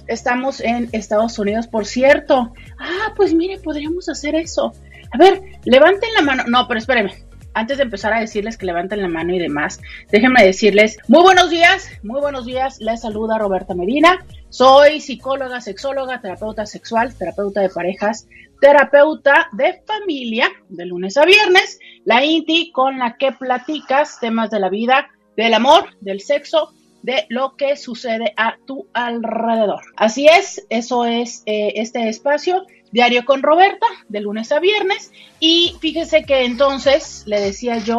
Estamos 0.06 0.60
en 0.60 0.88
Estados 0.92 1.38
Unidos, 1.38 1.66
por 1.66 1.86
cierto. 1.86 2.52
Ah, 2.78 3.12
pues 3.16 3.34
mire, 3.34 3.58
podríamos 3.58 4.08
hacer 4.08 4.34
eso. 4.34 4.72
A 5.12 5.18
ver, 5.18 5.42
levanten 5.64 6.12
la 6.14 6.22
mano. 6.22 6.44
No, 6.46 6.66
pero 6.68 6.78
espérenme 6.78 7.24
antes 7.54 7.78
de 7.78 7.84
empezar 7.84 8.12
a 8.12 8.20
decirles 8.20 8.58
que 8.58 8.66
levanten 8.66 9.00
la 9.00 9.08
mano 9.08 9.34
y 9.34 9.38
demás, 9.38 9.80
déjenme 10.10 10.44
decirles 10.44 10.98
muy 11.08 11.22
buenos 11.22 11.50
días, 11.50 11.88
muy 12.02 12.20
buenos 12.20 12.44
días. 12.44 12.80
Les 12.80 13.00
saluda 13.00 13.38
Roberta 13.38 13.74
Medina. 13.74 14.24
Soy 14.50 15.00
psicóloga, 15.00 15.60
sexóloga, 15.60 16.20
terapeuta 16.20 16.66
sexual, 16.66 17.14
terapeuta 17.14 17.60
de 17.60 17.70
parejas, 17.70 18.26
terapeuta 18.60 19.48
de 19.52 19.82
familia, 19.86 20.48
de 20.68 20.86
lunes 20.86 21.16
a 21.16 21.24
viernes, 21.24 21.78
la 22.04 22.24
INTI 22.24 22.72
con 22.72 22.98
la 22.98 23.16
que 23.16 23.32
platicas 23.32 24.18
temas 24.20 24.50
de 24.50 24.60
la 24.60 24.68
vida, 24.68 25.08
del 25.36 25.54
amor, 25.54 25.96
del 26.00 26.20
sexo, 26.20 26.72
de 27.04 27.26
lo 27.28 27.54
que 27.56 27.76
sucede 27.76 28.32
a 28.38 28.56
tu 28.64 28.88
alrededor. 28.94 29.82
Así 29.94 30.26
es, 30.26 30.66
eso 30.70 31.04
es 31.04 31.42
eh, 31.44 31.74
este 31.76 32.08
espacio 32.08 32.64
Diario 32.92 33.26
con 33.26 33.42
Roberta, 33.42 33.86
de 34.08 34.20
lunes 34.20 34.50
a 34.52 34.58
viernes. 34.58 35.12
Y 35.38 35.76
fíjese 35.80 36.22
que 36.22 36.44
entonces 36.44 37.24
le 37.26 37.40
decía 37.40 37.76
yo 37.78 37.98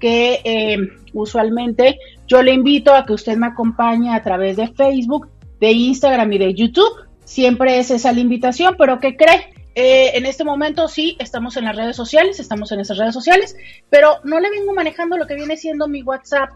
que 0.00 0.40
eh, 0.42 0.78
usualmente 1.12 1.98
yo 2.26 2.42
le 2.42 2.52
invito 2.52 2.92
a 2.92 3.06
que 3.06 3.12
usted 3.12 3.36
me 3.36 3.46
acompañe 3.46 4.12
a 4.12 4.22
través 4.22 4.56
de 4.56 4.66
Facebook, 4.66 5.28
de 5.60 5.70
Instagram 5.70 6.32
y 6.32 6.38
de 6.38 6.54
YouTube. 6.54 7.06
Siempre 7.24 7.78
es 7.78 7.92
esa 7.92 8.10
la 8.12 8.20
invitación, 8.20 8.74
pero 8.76 8.98
¿qué 8.98 9.16
cree? 9.16 9.54
Eh, 9.76 10.16
en 10.16 10.26
este 10.26 10.42
momento 10.42 10.88
sí, 10.88 11.16
estamos 11.20 11.56
en 11.56 11.66
las 11.66 11.76
redes 11.76 11.94
sociales, 11.94 12.40
estamos 12.40 12.72
en 12.72 12.80
esas 12.80 12.98
redes 12.98 13.14
sociales, 13.14 13.54
pero 13.90 14.16
no 14.24 14.40
le 14.40 14.50
vengo 14.50 14.72
manejando 14.72 15.16
lo 15.16 15.28
que 15.28 15.36
viene 15.36 15.56
siendo 15.56 15.86
mi 15.86 16.02
WhatsApp. 16.02 16.50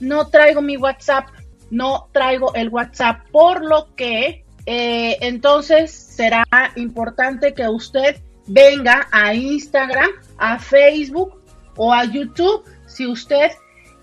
No 0.00 0.28
traigo 0.28 0.60
mi 0.60 0.76
WhatsApp, 0.76 1.28
no 1.70 2.08
traigo 2.12 2.54
el 2.54 2.68
WhatsApp, 2.68 3.26
por 3.30 3.64
lo 3.64 3.94
que 3.94 4.44
eh, 4.66 5.18
entonces 5.20 5.92
será 5.92 6.44
importante 6.76 7.54
que 7.54 7.68
usted 7.68 8.20
venga 8.46 9.08
a 9.12 9.34
Instagram, 9.34 10.10
a 10.38 10.58
Facebook 10.58 11.40
o 11.76 11.92
a 11.92 12.04
YouTube 12.04 12.64
si 12.86 13.06
usted 13.06 13.52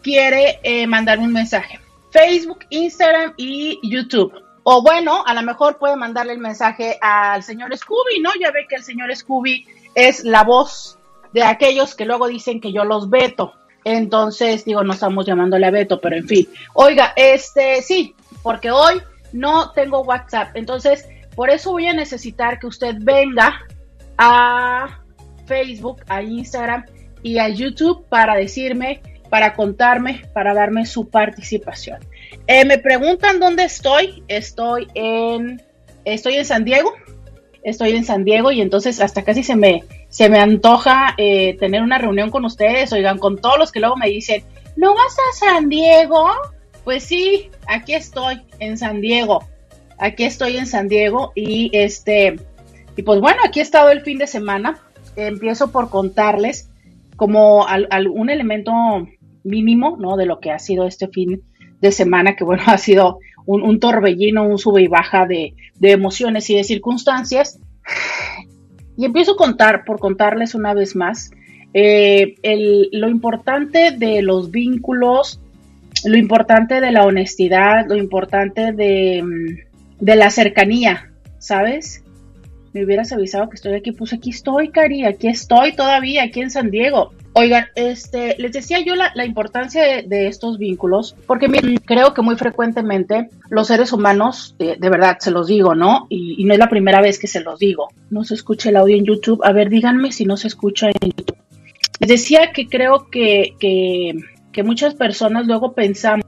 quiere 0.01 0.59
eh, 0.63 0.87
mandar 0.87 1.19
un 1.19 1.33
mensaje. 1.33 1.79
Facebook, 2.11 2.59
Instagram 2.69 3.33
y 3.37 3.79
YouTube. 3.83 4.33
O 4.63 4.81
bueno, 4.81 5.23
a 5.25 5.33
lo 5.33 5.41
mejor 5.43 5.77
puede 5.77 5.95
mandarle 5.95 6.33
el 6.33 6.39
mensaje 6.39 6.97
al 7.01 7.43
señor 7.43 7.75
Scooby, 7.77 8.19
¿no? 8.21 8.31
Ya 8.39 8.51
ve 8.51 8.65
que 8.67 8.75
el 8.75 8.83
señor 8.83 9.15
Scooby 9.15 9.65
es 9.95 10.23
la 10.23 10.43
voz 10.43 10.97
de 11.33 11.43
aquellos 11.43 11.95
que 11.95 12.05
luego 12.05 12.27
dicen 12.27 12.59
que 12.59 12.71
yo 12.71 12.83
los 12.83 13.09
veto. 13.09 13.53
Entonces, 13.87 14.65
digo, 14.65 14.83
no 14.83 14.91
estamos 14.91 15.25
llamándole 15.25 15.65
a 15.65 15.71
Beto, 15.71 16.01
pero 16.01 16.17
en 16.17 16.27
fin. 16.27 16.45
Oiga, 16.73 17.13
este, 17.15 17.81
sí, 17.81 18.13
porque 18.43 18.69
hoy 18.69 19.01
no 19.31 19.71
tengo 19.71 20.01
WhatsApp. 20.01 20.49
Entonces, 20.55 21.07
por 21.37 21.49
eso 21.49 21.71
voy 21.71 21.87
a 21.87 21.93
necesitar 21.93 22.59
que 22.59 22.67
usted 22.67 22.95
venga 22.99 23.61
a 24.17 24.99
Facebook, 25.45 26.01
a 26.09 26.21
Instagram 26.21 26.85
y 27.23 27.37
a 27.37 27.47
YouTube 27.47 28.05
para 28.09 28.35
decirme, 28.35 29.01
para 29.29 29.53
contarme, 29.53 30.23
para 30.33 30.53
darme 30.53 30.85
su 30.85 31.07
participación. 31.07 31.99
Eh, 32.45 32.65
me 32.65 32.79
preguntan 32.79 33.39
dónde 33.39 33.63
estoy. 33.63 34.21
Estoy 34.27 34.89
en, 34.95 35.61
estoy 36.03 36.35
en 36.35 36.43
San 36.43 36.65
Diego. 36.65 36.91
Estoy 37.63 37.91
en 37.91 38.05
San 38.05 38.23
Diego 38.23 38.51
y 38.51 38.61
entonces 38.61 39.01
hasta 39.01 39.23
casi 39.23 39.43
se 39.43 39.55
me, 39.55 39.83
se 40.09 40.29
me 40.29 40.39
antoja 40.39 41.15
eh, 41.17 41.57
tener 41.57 41.81
una 41.81 41.97
reunión 41.97 42.31
con 42.31 42.45
ustedes. 42.45 42.93
Oigan, 42.93 43.17
con 43.17 43.37
todos 43.37 43.57
los 43.57 43.71
que 43.71 43.79
luego 43.79 43.97
me 43.97 44.09
dicen, 44.09 44.43
¿no 44.75 44.93
vas 44.93 45.15
a 45.17 45.45
San 45.45 45.69
Diego? 45.69 46.27
Pues 46.83 47.03
sí, 47.03 47.49
aquí 47.67 47.93
estoy 47.93 48.41
en 48.59 48.77
San 48.77 49.01
Diego. 49.01 49.43
Aquí 49.97 50.23
estoy 50.23 50.57
en 50.57 50.67
San 50.67 50.87
Diego 50.87 51.31
y 51.35 51.69
este 51.73 52.37
y 52.97 53.03
pues 53.03 53.21
bueno, 53.21 53.39
aquí 53.45 53.59
he 53.59 53.63
estado 53.63 53.89
el 53.91 54.01
fin 54.01 54.17
de 54.17 54.27
semana. 54.27 54.79
Empiezo 55.15 55.71
por 55.71 55.89
contarles 55.89 56.69
como 57.15 57.67
algún 57.67 58.29
elemento 58.29 58.71
mínimo, 59.43 59.97
¿no? 59.99 60.17
De 60.17 60.25
lo 60.25 60.39
que 60.39 60.51
ha 60.51 60.59
sido 60.59 60.87
este 60.87 61.07
fin 61.07 61.43
de 61.79 61.91
semana, 61.91 62.35
que 62.35 62.43
bueno, 62.43 62.63
ha 62.67 62.77
sido 62.77 63.19
un, 63.47 63.79
torbellino, 63.79 64.45
un 64.45 64.59
sube 64.59 64.83
y 64.83 64.87
baja 64.87 65.25
de, 65.25 65.55
emociones 65.81 66.49
y 66.49 66.55
de 66.55 66.63
circunstancias. 66.63 67.59
Y 68.97 69.05
empiezo 69.05 69.33
a 69.33 69.37
contar, 69.37 69.85
por 69.85 69.99
contarles 69.99 70.53
una 70.53 70.73
vez 70.73 70.95
más, 70.95 71.31
eh, 71.73 72.35
lo 72.91 73.09
importante 73.09 73.91
de 73.91 74.21
los 74.21 74.51
vínculos 74.51 75.39
lo 76.05 76.17
importante 76.17 76.79
de 76.79 76.91
la 76.91 77.05
honestidad, 77.05 77.87
lo 77.87 77.95
importante 77.95 78.71
de, 78.71 79.23
mm, 79.23 80.03
de 80.03 80.15
la 80.15 80.29
cercanía, 80.29 81.11
¿sabes? 81.39 82.03
Me 82.77 82.85
hubieras 82.85 83.11
avisado 83.11 83.49
que 83.49 83.55
estoy 83.55 83.73
aquí, 83.73 83.91
pues 83.91 84.13
aquí 84.13 84.29
estoy, 84.29 84.69
Cari, 84.69 85.03
aquí 85.03 85.27
estoy 85.27 85.75
todavía, 85.75 86.23
aquí 86.23 86.41
en 86.41 86.51
San 86.51 86.69
Diego. 86.69 87.11
Oigan, 87.33 87.65
este, 87.73 88.35
les 88.37 88.51
decía 88.51 88.79
yo 88.81 88.93
la, 88.95 89.25
importancia 89.25 90.03
de, 90.03 90.27
estos 90.27 90.59
vínculos, 90.59 91.15
porque 91.25 91.47
creo 91.85 92.13
que 92.13 92.21
muy 92.21 92.35
frecuentemente 92.35 93.29
los 93.49 93.67
seres 93.67 93.93
humanos, 93.93 94.55
de, 94.59 94.77
verdad, 94.77 95.17
se 95.19 95.31
los 95.31 95.47
digo, 95.47 95.73
¿no? 95.73 96.05
Y, 96.09 96.43
no 96.45 96.53
es 96.53 96.59
la 96.59 96.69
primera 96.69 97.01
vez 97.01 97.17
que 97.17 97.25
se 97.25 97.41
los 97.41 97.57
digo. 97.57 97.87
No 98.11 98.23
se 98.23 98.35
escucha 98.35 98.69
el 98.69 98.75
audio 98.75 98.95
en 98.95 99.05
YouTube. 99.05 99.41
A 99.43 99.51
ver, 99.51 99.69
díganme 99.69 100.11
si 100.11 100.25
no 100.25 100.37
se 100.37 100.47
escucha 100.47 100.87
en 100.87 101.11
YouTube. 101.17 101.37
Les 101.99 102.09
decía 102.09 102.51
que 102.53 102.67
creo 102.67 103.09
que, 103.09 103.55
que 103.59 104.13
que 104.57 104.63
muchas 104.63 104.95
personas 104.95 105.45
luego 105.45 105.73
pensamos 105.73 106.23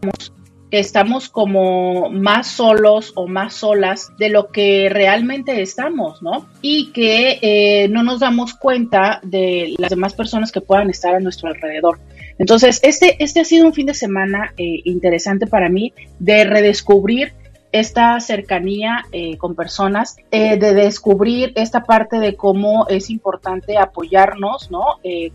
que 0.70 0.80
estamos 0.80 1.30
como 1.30 2.10
más 2.10 2.48
solos 2.48 3.14
o 3.16 3.28
más 3.28 3.56
solas 3.56 4.12
de 4.18 4.30
lo 4.30 4.52
que 4.52 4.88
realmente 4.90 5.62
estamos, 5.62 6.22
¿no? 6.22 6.48
Y 6.62 6.92
que 6.92 7.40
eh, 7.42 7.88
no 7.90 8.04
nos 8.04 8.20
damos 8.20 8.54
cuenta 8.54 9.20
de 9.24 9.76
las 9.78 9.90
demás 9.90 10.14
personas 10.14 10.52
que 10.52 10.62
puedan 10.62 10.90
estar 10.90 11.16
a 11.16 11.20
nuestro 11.20 11.50
alrededor. 11.50 12.00
Entonces, 12.38 12.80
este, 12.84 13.22
este 13.24 13.40
ha 13.40 13.46
sido 13.46 13.66
un 13.66 13.74
fin 13.74 13.88
de 13.88 13.94
semana 13.94 14.54
eh, 14.58 14.82
interesante 14.86 15.48
para 15.48 15.70
mí 15.70 15.94
de 16.20 16.44
redescubrir 16.44 17.34
esta 17.72 18.20
cercanía 18.20 19.06
eh, 19.12 19.38
con 19.38 19.56
personas, 19.56 20.16
de 20.32 20.58
descubrir 20.58 21.52
esta 21.56 21.84
parte 21.84 22.20
de 22.20 22.36
cómo 22.36 22.88
es 22.88 23.12
importante 23.12 23.78
apoyarnos, 23.78 24.72
¿no? 24.72 24.86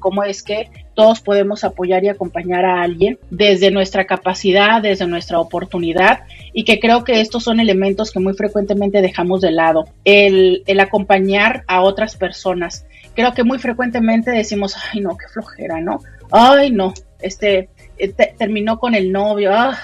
cómo 0.00 0.24
es 0.24 0.42
que 0.42 0.68
todos 0.94 1.20
podemos 1.20 1.64
apoyar 1.64 2.04
y 2.04 2.08
acompañar 2.08 2.64
a 2.64 2.82
alguien 2.82 3.18
desde 3.30 3.70
nuestra 3.70 4.06
capacidad, 4.06 4.80
desde 4.80 5.06
nuestra 5.06 5.40
oportunidad 5.40 6.20
y 6.52 6.64
que 6.64 6.78
creo 6.80 7.04
que 7.04 7.20
estos 7.20 7.44
son 7.44 7.60
elementos 7.60 8.12
que 8.12 8.20
muy 8.20 8.34
frecuentemente 8.34 9.02
dejamos 9.02 9.40
de 9.40 9.50
lado. 9.50 9.86
El, 10.04 10.62
acompañar 10.80 11.64
a 11.66 11.82
otras 11.82 12.16
personas, 12.16 12.86
creo 13.14 13.32
que 13.32 13.44
muy 13.44 13.58
frecuentemente 13.58 14.30
decimos, 14.30 14.76
ay 14.92 15.00
no, 15.00 15.16
qué 15.16 15.26
flojera, 15.28 15.80
¿no? 15.80 16.00
Ay 16.30 16.70
no, 16.70 16.94
este, 17.20 17.68
eh, 17.98 18.08
terminó 18.38 18.78
con 18.78 18.94
el 18.94 19.12
novio, 19.12 19.52
ah, 19.52 19.78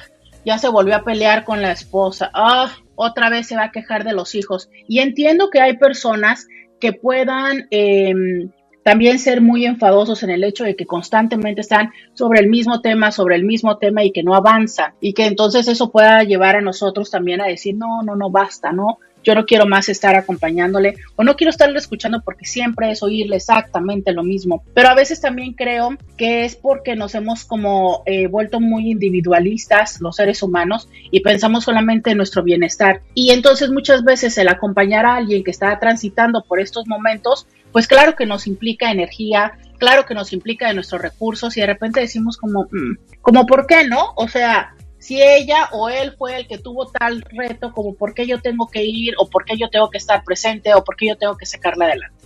ya 0.44 0.58
se 0.58 0.68
volvió 0.68 0.96
a 0.96 1.02
pelear 1.02 1.44
con 1.44 1.62
la 1.62 1.72
esposa, 1.72 2.30
ah, 2.34 2.72
otra 2.94 3.30
vez 3.30 3.46
se 3.46 3.56
va 3.56 3.64
a 3.64 3.72
quejar 3.72 4.04
de 4.04 4.12
los 4.12 4.34
hijos. 4.34 4.68
Y 4.86 5.00
entiendo 5.00 5.50
que 5.50 5.60
hay 5.60 5.76
personas 5.76 6.46
que 6.80 6.92
puedan 6.92 7.66
em, 7.70 8.50
también 8.82 9.18
ser 9.18 9.40
muy 9.40 9.66
enfadosos 9.66 10.22
en 10.22 10.30
el 10.30 10.44
hecho 10.44 10.64
de 10.64 10.76
que 10.76 10.86
constantemente 10.86 11.60
están 11.60 11.92
sobre 12.14 12.40
el 12.40 12.48
mismo 12.48 12.80
tema, 12.80 13.12
sobre 13.12 13.36
el 13.36 13.44
mismo 13.44 13.78
tema 13.78 14.04
y 14.04 14.12
que 14.12 14.22
no 14.22 14.34
avanzan 14.34 14.94
y 15.00 15.12
que 15.12 15.26
entonces 15.26 15.68
eso 15.68 15.90
pueda 15.90 16.22
llevar 16.24 16.56
a 16.56 16.60
nosotros 16.60 17.10
también 17.10 17.40
a 17.40 17.46
decir, 17.46 17.74
no, 17.76 18.02
no, 18.02 18.16
no, 18.16 18.30
basta, 18.30 18.72
no, 18.72 18.98
yo 19.22 19.34
no 19.34 19.44
quiero 19.44 19.66
más 19.66 19.88
estar 19.88 20.16
acompañándole 20.16 20.96
o 21.16 21.24
no 21.24 21.36
quiero 21.36 21.50
estarle 21.50 21.78
escuchando 21.78 22.22
porque 22.22 22.46
siempre 22.46 22.90
es 22.90 23.02
oírle 23.02 23.36
exactamente 23.36 24.12
lo 24.12 24.22
mismo. 24.22 24.62
Pero 24.74 24.88
a 24.88 24.94
veces 24.94 25.20
también 25.20 25.52
creo 25.52 25.96
que 26.16 26.44
es 26.44 26.56
porque 26.56 26.96
nos 26.96 27.14
hemos 27.14 27.44
como 27.44 28.02
eh, 28.06 28.26
vuelto 28.26 28.60
muy 28.60 28.90
individualistas 28.90 30.00
los 30.00 30.16
seres 30.16 30.42
humanos 30.42 30.88
y 31.10 31.20
pensamos 31.20 31.64
solamente 31.64 32.10
en 32.10 32.16
nuestro 32.16 32.42
bienestar. 32.42 33.02
Y 33.14 33.30
entonces 33.30 33.70
muchas 33.70 34.04
veces 34.04 34.38
el 34.38 34.48
acompañar 34.48 35.06
a 35.06 35.16
alguien 35.16 35.44
que 35.44 35.50
está 35.50 35.78
transitando 35.78 36.42
por 36.44 36.60
estos 36.60 36.86
momentos, 36.86 37.46
pues 37.72 37.86
claro 37.86 38.16
que 38.16 38.26
nos 38.26 38.46
implica 38.46 38.90
energía, 38.90 39.58
claro 39.78 40.06
que 40.06 40.14
nos 40.14 40.32
implica 40.32 40.68
de 40.68 40.74
nuestros 40.74 41.00
recursos 41.00 41.56
y 41.56 41.60
de 41.60 41.66
repente 41.66 42.00
decimos 42.00 42.36
como, 42.36 42.64
mm, 42.64 43.20
como, 43.20 43.46
¿por 43.46 43.66
qué 43.66 43.86
no? 43.86 44.12
O 44.16 44.28
sea, 44.28 44.74
si 44.98 45.20
ella 45.20 45.68
o 45.72 45.88
él 45.88 46.14
fue 46.16 46.36
el 46.36 46.46
que 46.46 46.58
tuvo 46.58 46.86
tal 46.86 47.22
reto, 47.22 47.72
como 47.72 47.94
por 47.94 48.14
qué 48.14 48.26
yo 48.26 48.40
tengo 48.40 48.68
que 48.68 48.84
ir 48.84 49.14
o 49.18 49.28
por 49.28 49.44
qué 49.44 49.56
yo 49.56 49.70
tengo 49.70 49.90
que 49.90 49.98
estar 49.98 50.22
presente 50.24 50.74
o 50.74 50.84
por 50.84 50.96
qué 50.96 51.08
yo 51.08 51.16
tengo 51.16 51.36
que 51.36 51.46
sacarla 51.46 51.86
adelante. 51.86 52.16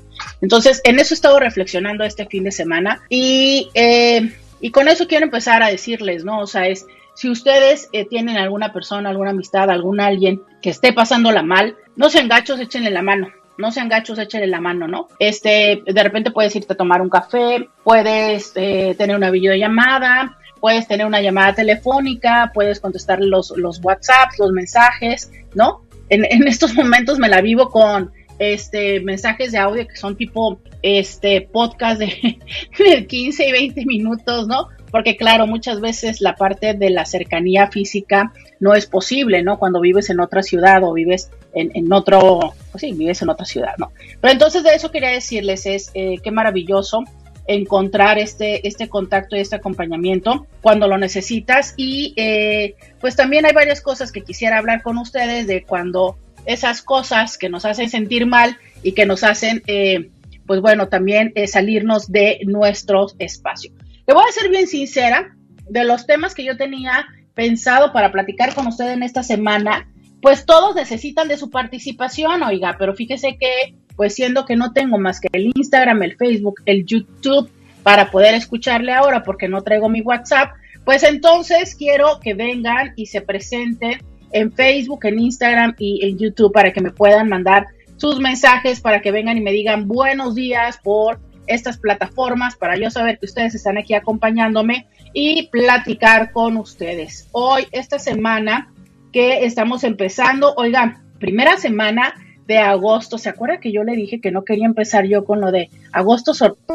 Entonces, 0.40 0.80
en 0.84 0.98
eso 0.98 1.14
he 1.14 1.16
estado 1.16 1.38
reflexionando 1.38 2.04
este 2.04 2.26
fin 2.26 2.44
de 2.44 2.52
semana 2.52 3.00
y, 3.08 3.70
eh, 3.74 4.34
y 4.60 4.70
con 4.70 4.88
eso 4.88 5.06
quiero 5.06 5.24
empezar 5.24 5.62
a 5.62 5.68
decirles, 5.68 6.24
¿no? 6.24 6.40
O 6.40 6.46
sea, 6.46 6.66
es, 6.66 6.86
si 7.14 7.30
ustedes 7.30 7.88
eh, 7.92 8.06
tienen 8.06 8.36
alguna 8.36 8.72
persona, 8.72 9.10
alguna 9.10 9.30
amistad, 9.30 9.70
algún 9.70 10.00
alguien 10.00 10.42
que 10.60 10.70
esté 10.70 10.92
pasándola 10.92 11.42
mal, 11.42 11.76
no 11.96 12.10
sean 12.10 12.28
gachos, 12.28 12.60
échenle 12.60 12.90
la 12.90 13.02
mano. 13.02 13.28
No 13.56 13.70
sean 13.70 13.88
gachos, 13.88 14.18
échenle 14.18 14.46
la 14.46 14.60
mano, 14.60 14.88
¿no? 14.88 15.08
Este, 15.18 15.82
de 15.86 16.02
repente 16.02 16.30
puedes 16.30 16.54
irte 16.56 16.72
a 16.72 16.76
tomar 16.76 17.00
un 17.00 17.08
café, 17.08 17.68
puedes 17.82 18.52
eh, 18.56 18.94
tener 18.98 19.16
una 19.16 19.30
videollamada, 19.30 20.36
puedes 20.60 20.88
tener 20.88 21.06
una 21.06 21.20
llamada 21.20 21.54
telefónica, 21.54 22.50
puedes 22.54 22.80
contestar 22.80 23.20
los, 23.20 23.52
los 23.56 23.80
WhatsApps, 23.84 24.38
los 24.38 24.50
mensajes, 24.52 25.30
¿no? 25.54 25.82
En, 26.08 26.24
en, 26.24 26.48
estos 26.48 26.74
momentos 26.76 27.18
me 27.18 27.28
la 27.28 27.40
vivo 27.40 27.70
con 27.70 28.12
este 28.38 29.00
mensajes 29.00 29.52
de 29.52 29.58
audio 29.58 29.86
que 29.86 29.96
son 29.96 30.16
tipo 30.16 30.60
este 30.82 31.42
podcast 31.42 32.00
de, 32.00 32.38
de 32.78 33.06
15 33.06 33.48
y 33.48 33.52
20 33.52 33.86
minutos, 33.86 34.48
¿no? 34.48 34.68
Porque 34.94 35.16
claro, 35.16 35.48
muchas 35.48 35.80
veces 35.80 36.20
la 36.20 36.36
parte 36.36 36.72
de 36.72 36.88
la 36.88 37.04
cercanía 37.04 37.66
física 37.66 38.32
no 38.60 38.74
es 38.74 38.86
posible, 38.86 39.42
¿no? 39.42 39.58
Cuando 39.58 39.80
vives 39.80 40.08
en 40.08 40.20
otra 40.20 40.40
ciudad 40.40 40.84
o 40.84 40.92
vives 40.92 41.32
en, 41.52 41.92
otro, 41.92 42.54
pues 42.70 42.80
sí, 42.80 42.92
vives 42.92 43.20
en 43.20 43.28
otra 43.28 43.44
ciudad, 43.44 43.74
¿no? 43.76 43.90
Pero 44.20 44.32
entonces 44.32 44.62
de 44.62 44.72
eso 44.72 44.92
quería 44.92 45.08
decirles 45.08 45.66
es 45.66 45.90
eh, 45.94 46.18
qué 46.22 46.30
maravilloso 46.30 47.02
encontrar 47.48 48.20
este, 48.20 48.68
este 48.68 48.88
contacto 48.88 49.34
y 49.34 49.40
este 49.40 49.56
acompañamiento 49.56 50.46
cuando 50.60 50.86
lo 50.86 50.96
necesitas. 50.96 51.74
Y 51.76 52.14
eh, 52.16 52.76
pues 53.00 53.16
también 53.16 53.46
hay 53.46 53.52
varias 53.52 53.80
cosas 53.80 54.12
que 54.12 54.20
quisiera 54.20 54.58
hablar 54.58 54.82
con 54.82 54.96
ustedes 54.98 55.48
de 55.48 55.64
cuando 55.64 56.18
esas 56.46 56.82
cosas 56.82 57.36
que 57.36 57.48
nos 57.48 57.64
hacen 57.64 57.90
sentir 57.90 58.26
mal 58.26 58.58
y 58.84 58.92
que 58.92 59.06
nos 59.06 59.24
hacen, 59.24 59.60
eh, 59.66 60.10
pues 60.46 60.60
bueno, 60.60 60.86
también 60.86 61.32
eh, 61.34 61.48
salirnos 61.48 62.12
de 62.12 62.38
nuestro 62.44 63.08
espacio. 63.18 63.72
Le 64.06 64.14
voy 64.14 64.24
a 64.28 64.32
ser 64.32 64.50
bien 64.50 64.66
sincera, 64.66 65.34
de 65.68 65.84
los 65.84 66.06
temas 66.06 66.34
que 66.34 66.44
yo 66.44 66.56
tenía 66.56 67.06
pensado 67.34 67.92
para 67.92 68.12
platicar 68.12 68.54
con 68.54 68.66
ustedes 68.66 68.94
en 68.94 69.02
esta 69.02 69.22
semana, 69.22 69.88
pues 70.20 70.46
todos 70.46 70.74
necesitan 70.74 71.28
de 71.28 71.36
su 71.36 71.50
participación, 71.50 72.42
oiga, 72.42 72.76
pero 72.78 72.94
fíjese 72.94 73.36
que 73.38 73.74
pues 73.96 74.14
siendo 74.14 74.44
que 74.44 74.56
no 74.56 74.72
tengo 74.72 74.98
más 74.98 75.20
que 75.20 75.28
el 75.32 75.52
Instagram, 75.54 76.02
el 76.02 76.16
Facebook, 76.16 76.62
el 76.66 76.84
YouTube 76.84 77.50
para 77.82 78.10
poder 78.10 78.34
escucharle 78.34 78.92
ahora 78.92 79.22
porque 79.22 79.48
no 79.48 79.62
traigo 79.62 79.88
mi 79.88 80.00
WhatsApp, 80.00 80.52
pues 80.84 81.02
entonces 81.02 81.74
quiero 81.74 82.18
que 82.20 82.34
vengan 82.34 82.92
y 82.96 83.06
se 83.06 83.20
presenten 83.20 84.00
en 84.32 84.52
Facebook, 84.52 85.04
en 85.04 85.20
Instagram 85.20 85.74
y 85.78 86.04
en 86.06 86.18
YouTube 86.18 86.52
para 86.52 86.72
que 86.72 86.80
me 86.80 86.90
puedan 86.90 87.28
mandar 87.28 87.66
sus 87.96 88.18
mensajes, 88.18 88.80
para 88.80 89.00
que 89.00 89.12
vengan 89.12 89.38
y 89.38 89.40
me 89.40 89.52
digan 89.52 89.86
buenos 89.86 90.34
días 90.34 90.78
por 90.82 91.20
estas 91.46 91.78
plataformas, 91.78 92.56
para 92.56 92.76
yo 92.76 92.90
saber 92.90 93.18
que 93.18 93.26
ustedes 93.26 93.54
están 93.54 93.78
aquí 93.78 93.94
acompañándome 93.94 94.86
y 95.12 95.48
platicar 95.48 96.32
con 96.32 96.56
ustedes. 96.56 97.28
Hoy, 97.32 97.66
esta 97.72 97.98
semana 97.98 98.72
que 99.12 99.44
estamos 99.44 99.84
empezando, 99.84 100.54
oigan, 100.56 101.04
primera 101.18 101.56
semana 101.56 102.14
de 102.46 102.58
agosto. 102.58 103.18
¿Se 103.18 103.28
acuerda 103.28 103.58
que 103.58 103.72
yo 103.72 103.84
le 103.84 103.96
dije 103.96 104.20
que 104.20 104.30
no 104.30 104.44
quería 104.44 104.66
empezar 104.66 105.06
yo 105.06 105.24
con 105.24 105.40
lo 105.40 105.50
de 105.50 105.70
agosto? 105.92 106.32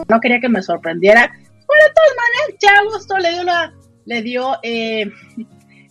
No 0.08 0.20
quería 0.20 0.40
que 0.40 0.50
me 0.50 0.62
sorprendiera. 0.62 1.32
Bueno, 1.32 1.84
de 1.88 1.94
todas 1.94 2.16
maneras, 2.16 2.60
ya 2.62 2.80
agosto 2.80 3.18
le 3.18 3.32
dio 3.32 3.44
la, 3.44 3.74
le 4.06 4.22
dio, 4.22 4.58
eh, 4.64 5.12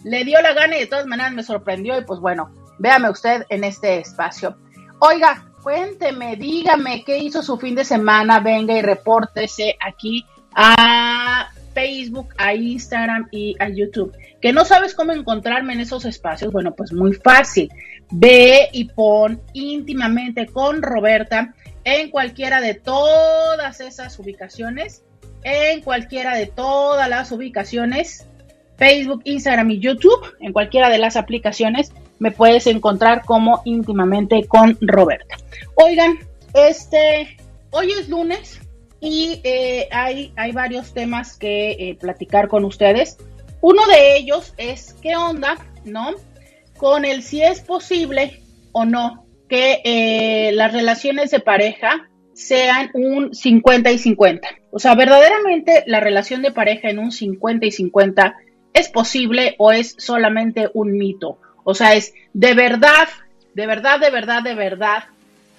le 0.04 0.24
dio 0.24 0.40
la 0.40 0.54
gana 0.54 0.76
y 0.76 0.80
de 0.80 0.86
todas 0.86 1.06
maneras 1.06 1.32
me 1.32 1.42
sorprendió. 1.42 1.98
Y 1.98 2.04
pues 2.04 2.20
bueno, 2.20 2.50
véame 2.78 3.10
usted 3.10 3.44
en 3.48 3.64
este 3.64 3.98
espacio. 3.98 4.56
Oiga, 5.00 5.47
cuénteme, 5.68 6.36
dígame 6.36 7.04
qué 7.04 7.18
hizo 7.18 7.42
su 7.42 7.58
fin 7.58 7.74
de 7.74 7.84
semana. 7.84 8.40
Venga 8.40 8.74
y 8.74 8.80
repórtese 8.80 9.76
aquí 9.78 10.24
a 10.54 11.50
Facebook, 11.74 12.28
a 12.38 12.54
Instagram 12.54 13.28
y 13.30 13.54
a 13.58 13.68
YouTube. 13.68 14.16
¿Que 14.40 14.54
no 14.54 14.64
sabes 14.64 14.94
cómo 14.94 15.12
encontrarme 15.12 15.74
en 15.74 15.80
esos 15.80 16.06
espacios? 16.06 16.54
Bueno, 16.54 16.74
pues 16.74 16.90
muy 16.94 17.12
fácil. 17.12 17.70
Ve 18.10 18.70
y 18.72 18.86
pon 18.86 19.42
íntimamente 19.52 20.46
con 20.46 20.80
Roberta 20.80 21.52
en 21.84 22.08
cualquiera 22.08 22.62
de 22.62 22.72
todas 22.72 23.82
esas 23.82 24.18
ubicaciones, 24.18 25.04
en 25.42 25.82
cualquiera 25.82 26.34
de 26.34 26.46
todas 26.46 27.10
las 27.10 27.30
ubicaciones, 27.30 28.26
Facebook, 28.78 29.20
Instagram 29.24 29.70
y 29.72 29.80
YouTube, 29.80 30.34
en 30.40 30.54
cualquiera 30.54 30.88
de 30.88 30.96
las 30.96 31.16
aplicaciones, 31.16 31.92
me 32.18 32.30
puedes 32.30 32.66
encontrar 32.66 33.24
como 33.24 33.62
íntimamente 33.64 34.46
con 34.46 34.76
Roberta. 34.80 35.36
Oigan, 35.74 36.18
este, 36.54 37.36
hoy 37.70 37.92
es 37.92 38.08
lunes, 38.08 38.60
y 39.00 39.40
eh, 39.44 39.88
hay, 39.90 40.32
hay 40.36 40.52
varios 40.52 40.92
temas 40.92 41.36
que 41.36 41.70
eh, 41.70 41.96
platicar 42.00 42.48
con 42.48 42.64
ustedes. 42.64 43.18
Uno 43.60 43.86
de 43.86 44.16
ellos 44.16 44.54
es 44.56 44.94
qué 45.02 45.16
onda, 45.16 45.56
¿no? 45.84 46.14
Con 46.76 47.04
el 47.04 47.22
si 47.22 47.42
es 47.42 47.60
posible 47.60 48.42
o 48.72 48.84
no 48.84 49.24
que 49.48 49.80
eh, 49.84 50.52
las 50.52 50.72
relaciones 50.72 51.30
de 51.30 51.40
pareja 51.40 52.08
sean 52.34 52.90
un 52.92 53.34
50 53.34 53.90
y 53.90 53.98
50. 53.98 54.48
O 54.70 54.78
sea, 54.78 54.94
verdaderamente 54.94 55.84
la 55.86 56.00
relación 56.00 56.42
de 56.42 56.52
pareja 56.52 56.90
en 56.90 56.98
un 56.98 57.10
50 57.10 57.66
y 57.66 57.70
50 57.72 58.36
es 58.74 58.88
posible 58.90 59.54
o 59.58 59.72
es 59.72 59.94
solamente 59.98 60.68
un 60.74 60.92
mito. 60.92 61.38
O 61.70 61.74
sea, 61.74 61.94
es 61.94 62.14
de 62.32 62.54
verdad, 62.54 63.08
de 63.52 63.66
verdad, 63.66 64.00
de 64.00 64.08
verdad, 64.08 64.42
de 64.42 64.54
verdad. 64.54 65.04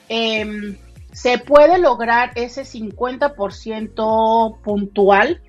Eh, 0.10 0.76
se 1.12 1.38
puede 1.38 1.78
lograr 1.78 2.32
ese 2.34 2.64
50% 2.64 4.60
puntual, 4.64 5.40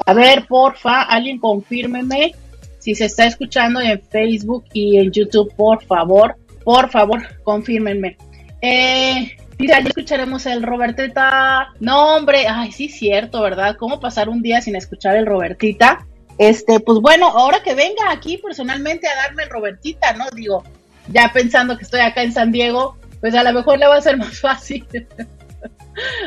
A 0.05 0.13
ver, 0.13 0.49
porfa, 0.49 1.03
alguien 1.03 1.39
confírmeme 1.39 2.35
si 2.81 2.95
se 2.95 3.05
está 3.05 3.27
escuchando 3.27 3.81
en 3.81 4.03
Facebook 4.03 4.65
y 4.73 4.99
en 4.99 5.13
YouTube, 5.13 5.55
por 5.55 5.85
favor. 5.85 6.37
Por 6.65 6.91
favor, 6.91 7.23
confírmenme. 7.45 8.17
Eh, 8.61 9.37
Mira, 9.61 9.79
ya 9.81 9.89
escucharemos 9.89 10.47
el 10.47 10.63
Robertita. 10.63 11.69
No, 11.81 12.17
hombre, 12.17 12.47
ay, 12.49 12.73
sí, 12.73 12.89
cierto, 12.89 13.43
¿verdad? 13.43 13.77
¿Cómo 13.77 14.01
pasar 14.01 14.31
un 14.31 14.41
día 14.41 14.63
sin 14.63 14.75
escuchar 14.75 15.17
el 15.17 15.27
Robertita? 15.27 16.07
Este, 16.39 16.81
pues 16.81 16.99
bueno, 17.01 17.29
ahora 17.29 17.63
que 17.63 17.75
venga 17.75 18.11
aquí 18.11 18.39
personalmente 18.39 19.07
a 19.07 19.15
darme 19.17 19.43
el 19.43 19.51
Robertita, 19.51 20.15
¿no? 20.15 20.25
Digo, 20.35 20.65
ya 21.09 21.31
pensando 21.35 21.77
que 21.77 21.85
estoy 21.85 22.01
acá 22.01 22.23
en 22.23 22.33
San 22.33 22.53
Diego, 22.53 22.97
pues 23.21 23.35
a 23.35 23.43
lo 23.43 23.53
mejor 23.53 23.79
le 23.79 23.87
va 23.87 23.97
a 23.97 24.01
ser 24.01 24.17
más 24.17 24.41
fácil. 24.41 24.87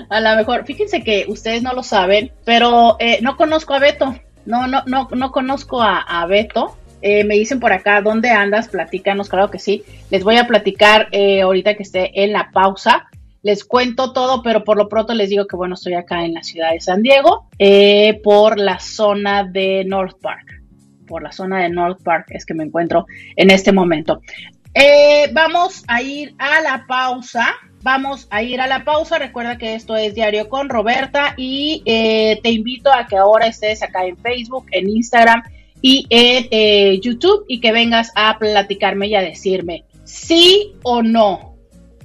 a 0.09 0.19
lo 0.19 0.35
mejor, 0.35 0.63
fíjense 0.65 1.03
que 1.03 1.25
ustedes 1.27 1.63
no 1.63 1.73
lo 1.73 1.81
saben, 1.81 2.31
pero 2.45 2.97
eh, 2.99 3.17
no 3.23 3.35
conozco 3.35 3.73
a 3.73 3.79
Beto. 3.79 4.15
No, 4.45 4.67
no, 4.67 4.83
no, 4.85 5.07
no 5.11 5.31
conozco 5.31 5.81
a, 5.81 6.25
Beto. 6.27 6.77
Eh, 7.01 7.23
me 7.25 7.35
dicen 7.35 7.59
por 7.59 7.73
acá, 7.73 8.01
¿dónde 8.01 8.29
andas? 8.29 8.69
Platícanos, 8.69 9.29
claro 9.29 9.51
que 9.51 9.59
sí. 9.59 9.83
Les 10.09 10.23
voy 10.23 10.37
a 10.37 10.47
platicar 10.47 11.07
eh, 11.11 11.41
ahorita 11.41 11.75
que 11.75 11.83
esté 11.83 12.23
en 12.23 12.31
la 12.31 12.49
pausa. 12.51 13.07
Les 13.41 13.65
cuento 13.65 14.13
todo, 14.13 14.41
pero 14.41 14.63
por 14.63 14.77
lo 14.77 14.87
pronto 14.87 15.13
les 15.13 15.29
digo 15.29 15.47
que 15.47 15.57
bueno, 15.57 15.75
estoy 15.75 15.95
acá 15.95 16.23
en 16.23 16.33
la 16.33 16.43
ciudad 16.43 16.71
de 16.71 16.79
San 16.79 17.01
Diego, 17.01 17.49
por 18.23 18.57
la 18.57 18.79
zona 18.79 19.43
de 19.43 19.83
North 19.85 20.17
Park. 20.21 20.61
Por 21.05 21.23
la 21.23 21.33
zona 21.33 21.61
de 21.61 21.69
North 21.69 22.01
Park 22.03 22.27
es 22.29 22.45
que 22.45 22.53
me 22.53 22.63
encuentro 22.63 23.05
en 23.35 23.51
este 23.51 23.73
momento. 23.73 24.21
vamos 25.33 25.83
a 25.89 26.01
ir 26.01 26.33
a 26.37 26.61
la 26.61 26.85
pausa. 26.87 27.53
Vamos 27.83 28.27
a 28.29 28.41
ir 28.41 28.61
a 28.61 28.67
la 28.67 28.85
pausa. 28.85 29.19
Recuerda 29.19 29.57
que 29.57 29.75
esto 29.75 29.97
es 29.97 30.15
Diario 30.15 30.47
con 30.47 30.69
Roberta 30.69 31.33
y 31.35 31.83
eh, 31.85 32.39
te 32.41 32.49
invito 32.49 32.91
a 32.91 33.05
que 33.07 33.17
ahora 33.17 33.47
estés 33.47 33.83
acá 33.83 34.05
en 34.05 34.17
Facebook, 34.17 34.65
en 34.71 34.89
Instagram 34.89 35.43
y 35.81 36.07
en 36.09 36.47
eh, 36.49 36.99
YouTube 37.01 37.43
y 37.49 37.59
que 37.59 37.73
vengas 37.73 38.13
a 38.15 38.39
platicarme 38.39 39.07
y 39.07 39.15
a 39.15 39.21
decirme 39.21 39.83
sí 40.05 40.75
o 40.83 41.01
no, 41.03 41.55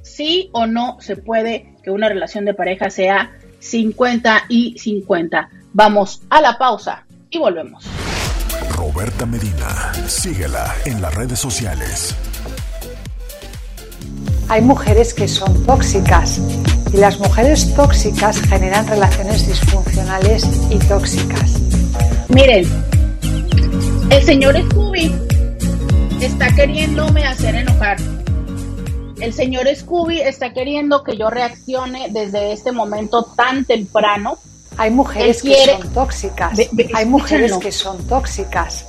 sí 0.02 0.50
o 0.52 0.66
no 0.66 0.96
se 1.00 1.16
puede 1.16 1.74
que 1.84 1.92
una 1.92 2.08
relación 2.08 2.44
de 2.44 2.54
pareja 2.54 2.90
sea 2.90 3.30
50 3.60 4.46
y 4.48 4.76
50. 4.76 5.48
Vamos 5.72 6.22
a 6.28 6.40
la 6.40 6.58
pausa 6.58 7.06
y 7.30 7.38
volvemos. 7.38 7.84
Roberta 8.70 9.26
Medina, 9.26 9.92
síguela 10.08 10.74
en 10.86 11.00
las 11.00 11.14
redes 11.14 11.38
sociales 11.38 12.16
hay 14.48 14.62
mujeres 14.62 15.12
que 15.12 15.28
son 15.28 15.64
tóxicas 15.66 16.40
y 16.92 16.96
las 16.96 17.18
mujeres 17.18 17.74
tóxicas 17.74 18.40
generan 18.40 18.86
relaciones 18.86 19.46
disfuncionales 19.46 20.46
y 20.70 20.78
tóxicas. 20.78 21.60
Miren, 22.28 22.66
el 24.10 24.22
señor 24.22 24.56
Scooby 24.70 25.14
está 26.20 26.54
queriéndome 26.54 27.26
hacer 27.26 27.56
enojar. 27.56 27.98
El 29.20 29.34
señor 29.34 29.66
Scooby 29.74 30.20
está 30.20 30.54
queriendo 30.54 31.04
que 31.04 31.16
yo 31.16 31.28
reaccione 31.28 32.08
desde 32.10 32.52
este 32.52 32.72
momento 32.72 33.24
tan 33.36 33.66
temprano. 33.66 34.38
Hay 34.78 34.90
mujeres 34.90 35.42
que 35.42 35.56
son 35.66 35.92
tóxicas. 35.92 36.58
hay 36.94 37.04
mujeres 37.04 37.52
que 37.58 37.72
son 37.72 38.06
tóxicas. 38.06 38.86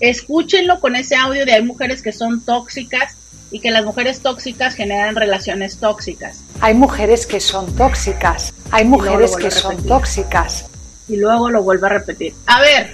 Escúchenlo 0.00 0.80
con 0.80 0.96
ese 0.96 1.16
audio 1.16 1.46
de 1.46 1.52
hay 1.52 1.62
mujeres 1.62 2.02
que 2.02 2.12
son 2.12 2.44
tóxicas 2.44 3.16
y 3.54 3.60
que 3.60 3.70
las 3.70 3.84
mujeres 3.84 4.18
tóxicas 4.18 4.74
generan 4.74 5.14
relaciones 5.14 5.78
tóxicas. 5.78 6.40
Hay 6.60 6.74
mujeres 6.74 7.24
que 7.24 7.38
son 7.38 7.72
tóxicas. 7.76 8.52
Hay 8.72 8.84
mujeres 8.84 9.36
que 9.36 9.48
son 9.48 9.80
tóxicas. 9.86 10.66
Y 11.06 11.18
luego 11.18 11.50
lo 11.50 11.62
vuelvo 11.62 11.86
a 11.86 11.90
repetir. 11.90 12.34
A 12.46 12.60
ver, 12.60 12.90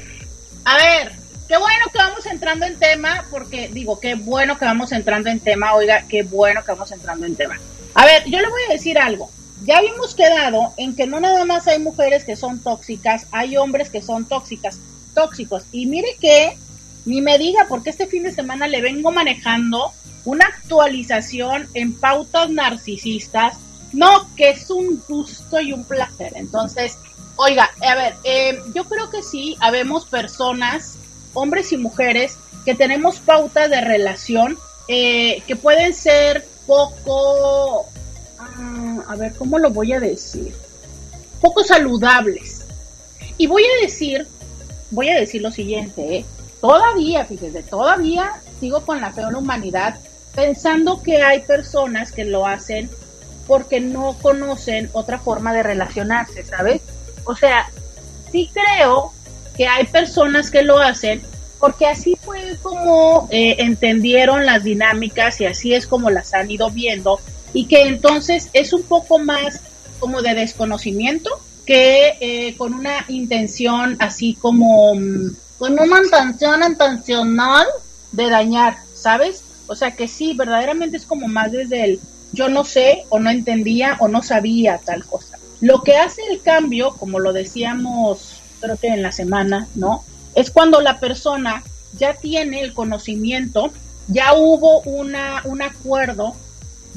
a 0.67 0.77
ver, 0.77 1.13
qué 1.49 1.57
bueno 1.57 1.87
que 1.91 1.97
vamos 1.97 2.27
entrando 2.27 2.67
en 2.67 2.79
tema, 2.79 3.25
porque 3.31 3.71
digo, 3.73 3.99
qué 4.01 4.17
bueno 4.17 4.59
que 4.59 4.67
vamos 4.67 4.93
entrando 4.93 5.31
en 5.31 5.41
tema, 5.41 5.73
oiga, 5.73 6.05
qué 6.07 6.25
bueno 6.25 6.63
que 6.63 6.73
vamos 6.73 6.93
entrando 6.93 7.25
en 7.25 7.37
tema. 7.37 7.59
A 7.95 8.05
ver, 8.05 8.25
yo 8.27 8.39
le 8.39 8.51
voy 8.51 8.61
a 8.69 8.75
decir 8.75 8.99
algo. 8.99 9.31
Ya 9.65 9.79
habíamos 9.79 10.15
quedado 10.15 10.75
en 10.77 10.95
que 10.95 11.07
no 11.07 11.21
nada 11.21 11.47
más 11.47 11.69
hay 11.69 11.79
mujeres 11.79 12.25
que 12.25 12.37
son 12.37 12.63
tóxicas, 12.63 13.29
hay 13.33 13.57
hombres 13.57 13.89
que 13.89 14.03
son 14.03 14.27
tóxicas, 14.27 14.79
tóxicos. 15.15 15.63
Y 15.73 15.87
mire 15.87 16.17
que 16.21 16.55
ni 17.07 17.23
me 17.23 17.39
diga, 17.39 17.65
porque 17.67 17.89
este 17.89 18.07
fin 18.07 18.25
de 18.25 18.35
semana 18.35 18.69
le 18.69 18.83
vengo 18.83 19.11
manejando 19.11 19.95
una 20.25 20.47
actualización 20.47 21.69
en 21.75 21.95
pautas 21.95 22.51
narcisistas, 22.51 23.57
no, 23.93 24.29
que 24.37 24.51
es 24.51 24.71
un 24.71 25.03
gusto 25.09 25.61
y 25.61 25.73
un 25.73 25.85
placer. 25.85 26.33
Entonces, 26.37 26.97
oiga, 27.37 27.71
a 27.83 27.95
ver, 27.95 28.15
eh, 28.25 28.61
yo 28.75 28.85
creo 28.85 29.11
que 29.11 29.23
sí, 29.23 29.57
habemos 29.61 30.07
personas, 30.07 30.97
hombres 31.33 31.73
y 31.73 31.77
mujeres, 31.77 32.37
que 32.65 32.75
tenemos 32.75 33.19
pautas 33.21 33.71
de 33.71 33.81
relación 33.81 34.59
eh, 34.89 35.43
que 35.47 35.57
pueden 35.57 35.95
ser 35.95 36.47
poco, 36.67 37.87
ah, 38.39 39.05
a 39.09 39.17
ver, 39.17 39.35
¿cómo 39.37 39.59
lo 39.59 39.71
voy 39.71 39.93
a 39.93 40.01
decir? 40.01 40.55
Poco 41.41 41.65
saludables. 41.65 42.65
Y 43.39 43.47
voy 43.47 43.65
a 43.65 43.83
decir, 43.83 44.27
voy 44.91 45.09
a 45.09 45.19
decir 45.19 45.41
lo 45.41 45.51
siguiente, 45.51 46.17
¿eh? 46.19 46.25
todavía, 46.61 47.25
fíjese, 47.25 47.63
todavía 47.63 48.43
sigo 48.61 48.85
con 48.85 49.01
la 49.01 49.13
fe 49.13 49.23
en 49.23 49.33
la 49.33 49.39
humanidad 49.39 49.99
pensando 50.35 51.03
que 51.03 51.23
hay 51.23 51.41
personas 51.41 52.13
que 52.13 52.25
lo 52.25 52.47
hacen 52.47 52.91
porque 53.47 53.81
no 53.81 54.17
conocen 54.23 54.91
otra 54.93 55.19
forma 55.19 55.53
de 55.53 55.63
relacionarse, 55.63 56.45
¿sabes? 56.45 56.83
O 57.25 57.35
sea, 57.35 57.69
sí 58.31 58.51
creo 58.53 59.13
que 59.57 59.67
hay 59.67 59.87
personas 59.87 60.51
que 60.51 60.63
lo 60.63 60.79
hacen 60.79 61.23
porque 61.59 61.87
así 61.87 62.17
fue 62.23 62.57
como 62.63 63.29
eh, 63.31 63.57
entendieron 63.59 64.47
las 64.47 64.65
dinámicas 64.65 65.41
y 65.41 65.47
así 65.47 65.75
es 65.75 65.87
como 65.87 66.11
las 66.11 66.33
han 66.33 66.51
ido 66.51 66.71
viendo 66.71 67.21
y 67.53 67.67
que 67.67 67.83
entonces 67.83 68.49
es 68.53 68.73
un 68.73 68.83
poco 68.83 69.19
más 69.19 69.61
como 69.99 70.23
de 70.23 70.35
desconocimiento 70.35 71.31
que 71.67 72.17
eh, 72.21 72.57
con 72.57 72.73
una 72.73 73.05
intención 73.09 73.97
así 73.99 74.35
como 74.41 74.95
mm, 74.95 75.37
con 75.59 75.79
una 75.79 75.99
intención 76.03 76.63
intencional 76.65 77.67
de 78.13 78.31
dañar, 78.31 78.79
¿sabes? 78.95 79.43
O 79.71 79.77
sea 79.77 79.93
que 79.93 80.09
sí, 80.09 80.35
verdaderamente 80.35 80.97
es 80.97 81.07
como 81.07 81.29
más 81.29 81.53
desde 81.53 81.85
el 81.85 82.01
yo 82.33 82.49
no 82.49 82.65
sé 82.65 83.05
o 83.09 83.21
no 83.21 83.31
entendía 83.31 83.97
o 84.01 84.09
no 84.09 84.21
sabía 84.21 84.79
tal 84.85 85.05
cosa. 85.07 85.39
Lo 85.61 85.83
que 85.83 85.97
hace 85.97 86.23
el 86.29 86.43
cambio, 86.43 86.91
como 86.99 87.21
lo 87.21 87.33
decíamos 87.33 88.41
creo 88.61 88.77
que 88.77 88.89
en 88.89 89.01
la 89.01 89.13
semana, 89.13 89.69
¿no? 89.77 90.03
Es 90.35 90.51
cuando 90.51 90.81
la 90.81 90.99
persona 90.99 91.63
ya 91.97 92.15
tiene 92.15 92.63
el 92.63 92.75
conocimiento, 92.75 93.71
ya 94.09 94.35
hubo 94.35 94.81
una, 94.81 95.43
un 95.45 95.63
acuerdo, 95.63 96.35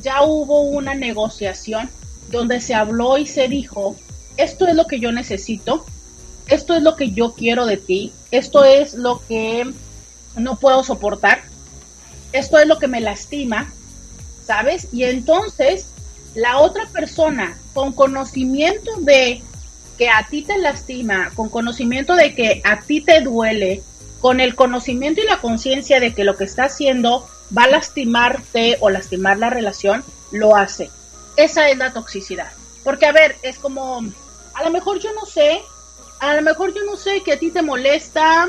ya 0.02 0.24
hubo 0.24 0.62
una 0.62 0.96
negociación 0.96 1.92
donde 2.32 2.60
se 2.60 2.74
habló 2.74 3.20
y 3.20 3.28
se 3.28 3.48
dijo, 3.48 3.96
esto 4.36 4.66
es 4.66 4.74
lo 4.74 4.88
que 4.88 5.00
yo 5.00 5.12
necesito, 5.12 5.86
esto 6.48 6.74
es 6.74 6.82
lo 6.82 6.96
que 6.96 7.12
yo 7.12 7.34
quiero 7.34 7.68
de 7.68 7.78
ti, 7.78 8.14
esto 8.32 8.64
es 8.64 8.96
lo 8.96 9.22
que 9.28 9.72
no 10.36 10.56
puedo 10.56 10.84
soportar, 10.84 11.53
esto 12.34 12.58
es 12.60 12.68
lo 12.68 12.80
que 12.80 12.88
me 12.88 13.00
lastima, 13.00 13.72
¿sabes? 14.46 14.90
Y 14.92 15.06
entonces 15.06 15.88
la 16.36 16.60
otra 16.60 16.88
persona 16.88 17.58
con 17.74 17.94
conocimiento 17.94 18.92
de 19.00 19.42
que 19.98 20.10
a 20.10 20.28
ti 20.28 20.42
te 20.42 20.58
lastima, 20.58 21.32
con 21.36 21.50
conocimiento 21.50 22.16
de 22.16 22.34
que 22.34 22.62
a 22.66 22.82
ti 22.82 23.02
te 23.02 23.22
duele, 23.22 23.82
con 24.20 24.40
el 24.40 24.56
conocimiento 24.56 25.22
y 25.22 25.26
la 25.26 25.40
conciencia 25.40 26.00
de 26.00 26.14
que 26.14 26.24
lo 26.24 26.36
que 26.36 26.46
está 26.46 26.66
haciendo 26.66 27.28
va 27.56 27.66
a 27.66 27.70
lastimarte 27.70 28.78
o 28.80 28.90
lastimar 28.90 29.38
la 29.38 29.50
relación, 29.50 30.04
lo 30.32 30.56
hace. 30.56 30.90
Esa 31.36 31.70
es 31.70 31.78
la 31.78 31.94
toxicidad. 31.94 32.52
Porque, 32.84 33.06
a 33.06 33.12
ver, 33.12 33.36
es 33.44 33.60
como, 33.60 34.02
a 34.54 34.64
lo 34.64 34.72
mejor 34.72 35.00
yo 35.00 35.14
no 35.14 35.26
sé, 35.26 35.62
a 36.20 36.36
lo 36.36 36.42
mejor 36.42 36.74
yo 36.74 36.84
no 36.86 36.96
sé 36.96 37.22
que 37.22 37.34
a 37.34 37.40
ti 37.40 37.52
te 37.52 37.62
molesta 37.62 38.48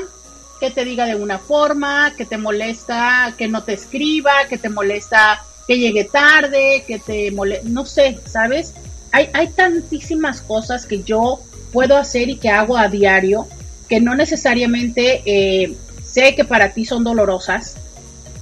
que 0.59 0.71
te 0.71 0.85
diga 0.85 1.05
de 1.05 1.15
una 1.15 1.39
forma, 1.39 2.13
que 2.15 2.25
te 2.25 2.37
molesta 2.37 3.33
que 3.37 3.47
no 3.47 3.63
te 3.63 3.73
escriba, 3.73 4.31
que 4.49 4.57
te 4.57 4.69
molesta 4.69 5.43
que 5.67 5.77
llegue 5.77 6.05
tarde, 6.05 6.83
que 6.87 6.99
te 6.99 7.31
molesta, 7.31 7.67
no 7.69 7.85
sé, 7.85 8.19
¿sabes? 8.25 8.73
Hay, 9.11 9.29
hay 9.33 9.47
tantísimas 9.49 10.41
cosas 10.41 10.85
que 10.85 11.03
yo 11.03 11.39
puedo 11.71 11.97
hacer 11.97 12.29
y 12.29 12.37
que 12.37 12.49
hago 12.49 12.77
a 12.77 12.87
diario 12.87 13.47
que 13.87 13.99
no 13.99 14.15
necesariamente 14.15 15.21
eh, 15.25 15.75
sé 16.03 16.35
que 16.35 16.45
para 16.45 16.73
ti 16.73 16.85
son 16.85 17.03
dolorosas. 17.03 17.75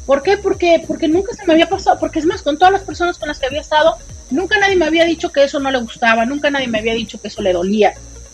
¿Por 0.06 0.22
qué? 0.22 0.38
Porque, 0.38 0.84
porque 0.86 1.08
nunca 1.08 1.34
se 1.34 1.46
me 1.46 1.54
había 1.54 1.70
pasado, 1.70 1.98
porque 2.00 2.20
es 2.20 2.26
más, 2.26 2.42
con 2.42 2.58
todas 2.58 2.74
las 2.74 2.84
personas 2.84 3.18
con 3.18 3.30
las 3.30 3.40
que 3.40 3.46
había 3.46 3.62
estado, 3.62 3.96
nunca 4.32 4.60
nadie 4.60 4.76
me 4.76 4.86
había 4.86 5.06
dicho 5.06 5.32
que 5.32 5.44
eso 5.44 5.60
no 5.60 5.72
le 5.72 5.80
gustaba, 5.80 6.26
nunca 6.26 6.50
nadie 6.50 6.68
me 6.68 6.80
había 6.80 6.94
dicho 6.94 7.20
que 7.22 7.30
eso 7.30 7.42
le 7.42 7.54
dolía. 7.54 7.94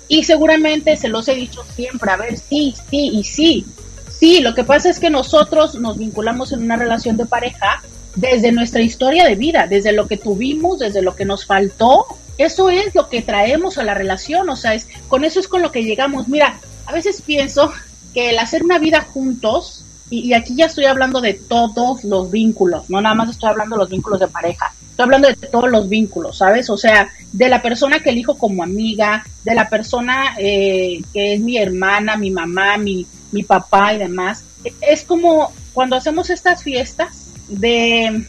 Y 0.10 0.24
seguramente 0.24 0.98
se 0.98 1.08
los 1.08 1.28
he 1.28 1.36
dicho 1.36 1.64
siempre, 1.76 2.12
a 2.12 2.18
ver, 2.18 2.38
sí, 2.38 2.74
sí 2.90 3.12
y 3.14 3.24
sí. 3.24 3.66
Sí, 4.12 4.42
lo 4.42 4.54
que 4.54 4.66
pasa 4.66 4.90
es 4.90 5.00
que 5.00 5.10
nosotros 5.10 5.76
nos 5.76 5.98
vinculamos 5.98 6.52
en 6.52 6.64
una 6.64 6.76
relación 6.76 7.16
de 7.16 7.28
pareja 7.28 7.82
desde 8.16 8.52
nuestra 8.52 8.82
historia 8.82 9.24
de 9.24 9.36
vida, 9.36 9.68
desde 9.68 9.94
lo 9.94 10.08
que 10.08 10.18
tuvimos, 10.18 10.80
desde 10.80 11.04
lo 11.04 11.16
que 11.16 11.26
nos 11.26 11.46
faltó. 11.46 12.06
Eso 12.40 12.70
es 12.72 12.96
lo 12.96 13.08
que 13.08 13.22
traemos 13.22 13.78
a 13.78 13.84
la 13.84 13.94
relación, 13.94 14.50
o 14.50 14.56
sea, 14.56 14.74
es, 14.74 14.88
con 15.08 15.24
eso 15.24 15.40
es 15.40 15.48
con 15.48 15.62
lo 15.62 15.72
que 15.72 15.84
llegamos. 15.84 16.28
Mira, 16.28 16.60
a 16.88 16.92
veces 16.92 17.22
pienso 17.22 17.72
que 18.14 18.32
el 18.32 18.40
hacer 18.40 18.64
una 18.64 18.80
vida 18.80 19.02
juntos, 19.02 19.86
y, 20.10 20.22
y 20.22 20.34
aquí 20.34 20.56
ya 20.56 20.66
estoy 20.66 20.86
hablando 20.86 21.22
de 21.22 21.36
todos 21.36 22.04
los 22.04 22.32
vínculos, 22.32 22.90
no 22.90 23.00
nada 23.00 23.14
más 23.14 23.30
estoy 23.30 23.50
hablando 23.50 23.76
de 23.76 23.82
los 23.82 23.90
vínculos 23.90 24.20
de 24.20 24.28
pareja, 24.28 24.74
Estoy 25.00 25.16
hablando 25.16 25.30
de 25.30 25.48
todos 25.48 25.72
los 25.72 25.88
vínculos, 25.88 26.40
¿sabes? 26.40 26.70
O 26.70 26.76
sea, 26.76 27.10
de 27.32 27.48
la 27.48 27.62
persona 27.62 28.02
que 28.02 28.10
elijo 28.10 28.38
como 28.38 28.64
amiga, 28.64 29.24
de 29.46 29.56
la 29.56 29.70
persona 29.70 30.36
eh, 30.38 31.02
que 31.14 31.36
es 31.36 31.40
mi 31.40 31.58
hermana, 31.58 32.18
mi 32.18 32.32
mamá, 32.32 32.76
mi, 32.76 33.08
mi 33.32 33.44
papá 33.44 33.94
y 33.94 33.98
demás. 33.98 34.44
Es 34.82 35.06
como 35.06 35.54
cuando 35.72 35.96
hacemos 35.96 36.30
estas 36.30 36.64
fiestas 36.64 37.32
de, 37.48 38.26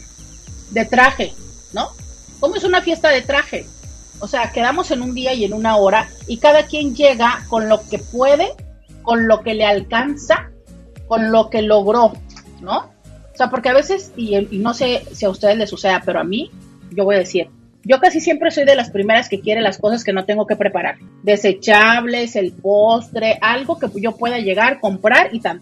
de 0.69 0.85
traje, 0.85 1.33
¿no? 1.73 1.89
¿Cómo 2.39 2.55
es 2.55 2.63
una 2.63 2.81
fiesta 2.81 3.09
de 3.09 3.21
traje? 3.21 3.65
O 4.21 4.27
sea, 4.29 4.53
quedamos 4.53 4.91
en 4.91 5.01
un 5.01 5.13
día 5.13 5.33
y 5.33 5.43
en 5.43 5.51
una 5.51 5.75
hora 5.75 6.07
y 6.25 6.37
cada 6.37 6.67
quien 6.67 6.95
llega 6.95 7.43
con 7.49 7.67
lo 7.67 7.85
que 7.89 7.99
puede, 7.99 8.47
con 9.01 9.27
lo 9.27 9.41
que 9.41 9.55
le 9.55 9.65
alcanza, 9.65 10.49
con 11.09 11.33
lo 11.33 11.49
que 11.49 11.63
logró, 11.63 12.13
¿no? 12.61 12.93
O 13.33 13.37
sea, 13.37 13.49
porque 13.49 13.69
a 13.69 13.73
veces, 13.73 14.11
y, 14.15 14.39
no 14.57 14.73
sé 14.73 15.03
si 15.11 15.25
a 15.25 15.29
ustedes 15.29 15.57
les 15.57 15.69
suceda, 15.69 16.01
pero 16.05 16.19
a 16.19 16.23
mí, 16.23 16.51
yo 16.91 17.05
voy 17.05 17.15
a 17.15 17.19
decir, 17.19 17.49
yo 17.83 17.99
casi 17.99 18.19
siempre 18.19 18.51
soy 18.51 18.65
de 18.65 18.75
las 18.75 18.91
primeras 18.91 19.29
que 19.29 19.39
quiere 19.39 19.61
las 19.61 19.77
cosas 19.77 20.03
que 20.03 20.13
no 20.13 20.25
tengo 20.25 20.45
que 20.45 20.55
preparar. 20.55 20.97
Desechables, 21.23 22.35
el 22.35 22.51
postre, 22.51 23.39
algo 23.41 23.79
que 23.79 23.87
yo 23.99 24.15
pueda 24.17 24.37
llegar, 24.37 24.79
comprar 24.79 25.33
y 25.33 25.39
tan 25.39 25.61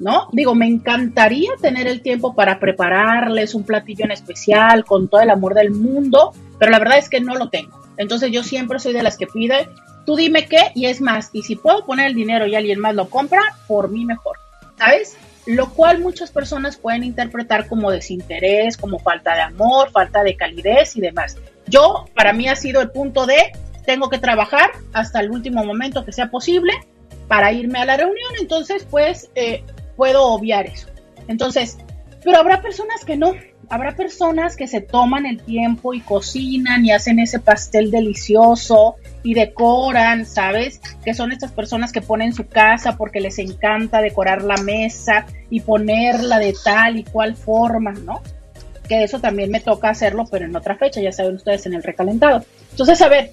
¿no? 0.00 0.28
Digo, 0.32 0.54
me 0.54 0.66
encantaría 0.66 1.52
tener 1.60 1.86
el 1.86 2.02
tiempo 2.02 2.34
para 2.34 2.58
prepararles 2.58 3.54
un 3.54 3.64
platillo 3.64 4.04
en 4.04 4.10
especial 4.10 4.84
con 4.84 5.08
todo 5.08 5.20
el 5.20 5.30
amor 5.30 5.54
del 5.54 5.70
mundo, 5.70 6.32
pero 6.58 6.72
la 6.72 6.78
verdad 6.78 6.98
es 6.98 7.08
que 7.08 7.20
no 7.20 7.34
lo 7.36 7.48
tengo. 7.48 7.80
Entonces 7.96 8.30
yo 8.32 8.42
siempre 8.42 8.78
soy 8.78 8.92
de 8.92 9.02
las 9.02 9.16
que 9.16 9.26
pide, 9.26 9.68
tú 10.04 10.16
dime 10.16 10.46
qué 10.46 10.72
y 10.74 10.86
es 10.86 11.00
más, 11.00 11.30
y 11.32 11.42
si 11.42 11.56
puedo 11.56 11.86
poner 11.86 12.08
el 12.08 12.14
dinero 12.14 12.46
y 12.46 12.56
alguien 12.56 12.80
más 12.80 12.94
lo 12.94 13.08
compra, 13.08 13.40
por 13.68 13.90
mí 13.90 14.04
mejor, 14.04 14.36
¿sabes? 14.76 15.16
Lo 15.46 15.70
cual 15.74 16.00
muchas 16.00 16.30
personas 16.30 16.76
pueden 16.76 17.04
interpretar 17.04 17.66
como 17.66 17.90
desinterés, 17.90 18.76
como 18.76 18.98
falta 18.98 19.34
de 19.34 19.42
amor, 19.42 19.90
falta 19.90 20.22
de 20.22 20.36
calidez 20.36 20.96
y 20.96 21.00
demás. 21.00 21.36
Yo, 21.66 22.06
para 22.14 22.32
mí 22.32 22.48
ha 22.48 22.56
sido 22.56 22.80
el 22.80 22.90
punto 22.90 23.26
de, 23.26 23.52
tengo 23.84 24.08
que 24.08 24.18
trabajar 24.18 24.70
hasta 24.92 25.20
el 25.20 25.30
último 25.30 25.64
momento 25.64 26.04
que 26.04 26.12
sea 26.12 26.30
posible 26.30 26.72
para 27.28 27.52
irme 27.52 27.78
a 27.80 27.84
la 27.84 27.96
reunión, 27.96 28.32
entonces 28.40 28.86
pues 28.90 29.30
eh, 29.34 29.62
puedo 29.96 30.24
obviar 30.26 30.66
eso. 30.66 30.88
Entonces, 31.28 31.78
pero 32.22 32.38
habrá 32.38 32.62
personas 32.62 33.04
que 33.04 33.16
no, 33.16 33.34
habrá 33.70 33.96
personas 33.96 34.56
que 34.56 34.66
se 34.66 34.80
toman 34.80 35.26
el 35.26 35.42
tiempo 35.42 35.94
y 35.94 36.00
cocinan 36.00 36.84
y 36.84 36.92
hacen 36.92 37.18
ese 37.18 37.38
pastel 37.38 37.90
delicioso 37.90 38.96
y 39.22 39.34
decoran, 39.34 40.26
¿sabes? 40.26 40.80
Que 41.04 41.14
son 41.14 41.32
estas 41.32 41.52
personas 41.52 41.92
que 41.92 42.02
ponen 42.02 42.32
su 42.32 42.46
casa 42.46 42.96
porque 42.96 43.20
les 43.20 43.38
encanta 43.38 44.00
decorar 44.00 44.42
la 44.42 44.56
mesa 44.58 45.26
y 45.50 45.60
ponerla 45.60 46.38
de 46.38 46.54
tal 46.62 46.98
y 46.98 47.04
cual 47.04 47.34
forma, 47.34 47.92
¿no? 47.92 48.22
Que 48.88 49.02
eso 49.02 49.20
también 49.20 49.50
me 49.50 49.60
toca 49.60 49.88
hacerlo, 49.88 50.24
pero 50.30 50.44
en 50.44 50.54
otra 50.54 50.76
fecha, 50.76 51.00
ya 51.00 51.12
saben 51.12 51.36
ustedes, 51.36 51.66
en 51.66 51.74
el 51.74 51.82
recalentado. 51.82 52.44
Entonces, 52.70 53.00
a 53.00 53.08
ver, 53.08 53.32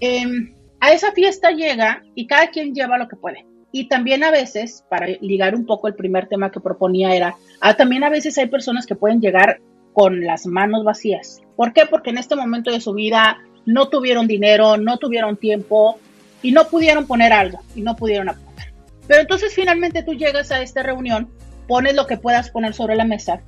em, 0.00 0.54
a 0.80 0.92
esa 0.92 1.12
fiesta 1.12 1.50
llega 1.50 2.02
y 2.14 2.26
cada 2.26 2.48
quien 2.48 2.74
lleva 2.74 2.98
lo 2.98 3.08
que 3.08 3.16
puede. 3.16 3.44
Y 3.72 3.88
también 3.88 4.22
a 4.22 4.30
veces, 4.30 4.84
para 4.88 5.06
ligar 5.06 5.54
un 5.54 5.64
poco 5.64 5.88
el 5.88 5.94
primer 5.94 6.28
tema 6.28 6.50
que 6.50 6.60
proponía 6.60 7.16
era, 7.16 7.36
ah, 7.60 7.74
también 7.74 8.04
a 8.04 8.10
veces 8.10 8.36
hay 8.36 8.46
personas 8.46 8.86
que 8.86 8.94
pueden 8.94 9.20
llegar 9.20 9.60
con 9.92 10.24
las 10.24 10.46
manos 10.46 10.84
vacías. 10.84 11.40
¿Por 11.56 11.72
qué? 11.72 11.86
Porque 11.86 12.10
en 12.10 12.18
este 12.18 12.36
momento 12.36 12.70
de 12.70 12.80
su 12.80 12.92
vida 12.94 13.38
no 13.66 13.88
tuvieron 13.88 14.26
dinero, 14.26 14.76
no 14.76 14.98
tuvieron 14.98 15.36
tiempo 15.36 15.98
y 16.42 16.52
no 16.52 16.66
pudieron 16.68 17.06
poner 17.06 17.32
algo 17.32 17.60
y 17.74 17.82
no 17.82 17.94
pudieron 17.96 18.28
aportar. 18.28 18.72
Pero 19.06 19.20
entonces 19.20 19.54
finalmente 19.54 20.02
tú 20.02 20.14
llegas 20.14 20.50
a 20.50 20.62
esta 20.62 20.82
reunión, 20.82 21.28
pones 21.68 21.94
lo 21.94 22.06
que 22.06 22.16
puedas 22.16 22.50
poner 22.50 22.74
sobre 22.74 22.96
la 22.96 23.04
mesa 23.04 23.42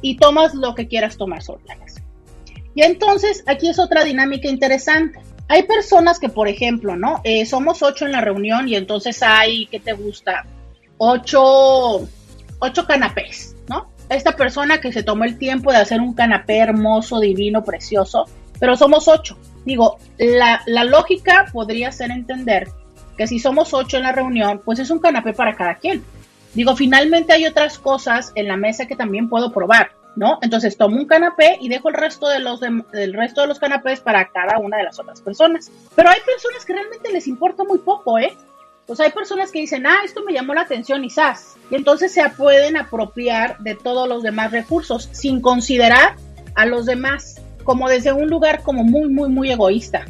y 0.00 0.16
tomas 0.16 0.54
lo 0.54 0.74
que 0.74 0.88
quieras 0.88 1.16
tomar 1.16 1.42
sobre 1.42 1.64
la 1.66 1.76
mesa. 1.76 2.02
Y 2.74 2.82
entonces 2.82 3.42
aquí 3.46 3.68
es 3.68 3.78
otra 3.78 4.04
dinámica 4.04 4.48
interesante. 4.48 5.20
Hay 5.48 5.62
personas 5.62 6.18
que, 6.18 6.28
por 6.28 6.48
ejemplo, 6.48 6.96
¿no? 6.96 7.20
Eh, 7.24 7.46
somos 7.46 7.82
ocho 7.82 8.04
en 8.04 8.12
la 8.12 8.20
reunión 8.20 8.68
y 8.68 8.76
entonces 8.76 9.22
hay, 9.22 9.66
¿qué 9.66 9.80
te 9.80 9.94
gusta? 9.94 10.44
Ocho, 10.98 12.06
ocho 12.58 12.86
canapés. 12.86 13.55
Esta 14.08 14.32
persona 14.32 14.80
que 14.80 14.92
se 14.92 15.02
tomó 15.02 15.24
el 15.24 15.38
tiempo 15.38 15.72
de 15.72 15.78
hacer 15.78 16.00
un 16.00 16.14
canapé 16.14 16.58
hermoso, 16.58 17.20
divino, 17.20 17.64
precioso, 17.64 18.26
pero 18.60 18.76
somos 18.76 19.08
ocho. 19.08 19.36
Digo, 19.64 19.98
la, 20.18 20.62
la 20.66 20.84
lógica 20.84 21.46
podría 21.52 21.90
ser 21.92 22.10
entender 22.10 22.68
que 23.16 23.26
si 23.26 23.38
somos 23.38 23.74
ocho 23.74 23.96
en 23.96 24.04
la 24.04 24.12
reunión, 24.12 24.60
pues 24.64 24.78
es 24.78 24.90
un 24.90 25.00
canapé 25.00 25.32
para 25.32 25.56
cada 25.56 25.76
quien. 25.76 26.04
Digo, 26.54 26.76
finalmente 26.76 27.32
hay 27.32 27.46
otras 27.46 27.78
cosas 27.78 28.32
en 28.34 28.48
la 28.48 28.56
mesa 28.56 28.86
que 28.86 28.96
también 28.96 29.28
puedo 29.28 29.52
probar. 29.52 29.90
¿no? 30.16 30.38
Entonces 30.40 30.76
tomo 30.76 30.96
un 30.96 31.06
canapé 31.06 31.58
y 31.60 31.68
dejo 31.68 31.90
el 31.90 31.94
resto 31.94 32.26
de 32.28 32.40
los 32.40 32.60
del 32.60 33.12
resto 33.12 33.42
de 33.42 33.46
los 33.46 33.58
canapés 33.58 34.00
para 34.00 34.28
cada 34.30 34.58
una 34.58 34.78
de 34.78 34.84
las 34.84 34.98
otras 34.98 35.20
personas. 35.20 35.70
Pero 35.94 36.08
hay 36.08 36.20
personas 36.24 36.64
que 36.64 36.72
realmente 36.72 37.12
les 37.12 37.28
importa 37.28 37.64
muy 37.64 37.78
poco, 37.78 38.18
¿eh? 38.18 38.34
Pues 38.86 39.00
hay 39.00 39.10
personas 39.10 39.50
que 39.50 39.58
dicen, 39.58 39.86
ah, 39.86 39.98
esto 40.04 40.22
me 40.22 40.32
llamó 40.32 40.54
la 40.54 40.62
atención 40.62 41.04
y 41.04 41.08
Y 41.70 41.74
entonces 41.74 42.12
se 42.12 42.28
pueden 42.30 42.76
apropiar 42.76 43.58
de 43.58 43.74
todos 43.74 44.08
los 44.08 44.22
demás 44.22 44.52
recursos 44.52 45.08
sin 45.12 45.40
considerar 45.40 46.14
a 46.54 46.66
los 46.66 46.86
demás 46.86 47.42
como 47.64 47.88
desde 47.88 48.12
un 48.12 48.28
lugar 48.28 48.62
como 48.62 48.84
muy, 48.84 49.08
muy, 49.08 49.28
muy 49.28 49.50
egoísta, 49.50 50.06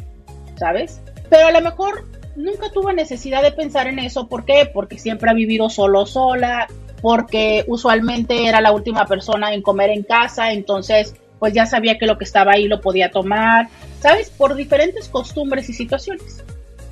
¿sabes? 0.57 1.01
Pero 1.29 1.47
a 1.47 1.51
lo 1.51 1.61
mejor 1.61 2.05
nunca 2.35 2.69
tuvo 2.71 2.93
necesidad 2.93 3.41
de 3.41 3.51
pensar 3.51 3.87
en 3.87 3.97
eso. 3.97 4.27
¿Por 4.27 4.45
qué? 4.45 4.69
Porque 4.71 4.99
siempre 4.99 5.31
ha 5.31 5.33
vivido 5.33 5.69
solo, 5.71 6.05
sola, 6.05 6.67
porque 7.01 7.65
usualmente 7.67 8.45
era 8.45 8.61
la 8.61 8.71
última 8.71 9.05
persona 9.05 9.53
en 9.53 9.63
comer 9.63 9.89
en 9.89 10.03
casa, 10.03 10.51
entonces 10.51 11.15
pues 11.39 11.53
ya 11.53 11.65
sabía 11.65 11.97
que 11.97 12.07
lo 12.07 12.17
que 12.17 12.23
estaba 12.23 12.53
ahí 12.53 12.67
lo 12.67 12.81
podía 12.81 13.11
tomar, 13.11 13.69
¿sabes? 13.99 14.29
Por 14.29 14.55
diferentes 14.55 15.07
costumbres 15.07 15.69
y 15.69 15.73
situaciones. 15.73 16.43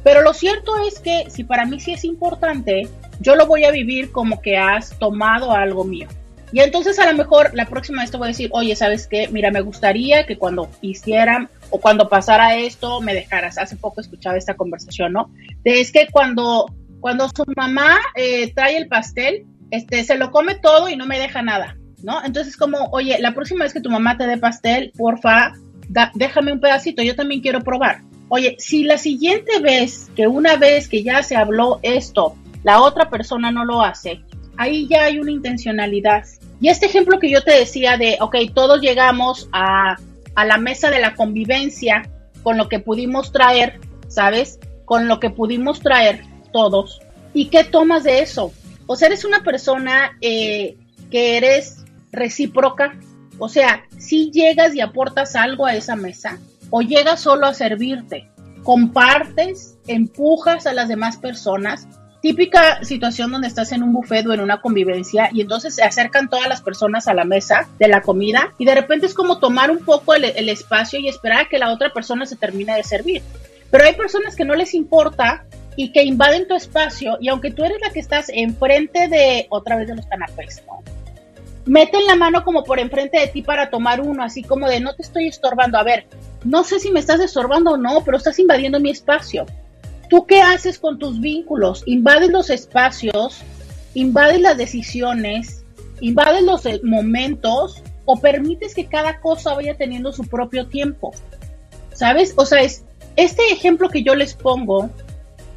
Pero 0.06 0.22
lo 0.22 0.36
cierto 0.36 0.72
es 0.88 1.00
que 1.00 1.32
si 1.32 1.44
para 1.44 1.66
mí 1.66 1.80
sí 1.80 1.94
es 1.94 2.06
importante, 2.06 2.88
yo 3.22 3.36
lo 3.36 3.48
voy 3.48 3.64
a 3.64 3.72
vivir 3.72 4.12
como 4.12 4.40
que 4.40 4.56
has 4.56 4.96
tomado 5.00 5.52
algo 5.52 5.84
mío. 5.84 6.08
Y 6.52 6.60
entonces 6.60 7.00
a 7.00 7.12
lo 7.12 7.18
mejor 7.18 7.56
la 7.56 7.66
próxima 7.66 8.04
vez 8.04 8.12
te 8.12 8.18
voy 8.18 8.26
a 8.26 8.28
decir, 8.28 8.52
oye, 8.54 8.76
¿sabes 8.76 9.08
qué? 9.08 9.28
Mira, 9.30 9.50
me 9.50 9.62
gustaría 9.62 10.28
que 10.28 10.38
cuando 10.38 10.70
hicieran 10.82 11.50
o 11.72 11.80
cuando 11.80 12.08
pasara 12.08 12.56
esto 12.56 13.02
me 13.02 13.16
dejaras. 13.16 13.58
Hace 13.58 13.78
poco 13.78 14.00
escuchaba 14.00 14.38
esta 14.38 14.54
conversación, 14.54 15.12
¿no? 15.12 15.32
De 15.64 15.82
es 15.82 15.92
que 15.92 16.08
cuando, 16.12 16.68
cuando 17.00 17.28
su 17.30 17.44
mamá 17.58 17.98
eh, 18.16 18.54
trae 18.54 18.78
el 18.78 18.88
pastel, 18.88 19.48
este, 19.72 20.04
se 20.04 20.20
lo 20.20 20.30
come 20.30 20.54
todo 20.54 20.88
y 20.88 20.96
no 20.96 21.08
me 21.08 21.18
deja 21.18 21.42
nada, 21.42 21.78
¿no? 22.04 22.24
Entonces 22.24 22.58
como, 22.58 22.90
oye, 22.92 23.18
la 23.20 23.34
próxima 23.34 23.64
vez 23.64 23.74
que 23.74 23.82
tu 23.82 23.90
mamá 23.90 24.18
te 24.18 24.28
dé 24.28 24.38
pastel, 24.38 24.92
porfa, 24.96 25.54
déjame 26.14 26.54
un 26.54 26.60
pedacito, 26.60 27.02
yo 27.02 27.16
también 27.16 27.42
quiero 27.42 27.62
probar. 27.62 28.02
Oye, 28.30 28.56
si 28.60 28.84
la 28.84 28.98
siguiente 28.98 29.60
vez, 29.60 30.10
que 30.16 30.28
una 30.28 30.56
vez 30.56 30.88
que 30.88 31.04
ya 31.04 31.22
se 31.22 31.36
habló 31.36 31.80
esto, 31.84 32.36
la 32.64 32.82
otra 32.82 33.10
persona 33.10 33.52
no 33.52 33.66
lo 33.66 33.82
hace, 33.82 34.22
ahí 34.58 34.88
ya 34.88 35.06
hay 35.06 35.20
una 35.20 35.32
intencionalidad. 35.32 36.26
Y 36.60 36.70
este 36.70 36.88
ejemplo 36.88 37.20
que 37.20 37.30
yo 37.30 37.44
te 37.44 37.52
decía 37.52 37.98
de, 37.98 38.18
ok, 38.20 38.36
todos 38.54 38.82
llegamos 38.82 39.48
a, 39.52 39.98
a 40.36 40.46
la 40.46 40.58
mesa 40.58 40.90
de 40.90 41.00
la 41.00 41.14
convivencia 41.16 42.10
con 42.42 42.58
lo 42.58 42.68
que 42.68 42.80
pudimos 42.80 43.32
traer, 43.32 43.80
¿sabes? 44.08 44.60
Con 44.86 45.08
lo 45.08 45.20
que 45.20 45.30
pudimos 45.30 45.80
traer 45.80 46.24
todos. 46.52 47.02
¿Y 47.34 47.48
qué 47.50 47.64
tomas 47.64 48.04
de 48.04 48.20
eso? 48.20 48.52
O 48.88 48.96
sea, 48.96 49.08
eres 49.08 49.26
una 49.26 49.44
persona 49.44 50.18
eh, 50.22 50.78
que 51.12 51.38
eres 51.38 51.84
recíproca. 52.12 52.98
O 53.38 53.50
sea, 53.50 53.86
si 53.98 54.32
llegas 54.32 54.74
y 54.74 54.82
aportas 54.82 55.36
algo 55.36 55.66
a 55.66 55.76
esa 55.76 55.96
mesa 55.96 56.40
o 56.78 56.82
llegas 56.82 57.22
solo 57.22 57.48
a 57.48 57.54
servirte, 57.54 58.30
compartes, 58.62 59.78
empujas 59.88 60.68
a 60.68 60.74
las 60.74 60.90
demás 60.90 61.16
personas. 61.16 61.88
Típica 62.22 62.84
situación 62.84 63.32
donde 63.32 63.48
estás 63.48 63.72
en 63.72 63.82
un 63.82 63.94
buffet 63.94 64.28
o 64.28 64.34
en 64.34 64.42
una 64.42 64.60
convivencia 64.60 65.30
y 65.32 65.40
entonces 65.40 65.74
se 65.74 65.84
acercan 65.84 66.30
todas 66.30 66.50
las 66.50 66.62
personas 66.62 67.08
a 67.08 67.14
la 67.14 67.24
mesa 67.24 67.70
de 67.80 67.88
la 67.88 68.02
comida 68.02 68.54
y 68.58 68.66
de 68.66 68.76
repente 68.76 69.06
es 69.06 69.14
como 69.14 69.40
tomar 69.40 69.72
un 69.72 69.86
poco 69.86 70.16
el, 70.16 70.50
espacio 70.50 71.00
y 71.00 71.08
esperar 71.08 71.46
a 71.46 71.48
que 71.48 71.60
la 71.60 71.72
otra 71.72 71.94
persona 71.94 72.26
se 72.26 72.36
termine 72.36 72.76
de 72.76 72.84
servir. 72.84 73.22
Pero 73.72 73.86
hay 73.86 73.94
personas 73.94 74.36
que 74.36 74.44
no 74.44 74.54
les 74.54 74.74
importa 74.74 75.46
y 75.78 75.94
que 75.94 76.04
invaden 76.04 76.46
tu 76.46 76.56
espacio 76.56 77.18
y 77.22 77.30
aunque 77.30 77.52
tú 77.52 77.64
eres 77.64 77.78
la 77.80 77.92
que 77.92 78.02
estás 78.02 78.28
enfrente 78.28 79.08
de 79.08 79.48
otra 79.50 79.78
vez 79.78 79.88
de 79.88 79.96
los 79.96 80.08
canapés, 80.08 80.62
¿no? 80.68 80.84
Meten 81.66 82.06
la 82.06 82.16
mano 82.16 82.44
como 82.44 82.66
por 82.66 82.80
enfrente 82.80 83.18
de 83.18 83.28
ti 83.28 83.42
para 83.42 83.70
tomar 83.70 84.02
uno, 84.02 84.24
así 84.24 84.44
como 84.44 84.68
de 84.68 84.82
no 84.82 84.94
te 84.94 85.02
estoy 85.02 85.28
estorbando. 85.28 85.80
A 85.80 85.84
ver, 85.84 86.06
no 86.46 86.64
sé 86.64 86.80
si 86.80 86.92
me 86.92 87.00
estás 87.00 87.20
estorbando 87.20 87.72
o 87.72 87.78
no, 87.78 88.04
pero 88.06 88.18
estás 88.18 88.38
invadiendo 88.38 88.80
mi 88.80 88.92
espacio. 88.92 89.46
¿Tú 90.10 90.26
qué 90.28 90.42
haces 90.42 90.78
con 90.78 91.00
tus 91.00 91.20
vínculos? 91.20 91.84
Invades 91.88 92.30
los 92.30 92.52
espacios, 92.52 93.40
invades 93.96 94.40
las 94.40 94.56
decisiones, 94.56 95.64
invades 96.00 96.44
los 96.44 96.66
eh, 96.68 96.80
momentos 96.84 97.82
o 98.06 98.20
permites 98.20 98.76
que 98.76 98.86
cada 98.86 99.20
cosa 99.20 99.56
vaya 99.56 99.76
teniendo 99.76 100.12
su 100.12 100.24
propio 100.24 100.68
tiempo. 100.68 101.14
¿Sabes? 101.94 102.34
O 102.38 102.46
sea, 102.46 102.62
es 102.62 102.84
este 103.16 103.52
ejemplo 103.52 103.90
que 103.90 104.04
yo 104.04 104.14
les 104.14 104.36
pongo 104.36 104.92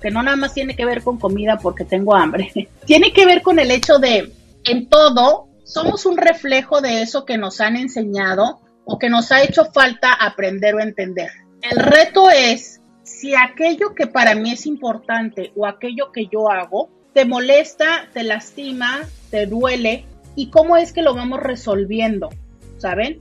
que 0.00 0.10
no 0.10 0.22
nada 0.22 0.36
más 0.36 0.54
tiene 0.54 0.76
que 0.76 0.86
ver 0.86 1.02
con 1.02 1.18
comida 1.18 1.58
porque 1.58 1.84
tengo 1.84 2.14
hambre, 2.14 2.68
tiene 2.86 3.12
que 3.12 3.26
ver 3.26 3.42
con 3.42 3.58
el 3.58 3.70
hecho 3.70 3.98
de, 3.98 4.32
en 4.64 4.88
todo, 4.88 5.48
somos 5.64 6.06
un 6.06 6.16
reflejo 6.16 6.80
de 6.80 7.02
eso 7.02 7.24
que 7.24 7.36
nos 7.36 7.60
han 7.60 7.76
enseñado 7.76 8.60
o 8.90 8.98
que 8.98 9.10
nos 9.10 9.30
ha 9.30 9.42
hecho 9.42 9.66
falta 9.66 10.14
aprender 10.14 10.74
o 10.74 10.80
entender. 10.80 11.30
El 11.60 11.78
reto 11.78 12.30
es 12.30 12.80
si 13.02 13.34
aquello 13.34 13.94
que 13.94 14.06
para 14.06 14.34
mí 14.34 14.52
es 14.52 14.64
importante 14.64 15.52
o 15.54 15.66
aquello 15.66 16.10
que 16.10 16.26
yo 16.32 16.50
hago 16.50 16.88
te 17.12 17.26
molesta, 17.26 18.08
te 18.14 18.22
lastima, 18.22 19.00
te 19.30 19.46
duele 19.46 20.06
y 20.36 20.48
cómo 20.50 20.78
es 20.78 20.94
que 20.94 21.02
lo 21.02 21.14
vamos 21.14 21.40
resolviendo, 21.40 22.30
¿saben? 22.78 23.18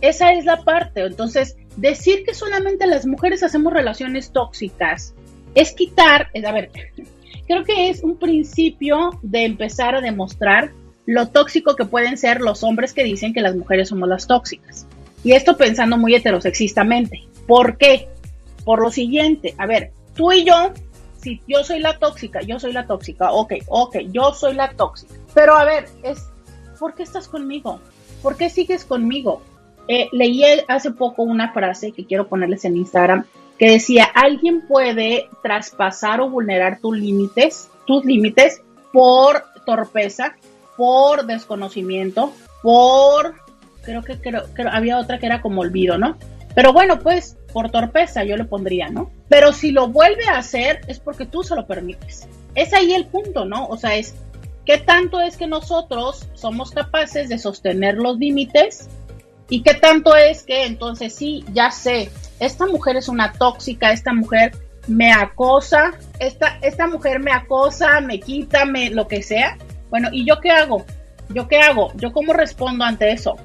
Esa 0.00 0.32
es 0.34 0.44
la 0.44 0.62
parte. 0.62 1.00
Entonces, 1.00 1.56
decir 1.76 2.22
que 2.24 2.34
solamente 2.34 2.86
las 2.86 3.04
mujeres 3.04 3.42
hacemos 3.42 3.72
relaciones 3.72 4.30
tóxicas 4.30 5.14
es 5.56 5.72
quitar, 5.72 6.28
a 6.46 6.52
ver, 6.52 6.70
creo 7.48 7.64
que 7.64 7.88
es 7.88 8.04
un 8.04 8.18
principio 8.18 9.18
de 9.22 9.46
empezar 9.46 9.96
a 9.96 10.00
demostrar 10.00 10.70
lo 11.06 11.28
tóxico 11.28 11.74
que 11.74 11.86
pueden 11.86 12.18
ser 12.18 12.40
los 12.40 12.62
hombres 12.62 12.92
que 12.92 13.02
dicen 13.02 13.32
que 13.32 13.40
las 13.40 13.56
mujeres 13.56 13.88
somos 13.88 14.08
las 14.08 14.28
tóxicas. 14.28 14.86
Y 15.24 15.32
esto 15.32 15.56
pensando 15.56 15.96
muy 15.96 16.14
heterosexistamente. 16.14 17.26
¿Por 17.46 17.76
qué? 17.76 18.08
Por 18.64 18.80
lo 18.80 18.90
siguiente, 18.90 19.54
a 19.58 19.66
ver, 19.66 19.92
tú 20.14 20.32
y 20.32 20.44
yo, 20.44 20.72
si 21.20 21.40
yo 21.46 21.64
soy 21.64 21.80
la 21.80 21.98
tóxica, 21.98 22.40
yo 22.42 22.58
soy 22.60 22.72
la 22.72 22.86
tóxica, 22.86 23.32
ok, 23.32 23.54
ok, 23.66 23.96
yo 24.12 24.34
soy 24.34 24.54
la 24.54 24.70
tóxica. 24.72 25.14
Pero 25.34 25.54
a 25.54 25.64
ver, 25.64 25.86
es, 26.02 26.26
¿por 26.78 26.94
qué 26.94 27.02
estás 27.02 27.28
conmigo? 27.28 27.80
¿Por 28.22 28.36
qué 28.36 28.50
sigues 28.50 28.84
conmigo? 28.84 29.42
Eh, 29.88 30.08
leí 30.12 30.42
hace 30.68 30.90
poco 30.90 31.22
una 31.22 31.52
frase 31.52 31.92
que 31.92 32.04
quiero 32.04 32.28
ponerles 32.28 32.64
en 32.66 32.76
Instagram 32.76 33.24
que 33.58 33.72
decía, 33.72 34.04
alguien 34.04 34.66
puede 34.66 35.28
traspasar 35.42 36.20
o 36.20 36.30
vulnerar 36.30 36.78
tus 36.80 36.96
límites, 36.96 37.68
tus 37.86 38.04
límites 38.04 38.62
por 38.92 39.44
torpeza, 39.66 40.36
por 40.76 41.26
desconocimiento, 41.26 42.32
por, 42.62 43.34
creo 43.88 44.02
que 44.02 44.18
creo, 44.18 44.44
había 44.70 44.98
otra 44.98 45.18
que 45.18 45.26
era 45.26 45.40
como 45.40 45.62
olvido, 45.62 45.96
¿no? 45.96 46.18
Pero 46.54 46.72
bueno, 46.72 46.98
pues 46.98 47.36
por 47.52 47.70
torpeza 47.70 48.24
yo 48.24 48.36
le 48.36 48.44
pondría, 48.44 48.88
¿no? 48.88 49.10
Pero 49.28 49.52
si 49.52 49.70
lo 49.70 49.88
vuelve 49.88 50.26
a 50.28 50.38
hacer 50.38 50.80
es 50.88 50.98
porque 50.98 51.24
tú 51.24 51.42
se 51.42 51.54
lo 51.54 51.66
permites. 51.66 52.28
Es 52.54 52.74
ahí 52.74 52.92
el 52.92 53.06
punto, 53.06 53.44
¿no? 53.44 53.66
O 53.68 53.76
sea, 53.76 53.96
es 53.96 54.14
qué 54.66 54.78
tanto 54.78 55.20
es 55.20 55.36
que 55.36 55.46
nosotros 55.46 56.26
somos 56.34 56.70
capaces 56.70 57.28
de 57.28 57.38
sostener 57.38 57.96
los 57.96 58.18
límites 58.18 58.88
y 59.48 59.62
qué 59.62 59.74
tanto 59.74 60.14
es 60.16 60.42
que 60.42 60.66
entonces 60.66 61.14
sí, 61.14 61.44
ya 61.52 61.70
sé, 61.70 62.10
esta 62.40 62.66
mujer 62.66 62.96
es 62.96 63.08
una 63.08 63.32
tóxica, 63.32 63.92
esta 63.92 64.12
mujer 64.12 64.52
me 64.86 65.12
acosa, 65.12 65.92
esta, 66.18 66.58
esta 66.60 66.86
mujer 66.86 67.20
me 67.20 67.32
acosa, 67.32 68.00
me 68.00 68.20
quita, 68.20 68.66
me, 68.66 68.90
lo 68.90 69.08
que 69.08 69.22
sea, 69.22 69.56
bueno, 69.88 70.08
¿y 70.12 70.26
yo 70.26 70.40
qué 70.40 70.50
hago? 70.50 70.84
¿Yo 71.30 71.48
qué 71.48 71.58
hago? 71.58 71.92
¿Yo 71.96 72.12
cómo 72.12 72.32
respondo 72.32 72.84
ante 72.84 73.12
eso? 73.12 73.36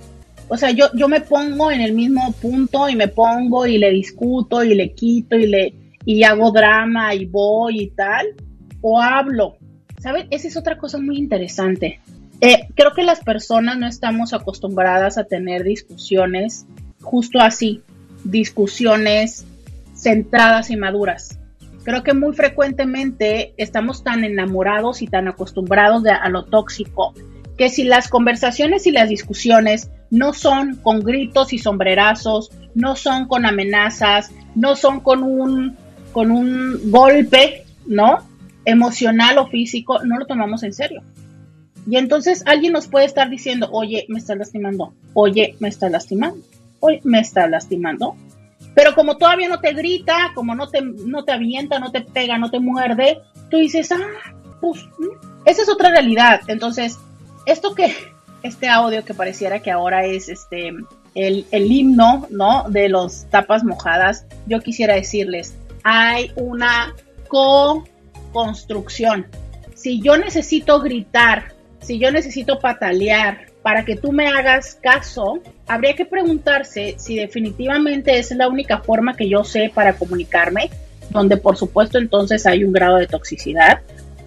O 0.53 0.57
sea, 0.57 0.69
yo, 0.69 0.85
yo 0.93 1.07
me 1.07 1.19
pongo 1.19 1.71
en 1.71 1.81
el 1.81 1.93
mismo 1.93 2.31
punto 2.33 2.87
y 2.87 2.95
me 2.95 3.07
pongo 3.07 3.65
y 3.65 3.79
le 3.79 3.89
discuto 3.89 4.63
y 4.63 4.75
le 4.75 4.93
quito 4.93 5.35
y 5.35 5.47
le 5.47 5.73
y 6.05 6.21
hago 6.21 6.51
drama 6.51 7.15
y 7.15 7.25
voy 7.25 7.81
y 7.81 7.87
tal, 7.89 8.35
o 8.79 9.01
hablo. 9.01 9.57
¿Sabes? 9.97 10.27
Esa 10.29 10.47
es 10.47 10.55
otra 10.55 10.77
cosa 10.77 10.99
muy 10.99 11.17
interesante. 11.17 12.01
Eh, 12.39 12.67
creo 12.75 12.93
que 12.93 13.01
las 13.01 13.21
personas 13.21 13.79
no 13.79 13.87
estamos 13.87 14.31
acostumbradas 14.31 15.17
a 15.17 15.23
tener 15.23 15.63
discusiones 15.63 16.67
justo 17.01 17.39
así, 17.39 17.81
discusiones 18.23 19.47
centradas 19.95 20.69
y 20.69 20.77
maduras. 20.77 21.39
Creo 21.83 22.03
que 22.03 22.13
muy 22.13 22.35
frecuentemente 22.35 23.55
estamos 23.57 24.03
tan 24.03 24.23
enamorados 24.23 25.01
y 25.01 25.07
tan 25.07 25.27
acostumbrados 25.27 26.03
a 26.05 26.29
lo 26.29 26.45
tóxico 26.45 27.15
que 27.57 27.69
si 27.69 27.83
las 27.83 28.07
conversaciones 28.07 28.87
y 28.87 28.91
las 28.91 29.09
discusiones 29.09 29.89
no 30.09 30.33
son 30.33 30.75
con 30.77 31.01
gritos 31.01 31.53
y 31.53 31.59
sombrerazos, 31.59 32.51
no 32.75 32.95
son 32.95 33.27
con 33.27 33.45
amenazas, 33.45 34.31
no 34.55 34.75
son 34.75 34.99
con 34.99 35.23
un, 35.23 35.75
con 36.11 36.31
un 36.31 36.91
golpe, 36.91 37.65
¿no? 37.85 38.19
Emocional 38.65 39.37
o 39.37 39.47
físico, 39.47 40.03
no 40.03 40.17
lo 40.17 40.25
tomamos 40.25 40.63
en 40.63 40.73
serio. 40.73 41.01
Y 41.87 41.97
entonces 41.97 42.43
alguien 42.45 42.73
nos 42.73 42.87
puede 42.87 43.05
estar 43.05 43.29
diciendo, 43.29 43.69
oye, 43.71 44.05
me 44.07 44.19
estás 44.19 44.37
lastimando, 44.37 44.93
oye, 45.13 45.55
me 45.59 45.67
estás 45.67 45.91
lastimando, 45.91 46.39
oye, 46.79 47.01
me 47.03 47.19
estás 47.19 47.49
lastimando. 47.49 48.15
Pero 48.73 48.95
como 48.95 49.17
todavía 49.17 49.49
no 49.49 49.59
te 49.59 49.73
grita, 49.73 50.31
como 50.33 50.55
no 50.55 50.69
te, 50.69 50.81
no 50.81 51.23
te 51.23 51.33
avienta, 51.33 51.79
no 51.79 51.91
te 51.91 52.01
pega, 52.01 52.37
no 52.37 52.49
te 52.49 52.59
muerde, 52.59 53.19
tú 53.51 53.57
dices, 53.57 53.91
ah, 53.91 54.33
pues, 54.61 54.85
esa 55.45 55.61
es 55.61 55.69
otra 55.69 55.89
realidad. 55.89 56.41
Entonces, 56.47 56.97
esto 57.45 57.75
que, 57.75 57.93
este 58.43 58.67
audio 58.67 59.05
que 59.05 59.13
pareciera 59.13 59.59
que 59.59 59.71
ahora 59.71 60.05
es 60.05 60.29
este, 60.29 60.73
el, 61.15 61.45
el 61.51 61.71
himno, 61.71 62.27
¿no? 62.29 62.69
De 62.69 62.89
los 62.89 63.25
tapas 63.29 63.63
mojadas, 63.63 64.25
yo 64.47 64.59
quisiera 64.59 64.95
decirles, 64.95 65.55
hay 65.83 66.31
una 66.35 66.93
co-construcción. 67.27 69.27
Si 69.75 70.01
yo 70.01 70.17
necesito 70.17 70.81
gritar, 70.81 71.53
si 71.81 71.99
yo 71.99 72.11
necesito 72.11 72.59
patalear, 72.59 73.53
para 73.63 73.85
que 73.85 73.95
tú 73.95 74.11
me 74.11 74.27
hagas 74.27 74.75
caso, 74.75 75.39
habría 75.67 75.95
que 75.95 76.05
preguntarse 76.05 76.95
si 76.97 77.15
definitivamente 77.15 78.19
es 78.19 78.29
la 78.31 78.49
única 78.49 78.79
forma 78.79 79.15
que 79.15 79.29
yo 79.29 79.45
sé 79.45 79.71
para 79.73 79.93
comunicarme, 79.93 80.69
donde 81.09 81.37
por 81.37 81.55
supuesto 81.55 81.97
entonces 81.97 82.45
hay 82.45 82.65
un 82.65 82.73
grado 82.73 82.97
de 82.97 83.07
toxicidad, 83.07 83.79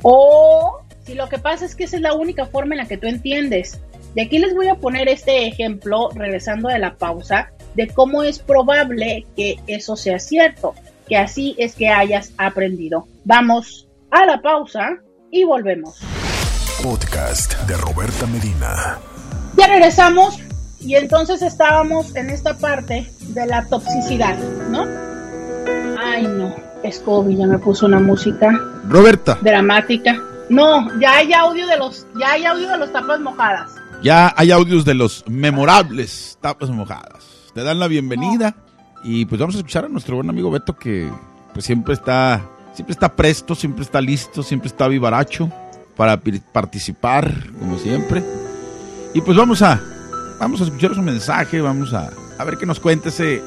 o 0.03 0.81
si 1.07 1.15
lo 1.15 1.29
que 1.29 1.39
pasa 1.39 1.65
es 1.65 1.77
que 1.77 1.85
esa 1.85 1.97
es 1.97 2.03
la 2.03 2.15
única 2.15 2.47
forma 2.47 2.75
en 2.75 2.79
la 2.79 2.89
que 2.89 2.99
tú 2.99 3.07
entiendes. 3.07 3.81
De 4.15 4.23
aquí 4.23 4.39
les 4.39 4.55
voy 4.55 4.69
a 4.69 4.75
poner 4.75 5.09
este 5.09 5.47
ejemplo, 5.47 6.11
regresando 6.15 6.69
de 6.69 6.81
la 6.81 6.97
pausa, 6.97 7.53
de 7.75 7.87
cómo 7.87 8.25
es 8.25 8.41
probable 8.41 9.25
que 9.37 9.57
eso 9.69 9.95
sea 9.95 10.19
cierto, 10.19 10.75
que 11.07 11.17
así 11.17 11.55
es 11.59 11.77
que 11.77 11.89
hayas 11.89 12.33
aprendido. 12.39 13.07
Vamos 13.25 13.87
a 14.11 14.27
la 14.27 14.43
pausa 14.43 14.97
y 15.31 15.45
volvemos. 15.45 16.01
Podcast 16.83 17.55
de 17.69 17.77
Roberta 17.77 18.27
Medina. 18.27 18.99
Ya 19.57 19.69
regresamos 19.69 20.39
y 20.81 20.97
entonces 20.97 21.41
estábamos 21.43 22.17
en 22.17 22.31
esta 22.31 22.59
parte 22.59 23.07
de 23.29 23.47
la 23.47 23.65
toxicidad, 23.67 24.37
¿no? 24.71 24.87
Ay, 25.99 26.27
no, 26.27 26.55
Scooby 26.91 27.37
ya 27.37 27.47
me 27.47 27.59
puso 27.59 27.87
una 27.87 28.01
música. 28.01 28.51
Roberta. 28.89 29.39
Dramática. 29.41 30.21
No, 30.49 30.99
ya 31.01 31.17
hay 31.17 31.33
audio 31.33 31.67
de 31.67 31.77
los, 31.77 32.07
ya 32.19 32.33
hay 32.33 32.45
audio 32.45 32.69
de 32.69 32.79
los 32.79 32.93
tapas 32.93 33.21
mojadas. 33.21 33.75
Ya 34.03 34.33
hay 34.37 34.53
audios 34.53 34.85
de 34.85 34.95
los 34.95 35.25
memorables 35.27 36.39
tapas 36.41 36.71
mojadas. 36.71 37.25
Te 37.55 37.63
dan 37.63 37.81
la 37.81 37.89
bienvenida 37.89 38.55
y 39.03 39.25
pues 39.25 39.41
vamos 39.41 39.57
a 39.57 39.59
escuchar 39.59 39.87
a 39.87 39.89
nuestro 39.89 40.17
buen 40.17 40.31
amigo 40.31 40.51
Beto 40.51 40.77
que 40.77 41.11
pues 41.53 41.65
siempre 41.65 41.95
está, 41.95 42.43
siempre 42.75 42.93
está 42.93 43.17
presto, 43.17 43.55
siempre 43.55 43.83
está 43.83 44.01
listo, 44.01 44.43
siempre 44.43 44.69
está 44.69 44.87
vivaracho 44.87 45.51
para 45.97 46.21
participar, 46.53 47.33
como 47.59 47.79
siempre. 47.79 48.23
Y 49.15 49.23
pues 49.23 49.37
vamos 49.37 49.63
a, 49.63 49.81
vamos 50.39 50.61
a 50.61 50.65
escuchar 50.65 50.95
su 50.95 51.03
mensaje, 51.03 51.61
vamos 51.61 51.93
a, 51.95 52.11
a 52.39 52.45
ver 52.45 52.59
qué 52.59 52.67
nos 52.67 52.79
cuenta 52.79 53.09
ese 53.09 53.43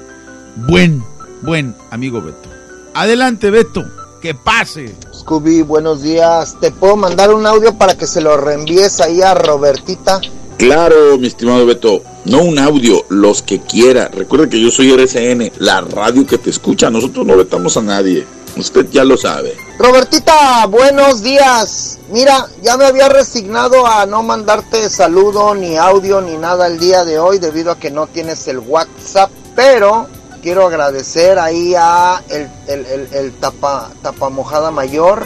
buen, 0.67 1.01
buen 1.43 1.75
amigo 1.91 2.21
Beto. 2.21 2.49
Adelante, 2.95 3.51
Beto, 3.51 3.85
que 4.19 4.35
pase. 4.35 4.93
Scooby, 5.13 5.61
buenos 5.61 6.01
días. 6.01 6.57
¿Te 6.59 6.71
puedo 6.71 6.95
mandar 6.95 7.33
un 7.33 7.45
audio 7.45 7.77
para 7.77 7.97
que 7.97 8.07
se 8.07 8.21
lo 8.21 8.37
reenvíes 8.37 8.99
ahí 8.99 9.21
a 9.21 9.33
Robertita? 9.33 10.19
Claro, 10.57 11.17
mi 11.17 11.27
estimado 11.27 11.65
Beto. 11.65 12.01
No 12.25 12.43
un 12.43 12.59
audio, 12.59 13.05
los 13.09 13.41
que 13.41 13.61
quiera. 13.61 14.09
Recuerda 14.09 14.49
que 14.49 14.61
yo 14.61 14.69
soy 14.69 14.91
RCN, 14.91 15.53
la 15.59 15.81
radio 15.81 16.27
que 16.27 16.37
te 16.37 16.49
escucha. 16.49 16.89
Nosotros 16.89 17.25
no 17.25 17.37
vetamos 17.37 17.77
a 17.77 17.81
nadie. 17.81 18.27
Usted 18.57 18.87
ya 18.91 19.05
lo 19.05 19.15
sabe. 19.15 19.55
Robertita, 19.77 20.65
buenos 20.67 21.23
días. 21.23 21.97
Mira, 22.11 22.47
ya 22.61 22.75
me 22.75 22.85
había 22.85 23.07
resignado 23.07 23.87
a 23.87 24.05
no 24.05 24.21
mandarte 24.21 24.89
saludo, 24.89 25.55
ni 25.55 25.77
audio, 25.77 26.19
ni 26.19 26.35
nada 26.35 26.67
el 26.67 26.77
día 26.77 27.05
de 27.05 27.19
hoy 27.19 27.39
debido 27.39 27.71
a 27.71 27.79
que 27.79 27.89
no 27.89 28.07
tienes 28.07 28.47
el 28.49 28.59
WhatsApp. 28.59 29.31
Pero 29.55 30.07
quiero 30.41 30.67
agradecer 30.67 31.39
ahí 31.39 31.75
a 31.77 32.21
el, 32.29 32.49
el, 32.67 33.07
el, 33.13 33.33
tapa, 33.33 33.89
tapa 34.01 34.29
mojada 34.29 34.71
mayor. 34.71 35.25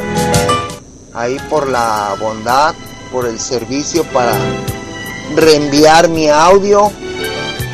Ahí 1.13 1.38
por 1.49 1.67
la 1.67 2.15
bondad, 2.19 2.73
por 3.12 3.26
el 3.26 3.39
servicio 3.39 4.04
para 4.06 4.34
reenviar 5.36 6.10
mi 6.10 6.30
audio 6.30 6.91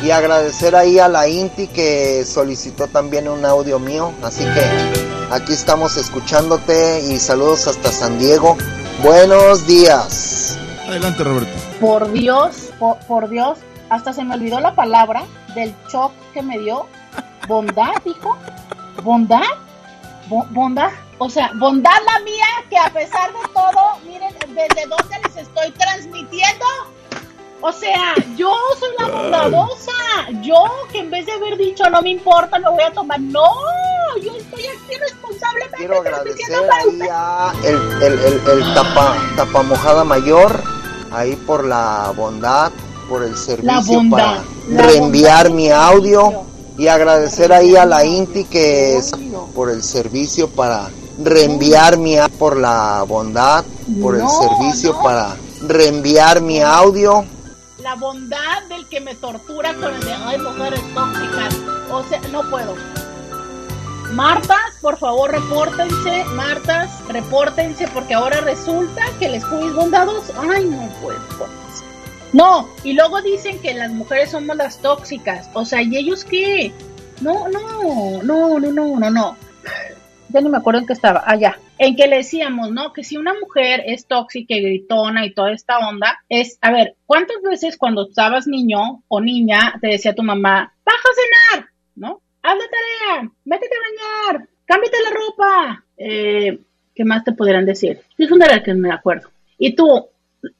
y 0.02 0.10
agradecer 0.10 0.74
ahí 0.76 0.98
a 0.98 1.08
la 1.08 1.28
Inti 1.28 1.66
que 1.66 2.24
solicitó 2.24 2.86
también 2.86 3.28
un 3.28 3.44
audio 3.44 3.78
mío. 3.78 4.12
Así 4.22 4.44
que 4.44 5.34
aquí 5.34 5.52
estamos 5.52 5.96
escuchándote 5.96 7.00
y 7.00 7.18
saludos 7.18 7.66
hasta 7.66 7.90
San 7.90 8.18
Diego. 8.18 8.56
Buenos 9.02 9.66
días. 9.66 10.58
Adelante, 10.86 11.24
Roberto. 11.24 11.58
Por 11.80 12.12
Dios, 12.12 12.70
por, 12.78 13.28
Dios, 13.28 13.58
hasta 13.88 14.12
se 14.12 14.24
me 14.24 14.34
olvidó 14.34 14.60
la 14.60 14.74
palabra 14.74 15.24
del 15.54 15.74
shock 15.90 16.12
que 16.34 16.42
me 16.42 16.58
dio. 16.58 16.86
Bondad, 17.48 17.94
dijo. 18.04 18.36
Bondad. 19.02 19.42
bondad. 20.50 20.90
O 21.18 21.28
sea, 21.28 21.50
bondad 21.56 21.98
la 22.06 22.18
mía 22.20 22.46
que 22.70 22.78
a 22.78 22.90
pesar 22.90 23.30
de 23.32 23.48
todo, 23.52 23.98
miren 24.06 24.34
desde 24.54 24.86
dónde 24.86 25.18
les 25.24 25.36
estoy 25.36 25.70
transmitiendo 25.72 26.64
O 27.60 27.70
sea, 27.72 28.14
yo 28.36 28.50
soy 28.78 28.88
la 28.98 29.06
bondadosa. 29.06 29.92
Yo, 30.40 30.64
que 30.90 31.00
en 31.00 31.10
vez 31.10 31.26
de 31.26 31.32
haber 31.32 31.58
dicho 31.58 31.88
no 31.90 32.00
me 32.00 32.10
importa, 32.10 32.58
me 32.58 32.70
voy 32.70 32.82
a 32.82 32.92
tomar. 32.92 33.20
No, 33.20 33.50
yo 34.22 34.34
estoy 34.34 34.66
aquí 34.66 34.96
responsablemente. 34.98 35.76
Quiero 35.76 36.00
agradecer 36.00 36.70
ahí 36.72 37.00
a 37.10 37.52
el, 37.64 38.02
el, 38.02 38.18
el, 38.18 38.48
el 38.48 38.74
tapa, 38.74 39.14
tapa 39.36 39.62
mojada 39.62 40.04
mayor, 40.04 40.62
ahí 41.12 41.36
por 41.36 41.64
la 41.66 42.14
bondad, 42.16 42.72
por 43.10 43.22
el 43.22 43.36
servicio 43.36 43.96
bondad, 43.96 44.38
para 44.74 44.86
reenviar 44.86 45.50
mi 45.50 45.70
audio 45.70 46.46
y 46.80 46.88
agradecer 46.88 47.52
ahí 47.52 47.76
a 47.76 47.84
la 47.84 48.06
Inti 48.06 48.44
que 48.44 48.96
es 48.96 49.12
por 49.54 49.68
el 49.68 49.82
servicio 49.82 50.48
para 50.48 50.88
reenviar 51.22 51.98
mi 51.98 52.16
por 52.38 52.56
la 52.56 53.04
bondad, 53.06 53.66
por 54.00 54.14
el 54.14 54.22
No, 54.22 54.30
servicio 54.40 54.94
no. 54.94 55.02
para 55.02 55.36
reenviar 55.60 56.40
mi 56.40 56.62
audio. 56.62 57.26
La 57.82 57.96
bondad 57.96 58.62
del 58.70 58.86
que 58.88 58.98
me 58.98 59.14
tortura 59.14 59.74
con 59.74 59.92
el 59.94 60.00
de 60.00 60.14
ay, 60.14 60.38
mujeres 60.38 60.80
tóxicas. 60.94 61.54
O 61.92 62.02
sea, 62.08 62.18
no 62.32 62.48
puedo. 62.48 62.74
Martas, 64.14 64.72
por 64.80 64.96
favor, 64.96 65.32
repórtense. 65.32 66.24
Martas, 66.32 66.88
repórtense 67.08 67.88
porque 67.88 68.14
ahora 68.14 68.40
resulta 68.40 69.02
que 69.18 69.28
les 69.28 69.44
fuimos 69.44 69.74
bondados. 69.74 70.32
Ay, 70.50 70.64
no 70.64 70.88
puedo. 71.02 71.20
No, 72.32 72.68
y 72.84 72.92
luego 72.92 73.20
dicen 73.22 73.58
que 73.60 73.74
las 73.74 73.90
mujeres 73.90 74.30
somos 74.30 74.56
las 74.56 74.80
tóxicas. 74.80 75.50
O 75.52 75.64
sea, 75.64 75.82
¿y 75.82 75.96
ellos 75.96 76.24
qué? 76.24 76.72
No, 77.20 77.48
no, 77.48 78.22
no, 78.22 78.58
no, 78.58 78.70
no, 78.70 78.98
no, 78.98 79.10
no. 79.10 79.36
Ya 80.28 80.40
ni 80.40 80.48
me 80.48 80.58
acuerdo 80.58 80.80
en 80.80 80.86
qué 80.86 80.92
estaba. 80.92 81.24
Allá. 81.26 81.58
en 81.78 81.96
que 81.96 82.06
le 82.06 82.18
decíamos, 82.18 82.70
¿no? 82.70 82.92
Que 82.92 83.02
si 83.02 83.16
una 83.16 83.34
mujer 83.34 83.82
es 83.84 84.06
tóxica 84.06 84.54
y 84.54 84.62
gritona 84.62 85.26
y 85.26 85.34
toda 85.34 85.52
esta 85.52 85.78
onda, 85.78 86.20
es, 86.28 86.56
a 86.60 86.70
ver, 86.70 86.94
¿cuántas 87.06 87.42
veces 87.42 87.76
cuando 87.76 88.06
estabas 88.08 88.46
niño 88.46 89.02
o 89.08 89.20
niña 89.20 89.74
te 89.80 89.88
decía 89.88 90.14
tu 90.14 90.22
mamá, 90.22 90.72
baja 90.84 90.98
a 90.98 91.56
cenar, 91.56 91.68
¿no? 91.96 92.20
Haz 92.42 92.56
la 92.56 92.64
tarea, 92.64 93.30
métete 93.44 93.74
a 93.74 94.32
bañar, 94.32 94.48
cámbiate 94.66 94.96
la 95.02 95.10
ropa. 95.10 95.84
Eh, 95.96 96.58
¿Qué 96.94 97.04
más 97.04 97.24
te 97.24 97.32
podrían 97.32 97.66
decir? 97.66 98.00
Es 98.18 98.30
una 98.30 98.46
de 98.46 98.56
las 98.56 98.64
que 98.64 98.74
me 98.74 98.92
acuerdo. 98.92 99.30
Y 99.58 99.74
tú, 99.74 100.06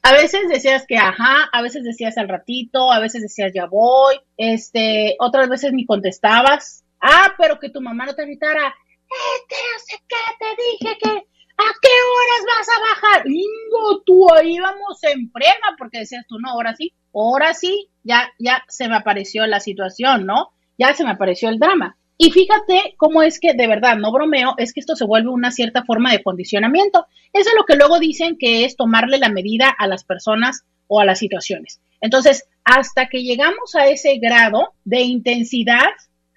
a 0.03 0.13
veces 0.13 0.49
decías 0.49 0.85
que 0.87 0.97
ajá, 0.97 1.49
a 1.53 1.63
veces 1.63 1.85
decías 1.85 2.19
al 2.19 2.29
ratito, 2.29 2.93
a 2.93 3.01
veces 3.01 3.23
decías 3.23 3.53
ya 3.55 3.67
voy, 3.67 4.17
este, 4.37 5.17
otras 5.19 5.49
veces 5.49 5.73
ni 5.73 5.87
contestabas. 5.87 6.85
Ah, 7.01 7.35
pero 7.39 7.59
que 7.59 7.71
tu 7.71 7.81
mamá 7.81 8.05
no 8.05 8.15
te 8.15 8.25
gritara, 8.25 8.69
eh, 8.69 9.41
que 9.49 9.57
no 9.57 9.79
sé 9.79 9.97
qué, 10.07 10.17
te 10.39 10.63
dije 10.63 10.99
que 10.99 11.09
a 11.09 11.73
qué 11.83 11.89
horas 11.89 12.57
vas 12.57 12.69
a 12.69 12.81
bajar. 12.81 13.27
Ingo, 13.27 14.03
tú 14.05 14.33
ahí 14.35 14.59
vamos 14.59 15.03
en 15.05 15.31
frega, 15.31 15.77
porque 15.79 16.01
decías 16.01 16.27
tú, 16.29 16.39
no, 16.39 16.51
ahora 16.51 16.75
sí, 16.75 16.93
ahora 17.15 17.55
sí, 17.55 17.89
ya, 18.03 18.31
ya 18.39 18.65
se 18.69 18.89
me 18.89 18.97
apareció 18.97 19.47
la 19.47 19.61
situación, 19.61 20.27
¿no? 20.27 20.51
Ya 20.79 20.95
se 20.95 21.05
me 21.05 21.11
apareció 21.11 21.49
el 21.49 21.59
drama. 21.59 21.97
Y 22.23 22.33
fíjate 22.33 22.97
cómo 22.99 23.23
es 23.23 23.41
que, 23.41 23.55
de 23.55 23.67
verdad, 23.67 23.97
no 23.97 24.13
bromeo, 24.13 24.53
es 24.59 24.75
que 24.75 24.81
esto 24.81 24.95
se 24.95 25.07
vuelve 25.07 25.31
una 25.31 25.51
cierta 25.51 25.85
forma 25.85 26.13
de 26.13 26.23
condicionamiento. 26.23 27.07
Eso 27.33 27.49
es 27.49 27.57
lo 27.57 27.65
que 27.65 27.77
luego 27.77 27.99
dicen 27.99 28.37
que 28.37 28.67
es 28.67 28.77
tomarle 28.77 29.17
la 29.17 29.31
medida 29.31 29.71
a 29.71 29.87
las 29.87 30.05
personas 30.05 30.65
o 30.87 31.01
a 31.01 31.07
las 31.07 31.19
situaciones. 31.19 31.81
Entonces, 32.03 32.45
hasta 32.63 33.09
que 33.09 33.23
llegamos 33.23 33.75
a 33.75 33.87
ese 33.87 34.19
grado 34.19 34.75
de 34.85 35.01
intensidad, 35.01 35.89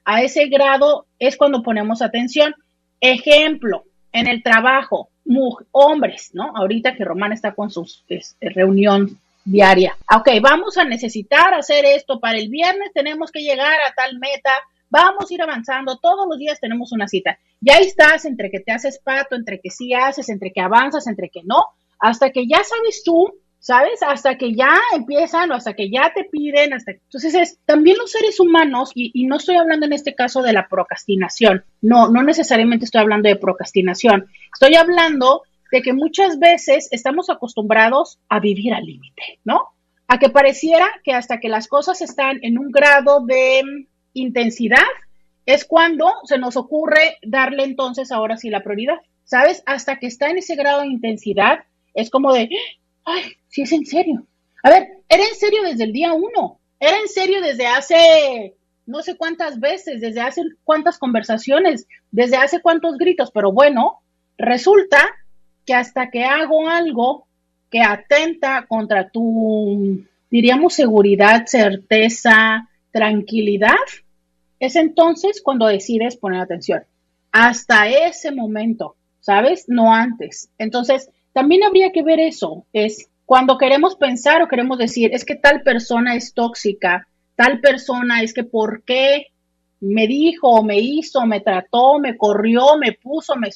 a 0.06 0.22
ese 0.22 0.48
grado 0.48 1.06
es 1.20 1.36
cuando 1.36 1.64
ponemos 1.64 2.02
atención. 2.02 2.56
Ejemplo, 3.02 3.84
en 4.14 4.28
el 4.28 4.42
trabajo, 4.42 5.10
hombres, 5.72 6.30
¿no? 6.32 6.54
Ahorita 6.56 6.96
que 6.96 7.04
Román 7.04 7.34
está 7.34 7.56
con 7.56 7.70
su 7.70 7.86
reunión 8.40 9.20
diaria. 9.44 9.98
Ok, 10.16 10.30
vamos 10.42 10.78
a 10.78 10.86
necesitar 10.86 11.54
hacer 11.54 11.84
esto 11.84 12.22
para 12.22 12.38
el 12.38 12.48
viernes, 12.48 12.94
tenemos 12.94 13.34
que 13.34 13.42
llegar 13.42 13.82
a 13.82 13.94
tal 13.94 14.18
meta, 14.18 14.52
vamos 14.94 15.30
a 15.30 15.34
ir 15.34 15.42
avanzando, 15.42 15.98
todos 15.98 16.28
los 16.30 16.38
días 16.38 16.60
tenemos 16.60 16.92
una 16.92 17.08
cita. 17.08 17.40
Ya 17.60 17.80
estás 17.80 18.26
entre 18.26 18.52
que 18.52 18.60
te 18.60 18.72
haces 18.72 19.00
pato, 19.04 19.36
entre 19.36 19.60
que 19.60 19.72
sí 19.72 19.94
haces, 19.94 20.30
entre 20.30 20.54
que 20.54 20.62
avanzas, 20.62 21.08
entre 21.08 21.30
que 21.30 21.42
no, 21.44 21.66
hasta 22.00 22.30
que 22.30 22.48
ya 22.48 22.64
sabes 22.64 23.02
tú, 23.04 23.34
¿sabes? 23.58 24.04
Hasta 24.04 24.38
que 24.38 24.54
ya 24.54 24.80
empiezan 24.96 25.50
o 25.52 25.56
hasta 25.56 25.74
que 25.74 25.90
ya 25.90 26.12
te 26.14 26.26
piden, 26.26 26.74
hasta 26.74 26.92
entonces 26.92 27.34
es 27.34 27.60
también 27.66 27.98
los 27.98 28.12
seres 28.12 28.40
humanos 28.40 28.92
y, 28.94 29.10
y, 29.16 29.26
no 29.26 29.38
estoy 29.38 29.56
hablando 29.56 29.88
en 29.88 29.94
este 29.94 30.14
caso 30.14 30.44
de 30.44 30.54
la 30.54 30.68
procrastinación, 30.68 31.66
no, 31.82 32.10
no 32.10 32.22
necesariamente 32.22 32.86
estoy 32.86 33.02
hablando 33.02 33.30
de 33.30 33.36
procrastinación, 33.36 34.28
estoy 34.54 34.76
hablando 34.76 35.42
de 35.72 35.82
que 35.82 35.94
muchas 35.94 36.38
veces 36.38 36.88
estamos 36.92 37.32
acostumbrados 37.32 38.20
a 38.30 38.40
vivir 38.40 38.76
al 38.76 38.86
límite, 38.86 39.40
¿no? 39.44 39.70
A 40.08 40.20
que 40.20 40.30
pareciera 40.30 40.88
que 41.04 41.14
hasta 41.14 41.40
que 41.40 41.50
las 41.50 41.68
cosas 41.68 42.02
están 42.02 42.40
en 42.44 42.60
un 42.60 42.70
grado 42.70 43.26
de 43.26 43.64
intensidad 44.14 44.80
es 45.46 45.66
cuando 45.66 46.12
se 46.24 46.38
nos 46.38 46.56
ocurre 46.56 47.18
darle 47.22 47.64
entonces 47.64 48.12
ahora 48.12 48.38
sí 48.38 48.50
la 48.50 48.64
prioridad, 48.64 49.00
¿sabes? 49.26 49.64
Hasta 49.66 50.00
que 50.00 50.08
está 50.08 50.30
en 50.30 50.38
ese 50.38 50.56
grado 50.56 50.82
de 50.82 50.88
intensidad 50.88 51.66
es 51.94 52.10
como 52.10 52.34
de, 52.34 52.50
ay, 53.06 53.24
sí 53.50 53.64
es 53.64 53.72
en 53.72 53.86
serio. 53.86 54.26
A 54.64 54.70
ver, 54.70 54.88
era 55.10 55.24
en 55.24 55.36
serio 55.36 55.64
desde 55.64 55.84
el 55.84 55.94
día 55.94 56.14
uno, 56.14 56.60
era 56.80 56.98
en 56.98 57.08
serio 57.08 57.42
desde 57.42 57.68
hace 57.68 58.56
no 58.86 59.02
sé 59.02 59.16
cuántas 59.16 59.60
veces, 59.60 60.02
desde 60.02 60.22
hace 60.22 60.42
cuántas 60.64 60.98
conversaciones, 60.98 61.88
desde 62.12 62.38
hace 62.38 62.62
cuántos 62.62 62.98
gritos, 62.98 63.32
pero 63.32 63.52
bueno, 63.52 64.02
resulta 64.38 65.00
que 65.66 65.74
hasta 65.74 66.10
que 66.10 66.26
hago 66.26 66.68
algo 66.68 67.28
que 67.70 67.82
atenta 67.82 68.66
contra 68.68 69.10
tu, 69.10 70.06
diríamos, 70.30 70.74
seguridad, 70.74 71.46
certeza, 71.46 72.70
tranquilidad, 72.92 73.72
es 74.64 74.78
entonces 74.78 75.42
cuando 75.44 75.68
decides 75.68 76.16
poner 76.16 76.40
atención. 76.40 76.84
Hasta 77.34 77.90
ese 77.90 78.32
momento, 78.32 78.96
¿sabes? 79.20 79.66
No 79.68 79.94
antes. 79.94 80.50
Entonces, 80.58 81.10
también 81.34 81.64
habría 81.64 81.92
que 81.92 82.02
ver 82.02 82.22
eso, 82.22 82.66
es 82.72 83.10
cuando 83.26 83.58
queremos 83.58 83.98
pensar 83.98 84.42
o 84.42 84.48
queremos 84.48 84.78
decir, 84.78 85.14
es 85.14 85.26
que 85.26 85.36
tal 85.36 85.64
persona 85.64 86.16
es 86.16 86.34
tóxica, 86.34 87.10
tal 87.36 87.60
persona 87.60 88.22
es 88.22 88.34
que 88.34 88.46
por 88.46 88.84
qué 88.84 89.28
me 89.82 90.08
dijo, 90.08 90.64
me 90.64 90.80
hizo, 90.80 91.26
me 91.26 91.42
trató, 91.42 92.00
me 92.00 92.16
corrió, 92.16 92.78
me 92.78 92.94
puso, 92.94 93.36
me... 93.36 93.50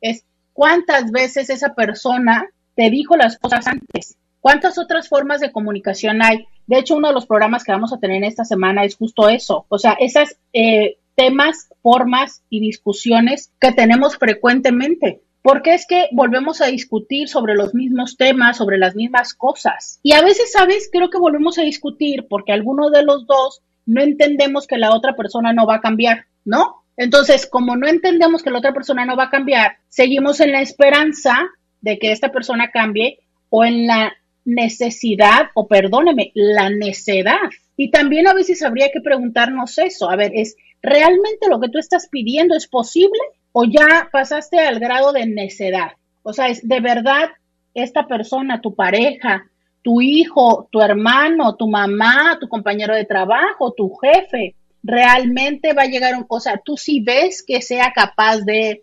Es 0.00 0.24
cuántas 0.54 1.10
veces 1.10 1.50
esa 1.50 1.74
persona 1.74 2.48
te 2.74 2.88
dijo 2.88 3.16
las 3.16 3.38
cosas 3.38 3.66
antes, 3.66 4.16
cuántas 4.44 4.76
otras 4.76 5.08
formas 5.08 5.40
de 5.40 5.52
comunicación 5.52 6.20
hay. 6.20 6.46
De 6.66 6.78
hecho, 6.78 6.96
uno 6.96 7.08
de 7.08 7.14
los 7.14 7.24
programas 7.24 7.64
que 7.64 7.72
vamos 7.72 7.94
a 7.94 7.98
tener 7.98 8.22
esta 8.24 8.44
semana 8.44 8.84
es 8.84 8.94
justo 8.94 9.30
eso, 9.30 9.64
o 9.70 9.78
sea, 9.78 9.96
esas 9.98 10.36
eh, 10.52 10.98
temas, 11.14 11.70
formas 11.80 12.42
y 12.50 12.60
discusiones 12.60 13.50
que 13.58 13.72
tenemos 13.72 14.18
frecuentemente. 14.18 15.22
Porque 15.40 15.72
es 15.72 15.86
que 15.86 16.08
volvemos 16.12 16.60
a 16.60 16.66
discutir 16.66 17.28
sobre 17.28 17.54
los 17.54 17.72
mismos 17.72 18.18
temas, 18.18 18.58
sobre 18.58 18.76
las 18.76 18.94
mismas 18.94 19.32
cosas. 19.32 19.98
Y 20.02 20.12
a 20.12 20.20
veces, 20.20 20.52
¿sabes? 20.52 20.90
Creo 20.92 21.08
que 21.08 21.16
volvemos 21.16 21.56
a 21.58 21.62
discutir 21.62 22.26
porque 22.28 22.52
alguno 22.52 22.90
de 22.90 23.02
los 23.02 23.26
dos 23.26 23.62
no 23.86 24.02
entendemos 24.02 24.66
que 24.66 24.76
la 24.76 24.94
otra 24.94 25.16
persona 25.16 25.54
no 25.54 25.64
va 25.64 25.76
a 25.76 25.80
cambiar, 25.80 26.26
¿no? 26.44 26.84
Entonces, 26.98 27.46
como 27.46 27.76
no 27.76 27.88
entendemos 27.88 28.42
que 28.42 28.50
la 28.50 28.58
otra 28.58 28.74
persona 28.74 29.06
no 29.06 29.16
va 29.16 29.24
a 29.24 29.30
cambiar, 29.30 29.78
seguimos 29.88 30.40
en 30.40 30.52
la 30.52 30.60
esperanza 30.60 31.38
de 31.80 31.98
que 31.98 32.12
esta 32.12 32.30
persona 32.30 32.70
cambie 32.70 33.20
o 33.48 33.64
en 33.64 33.86
la 33.86 34.12
necesidad, 34.44 35.46
o 35.54 35.66
perdóneme, 35.66 36.32
la 36.34 36.70
necedad. 36.70 37.50
Y 37.76 37.90
también 37.90 38.26
a 38.28 38.34
veces 38.34 38.62
habría 38.62 38.90
que 38.90 39.00
preguntarnos 39.00 39.78
eso, 39.78 40.10
a 40.10 40.16
ver, 40.16 40.32
¿es 40.34 40.56
realmente 40.82 41.48
lo 41.48 41.60
que 41.60 41.68
tú 41.68 41.78
estás 41.78 42.08
pidiendo 42.10 42.54
es 42.56 42.66
posible 42.66 43.18
o 43.52 43.64
ya 43.64 44.08
pasaste 44.12 44.58
al 44.58 44.78
grado 44.78 45.12
de 45.12 45.26
necedad? 45.26 45.92
O 46.22 46.32
sea, 46.32 46.48
es 46.48 46.66
de 46.66 46.80
verdad 46.80 47.30
esta 47.74 48.06
persona, 48.06 48.60
tu 48.60 48.74
pareja, 48.74 49.46
tu 49.82 50.00
hijo, 50.00 50.68
tu 50.72 50.80
hermano, 50.80 51.56
tu 51.56 51.68
mamá, 51.68 52.38
tu 52.40 52.48
compañero 52.48 52.94
de 52.94 53.04
trabajo, 53.04 53.72
tu 53.72 53.94
jefe, 53.96 54.54
realmente 54.82 55.72
va 55.72 55.82
a 55.82 55.86
llegar, 55.86 56.14
un, 56.14 56.24
o 56.28 56.40
sea, 56.40 56.60
tú 56.64 56.76
sí 56.76 57.00
ves 57.00 57.42
que 57.46 57.60
sea 57.60 57.92
capaz 57.92 58.40
de 58.40 58.82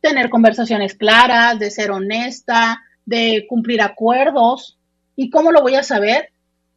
tener 0.00 0.30
conversaciones 0.30 0.94
claras, 0.94 1.58
de 1.58 1.70
ser 1.70 1.90
honesta, 1.90 2.80
de 3.04 3.46
cumplir 3.48 3.82
acuerdos. 3.82 4.78
¿Y 5.20 5.28
cómo 5.28 5.52
lo 5.52 5.60
voy 5.60 5.74
a 5.74 5.82
saber? 5.82 6.30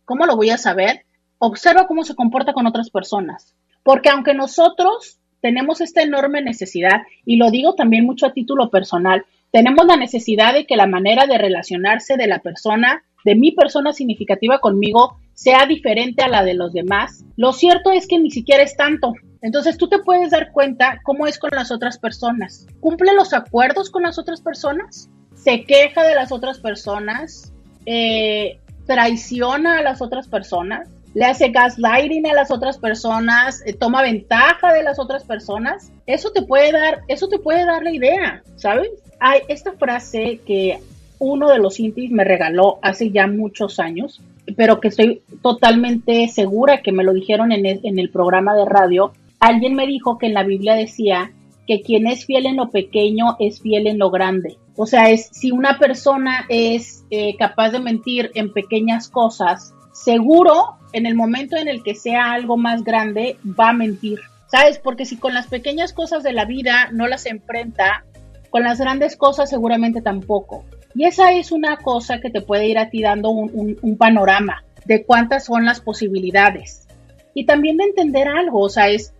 ¿Cómo 0.03 0.25
lo 0.25 0.35
voy 0.35 0.49
a 0.49 0.57
saber? 0.57 1.05
Observa 1.37 1.87
cómo 1.87 2.03
se 2.03 2.13
comporta 2.13 2.51
con 2.51 2.67
otras 2.67 2.89
personas. 2.89 3.55
Porque 3.83 4.09
aunque 4.09 4.33
nosotros 4.33 5.17
tenemos 5.39 5.79
esta 5.79 6.01
enorme 6.01 6.41
necesidad, 6.41 7.03
y 7.25 7.37
lo 7.37 7.51
digo 7.51 7.75
también 7.75 8.03
mucho 8.03 8.25
a 8.25 8.33
título 8.33 8.69
personal, 8.69 9.23
tenemos 9.53 9.85
la 9.85 9.95
necesidad 9.95 10.53
de 10.53 10.65
que 10.65 10.75
la 10.75 10.87
manera 10.87 11.25
de 11.25 11.37
relacionarse 11.37 12.17
de 12.17 12.27
la 12.27 12.39
persona, 12.39 13.05
de 13.23 13.35
mi 13.35 13.53
persona 13.53 13.93
significativa 13.93 14.59
conmigo, 14.59 15.15
sea 15.33 15.65
diferente 15.65 16.21
a 16.21 16.27
la 16.27 16.43
de 16.43 16.55
los 16.55 16.73
demás. 16.73 17.23
Lo 17.37 17.53
cierto 17.53 17.91
es 17.91 18.07
que 18.07 18.19
ni 18.19 18.29
siquiera 18.29 18.61
es 18.61 18.75
tanto. 18.75 19.13
Entonces 19.41 19.77
tú 19.77 19.87
te 19.87 19.99
puedes 19.99 20.31
dar 20.31 20.51
cuenta 20.51 20.99
cómo 21.03 21.27
es 21.27 21.39
con 21.39 21.51
las 21.53 21.71
otras 21.71 21.97
personas. 21.97 22.67
¿Cumple 22.81 23.13
los 23.13 23.31
acuerdos 23.31 23.89
con 23.89 24.03
las 24.03 24.19
otras 24.19 24.41
personas? 24.41 25.09
¿Se 25.33 25.63
queja 25.63 26.03
de 26.03 26.15
las 26.15 26.33
otras 26.33 26.59
personas? 26.59 27.52
Eh, 27.85 28.59
traiciona 28.85 29.79
a 29.79 29.81
las 29.81 30.01
otras 30.01 30.27
personas, 30.27 30.89
le 31.13 31.25
hace 31.25 31.49
gaslighting 31.49 32.27
a 32.27 32.33
las 32.33 32.51
otras 32.51 32.77
personas, 32.77 33.61
eh, 33.65 33.73
toma 33.73 34.01
ventaja 34.01 34.73
de 34.73 34.83
las 34.83 34.99
otras 34.99 35.23
personas, 35.23 35.91
eso 36.05 36.31
te 36.31 36.41
puede 36.41 36.71
dar, 36.71 37.01
eso 37.07 37.27
te 37.27 37.39
puede 37.39 37.65
dar 37.65 37.83
la 37.83 37.91
idea, 37.91 38.43
¿sabes? 38.55 38.89
Hay 39.19 39.41
esta 39.47 39.73
frase 39.73 40.41
que 40.45 40.79
uno 41.19 41.49
de 41.49 41.59
los 41.59 41.79
intis 41.79 42.11
me 42.11 42.23
regaló 42.23 42.79
hace 42.81 43.11
ya 43.11 43.27
muchos 43.27 43.79
años, 43.79 44.21
pero 44.57 44.81
que 44.81 44.89
estoy 44.89 45.21
totalmente 45.41 46.27
segura 46.27 46.81
que 46.81 46.91
me 46.91 47.03
lo 47.03 47.13
dijeron 47.13 47.51
en 47.51 47.65
en 47.65 47.99
el 47.99 48.09
programa 48.09 48.55
de 48.55 48.65
radio. 48.65 49.13
Alguien 49.39 49.75
me 49.75 49.87
dijo 49.87 50.17
que 50.17 50.25
en 50.25 50.33
la 50.33 50.43
Biblia 50.43 50.75
decía 50.75 51.31
que 51.67 51.81
quien 51.81 52.07
es 52.07 52.25
fiel 52.25 52.45
en 52.45 52.57
lo 52.57 52.69
pequeño 52.69 53.35
es 53.39 53.61
fiel 53.61 53.87
en 53.87 53.99
lo 53.99 54.09
grande. 54.09 54.57
O 54.75 54.85
sea, 54.85 55.09
es 55.09 55.29
si 55.31 55.51
una 55.51 55.77
persona 55.77 56.45
es 56.49 57.05
eh, 57.09 57.35
capaz 57.37 57.71
de 57.71 57.79
mentir 57.79 58.31
en 58.33 58.51
pequeñas 58.51 59.07
cosas, 59.07 59.73
seguro 59.93 60.77
en 60.93 61.05
el 61.05 61.15
momento 61.15 61.55
en 61.57 61.67
el 61.67 61.83
que 61.83 61.95
sea 61.95 62.31
algo 62.31 62.57
más 62.57 62.83
grande 62.83 63.37
va 63.59 63.69
a 63.69 63.73
mentir. 63.73 64.19
¿Sabes? 64.47 64.77
Porque 64.77 65.05
si 65.05 65.17
con 65.17 65.33
las 65.33 65.47
pequeñas 65.47 65.93
cosas 65.93 66.21
de 66.21 66.33
la 66.33 66.45
vida 66.45 66.89
no 66.91 67.07
las 67.07 67.25
enfrenta, 67.25 68.05
con 68.51 68.63
las 68.63 68.79
grandes 68.79 69.15
cosas 69.15 69.49
seguramente 69.49 70.01
tampoco. 70.01 70.63
Y 70.93 71.05
esa 71.05 71.31
es 71.31 71.51
una 71.51 71.77
cosa 71.77 72.19
que 72.19 72.29
te 72.29 72.41
puede 72.41 72.67
ir 72.67 72.77
a 72.77 72.89
ti 72.89 73.01
dando 73.01 73.31
un, 73.31 73.79
un 73.81 73.97
panorama 73.97 74.63
de 74.85 75.05
cuántas 75.05 75.45
son 75.45 75.65
las 75.65 75.81
posibilidades. 75.81 76.87
Y 77.33 77.45
también 77.45 77.77
de 77.77 77.85
entender 77.85 78.27
algo, 78.27 78.59
o 78.59 78.69
sea, 78.69 78.89
es, 78.89 79.13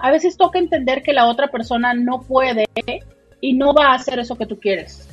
a 0.00 0.10
veces 0.10 0.36
toca 0.36 0.58
entender 0.58 1.02
que 1.02 1.12
la 1.12 1.26
otra 1.26 1.48
persona 1.48 1.94
no 1.94 2.20
puede 2.20 2.66
y 3.40 3.52
no 3.54 3.74
va 3.74 3.88
a 3.88 3.94
hacer 3.94 4.18
eso 4.18 4.36
que 4.36 4.46
tú 4.46 4.58
quieres. 4.58 5.08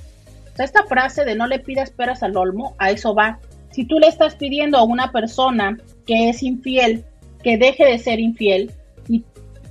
O 0.53 0.55
sea, 0.55 0.65
esta 0.65 0.83
frase 0.83 1.25
de 1.25 1.35
no 1.35 1.47
le 1.47 1.59
pidas 1.59 1.91
peras 1.91 2.23
al 2.23 2.35
olmo, 2.35 2.75
a 2.77 2.91
eso 2.91 3.15
va. 3.15 3.39
Si 3.71 3.85
tú 3.85 3.99
le 3.99 4.07
estás 4.07 4.35
pidiendo 4.35 4.77
a 4.77 4.83
una 4.83 5.11
persona 5.11 5.77
que 6.05 6.29
es 6.29 6.43
infiel, 6.43 7.05
que 7.43 7.57
deje 7.57 7.85
de 7.85 7.99
ser 7.99 8.19
infiel, 8.19 8.71
y, 9.07 9.23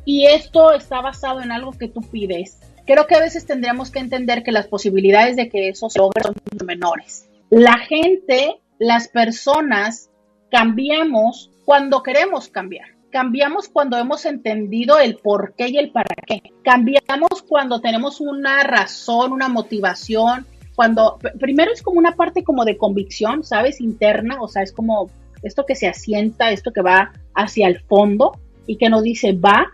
y 0.04 0.26
esto 0.26 0.72
está 0.72 1.00
basado 1.00 1.40
en 1.42 1.52
algo 1.52 1.72
que 1.72 1.88
tú 1.88 2.00
pides, 2.00 2.58
creo 2.86 3.06
que 3.06 3.14
a 3.14 3.20
veces 3.20 3.46
tendríamos 3.46 3.90
que 3.90 3.98
entender 3.98 4.42
que 4.42 4.52
las 4.52 4.66
posibilidades 4.66 5.36
de 5.36 5.48
que 5.48 5.68
eso 5.68 5.90
se 5.90 5.98
logre 5.98 6.22
son 6.22 6.34
menores. 6.66 7.28
La 7.50 7.78
gente, 7.78 8.56
las 8.78 9.08
personas, 9.08 10.10
cambiamos 10.50 11.50
cuando 11.64 12.02
queremos 12.02 12.48
cambiar. 12.48 12.99
Cambiamos 13.10 13.68
cuando 13.68 13.96
hemos 13.98 14.24
entendido 14.24 14.98
el 14.98 15.16
por 15.16 15.54
qué 15.54 15.68
y 15.68 15.78
el 15.78 15.90
para 15.90 16.14
qué. 16.26 16.42
Cambiamos 16.62 17.42
cuando 17.48 17.80
tenemos 17.80 18.20
una 18.20 18.62
razón, 18.62 19.32
una 19.32 19.48
motivación. 19.48 20.46
Cuando 20.76 21.18
primero 21.38 21.72
es 21.72 21.82
como 21.82 21.98
una 21.98 22.12
parte 22.12 22.44
como 22.44 22.64
de 22.64 22.76
convicción, 22.76 23.42
¿sabes? 23.42 23.80
Interna, 23.80 24.40
o 24.40 24.48
sea, 24.48 24.62
es 24.62 24.72
como 24.72 25.10
esto 25.42 25.66
que 25.66 25.74
se 25.74 25.88
asienta, 25.88 26.52
esto 26.52 26.72
que 26.72 26.82
va 26.82 27.12
hacia 27.34 27.66
el 27.66 27.80
fondo 27.80 28.38
y 28.66 28.76
que 28.76 28.88
nos 28.88 29.02
dice, 29.02 29.32
va, 29.32 29.72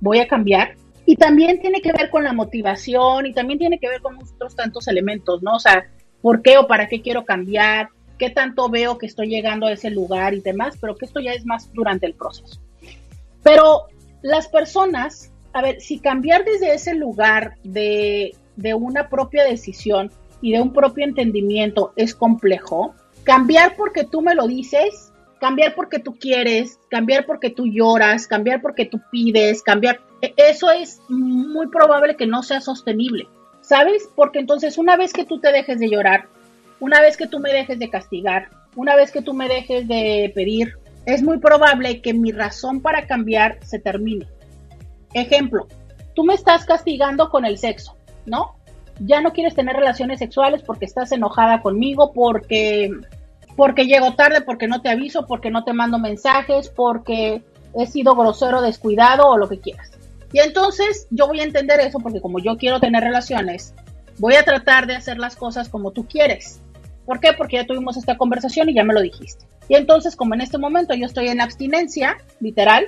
voy 0.00 0.20
a 0.20 0.28
cambiar. 0.28 0.76
Y 1.04 1.16
también 1.16 1.60
tiene 1.60 1.80
que 1.80 1.92
ver 1.92 2.10
con 2.10 2.24
la 2.24 2.32
motivación 2.32 3.26
y 3.26 3.32
también 3.32 3.58
tiene 3.58 3.78
que 3.78 3.88
ver 3.88 4.00
con 4.00 4.16
otros 4.16 4.54
tantos 4.54 4.88
elementos, 4.88 5.42
¿no? 5.42 5.54
O 5.54 5.60
sea, 5.60 5.86
¿por 6.20 6.42
qué 6.42 6.58
o 6.58 6.66
para 6.66 6.88
qué 6.88 7.02
quiero 7.02 7.24
cambiar? 7.24 7.88
¿Qué 8.18 8.30
tanto 8.30 8.68
veo 8.68 8.98
que 8.98 9.06
estoy 9.06 9.28
llegando 9.28 9.66
a 9.66 9.72
ese 9.72 9.90
lugar 9.90 10.34
y 10.34 10.40
demás? 10.40 10.76
Pero 10.80 10.96
que 10.96 11.04
esto 11.04 11.20
ya 11.20 11.32
es 11.32 11.44
más 11.44 11.72
durante 11.72 12.06
el 12.06 12.14
proceso. 12.14 12.60
Pero 13.46 13.86
las 14.22 14.48
personas, 14.48 15.30
a 15.52 15.62
ver, 15.62 15.80
si 15.80 16.00
cambiar 16.00 16.44
desde 16.44 16.74
ese 16.74 16.96
lugar 16.96 17.54
de, 17.62 18.34
de 18.56 18.74
una 18.74 19.08
propia 19.08 19.44
decisión 19.44 20.10
y 20.42 20.50
de 20.50 20.60
un 20.60 20.72
propio 20.72 21.04
entendimiento 21.04 21.92
es 21.94 22.12
complejo, 22.12 22.92
cambiar 23.22 23.76
porque 23.76 24.02
tú 24.02 24.20
me 24.20 24.34
lo 24.34 24.48
dices, 24.48 25.12
cambiar 25.38 25.76
porque 25.76 26.00
tú 26.00 26.18
quieres, 26.18 26.80
cambiar 26.90 27.24
porque 27.24 27.50
tú 27.50 27.66
lloras, 27.66 28.26
cambiar 28.26 28.60
porque 28.60 28.84
tú 28.84 29.00
pides, 29.12 29.62
cambiar, 29.62 30.00
e, 30.22 30.34
eso 30.36 30.68
es 30.72 31.00
muy 31.08 31.68
probable 31.68 32.16
que 32.16 32.26
no 32.26 32.42
sea 32.42 32.60
sostenible, 32.60 33.28
¿sabes? 33.60 34.08
Porque 34.16 34.40
entonces 34.40 34.76
una 34.76 34.96
vez 34.96 35.12
que 35.12 35.24
tú 35.24 35.38
te 35.38 35.52
dejes 35.52 35.78
de 35.78 35.88
llorar, 35.88 36.26
una 36.80 37.00
vez 37.00 37.16
que 37.16 37.28
tú 37.28 37.38
me 37.38 37.52
dejes 37.52 37.78
de 37.78 37.90
castigar, 37.90 38.48
una 38.74 38.96
vez 38.96 39.12
que 39.12 39.22
tú 39.22 39.34
me 39.34 39.46
dejes 39.46 39.86
de 39.86 40.32
pedir, 40.34 40.74
es 41.06 41.22
muy 41.22 41.38
probable 41.38 42.02
que 42.02 42.12
mi 42.12 42.32
razón 42.32 42.80
para 42.82 43.06
cambiar 43.06 43.58
se 43.64 43.78
termine. 43.78 44.26
Ejemplo, 45.14 45.68
tú 46.14 46.24
me 46.24 46.34
estás 46.34 46.66
castigando 46.66 47.30
con 47.30 47.44
el 47.44 47.58
sexo, 47.58 47.96
¿no? 48.26 48.56
Ya 48.98 49.20
no 49.20 49.32
quieres 49.32 49.54
tener 49.54 49.76
relaciones 49.76 50.18
sexuales 50.18 50.62
porque 50.62 50.84
estás 50.84 51.12
enojada 51.12 51.62
conmigo, 51.62 52.12
porque 52.12 52.90
porque 53.54 53.86
llego 53.86 54.14
tarde, 54.14 54.42
porque 54.42 54.68
no 54.68 54.82
te 54.82 54.90
aviso, 54.90 55.26
porque 55.26 55.50
no 55.50 55.64
te 55.64 55.72
mando 55.72 55.98
mensajes, 55.98 56.68
porque 56.68 57.42
he 57.74 57.86
sido 57.86 58.14
grosero, 58.14 58.60
descuidado 58.60 59.28
o 59.28 59.38
lo 59.38 59.48
que 59.48 59.60
quieras. 59.60 59.92
Y 60.32 60.40
entonces 60.40 61.06
yo 61.10 61.26
voy 61.26 61.40
a 61.40 61.44
entender 61.44 61.80
eso 61.80 61.98
porque 62.00 62.20
como 62.20 62.38
yo 62.38 62.58
quiero 62.58 62.80
tener 62.80 63.02
relaciones, 63.02 63.74
voy 64.18 64.34
a 64.34 64.44
tratar 64.44 64.86
de 64.86 64.96
hacer 64.96 65.18
las 65.18 65.36
cosas 65.36 65.68
como 65.68 65.92
tú 65.92 66.06
quieres. 66.06 66.60
¿Por 67.06 67.20
qué? 67.20 67.32
Porque 67.32 67.56
ya 67.56 67.66
tuvimos 67.66 67.96
esta 67.96 68.18
conversación 68.18 68.68
y 68.68 68.74
ya 68.74 68.84
me 68.84 68.92
lo 68.92 69.00
dijiste. 69.00 69.46
Y 69.68 69.74
entonces, 69.74 70.16
como 70.16 70.34
en 70.34 70.40
este 70.40 70.58
momento 70.58 70.94
yo 70.94 71.06
estoy 71.06 71.28
en 71.28 71.40
abstinencia, 71.40 72.18
literal, 72.40 72.86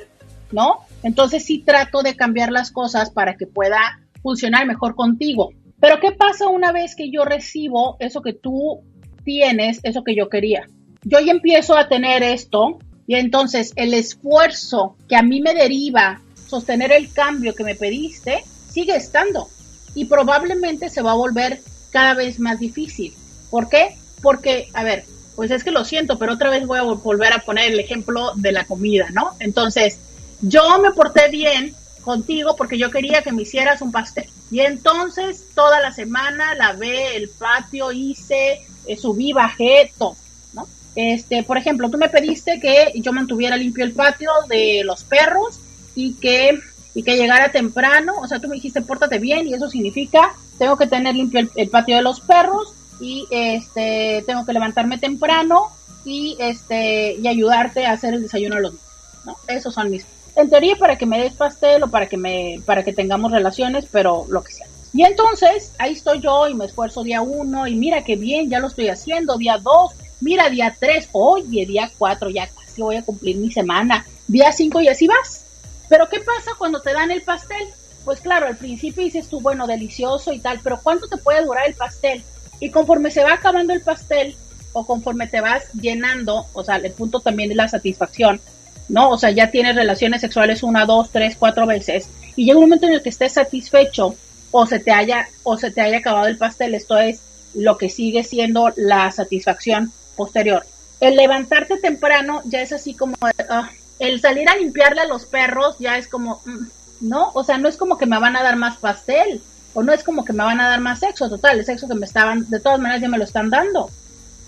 ¿no? 0.52 0.80
Entonces 1.02 1.44
sí 1.44 1.60
trato 1.60 2.02
de 2.02 2.16
cambiar 2.16 2.50
las 2.52 2.70
cosas 2.70 3.10
para 3.10 3.36
que 3.36 3.46
pueda 3.46 4.00
funcionar 4.22 4.66
mejor 4.66 4.94
contigo. 4.94 5.50
Pero 5.80 6.00
¿qué 6.00 6.12
pasa 6.12 6.48
una 6.48 6.72
vez 6.72 6.96
que 6.96 7.10
yo 7.10 7.24
recibo 7.24 7.96
eso 8.00 8.22
que 8.22 8.32
tú 8.32 8.80
tienes, 9.24 9.80
eso 9.82 10.02
que 10.02 10.16
yo 10.16 10.28
quería? 10.28 10.66
Yo 11.02 11.20
ya 11.20 11.32
empiezo 11.32 11.76
a 11.76 11.88
tener 11.88 12.22
esto 12.22 12.78
y 13.06 13.14
entonces 13.14 13.72
el 13.76 13.94
esfuerzo 13.94 14.96
que 15.08 15.16
a 15.16 15.22
mí 15.22 15.40
me 15.40 15.54
deriva 15.54 16.20
sostener 16.34 16.92
el 16.92 17.12
cambio 17.12 17.54
que 17.54 17.64
me 17.64 17.74
pediste 17.74 18.42
sigue 18.68 18.96
estando 18.96 19.48
y 19.94 20.06
probablemente 20.06 20.88
se 20.90 21.02
va 21.02 21.12
a 21.12 21.16
volver 21.16 21.60
cada 21.90 22.14
vez 22.14 22.38
más 22.40 22.58
difícil. 22.58 23.14
¿Por 23.50 23.68
qué? 23.68 23.96
Porque, 24.22 24.68
a 24.74 24.82
ver, 24.82 25.04
pues 25.38 25.52
es 25.52 25.62
que 25.62 25.70
lo 25.70 25.84
siento, 25.84 26.18
pero 26.18 26.32
otra 26.32 26.50
vez 26.50 26.66
voy 26.66 26.80
a 26.80 26.82
volver 26.82 27.32
a 27.32 27.38
poner 27.38 27.70
el 27.70 27.78
ejemplo 27.78 28.32
de 28.34 28.50
la 28.50 28.64
comida, 28.64 29.06
¿no? 29.12 29.36
Entonces, 29.38 30.00
yo 30.40 30.80
me 30.80 30.90
porté 30.90 31.28
bien 31.28 31.76
contigo 32.02 32.56
porque 32.56 32.76
yo 32.76 32.90
quería 32.90 33.22
que 33.22 33.30
me 33.30 33.42
hicieras 33.42 33.80
un 33.80 33.92
pastel. 33.92 34.28
Y 34.50 34.58
entonces 34.62 35.44
toda 35.54 35.78
la 35.78 35.92
semana 35.92 36.56
lavé 36.56 37.14
el 37.14 37.28
patio, 37.28 37.92
hice, 37.92 38.66
eh, 38.84 38.96
subí, 38.96 39.32
bajé, 39.32 39.92
todo, 39.96 40.16
¿no? 40.54 40.66
Este, 40.96 41.44
por 41.44 41.56
ejemplo, 41.56 41.88
tú 41.88 41.98
me 41.98 42.08
pediste 42.08 42.58
que 42.58 42.90
yo 42.96 43.12
mantuviera 43.12 43.56
limpio 43.56 43.84
el 43.84 43.92
patio 43.92 44.32
de 44.48 44.82
los 44.82 45.04
perros 45.04 45.60
y 45.94 46.14
que, 46.14 46.58
y 46.96 47.04
que 47.04 47.16
llegara 47.16 47.52
temprano, 47.52 48.14
o 48.20 48.26
sea, 48.26 48.40
tú 48.40 48.48
me 48.48 48.56
dijiste, 48.56 48.82
pórtate 48.82 49.20
bien 49.20 49.46
y 49.46 49.54
eso 49.54 49.70
significa, 49.70 50.32
tengo 50.58 50.76
que 50.76 50.88
tener 50.88 51.14
limpio 51.14 51.48
el 51.54 51.70
patio 51.70 51.94
de 51.94 52.02
los 52.02 52.18
perros, 52.18 52.74
y 53.00 53.26
este 53.30 54.22
tengo 54.26 54.44
que 54.44 54.52
levantarme 54.52 54.98
temprano 54.98 55.70
y 56.04 56.36
este 56.38 57.14
y 57.14 57.26
ayudarte 57.26 57.86
a 57.86 57.92
hacer 57.92 58.14
el 58.14 58.22
desayuno 58.22 58.56
a 58.56 58.60
los 58.60 58.72
niños, 58.72 58.86
¿no? 59.24 59.36
Esos 59.46 59.74
son 59.74 59.90
mis 59.90 60.04
en 60.36 60.48
teoría 60.48 60.76
para 60.76 60.96
que 60.96 61.06
me 61.06 61.20
des 61.20 61.34
pastel 61.34 61.82
o 61.82 61.88
para 61.88 62.08
que 62.08 62.16
me 62.16 62.60
para 62.64 62.84
que 62.84 62.92
tengamos 62.92 63.32
relaciones, 63.32 63.86
pero 63.90 64.24
lo 64.28 64.42
que 64.42 64.52
sea. 64.52 64.66
Y 64.92 65.02
entonces 65.02 65.72
ahí 65.78 65.92
estoy 65.92 66.20
yo 66.20 66.48
y 66.48 66.54
me 66.54 66.64
esfuerzo 66.64 67.02
día 67.02 67.20
uno 67.20 67.66
y 67.66 67.74
mira 67.74 68.04
qué 68.04 68.16
bien, 68.16 68.48
ya 68.48 68.58
lo 68.58 68.68
estoy 68.68 68.88
haciendo, 68.88 69.36
día 69.36 69.58
dos, 69.58 69.92
mira 70.20 70.48
día 70.48 70.74
tres, 70.78 71.08
oye, 71.12 71.66
día 71.66 71.90
cuatro, 71.98 72.30
ya 72.30 72.46
casi 72.46 72.80
voy 72.80 72.96
a 72.96 73.04
cumplir 73.04 73.36
mi 73.36 73.52
semana, 73.52 74.06
día 74.26 74.52
cinco 74.52 74.80
y 74.80 74.88
así 74.88 75.06
vas. 75.06 75.44
Pero 75.88 76.08
¿qué 76.08 76.20
pasa 76.20 76.52
cuando 76.56 76.80
te 76.80 76.92
dan 76.92 77.10
el 77.10 77.22
pastel? 77.22 77.66
Pues 78.04 78.20
claro, 78.20 78.46
al 78.46 78.56
principio 78.56 79.02
dices 79.02 79.28
tú, 79.28 79.40
bueno, 79.40 79.66
delicioso 79.66 80.32
y 80.32 80.38
tal, 80.38 80.60
pero 80.62 80.80
¿cuánto 80.82 81.08
te 81.08 81.16
puede 81.18 81.44
durar 81.44 81.66
el 81.66 81.74
pastel? 81.74 82.22
Y 82.60 82.70
conforme 82.70 83.10
se 83.10 83.22
va 83.22 83.34
acabando 83.34 83.72
el 83.72 83.80
pastel 83.80 84.36
o 84.72 84.86
conforme 84.86 85.26
te 85.26 85.40
vas 85.40 85.72
llenando, 85.72 86.46
o 86.52 86.64
sea, 86.64 86.76
el 86.76 86.92
punto 86.92 87.20
también 87.20 87.48
de 87.48 87.54
la 87.54 87.68
satisfacción, 87.68 88.40
¿no? 88.88 89.10
O 89.10 89.18
sea, 89.18 89.30
ya 89.30 89.50
tienes 89.50 89.76
relaciones 89.76 90.20
sexuales 90.20 90.62
una, 90.62 90.86
dos, 90.86 91.10
tres, 91.10 91.36
cuatro 91.38 91.66
veces 91.66 92.08
y 92.36 92.44
llega 92.44 92.58
un 92.58 92.64
momento 92.64 92.86
en 92.86 92.94
el 92.94 93.02
que 93.02 93.08
estés 93.08 93.32
satisfecho 93.32 94.14
o 94.50 94.66
se 94.66 94.78
te 94.78 94.92
haya 94.92 95.28
o 95.42 95.56
se 95.56 95.70
te 95.70 95.80
haya 95.80 95.98
acabado 95.98 96.26
el 96.26 96.38
pastel, 96.38 96.74
esto 96.74 96.98
es 96.98 97.20
lo 97.54 97.76
que 97.76 97.88
sigue 97.88 98.24
siendo 98.24 98.72
la 98.76 99.10
satisfacción 99.10 99.92
posterior. 100.16 100.64
El 101.00 101.16
levantarte 101.16 101.78
temprano 101.78 102.42
ya 102.44 102.60
es 102.60 102.72
así 102.72 102.94
como 102.94 103.14
ah, 103.48 103.70
el 103.98 104.20
salir 104.20 104.48
a 104.48 104.56
limpiarle 104.56 105.02
a 105.02 105.06
los 105.06 105.26
perros 105.26 105.76
ya 105.78 105.96
es 105.96 106.08
como 106.08 106.40
mm, 106.44 106.66
no, 107.00 107.30
o 107.34 107.44
sea, 107.44 107.58
no 107.58 107.68
es 107.68 107.76
como 107.76 107.96
que 107.96 108.06
me 108.06 108.18
van 108.18 108.36
a 108.36 108.42
dar 108.42 108.56
más 108.56 108.78
pastel, 108.78 109.40
o 109.74 109.82
no 109.82 109.92
es 109.92 110.02
como 110.02 110.24
que 110.24 110.32
me 110.32 110.44
van 110.44 110.60
a 110.60 110.68
dar 110.68 110.80
más 110.80 111.00
sexo, 111.00 111.28
total, 111.28 111.58
el 111.58 111.64
sexo 111.64 111.88
que 111.88 111.94
me 111.94 112.06
estaban, 112.06 112.48
de 112.48 112.60
todas 112.60 112.78
maneras 112.78 113.02
ya 113.02 113.08
me 113.08 113.18
lo 113.18 113.24
están 113.24 113.50
dando. 113.50 113.90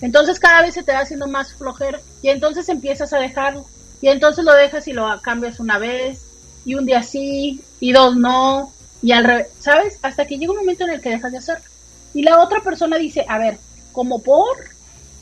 Entonces 0.00 0.40
cada 0.40 0.62
vez 0.62 0.74
se 0.74 0.82
te 0.82 0.92
va 0.92 1.00
haciendo 1.00 1.26
más 1.26 1.52
flojero 1.52 1.98
y 2.22 2.28
entonces 2.28 2.68
empiezas 2.68 3.12
a 3.12 3.18
dejarlo 3.18 3.66
y 4.00 4.08
entonces 4.08 4.44
lo 4.44 4.54
dejas 4.54 4.88
y 4.88 4.92
lo 4.92 5.06
cambias 5.20 5.60
una 5.60 5.78
vez 5.78 6.22
y 6.64 6.74
un 6.74 6.86
día 6.86 7.02
sí 7.02 7.60
y 7.80 7.92
dos 7.92 8.16
no 8.16 8.72
y 9.02 9.12
al 9.12 9.24
revés, 9.24 9.48
¿sabes? 9.58 9.98
Hasta 10.02 10.26
que 10.26 10.38
llega 10.38 10.52
un 10.52 10.58
momento 10.58 10.84
en 10.84 10.90
el 10.90 11.00
que 11.00 11.10
dejas 11.10 11.32
de 11.32 11.38
hacerlo. 11.38 11.64
Y 12.12 12.22
la 12.22 12.40
otra 12.40 12.60
persona 12.60 12.98
dice, 12.98 13.24
a 13.28 13.38
ver, 13.38 13.58
como 13.92 14.20
por, 14.22 14.56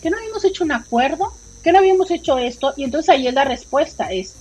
que 0.03 0.11
no 0.11 0.17
habíamos 0.17 0.45
hecho 0.45 0.65
un 0.65 0.73
acuerdo, 0.73 1.33
que 1.63 1.73
no 1.73 1.79
habíamos 1.79 2.11
hecho 2.11 2.39
esto, 2.39 2.73
y 2.77 2.85
entonces 2.85 3.11
ahí 3.11 3.27
es 3.27 3.35
la 3.35 3.45
respuesta, 3.45 4.11
es, 4.11 4.35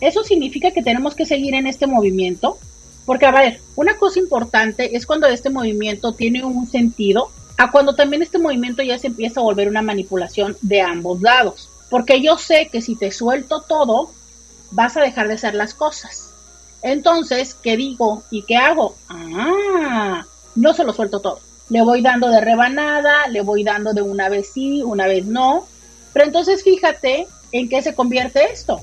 ¿eso 0.00 0.22
significa 0.22 0.70
que 0.70 0.82
tenemos 0.82 1.14
que 1.14 1.26
seguir 1.26 1.54
en 1.54 1.66
este 1.66 1.86
movimiento? 1.86 2.58
Porque, 3.06 3.26
a 3.26 3.32
ver, 3.32 3.60
una 3.76 3.96
cosa 3.96 4.18
importante 4.18 4.96
es 4.96 5.06
cuando 5.06 5.26
este 5.26 5.50
movimiento 5.50 6.12
tiene 6.12 6.44
un 6.44 6.66
sentido, 6.66 7.30
a 7.56 7.70
cuando 7.70 7.94
también 7.94 8.22
este 8.22 8.38
movimiento 8.38 8.82
ya 8.82 8.98
se 8.98 9.08
empieza 9.08 9.40
a 9.40 9.42
volver 9.42 9.68
una 9.68 9.82
manipulación 9.82 10.56
de 10.62 10.80
ambos 10.80 11.20
lados. 11.20 11.68
Porque 11.90 12.22
yo 12.22 12.38
sé 12.38 12.68
que 12.70 12.80
si 12.80 12.94
te 12.96 13.10
suelto 13.10 13.62
todo, 13.62 14.10
vas 14.70 14.96
a 14.96 15.00
dejar 15.00 15.28
de 15.28 15.34
hacer 15.34 15.54
las 15.54 15.74
cosas. 15.74 16.30
Entonces, 16.82 17.54
¿qué 17.54 17.76
digo 17.76 18.22
y 18.30 18.42
qué 18.42 18.56
hago? 18.56 18.96
Ah, 19.08 20.24
no 20.54 20.72
se 20.72 20.84
lo 20.84 20.92
suelto 20.92 21.20
todo. 21.20 21.40
Le 21.68 21.82
voy 21.82 22.00
dando 22.00 22.28
de 22.28 22.40
rebanada, 22.40 23.26
le 23.28 23.42
voy 23.42 23.64
dando 23.64 23.92
de 23.92 24.02
una 24.02 24.28
vez 24.28 24.50
sí, 24.52 24.82
una 24.82 25.06
vez 25.06 25.26
no. 25.26 25.66
Pero 26.12 26.26
entonces 26.26 26.62
fíjate 26.62 27.26
en 27.52 27.68
qué 27.68 27.82
se 27.82 27.94
convierte 27.94 28.52
esto. 28.52 28.80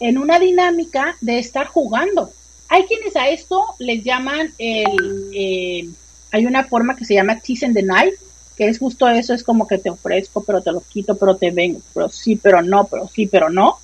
En 0.00 0.18
una 0.18 0.38
dinámica 0.38 1.16
de 1.20 1.38
estar 1.38 1.66
jugando. 1.66 2.30
Hay 2.68 2.84
quienes 2.84 3.16
a 3.16 3.28
esto 3.28 3.64
les 3.78 4.04
llaman 4.04 4.52
el... 4.58 5.94
hay 6.30 6.46
una 6.46 6.64
forma 6.64 6.96
que 6.96 7.04
se 7.04 7.14
llama 7.14 7.40
tease 7.40 7.66
and 7.66 7.74
deny, 7.74 8.10
que 8.56 8.68
es 8.68 8.78
justo 8.78 9.08
eso, 9.08 9.34
es 9.34 9.44
como 9.44 9.66
que 9.66 9.78
te 9.78 9.90
ofrezco, 9.90 10.42
pero 10.42 10.60
te 10.62 10.72
lo 10.72 10.80
quito, 10.80 11.16
pero 11.16 11.36
te 11.36 11.50
vengo, 11.50 11.80
pero 11.94 12.08
sí, 12.08 12.36
pero 12.36 12.60
no, 12.60 12.86
pero 12.86 13.08
sí, 13.08 13.26
pero 13.26 13.48
no. 13.48 13.78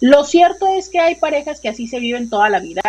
Lo 0.00 0.24
cierto 0.24 0.66
es 0.68 0.88
que 0.88 1.00
hay 1.00 1.16
parejas 1.16 1.60
que 1.60 1.68
así 1.68 1.88
se 1.88 1.98
viven 1.98 2.30
toda 2.30 2.48
la 2.48 2.60
vida 2.60 2.82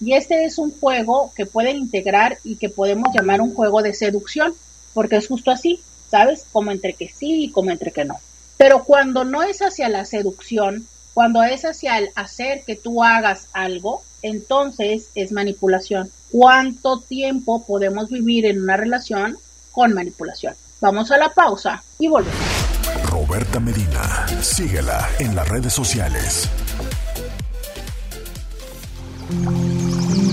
y 0.00 0.14
este 0.14 0.44
es 0.44 0.58
un 0.58 0.72
juego 0.78 1.32
que 1.36 1.46
pueden 1.46 1.76
integrar 1.76 2.38
y 2.44 2.56
que 2.56 2.68
podemos 2.68 3.14
llamar 3.14 3.40
un 3.40 3.54
juego 3.54 3.82
de 3.82 3.94
seducción, 3.94 4.54
porque 4.92 5.16
es 5.16 5.28
justo 5.28 5.50
así, 5.50 5.80
¿sabes? 6.10 6.44
Como 6.52 6.70
entre 6.70 6.94
que 6.94 7.08
sí 7.08 7.44
y 7.44 7.50
como 7.50 7.70
entre 7.70 7.92
que 7.92 8.04
no. 8.04 8.16
Pero 8.56 8.84
cuando 8.84 9.24
no 9.24 9.42
es 9.42 9.60
hacia 9.60 9.88
la 9.88 10.04
seducción, 10.04 10.86
cuando 11.18 11.42
es 11.42 11.64
hacia 11.64 11.98
el 11.98 12.10
hacer 12.14 12.62
que 12.64 12.76
tú 12.76 13.02
hagas 13.02 13.48
algo, 13.52 14.02
entonces 14.22 15.08
es 15.16 15.32
manipulación. 15.32 16.08
¿Cuánto 16.30 17.00
tiempo 17.00 17.64
podemos 17.66 18.08
vivir 18.08 18.46
en 18.46 18.62
una 18.62 18.76
relación 18.76 19.36
con 19.72 19.94
manipulación? 19.94 20.54
Vamos 20.80 21.10
a 21.10 21.18
la 21.18 21.30
pausa 21.30 21.82
y 21.98 22.06
volvemos. 22.06 22.38
Roberta 23.02 23.58
Medina, 23.58 24.28
síguela 24.40 25.08
en 25.18 25.34
las 25.34 25.48
redes 25.48 25.72
sociales. 25.72 26.48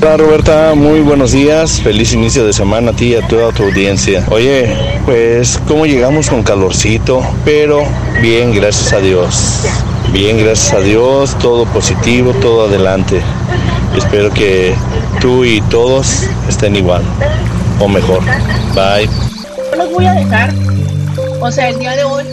Hola 0.04 0.18
Roberta, 0.18 0.76
muy 0.76 1.00
buenos 1.00 1.32
días, 1.32 1.82
feliz 1.82 2.14
inicio 2.14 2.46
de 2.46 2.54
semana 2.54 2.92
a 2.92 2.96
ti 2.96 3.14
y 3.14 3.16
a 3.16 3.28
toda 3.28 3.52
tu 3.52 3.64
audiencia. 3.64 4.24
Oye, 4.30 4.78
pues 5.04 5.60
cómo 5.68 5.88
llegamos 5.88 6.30
con 6.30 6.44
calorcito, 6.44 7.24
pero 7.44 7.82
bien, 8.22 8.54
gracias 8.54 8.94
a 8.94 9.00
Dios. 9.00 9.64
Bien, 10.12 10.38
gracias 10.38 10.74
a 10.74 10.80
Dios, 10.80 11.38
todo 11.39 11.66
positivo, 11.66 12.34
todo 12.41 12.68
adelante. 12.68 13.22
Espero 13.97 14.32
que 14.32 14.74
tú 15.20 15.43
y 15.43 15.62
todos 15.70 16.24
estén 16.47 16.76
igual 16.76 17.03
o 17.80 17.88
mejor. 17.88 18.24
Bye. 18.74 19.10
No 19.72 19.84
los 19.84 19.91
voy 19.91 20.06
a 20.06 20.14
dejar. 20.14 20.53
O 21.41 21.51
sea, 21.51 21.70
el 21.70 21.80
día 21.80 21.95
de 21.95 22.03
hoy 22.03 22.24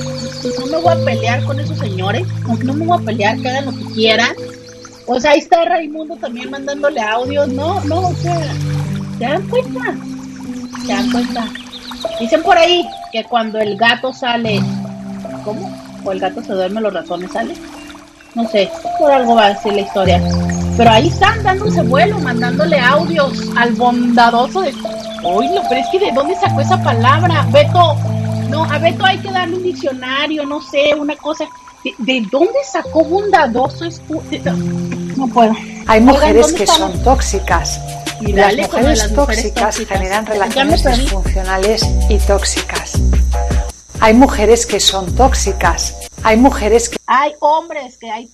no 0.61 0.67
me 0.67 0.77
voy 0.79 0.93
a 0.93 1.05
pelear 1.05 1.45
con 1.45 1.61
esos 1.61 1.79
señores. 1.79 2.27
No 2.65 2.75
me 2.75 2.87
voy 2.87 2.99
a 3.01 3.05
pelear, 3.05 3.39
que 3.39 3.49
hagan 3.49 3.67
lo 3.67 3.73
que 3.73 3.85
quieran. 3.95 4.33
O 5.07 5.21
sea, 5.21 5.33
ahí 5.33 5.41
está 5.41 5.65
Raimundo 5.65 6.17
también 6.17 6.51
mandándole 6.51 7.01
audios. 7.01 7.49
No, 7.49 7.81
no, 7.85 8.09
o 8.09 8.15
sea, 8.15 8.41
¿se 9.19 9.25
dan 9.25 9.49
cuenta? 9.49 9.81
¿Se 10.87 10.93
dan 10.93 11.11
cuenta? 11.11 11.45
Dicen 12.21 12.43
por 12.43 12.57
ahí 12.57 12.85
que 13.13 13.25
cuando 13.25 13.59
el 13.59 13.77
gato 13.77 14.13
sale, 14.13 14.61
¿cómo? 15.45 15.92
O 16.05 16.13
el 16.13 16.21
gato 16.21 16.43
se 16.43 16.53
duerme, 16.53 16.81
los 16.81 16.93
razones 16.93 17.31
salen. 17.33 17.57
No 18.35 18.49
sé, 18.49 18.71
por 18.99 19.11
algo 19.11 19.35
va 19.35 19.47
a 19.47 19.55
decir 19.55 19.73
la 19.75 19.83
historia. 19.83 20.23
Pero 20.77 20.91
ahí 20.91 21.09
están 21.09 21.43
dándose 21.43 21.83
vuelo, 21.83 22.19
mandándole 22.19 22.79
audios 22.79 23.51
al 23.57 23.73
bondadoso 23.73 24.63
de... 24.63 24.73
Oye, 25.23 25.61
pero 25.69 25.81
es 25.81 25.87
que 25.93 25.99
¿de 25.99 26.13
dónde 26.13 26.35
sacó 26.37 26.61
esa 26.61 26.83
palabra? 26.83 27.47
Beto, 27.53 27.97
no, 28.49 28.65
a 28.65 28.79
Beto 28.79 29.05
hay 29.05 29.19
que 29.19 29.31
darle 29.31 29.57
un 29.57 29.63
diccionario, 29.63 30.45
no 30.45 30.61
sé, 30.63 30.95
una 30.95 31.15
cosa. 31.17 31.45
¿De, 31.99 32.27
dónde 32.31 32.53
sacó 32.65 33.05
bondadoso? 33.05 33.87
No 35.17 35.27
puedo. 35.29 35.55
Hay 35.87 36.01
mujeres 36.01 36.53
que 36.53 36.67
son 36.67 37.03
tóxicas. 37.03 37.81
Y 38.21 38.33
las 38.33 38.57
mujeres, 38.57 39.15
tóxicas, 39.15 39.77
generan 39.79 40.27
relaciones 40.27 40.85
disfuncionales 40.85 41.83
y 42.09 42.19
tóxicas. 42.19 42.93
Hay 44.05 44.15
mujeres 44.15 44.67
que 44.67 44.81
son 44.81 45.15
tóxicas. 45.15 45.97
Hay 46.25 46.37
mujeres 46.37 46.89
que... 46.89 46.97
Hay 47.07 47.35
hombres 47.39 47.97
que 47.99 48.11
hay... 48.11 48.29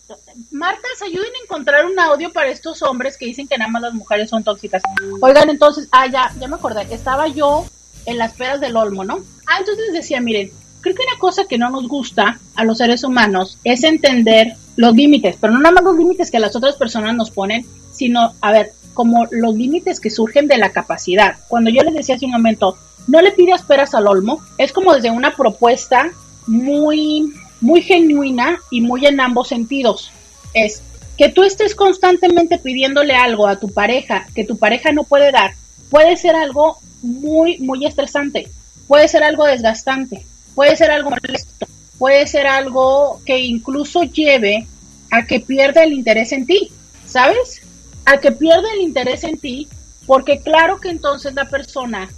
Martas, 0.51 1.03
ayuden 1.05 1.29
a 1.29 1.45
encontrar 1.45 1.85
un 1.85 2.01
audio 2.01 2.33
para 2.33 2.49
estos 2.49 2.83
hombres 2.83 3.19
que 3.19 3.27
dicen 3.27 3.47
que 3.47 3.59
nada 3.59 3.71
más 3.71 3.83
las 3.83 3.93
mujeres 3.93 4.31
son 4.31 4.43
tóxicas. 4.43 4.81
Oigan, 5.21 5.51
entonces, 5.51 5.87
ah, 5.93 6.07
ya, 6.07 6.33
ya 6.41 6.49
me 6.49 6.55
acordé. 6.55 6.87
Estaba 6.91 7.29
yo 7.29 7.67
en 8.07 8.17
las 8.17 8.33
peras 8.33 8.63
del 8.63 8.79
Olmo, 8.79 9.05
¿no? 9.05 9.19
Ah, 9.47 9.59
entonces 9.59 9.93
decía, 9.93 10.23
miren, 10.23 10.51
creo 10.81 10.95
que 10.95 11.03
una 11.03 11.19
cosa 11.19 11.45
que 11.45 11.59
no 11.59 11.69
nos 11.69 11.87
gusta 11.87 12.41
a 12.55 12.65
los 12.65 12.79
seres 12.79 13.05
humanos 13.05 13.59
es 13.63 13.85
entender 13.85 14.55
los 14.77 14.95
límites, 14.95 15.37
pero 15.39 15.53
no 15.53 15.59
nada 15.59 15.75
más 15.75 15.85
los 15.85 15.99
límites 15.99 16.31
que 16.31 16.39
las 16.39 16.57
otras 16.57 16.77
personas 16.77 17.15
nos 17.15 17.31
ponen, 17.31 17.67
sino, 17.93 18.33
a 18.41 18.53
ver, 18.53 18.73
como 18.95 19.27
los 19.31 19.55
límites 19.55 20.01
que 20.01 20.09
surgen 20.09 20.49
de 20.49 20.57
la 20.57 20.71
capacidad. 20.71 21.37
Cuando 21.47 21.69
yo 21.69 21.83
les 21.83 21.93
decía 21.93 22.15
hace 22.15 22.25
un 22.25 22.33
momento, 22.33 22.79
no 23.09 23.21
le 23.21 23.33
pidas 23.33 23.63
peras 23.63 23.95
al 23.95 24.07
olmo, 24.07 24.41
es 24.59 24.73
como 24.73 24.95
desde 24.95 25.11
una 25.11 25.35
propuesta 25.35 26.11
muy, 26.47 27.33
muy 27.61 27.83
genuina 27.83 28.61
y 28.71 28.81
muy 28.81 29.07
en 29.07 29.21
ambos 29.21 29.49
sentidos. 29.49 30.13
Es 30.55 30.83
que 31.17 31.29
tú 31.29 31.43
estés 31.43 31.75
constantemente 31.75 32.59
pidiéndole 32.59 33.15
algo 33.15 33.49
a 33.49 33.59
tu 33.59 33.73
pareja 33.73 34.27
que 34.35 34.45
tu 34.45 34.57
pareja 34.57 34.93
no 34.93 35.03
puede 35.03 35.33
dar, 35.33 35.55
puede 35.91 36.17
ser 36.17 36.37
algo 36.37 36.79
muy, 37.03 37.59
muy 37.59 37.85
estresante, 37.87 38.49
puede 38.87 39.09
ser 39.09 39.25
algo 39.25 39.45
desgastante, 39.45 40.25
puede 40.55 40.77
ser 40.77 40.91
algo 40.91 41.11
molesto, 41.11 41.67
puede 41.99 42.27
ser 42.27 42.47
algo 42.47 43.21
que 43.25 43.41
incluso 43.41 44.05
lleve 44.05 44.67
a 45.11 45.27
que 45.27 45.41
pierda 45.41 45.83
el 45.83 45.93
interés 45.93 46.33
en 46.33 46.47
ti, 46.47 46.71
¿sabes? 47.07 47.63
A 48.05 48.19
que 48.19 48.33
pierda 48.33 48.73
el 48.75 48.83
interés 48.83 49.25
en 49.25 49.39
ti, 49.39 49.67
porque 50.07 50.41
claro 50.41 50.79
que 50.81 50.91
entonces 50.91 51.35
la 51.35 51.47
persona, 51.47 52.09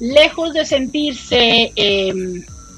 lejos 0.00 0.54
de 0.54 0.64
sentirse, 0.64 1.72
eh, 1.76 2.12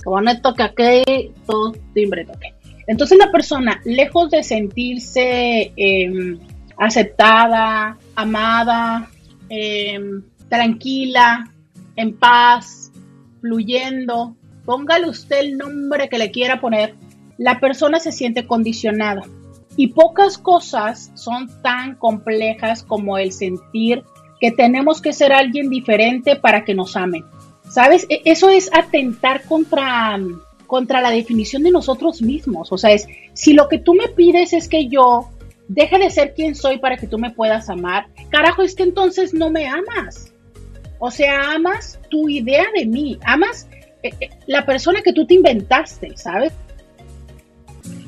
como 0.05 0.21
no 0.21 0.41
toca 0.41 0.75
que 0.75 1.33
todo 1.47 1.73
timbre 1.95 2.25
toque. 2.25 2.55
Entonces 2.87 3.17
la 3.19 3.31
persona, 3.31 3.81
lejos 3.85 4.31
de 4.31 4.43
sentirse 4.43 5.73
em, 5.77 6.39
aceptada, 6.77 7.97
amada, 8.17 9.09
em, 9.49 10.23
tranquila, 10.49 11.49
en 11.97 12.17
paz, 12.17 12.93
fluyendo, 13.41 14.37
póngale 14.65 15.09
usted 15.09 15.41
el 15.41 15.57
nombre 15.57 16.09
que 16.09 16.19
le 16.19 16.31
quiera 16.31 16.61
poner, 16.61 16.95
la 17.39 17.61
persona 17.61 18.01
se 18.01 18.13
siente 18.13 18.47
condicionada. 18.47 19.23
Y 19.77 19.89
pocas 19.89 20.37
cosas 20.37 21.13
son 21.15 21.49
tan 21.63 21.95
complejas 21.95 22.83
como 22.83 23.17
el 23.17 23.33
sentir 23.33 24.03
que 24.43 24.51
tenemos 24.51 25.01
que 25.01 25.13
ser 25.13 25.33
alguien 25.33 25.71
diferente 25.71 26.35
para 26.35 26.65
que 26.65 26.75
nos 26.75 26.97
amen. 26.97 27.25
¿Sabes? 27.71 28.07
E, 28.11 28.23
eso 28.25 28.51
es 28.51 28.69
atentar 28.75 29.45
contra, 29.45 30.19
contra 30.67 31.01
la 31.01 31.13
definición 31.13 31.63
de 31.63 31.71
nosotros 31.71 32.21
mismos. 32.21 32.73
O 32.73 32.77
sea, 32.77 32.91
es, 32.91 33.07
si 33.35 33.53
lo 33.53 33.69
que 33.69 33.79
tú 33.79 33.95
me 33.95 34.09
pides 34.09 34.53
es 34.53 34.69
que 34.69 34.89
yo 34.89 35.29
deje 35.69 35.97
de 35.97 36.11
ser 36.11 36.35
quien 36.35 36.57
soy 36.57 36.79
para 36.79 36.97
que 36.97 37.07
tú 37.07 37.21
me 37.21 37.31
puedas 37.31 37.71
amar, 37.71 38.09
carajo, 38.31 38.63
es 38.63 38.75
que 38.75 38.83
entonces 38.83 39.33
no 39.33 39.49
me 39.49 39.69
amas. 39.69 40.33
O 40.99 41.13
sea, 41.13 41.53
amas 41.53 42.01
tu 42.11 42.29
idea 42.29 42.65
de 42.77 42.85
mí, 42.85 43.21
amas 43.25 43.69
eh, 44.03 44.11
eh, 44.19 44.31
la 44.49 44.67
persona 44.67 45.03
que 45.03 45.13
tú 45.13 45.25
te 45.25 45.35
inventaste, 45.35 46.17
¿sabes? 46.17 46.53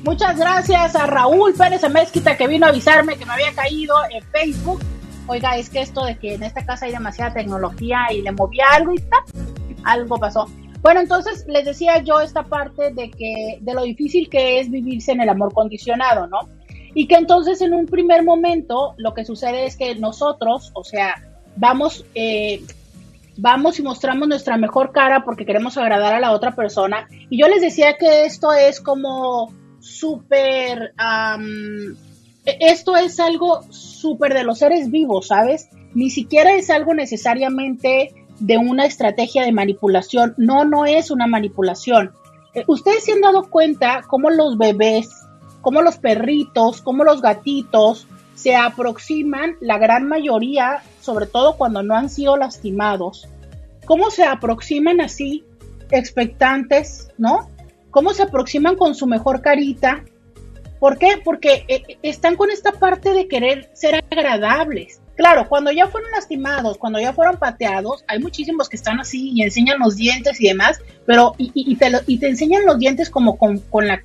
Muchas 0.03 0.37
gracias 0.37 0.97
a 0.97 1.07
Raúl 1.07 1.53
Pérez 1.53 1.89
Mezquita 1.89 2.35
que 2.35 2.45
vino 2.47 2.65
a 2.65 2.69
avisarme 2.69 3.15
que 3.15 3.25
me 3.25 3.31
había 3.31 3.53
caído 3.53 3.95
en 4.11 4.21
Facebook. 4.21 4.81
Oiga, 5.27 5.57
es 5.57 5.69
que 5.69 5.81
esto 5.81 6.05
de 6.05 6.17
que 6.17 6.35
en 6.35 6.43
esta 6.43 6.65
casa 6.65 6.85
hay 6.85 6.91
demasiada 6.91 7.33
tecnología 7.33 8.07
y 8.11 8.21
le 8.21 8.31
moví 8.31 8.59
algo 8.61 8.93
y 8.93 8.97
está, 8.97 9.17
algo 9.83 10.17
pasó. 10.17 10.47
Bueno, 10.81 10.99
entonces 10.99 11.45
les 11.47 11.65
decía 11.65 11.99
yo 12.03 12.21
esta 12.21 12.43
parte 12.43 12.91
de 12.91 13.09
que 13.09 13.57
de 13.59 13.73
lo 13.73 13.83
difícil 13.83 14.29
que 14.29 14.59
es 14.59 14.69
vivirse 14.69 15.11
en 15.11 15.21
el 15.21 15.29
amor 15.29 15.53
condicionado, 15.53 16.27
¿no? 16.27 16.41
Y 16.93 17.07
que 17.07 17.15
entonces 17.15 17.61
en 17.61 17.73
un 17.73 17.87
primer 17.87 18.23
momento 18.23 18.93
lo 18.97 19.13
que 19.13 19.25
sucede 19.25 19.65
es 19.65 19.75
que 19.75 19.95
nosotros, 19.95 20.71
o 20.75 20.83
sea, 20.83 21.15
vamos 21.55 22.05
eh, 22.13 22.61
vamos 23.37 23.79
y 23.79 23.83
mostramos 23.83 24.27
nuestra 24.27 24.57
mejor 24.57 24.91
cara 24.91 25.23
porque 25.23 25.45
queremos 25.45 25.77
agradar 25.77 26.13
a 26.13 26.19
la 26.19 26.31
otra 26.31 26.55
persona. 26.55 27.07
Y 27.29 27.39
yo 27.39 27.47
les 27.47 27.61
decía 27.61 27.97
que 27.97 28.25
esto 28.25 28.53
es 28.53 28.79
como 28.79 29.53
súper, 29.79 30.93
e-, 30.97 31.95
esto 32.45 32.95
es 32.95 33.19
algo 33.19 33.63
súper 33.71 34.33
de 34.33 34.43
los 34.43 34.59
seres 34.59 34.91
vivos, 34.91 35.27
¿sabes? 35.27 35.69
Ni 35.93 36.09
siquiera 36.09 36.53
es 36.53 36.69
algo 36.69 36.93
necesariamente 36.93 38.13
de 38.39 38.57
una 38.57 38.85
estrategia 38.85 39.43
de 39.43 39.51
manipulación. 39.51 40.33
No, 40.37 40.65
no 40.65 40.85
es 40.85 41.11
una 41.11 41.27
manipulación. 41.27 42.13
eh, 42.53 42.63
ustedes 42.67 43.03
se 43.03 43.13
han 43.13 43.21
dado 43.21 43.49
cuenta 43.49 44.01
cómo 44.07 44.29
los 44.29 44.57
bebés, 44.57 45.09
cómo 45.61 45.81
los 45.81 45.97
perritos, 45.97 46.81
cómo 46.81 47.03
los 47.03 47.21
gatitos 47.21 48.07
se 48.35 48.55
aproximan, 48.55 49.55
la 49.61 49.77
gran 49.77 50.07
mayoría, 50.07 50.83
sobre 51.01 51.25
todo 51.25 51.55
cuando 51.57 51.81
no 51.81 51.95
han 51.95 52.09
sido 52.09 52.37
lastimados, 52.37 53.27
cómo 53.85 54.11
se 54.11 54.23
aproximan 54.23 55.01
así, 55.01 55.45
expectantes, 55.91 57.09
¿no? 57.17 57.49
Cómo 57.91 58.13
se 58.13 58.23
aproximan 58.23 58.75
con 58.75 58.93
su 58.93 59.07
mejor 59.07 59.41
carita. 59.41 60.03
¿Por 60.85 60.99
qué? 60.99 61.19
Porque 61.23 61.65
eh, 61.67 61.97
están 62.03 62.35
con 62.35 62.51
esta 62.51 62.71
parte 62.71 63.11
de 63.11 63.27
querer 63.27 63.71
ser 63.73 64.05
agradables. 64.11 65.01
Claro, 65.15 65.49
cuando 65.49 65.71
ya 65.71 65.87
fueron 65.87 66.11
lastimados, 66.11 66.77
cuando 66.77 66.99
ya 66.99 67.11
fueron 67.11 67.37
pateados, 67.37 68.05
hay 68.07 68.19
muchísimos 68.19 68.69
que 68.69 68.75
están 68.75 68.99
así 68.99 69.31
y 69.33 69.41
enseñan 69.41 69.79
los 69.79 69.95
dientes 69.95 70.39
y 70.39 70.47
demás, 70.47 70.79
pero 71.07 71.33
y, 71.39 71.75
te, 71.77 71.87
enseñan 72.27 72.67
los 72.67 72.77
dientes 72.77 73.09
como 73.09 73.35
con, 73.35 73.57
con, 73.61 73.87
la 73.87 74.03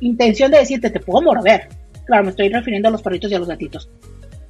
intención 0.00 0.50
de 0.50 0.60
decirte, 0.60 0.88
te 0.88 1.00
puedo 1.00 1.20
morder. 1.20 1.68
Claro, 2.06 2.24
me 2.24 2.30
estoy 2.30 2.48
refiriendo 2.48 2.88
a 2.88 2.92
los 2.92 3.02
perritos 3.02 3.30
y 3.30 3.34
a 3.34 3.38
los 3.38 3.48
gatitos. 3.48 3.90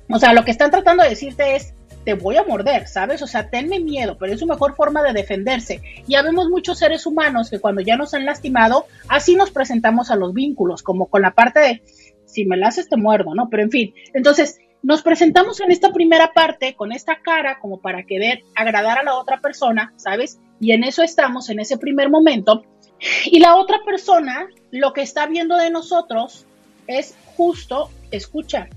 O 0.08 0.20
sea, 0.20 0.34
lo 0.34 0.44
que 0.44 0.52
están 0.52 0.70
tratando 0.70 1.02
de 1.02 1.08
decirte 1.08 1.56
es, 1.56 1.74
te 2.04 2.14
voy 2.14 2.36
a 2.36 2.44
morder, 2.44 2.88
¿sabes? 2.88 3.22
O 3.22 3.26
sea, 3.26 3.48
tenme 3.48 3.80
miedo, 3.80 4.16
pero 4.18 4.32
es 4.32 4.40
su 4.40 4.46
mejor 4.46 4.74
forma 4.74 5.02
de 5.02 5.12
defenderse. 5.12 5.80
Ya 6.06 6.22
vemos 6.22 6.48
muchos 6.48 6.78
seres 6.78 7.06
humanos 7.06 7.50
que 7.50 7.60
cuando 7.60 7.80
ya 7.80 7.96
nos 7.96 8.14
han 8.14 8.24
lastimado, 8.24 8.86
así 9.08 9.36
nos 9.36 9.50
presentamos 9.50 10.10
a 10.10 10.16
los 10.16 10.34
vínculos, 10.34 10.82
como 10.82 11.06
con 11.06 11.22
la 11.22 11.32
parte 11.32 11.60
de, 11.60 11.82
si 12.26 12.44
me 12.44 12.56
la 12.56 12.68
haces 12.68 12.88
te 12.88 12.96
muerdo, 12.96 13.34
¿no? 13.34 13.48
Pero 13.50 13.62
en 13.62 13.70
fin, 13.70 13.94
entonces 14.14 14.58
nos 14.82 15.02
presentamos 15.02 15.60
en 15.60 15.70
esta 15.70 15.92
primera 15.92 16.32
parte 16.32 16.74
con 16.74 16.90
esta 16.90 17.20
cara 17.22 17.58
como 17.60 17.80
para 17.80 18.02
querer 18.02 18.42
agradar 18.56 18.98
a 18.98 19.04
la 19.04 19.14
otra 19.14 19.40
persona, 19.40 19.92
¿sabes? 19.96 20.40
Y 20.60 20.72
en 20.72 20.84
eso 20.84 21.02
estamos, 21.02 21.50
en 21.50 21.60
ese 21.60 21.78
primer 21.78 22.10
momento. 22.10 22.64
Y 23.26 23.40
la 23.40 23.56
otra 23.56 23.78
persona 23.84 24.48
lo 24.70 24.92
que 24.92 25.02
está 25.02 25.26
viendo 25.26 25.56
de 25.56 25.70
nosotros 25.70 26.46
es 26.86 27.16
justo, 27.36 27.90
escucha, 28.10 28.68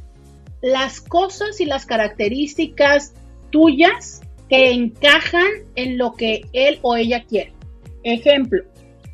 las 0.66 1.00
cosas 1.00 1.62
y 1.62 1.66
las 1.66 1.86
características 1.86 3.14
tuyas 3.52 4.24
que 4.50 4.72
encajan 4.72 5.46
en 5.76 6.00
lo 6.00 6.14
que 6.14 6.42
él 6.54 6.80
o 6.82 6.96
ella 6.96 7.24
quiere. 7.24 7.54
Ejemplo, 8.02 8.64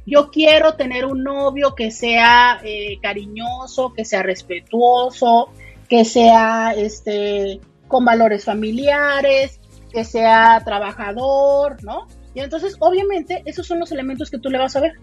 yo 0.06 0.32
quiero 0.32 0.76
tener 0.76 1.06
un 1.06 1.26
novio 1.26 1.76
que 1.76 1.92
sea 1.92 2.62
eh, 2.64 3.00
cariñoso, 3.02 3.94
que 3.94 4.06
sea 4.06 4.24
respetuoso, 4.24 5.50
que 5.90 6.06
sea 6.06 6.74
este, 6.74 7.60
con 7.90 8.06
valores 8.06 8.46
familiares, 8.46 9.60
que 9.92 10.06
sea 10.06 10.62
trabajador, 10.64 11.84
¿no? 11.84 12.08
Y 12.34 12.40
entonces, 12.40 12.78
obviamente, 12.80 13.44
esos 13.46 13.68
son 13.68 13.80
los 13.80 13.92
elementos 13.92 14.32
que 14.32 14.40
tú 14.40 14.50
le 14.50 14.58
vas 14.58 14.78
a 14.78 14.80
ver. 14.80 14.94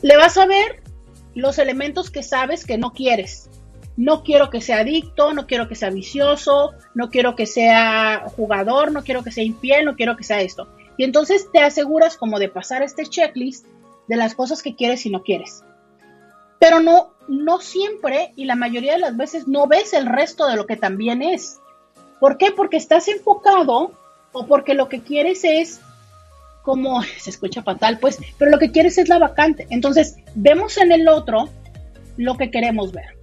Le 0.00 0.16
vas 0.16 0.38
a 0.38 0.46
ver 0.46 0.82
los 1.34 1.58
elementos 1.58 2.10
que 2.10 2.22
sabes 2.22 2.64
que 2.64 2.78
no 2.78 2.94
quieres. 2.94 3.50
No 3.96 4.22
quiero 4.22 4.50
que 4.50 4.60
sea 4.60 4.78
adicto, 4.78 5.32
no 5.32 5.46
quiero 5.46 5.68
que 5.68 5.76
sea 5.76 5.90
vicioso, 5.90 6.72
no 6.94 7.10
quiero 7.10 7.36
que 7.36 7.46
sea 7.46 8.24
jugador, 8.36 8.90
no 8.92 9.04
quiero 9.04 9.22
que 9.22 9.30
sea 9.30 9.44
infiel, 9.44 9.84
no 9.84 9.94
quiero 9.94 10.16
que 10.16 10.24
sea 10.24 10.40
esto. 10.40 10.68
Y 10.96 11.04
entonces 11.04 11.48
te 11.52 11.60
aseguras 11.60 12.16
como 12.16 12.38
de 12.38 12.48
pasar 12.48 12.82
este 12.82 13.04
checklist 13.04 13.66
de 14.08 14.16
las 14.16 14.34
cosas 14.34 14.62
que 14.62 14.74
quieres 14.74 15.06
y 15.06 15.10
no 15.10 15.22
quieres. 15.22 15.62
Pero 16.58 16.80
no, 16.80 17.12
no 17.28 17.60
siempre 17.60 18.32
y 18.36 18.44
la 18.44 18.56
mayoría 18.56 18.94
de 18.94 19.00
las 19.00 19.16
veces 19.16 19.46
no 19.46 19.66
ves 19.66 19.92
el 19.92 20.06
resto 20.06 20.46
de 20.46 20.56
lo 20.56 20.66
que 20.66 20.76
también 20.76 21.22
es. 21.22 21.60
¿Por 22.20 22.38
qué? 22.38 22.52
Porque 22.52 22.76
estás 22.76 23.08
enfocado 23.08 23.92
o 24.32 24.46
porque 24.46 24.74
lo 24.74 24.88
que 24.88 25.02
quieres 25.02 25.44
es 25.44 25.80
como 26.62 27.02
se 27.18 27.30
escucha 27.30 27.62
fatal, 27.62 27.98
pues, 27.98 28.18
pero 28.38 28.50
lo 28.50 28.58
que 28.58 28.72
quieres 28.72 28.98
es 28.98 29.08
la 29.08 29.18
vacante. 29.18 29.66
Entonces, 29.70 30.16
vemos 30.34 30.78
en 30.78 30.92
el 30.92 31.08
otro 31.08 31.48
lo 32.16 32.36
que 32.36 32.50
queremos 32.50 32.92
ver. 32.92 33.13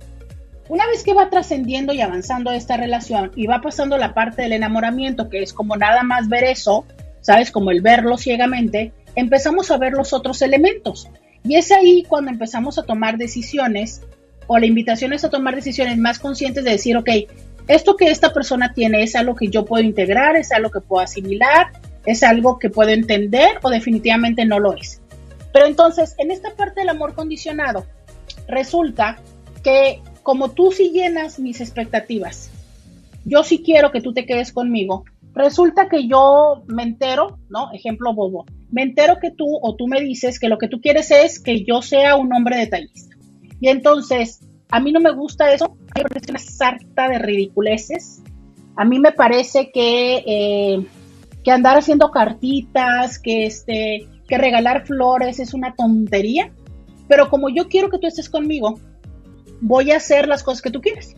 Una 0.71 0.87
vez 0.87 1.03
que 1.03 1.13
va 1.13 1.29
trascendiendo 1.29 1.91
y 1.91 1.99
avanzando 1.99 2.49
esta 2.49 2.77
relación 2.77 3.33
y 3.35 3.45
va 3.45 3.59
pasando 3.59 3.97
la 3.97 4.13
parte 4.13 4.43
del 4.43 4.53
enamoramiento, 4.53 5.27
que 5.27 5.43
es 5.43 5.51
como 5.51 5.75
nada 5.75 6.01
más 6.03 6.29
ver 6.29 6.45
eso, 6.45 6.85
¿sabes? 7.19 7.51
Como 7.51 7.71
el 7.71 7.81
verlo 7.81 8.17
ciegamente, 8.17 8.93
empezamos 9.15 9.69
a 9.69 9.77
ver 9.77 9.91
los 9.91 10.13
otros 10.13 10.41
elementos. 10.41 11.09
Y 11.43 11.55
es 11.55 11.73
ahí 11.73 12.03
cuando 12.07 12.31
empezamos 12.31 12.77
a 12.77 12.83
tomar 12.83 13.17
decisiones 13.17 14.01
o 14.47 14.57
la 14.59 14.65
invitación 14.65 15.11
es 15.11 15.25
a 15.25 15.29
tomar 15.29 15.55
decisiones 15.55 15.97
más 15.97 16.19
conscientes 16.19 16.63
de 16.63 16.71
decir, 16.71 16.95
ok, 16.95 17.09
esto 17.67 17.97
que 17.97 18.09
esta 18.09 18.31
persona 18.31 18.71
tiene 18.71 19.03
es 19.03 19.17
algo 19.17 19.35
que 19.35 19.49
yo 19.49 19.65
puedo 19.65 19.83
integrar, 19.83 20.37
es 20.37 20.53
algo 20.53 20.71
que 20.71 20.79
puedo 20.79 21.03
asimilar, 21.03 21.73
es 22.05 22.23
algo 22.23 22.59
que 22.59 22.69
puedo 22.69 22.91
entender 22.91 23.59
o 23.61 23.69
definitivamente 23.69 24.45
no 24.45 24.57
lo 24.57 24.73
es. 24.77 25.01
Pero 25.51 25.65
entonces, 25.65 26.15
en 26.17 26.31
esta 26.31 26.55
parte 26.55 26.79
del 26.79 26.87
amor 26.87 27.13
condicionado, 27.13 27.85
resulta 28.47 29.19
que 29.65 30.01
como 30.23 30.51
tú 30.51 30.71
sí 30.71 30.91
llenas 30.91 31.39
mis 31.39 31.61
expectativas, 31.61 32.51
yo 33.25 33.43
sí 33.43 33.61
quiero 33.63 33.91
que 33.91 34.01
tú 34.01 34.13
te 34.13 34.25
quedes 34.25 34.51
conmigo, 34.51 35.05
resulta 35.33 35.89
que 35.89 36.07
yo 36.07 36.63
me 36.67 36.83
entero, 36.83 37.37
¿no? 37.49 37.71
Ejemplo 37.71 38.13
bobo, 38.13 38.45
me 38.71 38.83
entero 38.83 39.17
que 39.21 39.31
tú 39.31 39.59
o 39.61 39.75
tú 39.75 39.87
me 39.87 40.01
dices 40.01 40.39
que 40.39 40.49
lo 40.49 40.57
que 40.57 40.67
tú 40.67 40.81
quieres 40.81 41.11
es 41.11 41.39
que 41.39 41.63
yo 41.63 41.81
sea 41.81 42.15
un 42.15 42.33
hombre 42.33 42.57
detallista. 42.57 43.15
Y 43.59 43.67
entonces, 43.67 44.41
a 44.69 44.79
mí 44.79 44.91
no 44.91 44.99
me 44.99 45.11
gusta 45.11 45.53
eso, 45.53 45.75
me 45.95 46.03
parece 46.03 46.31
una 46.31 46.39
sarta 46.39 47.09
de 47.09 47.19
ridiculeces. 47.19 48.21
A 48.75 48.85
mí 48.85 48.99
me 48.99 49.11
parece 49.11 49.71
que, 49.71 50.23
eh, 50.25 50.85
que 51.43 51.51
andar 51.51 51.77
haciendo 51.77 52.09
cartitas, 52.09 53.19
que, 53.19 53.45
este, 53.45 54.07
que 54.27 54.37
regalar 54.37 54.87
flores 54.87 55.39
es 55.39 55.53
una 55.53 55.75
tontería. 55.75 56.51
Pero 57.07 57.29
como 57.29 57.49
yo 57.49 57.67
quiero 57.67 57.89
que 57.89 57.99
tú 57.99 58.07
estés 58.07 58.29
conmigo, 58.29 58.79
voy 59.61 59.91
a 59.91 59.97
hacer 59.97 60.27
las 60.27 60.43
cosas 60.43 60.61
que 60.61 60.71
tú 60.71 60.81
quieres. 60.81 61.15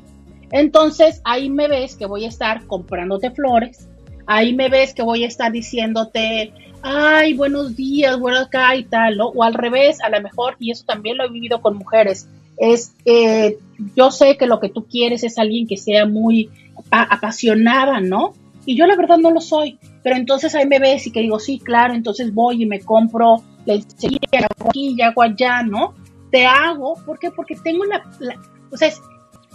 Entonces 0.51 1.21
ahí 1.23 1.49
me 1.49 1.67
ves 1.67 1.95
que 1.95 2.05
voy 2.05 2.25
a 2.25 2.29
estar 2.29 2.65
comprándote 2.67 3.31
flores, 3.31 3.87
ahí 4.27 4.53
me 4.53 4.69
ves 4.69 4.93
que 4.93 5.01
voy 5.01 5.23
a 5.23 5.27
estar 5.27 5.51
diciéndote, 5.51 6.53
ay, 6.83 7.33
buenos 7.33 7.75
días, 7.75 8.19
buenas 8.19 8.47
acá 8.47 8.75
y 8.75 8.83
tal, 8.83 9.17
¿no? 9.17 9.29
O 9.29 9.43
al 9.43 9.53
revés, 9.53 9.99
a 10.01 10.09
lo 10.09 10.21
mejor, 10.21 10.55
y 10.59 10.71
eso 10.71 10.83
también 10.85 11.17
lo 11.17 11.25
he 11.25 11.29
vivido 11.29 11.61
con 11.61 11.77
mujeres, 11.77 12.27
es, 12.57 12.93
eh, 13.05 13.57
yo 13.95 14.11
sé 14.11 14.37
que 14.37 14.45
lo 14.45 14.59
que 14.59 14.69
tú 14.69 14.85
quieres 14.85 15.23
es 15.23 15.39
alguien 15.39 15.65
que 15.65 15.77
sea 15.77 16.05
muy 16.05 16.51
apasionada, 16.91 17.99
¿no? 17.99 18.33
Y 18.65 18.75
yo 18.75 18.85
la 18.85 18.95
verdad 18.95 19.17
no 19.17 19.31
lo 19.31 19.41
soy, 19.41 19.79
pero 20.03 20.15
entonces 20.15 20.53
ahí 20.55 20.67
me 20.67 20.79
ves 20.79 21.07
y 21.07 21.11
que 21.11 21.21
digo, 21.21 21.39
sí, 21.39 21.59
claro, 21.59 21.93
entonces 21.93 22.33
voy 22.33 22.63
y 22.63 22.65
me 22.65 22.79
compro 22.79 23.43
la 23.65 23.73
hago 23.75 24.69
aquí 24.69 24.95
y 24.97 25.01
hago 25.01 25.21
allá, 25.21 25.63
¿no? 25.63 25.93
Te 26.33 26.47
hago, 26.47 26.95
¿por 27.05 27.19
qué? 27.19 27.29
Porque 27.29 27.55
tengo 27.55 27.85
la, 27.85 28.03
la 28.17 28.41
o 28.71 28.75
sea, 28.75 28.91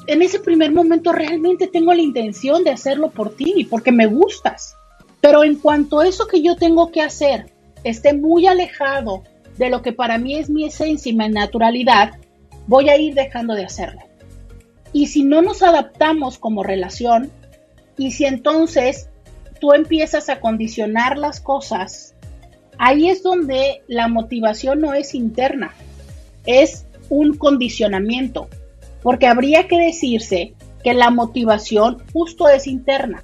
en 0.07 0.23
ese 0.23 0.39
primer 0.39 0.71
momento 0.71 1.11
realmente 1.11 1.67
tengo 1.67 1.93
la 1.93 2.03
intención 2.03 2.63
de 2.63 2.71
hacerlo 2.71 3.11
por 3.11 3.35
ti 3.35 3.53
y 3.57 3.65
porque 3.65 3.91
me 3.91 4.07
gustas. 4.07 4.77
Pero 5.21 5.43
en 5.43 5.57
cuanto 5.57 5.99
a 5.99 6.07
eso 6.07 6.29
que 6.29 6.41
yo 6.41 6.55
tengo 6.55 6.93
que 6.93 7.03
hacer 7.03 7.53
esté 7.83 8.13
muy 8.13 8.47
alejado 8.47 9.25
de 9.57 9.71
lo 9.71 9.83
que 9.83 9.93
para 9.93 10.19
mí 10.19 10.37
es 10.37 10.51
mi 10.51 10.67
esencia 10.67 11.11
y 11.11 11.17
mi 11.17 11.29
naturalidad, 11.29 12.13
voy 12.69 12.91
a 12.91 12.97
ir 12.97 13.15
dejando 13.15 13.55
de 13.55 13.65
hacerlo. 13.65 14.03
Y 14.93 15.09
si 15.09 15.25
no 15.25 15.43
nos 15.43 15.65
adaptamos 15.65 16.39
como 16.39 16.63
relación, 16.63 17.33
y 17.97 18.13
si 18.13 18.25
entonces 18.25 19.11
tú 19.61 19.73
empiezas 19.73 20.29
a 20.29 20.39
condicionar 20.39 21.19
las 21.19 21.41
cosas, 21.41 22.15
ahí 22.79 23.09
es 23.09 23.25
donde 23.25 23.83
la 23.89 24.07
motivación 24.07 24.81
no 24.81 24.95
es 24.95 25.17
interna, 25.17 25.75
es 26.49 26.87
un 27.11 27.37
condicionamiento, 27.37 28.49
porque 29.03 29.27
habría 29.27 29.69
que 29.69 29.79
decirse 29.79 30.55
que 30.83 30.95
la 30.95 31.11
motivación 31.11 32.03
justo 32.13 32.49
es 32.49 32.67
interna. 32.67 33.23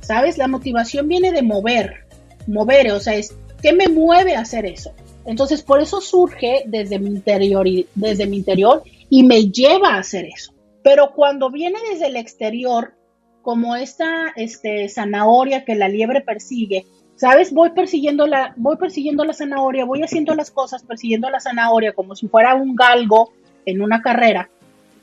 ¿Sabes? 0.00 0.38
La 0.38 0.48
motivación 0.48 1.08
viene 1.08 1.30
de 1.30 1.42
mover, 1.42 2.06
mover, 2.46 2.90
o 2.92 3.00
sea, 3.00 3.14
es 3.14 3.34
¿qué 3.62 3.72
me 3.72 3.88
mueve 3.88 4.34
a 4.34 4.40
hacer 4.40 4.66
eso? 4.66 4.92
Entonces, 5.26 5.62
por 5.62 5.80
eso 5.80 6.00
surge 6.00 6.64
desde 6.66 6.98
mi 6.98 7.08
interior 7.08 7.66
y, 7.66 7.86
desde 7.94 8.26
mi 8.26 8.38
interior 8.38 8.82
y 9.08 9.22
me 9.22 9.50
lleva 9.50 9.94
a 9.94 9.98
hacer 9.98 10.26
eso. 10.26 10.52
Pero 10.82 11.12
cuando 11.14 11.50
viene 11.50 11.78
desde 11.90 12.08
el 12.08 12.16
exterior, 12.16 12.94
como 13.42 13.76
esta 13.76 14.32
este, 14.36 14.88
zanahoria 14.88 15.64
que 15.64 15.74
la 15.74 15.88
liebre 15.88 16.20
persigue, 16.22 16.86
¿sabes? 17.16 17.52
Voy 17.52 17.70
persiguiendo 17.70 18.26
la, 18.26 18.54
voy 18.56 18.76
persiguiendo 18.76 19.24
la 19.24 19.32
zanahoria, 19.32 19.84
voy 19.84 20.02
haciendo 20.02 20.34
las 20.34 20.50
cosas 20.50 20.82
persiguiendo 20.82 21.30
la 21.30 21.40
zanahoria 21.40 21.92
como 21.92 22.14
si 22.14 22.28
fuera 22.28 22.54
un 22.54 22.74
galgo 22.74 23.32
en 23.66 23.82
una 23.82 24.02
carrera. 24.02 24.50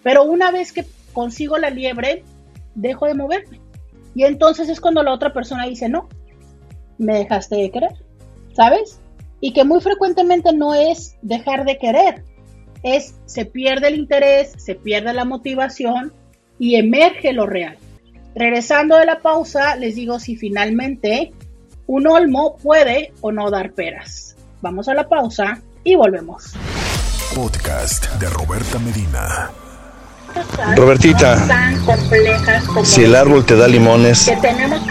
Pero 0.03 0.23
una 0.23 0.51
vez 0.51 0.71
que 0.73 0.85
consigo 1.13 1.57
la 1.57 1.69
liebre, 1.69 2.23
dejo 2.75 3.05
de 3.05 3.13
moverme. 3.13 3.59
Y 4.15 4.23
entonces 4.23 4.69
es 4.69 4.81
cuando 4.81 5.03
la 5.03 5.13
otra 5.13 5.33
persona 5.33 5.65
dice, 5.65 5.87
no, 5.87 6.09
me 6.97 7.17
dejaste 7.17 7.55
de 7.55 7.71
querer, 7.71 7.93
¿sabes? 8.53 8.99
Y 9.39 9.53
que 9.53 9.63
muy 9.63 9.81
frecuentemente 9.81 10.53
no 10.53 10.75
es 10.75 11.17
dejar 11.21 11.65
de 11.65 11.77
querer, 11.77 12.23
es 12.83 13.15
se 13.25 13.45
pierde 13.45 13.87
el 13.87 13.95
interés, 13.95 14.53
se 14.57 14.75
pierde 14.75 15.13
la 15.13 15.25
motivación 15.25 16.13
y 16.59 16.75
emerge 16.75 17.33
lo 17.33 17.45
real. 17.45 17.77
Regresando 18.35 18.97
de 18.97 19.05
la 19.05 19.19
pausa, 19.19 19.75
les 19.75 19.95
digo 19.95 20.19
si 20.19 20.35
finalmente 20.35 21.33
un 21.87 22.07
olmo 22.07 22.57
puede 22.57 23.13
o 23.21 23.31
no 23.31 23.49
dar 23.49 23.71
peras. 23.71 24.35
Vamos 24.61 24.87
a 24.87 24.93
la 24.93 25.07
pausa 25.07 25.59
y 25.83 25.95
volvemos. 25.95 26.53
podcast 27.35 28.07
de 28.19 28.29
Roberta 28.29 28.77
Medina. 28.79 29.49
Robertita, 30.75 31.45
si 32.83 33.03
el 33.03 33.15
árbol 33.15 33.45
te 33.45 33.55
da 33.55 33.67
limones, 33.67 34.31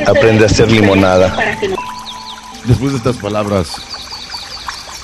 aprende 0.06 0.44
a 0.44 0.46
hacer 0.46 0.70
limonada. 0.70 1.34
Después 2.64 2.92
de 2.92 2.98
estas 2.98 3.16
palabras, 3.16 3.76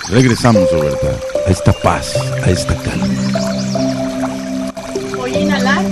regresamos, 0.08 0.70
Roberta, 0.70 1.08
a 1.46 1.50
esta 1.50 1.72
paz, 1.72 2.14
a 2.44 2.50
esta 2.50 2.74
calma. 2.76 3.06
Voy 5.16 5.34
a 5.34 5.40
inhalar, 5.40 5.84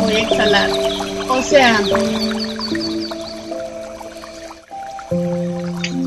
voy 0.00 0.14
a 0.14 0.20
exhalar. 0.20 0.70
O 1.30 1.42
sea, 1.42 1.80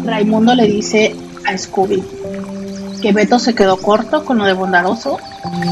Raimundo 0.06 0.54
le 0.56 0.68
dice 0.68 1.16
a 1.46 1.58
Scooby 1.58 2.04
que 3.02 3.12
Beto 3.12 3.40
se 3.40 3.54
quedó 3.54 3.78
corto 3.78 4.26
con 4.26 4.38
lo 4.38 4.46
de 4.46 4.54
bondadoso 4.54 5.20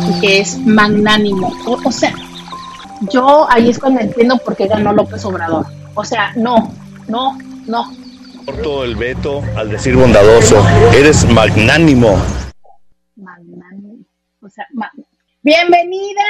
y 0.08 0.22
que 0.22 0.40
es 0.40 0.58
magnánimo. 0.60 1.52
O, 1.66 1.92
sea, 1.92 2.14
yo 3.12 3.50
ahí 3.50 3.70
es 3.70 3.80
cuando 3.80 4.02
entiendo 4.02 4.38
por 4.38 4.56
qué 4.56 4.68
ganó 4.68 4.94
López 4.94 5.24
Obrador. 5.26 5.66
O 5.96 6.04
sea, 6.04 6.34
no, 6.36 6.72
no, 7.08 7.38
no. 7.66 7.92
Corto 8.46 8.84
el 8.84 8.96
Beto 8.96 9.42
al 9.56 9.70
decir 9.70 9.96
bondadoso. 9.96 10.64
Eres 10.94 11.26
magnánimo. 11.30 12.22
Magnánimo. 13.16 14.06
O 14.42 14.50
sea, 14.50 14.68
bienvenida, 15.42 16.24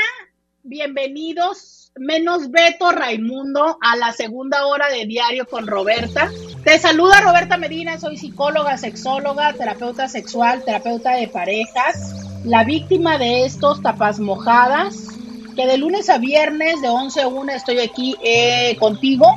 bienvenidos, 0.63 1.82
menos 1.95 2.49
Beto 2.49 2.91
Raimundo, 2.91 3.77
a 3.81 3.95
la 3.95 4.13
segunda 4.13 4.65
hora 4.65 4.89
de 4.89 5.05
diario 5.05 5.45
con 5.45 5.67
Roberta. 5.67 6.31
Te 6.63 6.79
saluda 6.79 7.21
Roberta 7.21 7.57
Medina, 7.57 7.99
soy 7.99 8.17
psicóloga, 8.17 8.77
sexóloga, 8.77 9.53
terapeuta 9.53 10.07
sexual, 10.07 10.63
terapeuta 10.63 11.11
de 11.11 11.27
parejas, 11.27 12.41
la 12.43 12.63
víctima 12.63 13.17
de 13.17 13.45
estos 13.45 13.81
tapas 13.81 14.19
mojadas, 14.19 15.07
que 15.55 15.67
de 15.67 15.77
lunes 15.77 16.09
a 16.09 16.17
viernes 16.17 16.81
de 16.81 16.89
11 16.89 17.21
a 17.21 17.27
1 17.27 17.51
estoy 17.51 17.79
aquí 17.79 18.15
eh, 18.23 18.75
contigo. 18.79 19.27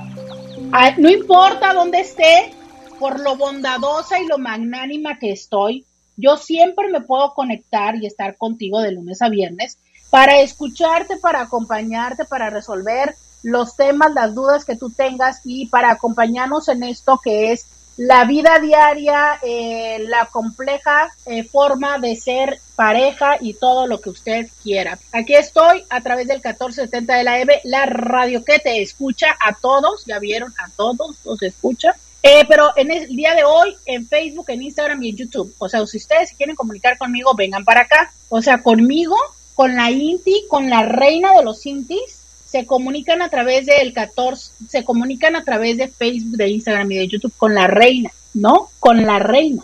No 0.98 1.10
importa 1.10 1.74
dónde 1.74 2.00
esté, 2.00 2.52
por 2.98 3.20
lo 3.20 3.36
bondadosa 3.36 4.18
y 4.20 4.26
lo 4.26 4.38
magnánima 4.38 5.18
que 5.18 5.30
estoy, 5.30 5.84
yo 6.16 6.38
siempre 6.38 6.88
me 6.88 7.02
puedo 7.02 7.34
conectar 7.34 7.96
y 7.96 8.06
estar 8.06 8.36
contigo 8.38 8.80
de 8.80 8.92
lunes 8.92 9.20
a 9.20 9.28
viernes 9.28 9.78
para 10.10 10.40
escucharte, 10.40 11.16
para 11.16 11.42
acompañarte, 11.42 12.24
para 12.24 12.50
resolver 12.50 13.16
los 13.42 13.76
temas, 13.76 14.12
las 14.14 14.34
dudas 14.34 14.64
que 14.64 14.76
tú 14.76 14.90
tengas 14.90 15.40
y 15.44 15.66
para 15.66 15.90
acompañarnos 15.90 16.68
en 16.68 16.82
esto 16.82 17.20
que 17.22 17.52
es 17.52 17.66
la 17.96 18.24
vida 18.24 18.58
diaria, 18.58 19.38
eh, 19.42 20.04
la 20.08 20.26
compleja 20.26 21.10
eh, 21.24 21.44
forma 21.44 21.98
de 21.98 22.14
ser 22.14 22.60
pareja 22.74 23.38
y 23.40 23.54
todo 23.54 23.86
lo 23.86 24.00
que 24.00 24.10
usted 24.10 24.48
quiera. 24.62 24.98
Aquí 25.12 25.34
estoy 25.34 25.84
a 25.88 26.02
través 26.02 26.28
del 26.28 26.38
1470 26.38 27.14
de 27.14 27.24
la 27.24 27.40
EVE, 27.40 27.60
la 27.64 27.86
radio 27.86 28.44
que 28.44 28.58
te 28.58 28.82
escucha 28.82 29.28
a 29.40 29.54
todos, 29.54 30.04
ya 30.04 30.18
vieron, 30.18 30.52
a 30.58 30.68
todos 30.76 31.16
los 31.24 31.42
escucha. 31.42 31.94
Eh, 32.22 32.44
pero 32.48 32.70
en 32.76 32.90
el 32.90 33.06
día 33.14 33.34
de 33.34 33.44
hoy, 33.44 33.74
en 33.86 34.06
Facebook, 34.06 34.46
en 34.48 34.62
Instagram 34.62 35.02
y 35.02 35.10
en 35.10 35.16
YouTube. 35.16 35.54
O 35.58 35.68
sea, 35.68 35.86
si 35.86 35.96
ustedes 35.96 36.32
quieren 36.32 36.56
comunicar 36.56 36.98
conmigo, 36.98 37.34
vengan 37.34 37.64
para 37.64 37.82
acá. 37.82 38.12
O 38.28 38.42
sea, 38.42 38.62
conmigo, 38.62 39.16
con 39.56 39.74
la 39.74 39.90
Inti, 39.90 40.44
con 40.48 40.68
la 40.68 40.82
reina 40.82 41.32
de 41.32 41.42
los 41.42 41.64
Intis, 41.64 42.20
se 42.44 42.66
comunican 42.66 43.22
a 43.22 43.30
través 43.30 43.64
del 43.64 43.92
14, 43.92 44.52
se 44.68 44.84
comunican 44.84 45.34
a 45.34 45.44
través 45.44 45.78
de 45.78 45.88
Facebook, 45.88 46.36
de 46.36 46.48
Instagram 46.48 46.92
y 46.92 46.96
de 46.98 47.08
YouTube 47.08 47.32
con 47.38 47.54
la 47.54 47.66
reina, 47.66 48.10
¿no? 48.34 48.68
Con 48.78 49.04
la 49.04 49.18
reina. 49.18 49.62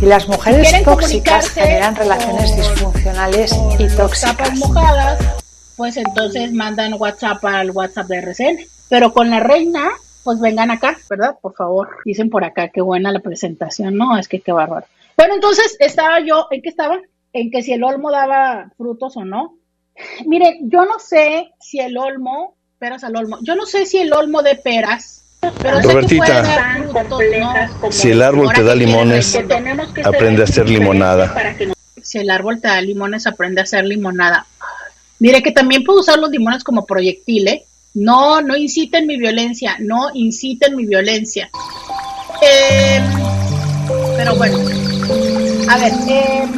Y 0.00 0.06
las 0.06 0.28
mujeres 0.28 0.72
tóxicas 0.84 1.50
generan 1.50 1.96
relaciones 1.96 2.56
disfuncionales 2.56 3.52
y 3.78 3.88
tóxicas. 3.96 4.56
mojadas, 4.56 5.18
pues 5.76 5.96
entonces 5.96 6.52
mandan 6.52 6.94
WhatsApp 6.94 7.44
al 7.44 7.72
WhatsApp 7.72 8.06
de 8.06 8.18
RCN. 8.18 8.58
Pero 8.88 9.12
con 9.12 9.30
la 9.30 9.40
reina, 9.40 9.90
pues 10.22 10.38
vengan 10.38 10.70
acá, 10.70 10.96
¿verdad? 11.10 11.36
Por 11.40 11.54
favor, 11.54 11.88
dicen 12.04 12.30
por 12.30 12.44
acá, 12.44 12.68
qué 12.68 12.80
buena 12.80 13.10
la 13.10 13.18
presentación, 13.18 13.96
¿no? 13.96 14.16
Es 14.16 14.28
que 14.28 14.40
qué 14.40 14.52
bárbaro. 14.52 14.86
Bueno, 15.16 15.34
entonces 15.34 15.76
estaba 15.80 16.20
yo, 16.20 16.46
¿en 16.52 16.62
qué 16.62 16.68
estaba? 16.68 17.00
En 17.34 17.50
que 17.50 17.62
si 17.62 17.72
el 17.72 17.84
olmo 17.84 18.10
daba 18.10 18.70
frutos 18.76 19.16
o 19.16 19.24
no. 19.24 19.58
Mire, 20.24 20.60
yo 20.62 20.84
no 20.86 20.98
sé 20.98 21.50
si 21.60 21.80
el 21.80 21.98
olmo, 21.98 22.56
peras 22.78 23.04
al 23.04 23.16
olmo, 23.16 23.38
yo 23.42 23.54
no 23.54 23.66
sé 23.66 23.86
si 23.86 23.98
el 23.98 24.12
olmo 24.12 24.42
de 24.42 24.54
peras, 24.56 25.24
pero 25.60 25.80
Robertita, 25.80 26.78
si 27.90 28.10
el 28.10 28.22
árbol 28.22 28.52
te 28.52 28.62
da 28.62 28.74
limones, 28.74 29.36
aprende 30.04 30.42
a 30.42 30.44
hacer 30.44 30.68
limonada. 30.68 31.34
Si 32.02 32.18
el 32.18 32.30
árbol 32.30 32.60
te 32.60 32.68
da 32.68 32.80
limones, 32.80 33.26
aprende 33.26 33.60
a 33.60 33.64
hacer 33.64 33.84
limonada. 33.84 34.46
Mire 35.18 35.42
que 35.42 35.52
también 35.52 35.84
puedo 35.84 36.00
usar 36.00 36.18
los 36.18 36.30
limones 36.30 36.64
como 36.64 36.86
proyectil, 36.86 37.48
¿eh? 37.48 37.64
No, 37.94 38.40
no 38.40 38.56
inciten 38.56 39.06
mi 39.06 39.16
violencia, 39.16 39.76
no 39.78 40.10
inciten 40.14 40.76
mi 40.76 40.86
violencia. 40.86 41.48
Eh, 42.42 43.00
pero 44.16 44.34
bueno, 44.34 44.58
a 45.68 45.78
ver, 45.78 45.92
eh, 46.08 46.48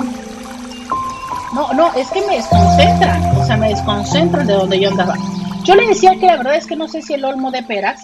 no, 1.57 1.73
no, 1.73 1.95
es 1.95 2.11
que 2.11 2.21
me 2.27 2.37
desconcentran, 2.37 3.35
o 3.35 3.47
sea, 3.47 3.57
me 3.57 3.71
desconcentran 3.71 4.47
de 4.47 4.53
donde 4.53 4.79
yo 4.79 4.91
andaba. 4.91 5.17
Yo 5.65 5.75
le 5.75 5.87
decía 5.87 6.15
que 6.21 6.27
la 6.27 6.37
verdad 6.37 6.57
es 6.57 6.67
que 6.67 6.77
no 6.77 6.87
sé 6.87 7.01
si 7.01 7.15
el 7.15 7.25
olmo 7.25 7.51
de 7.51 7.63
peras, 7.63 8.03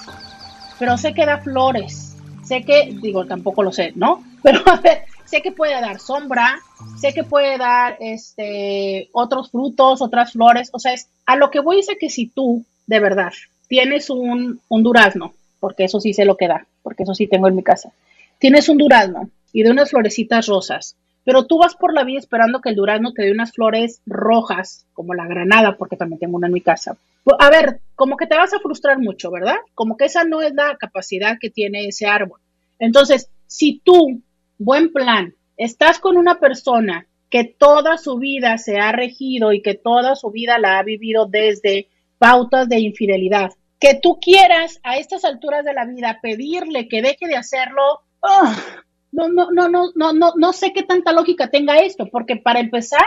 pero 0.78 0.96
sé 0.96 1.12
que 1.12 1.26
da 1.26 1.36
flores. 1.36 2.16
Sé 2.44 2.62
que, 2.62 2.96
digo, 3.02 3.26
tampoco 3.26 3.62
lo 3.62 3.70
sé, 3.70 3.92
¿no? 3.94 4.24
Pero 4.42 4.60
a 4.66 4.76
ver, 4.76 5.04
sé 5.26 5.42
que 5.42 5.52
puede 5.52 5.80
dar 5.80 6.00
sombra, 6.00 6.58
sé 6.98 7.12
que 7.12 7.22
puede 7.24 7.56
dar 7.56 7.96
este 8.00 9.08
otros 9.12 9.50
frutos, 9.50 10.00
otras 10.00 10.32
flores. 10.32 10.70
O 10.72 10.78
sea, 10.78 10.94
es, 10.94 11.08
a 11.26 11.36
lo 11.36 11.50
que 11.50 11.60
voy 11.60 11.78
es 11.78 11.90
a 11.90 11.94
que 11.94 12.08
si 12.08 12.26
tú, 12.26 12.64
de 12.86 13.00
verdad, 13.00 13.32
tienes 13.68 14.08
un, 14.10 14.60
un 14.68 14.82
durazno, 14.82 15.34
porque 15.60 15.84
eso 15.84 16.00
sí 16.00 16.14
sé 16.14 16.24
lo 16.24 16.38
que 16.38 16.48
da, 16.48 16.66
porque 16.82 17.04
eso 17.04 17.14
sí 17.14 17.26
tengo 17.26 17.48
en 17.48 17.54
mi 17.54 17.62
casa, 17.62 17.92
tienes 18.38 18.68
un 18.68 18.78
durazno 18.78 19.28
y 19.52 19.62
de 19.62 19.70
unas 19.70 19.90
florecitas 19.90 20.46
rosas 20.46 20.96
pero 21.24 21.46
tú 21.46 21.58
vas 21.58 21.74
por 21.74 21.94
la 21.94 22.04
vida 22.04 22.18
esperando 22.18 22.60
que 22.60 22.70
el 22.70 22.76
durazno 22.76 23.12
te 23.12 23.22
dé 23.22 23.32
unas 23.32 23.52
flores 23.52 24.00
rojas, 24.06 24.86
como 24.92 25.14
la 25.14 25.26
granada, 25.26 25.76
porque 25.76 25.96
también 25.96 26.18
tengo 26.18 26.36
una 26.36 26.48
en 26.48 26.52
mi 26.52 26.60
casa. 26.60 26.96
Pues, 27.24 27.36
a 27.38 27.50
ver, 27.50 27.80
como 27.94 28.16
que 28.16 28.26
te 28.26 28.36
vas 28.36 28.52
a 28.52 28.58
frustrar 28.58 28.98
mucho, 28.98 29.30
¿verdad? 29.30 29.56
Como 29.74 29.96
que 29.96 30.06
esa 30.06 30.24
no 30.24 30.42
es 30.42 30.52
la 30.54 30.76
capacidad 30.76 31.38
que 31.40 31.50
tiene 31.50 31.86
ese 31.86 32.06
árbol. 32.06 32.40
Entonces, 32.78 33.30
si 33.46 33.80
tú, 33.84 34.20
buen 34.58 34.92
plan, 34.92 35.34
estás 35.56 36.00
con 36.00 36.16
una 36.16 36.40
persona 36.40 37.06
que 37.30 37.44
toda 37.44 37.96
su 37.96 38.18
vida 38.18 38.58
se 38.58 38.78
ha 38.78 38.92
regido 38.92 39.52
y 39.52 39.62
que 39.62 39.74
toda 39.74 40.16
su 40.16 40.30
vida 40.30 40.58
la 40.58 40.78
ha 40.78 40.82
vivido 40.82 41.26
desde 41.26 41.86
pautas 42.18 42.68
de 42.68 42.80
infidelidad, 42.80 43.52
que 43.78 43.94
tú 43.94 44.18
quieras 44.20 44.80
a 44.82 44.98
estas 44.98 45.24
alturas 45.24 45.64
de 45.64 45.72
la 45.72 45.86
vida 45.86 46.18
pedirle 46.20 46.88
que 46.88 47.02
deje 47.02 47.26
de 47.26 47.36
hacerlo, 47.36 48.00
¡ah! 48.22 48.54
No, 49.12 49.28
no, 49.28 49.50
no, 49.50 49.68
no, 49.68 49.92
no, 49.94 50.12
no, 50.12 50.32
no 50.36 50.52
sé 50.52 50.72
qué 50.72 50.82
tanta 50.82 51.12
lógica 51.12 51.50
tenga 51.50 51.76
esto, 51.76 52.08
porque 52.10 52.36
para 52.36 52.60
empezar, 52.60 53.04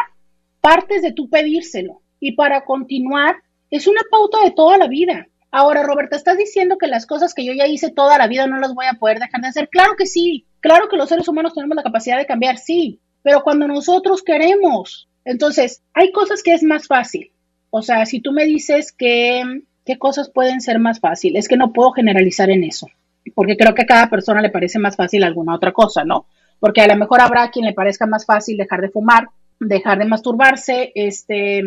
partes 0.62 1.02
de 1.02 1.12
tú 1.12 1.30
pedírselo 1.30 2.02
y 2.20 2.34
para 2.34 2.64
continuar, 2.64 3.38
es 3.72 3.88
una 3.88 4.02
pauta 4.10 4.44
de 4.44 4.52
toda 4.52 4.78
la 4.78 4.88
vida. 4.88 5.28
Ahora, 5.52 5.84
Roberta, 5.84 6.16
¿estás 6.16 6.38
diciendo 6.38 6.78
que 6.78 6.88
las 6.88 7.06
cosas 7.06 7.34
que 7.34 7.44
yo 7.44 7.54
ya 7.54 7.66
hice 7.66 7.92
toda 7.92 8.18
la 8.18 8.28
vida 8.28 8.46
no 8.46 8.60
las 8.60 8.74
voy 8.74 8.86
a 8.86 8.94
poder 8.94 9.20
dejar 9.20 9.42
de 9.42 9.48
hacer? 9.48 9.70
Claro 9.70 9.96
que 9.98 10.06
sí, 10.06 10.46
claro 10.60 10.88
que 10.90 10.98
los 10.98 11.10
seres 11.10 11.28
humanos 11.28 11.54
tenemos 11.54 11.76
la 11.76 11.84
capacidad 11.84 12.18
de 12.18 12.26
cambiar, 12.26 12.58
sí, 12.58 13.00
pero 13.24 13.42
cuando 13.42 13.68
nosotros 13.68 14.22
queremos, 14.22 15.10
entonces, 15.24 15.82
hay 15.94 16.12
cosas 16.12 16.44
que 16.44 16.54
es 16.54 16.62
más 16.62 16.88
fácil. 16.88 17.32
O 17.72 17.82
sea, 17.82 18.06
si 18.06 18.22
tú 18.22 18.32
me 18.32 18.46
dices 18.46 18.92
que, 18.92 19.44
qué 19.86 19.98
cosas 19.98 20.30
pueden 20.30 20.62
ser 20.62 20.78
más 20.78 21.00
fáciles, 21.00 21.46
es 21.46 21.48
que 21.50 21.58
no 21.58 21.74
puedo 21.74 21.92
generalizar 21.94 22.52
en 22.52 22.64
eso 22.64 22.88
porque 23.34 23.58
creo 23.58 23.74
que 23.74 23.84
a 23.84 23.88
cada 23.88 24.10
persona 24.10 24.42
le 24.42 24.50
parece 24.50 24.80
más 24.80 24.96
fácil 24.96 25.24
alguna 25.24 25.56
otra 25.56 25.72
cosa, 25.72 26.04
¿no? 26.04 26.28
Porque 26.60 26.82
a 26.82 26.88
lo 26.88 26.96
mejor 26.96 27.22
habrá 27.22 27.50
quien 27.50 27.66
le 27.66 27.74
parezca 27.74 28.06
más 28.06 28.26
fácil 28.26 28.58
dejar 28.58 28.82
de 28.82 28.90
fumar, 28.90 29.30
dejar 29.60 30.00
de 30.00 30.06
masturbarse, 30.06 30.92
este, 30.96 31.64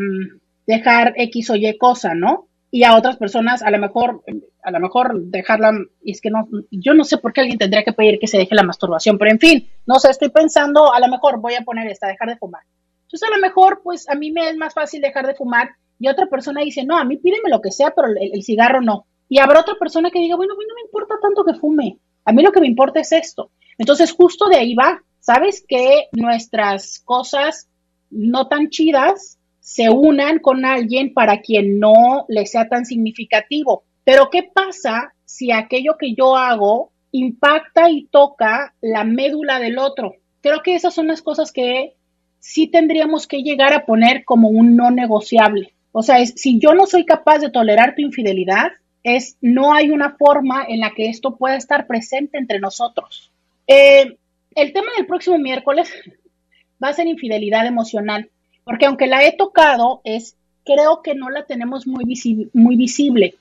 dejar 0.67 1.15
X 1.17 1.51
o 1.51 1.57
Y 1.57 1.77
cosa, 1.79 2.15
¿no? 2.15 2.47
Y 2.71 2.85
a 2.85 2.97
otras 2.97 3.17
personas 3.17 3.63
a 3.63 3.71
lo 3.71 3.79
mejor, 3.79 4.23
a 4.63 4.71
lo 4.71 4.81
mejor 4.81 5.23
dejarla, 5.25 5.73
y 6.03 6.13
es 6.13 6.21
que 6.21 6.31
no, 6.31 6.49
yo 6.71 6.93
no 6.95 7.05
sé 7.05 7.17
por 7.17 7.33
qué 7.33 7.41
alguien 7.41 7.59
tendría 7.59 7.83
que 7.83 7.95
pedir 7.95 8.19
que 8.19 8.27
se 8.27 8.37
deje 8.37 8.55
la 8.55 8.63
masturbación, 8.63 9.17
pero 9.17 9.31
en 9.31 9.39
fin, 9.39 9.69
no 9.87 9.99
sé, 9.99 10.11
estoy 10.11 10.29
pensando, 10.29 10.93
a 10.93 11.01
lo 11.01 11.09
mejor 11.09 11.41
voy 11.41 11.55
a 11.55 11.63
poner 11.63 11.87
esta, 11.89 12.09
dejar 12.09 12.29
de 12.29 12.37
fumar. 12.37 12.63
Entonces 13.05 13.27
a 13.27 13.35
lo 13.35 13.41
mejor, 13.41 13.81
pues 13.83 14.09
a 14.11 14.15
mí 14.15 14.31
me 14.31 14.51
es 14.51 14.57
más 14.59 14.75
fácil 14.75 15.01
dejar 15.01 15.27
de 15.27 15.35
fumar 15.35 15.71
y 15.99 16.09
otra 16.09 16.27
persona 16.27 16.61
dice, 16.61 16.85
no, 16.85 16.99
a 16.99 17.05
mí 17.05 17.17
pídeme 17.17 17.49
lo 17.49 17.63
que 17.63 17.71
sea, 17.71 17.93
pero 17.97 18.09
el 18.09 18.43
cigarro 18.43 18.83
no. 18.83 19.07
Y 19.29 19.39
habrá 19.39 19.61
otra 19.61 19.75
persona 19.75 20.11
que 20.11 20.19
diga, 20.19 20.37
bueno, 20.37 20.55
a 20.55 20.57
mí 20.57 20.65
no 20.69 20.75
me 20.75 20.83
importa 20.83 21.15
tanto 21.21 21.45
que 21.45 21.55
fume, 21.55 21.99
a 22.25 22.33
mí 22.33 22.43
lo 22.43 22.53
que 22.53 22.61
me 22.61 22.67
importa 22.67 23.01
es 23.01 23.13
esto. 23.13 23.51
Entonces, 23.79 24.13
justo 24.13 24.49
de 24.49 24.57
ahí 24.57 24.75
va, 24.75 25.03
¿sabes? 25.21 25.65
Que 25.67 26.09
nuestras 26.13 27.01
cosas 27.01 27.69
no 28.11 28.49
tan 28.49 28.71
chidas 28.71 29.39
se 29.61 29.91
unan 29.91 30.39
con 30.39 30.65
alguien 30.65 31.13
para 31.13 31.41
quien 31.41 31.79
no 31.79 32.25
le 32.29 32.47
sea 32.47 32.69
tan 32.69 32.87
significativo. 32.87 33.85
Pero, 34.05 34.31
¿qué 34.31 34.43
pasa 34.43 35.15
si 35.25 35.53
aquello 35.53 35.97
que 35.99 36.15
yo 36.15 36.37
hago 36.37 36.93
impacta 37.13 37.91
y 37.91 38.07
toca 38.07 38.75
la 38.81 39.05
médula 39.05 39.59
del 39.59 39.79
otro? 39.79 40.15
Creo 40.41 40.63
que 40.63 40.75
esas 40.75 40.95
son 40.95 41.07
las 41.09 41.23
cosas 41.23 41.53
que 41.53 41.95
sí 42.39 42.69
tendríamos 42.69 43.27
que 43.27 43.43
llegar 43.43 43.75
a 43.75 43.85
poner 43.85 44.25
como 44.25 44.49
un 44.49 44.77
no 44.77 44.91
negociable. 44.91 45.75
O 45.93 46.03
sea, 46.03 46.21
es, 46.21 46.33
si 46.37 46.59
yo 46.59 46.75
no 46.75 46.87
soy 46.87 47.05
capaz 47.05 47.39
de 47.39 47.51
tolerar 47.51 47.95
tu 47.95 48.03
infidelidad, 48.03 48.73
es 49.17 49.37
no 49.41 49.73
hay 49.73 49.91
una 49.91 50.17
forma 50.17 50.65
en 50.69 50.81
la 50.81 50.93
que 50.95 51.09
esto 51.09 51.37
pueda 51.37 51.57
estar 51.57 51.87
presente 51.87 52.39
entre 52.39 52.59
nosotros. 52.59 53.31
Eh, 53.67 54.17
el 54.55 54.73
tema 54.73 54.89
del 54.97 55.07
próximo 55.07 55.39
miércoles 55.39 55.93
va 56.83 56.89
a 56.89 56.95
ser 56.95 57.07
infidelidad 57.07 57.67
emocional, 57.67 58.31
porque 58.65 58.87
aunque 58.87 59.07
la 59.07 59.25
he 59.25 59.33
tocado, 59.37 60.01
es 60.05 60.37
creo 60.65 61.03
que 61.03 61.15
no 61.15 61.31
la 61.31 61.47
tenemos 61.47 61.87
muy, 61.87 62.05
muy 62.53 62.77
visible, 62.77 63.35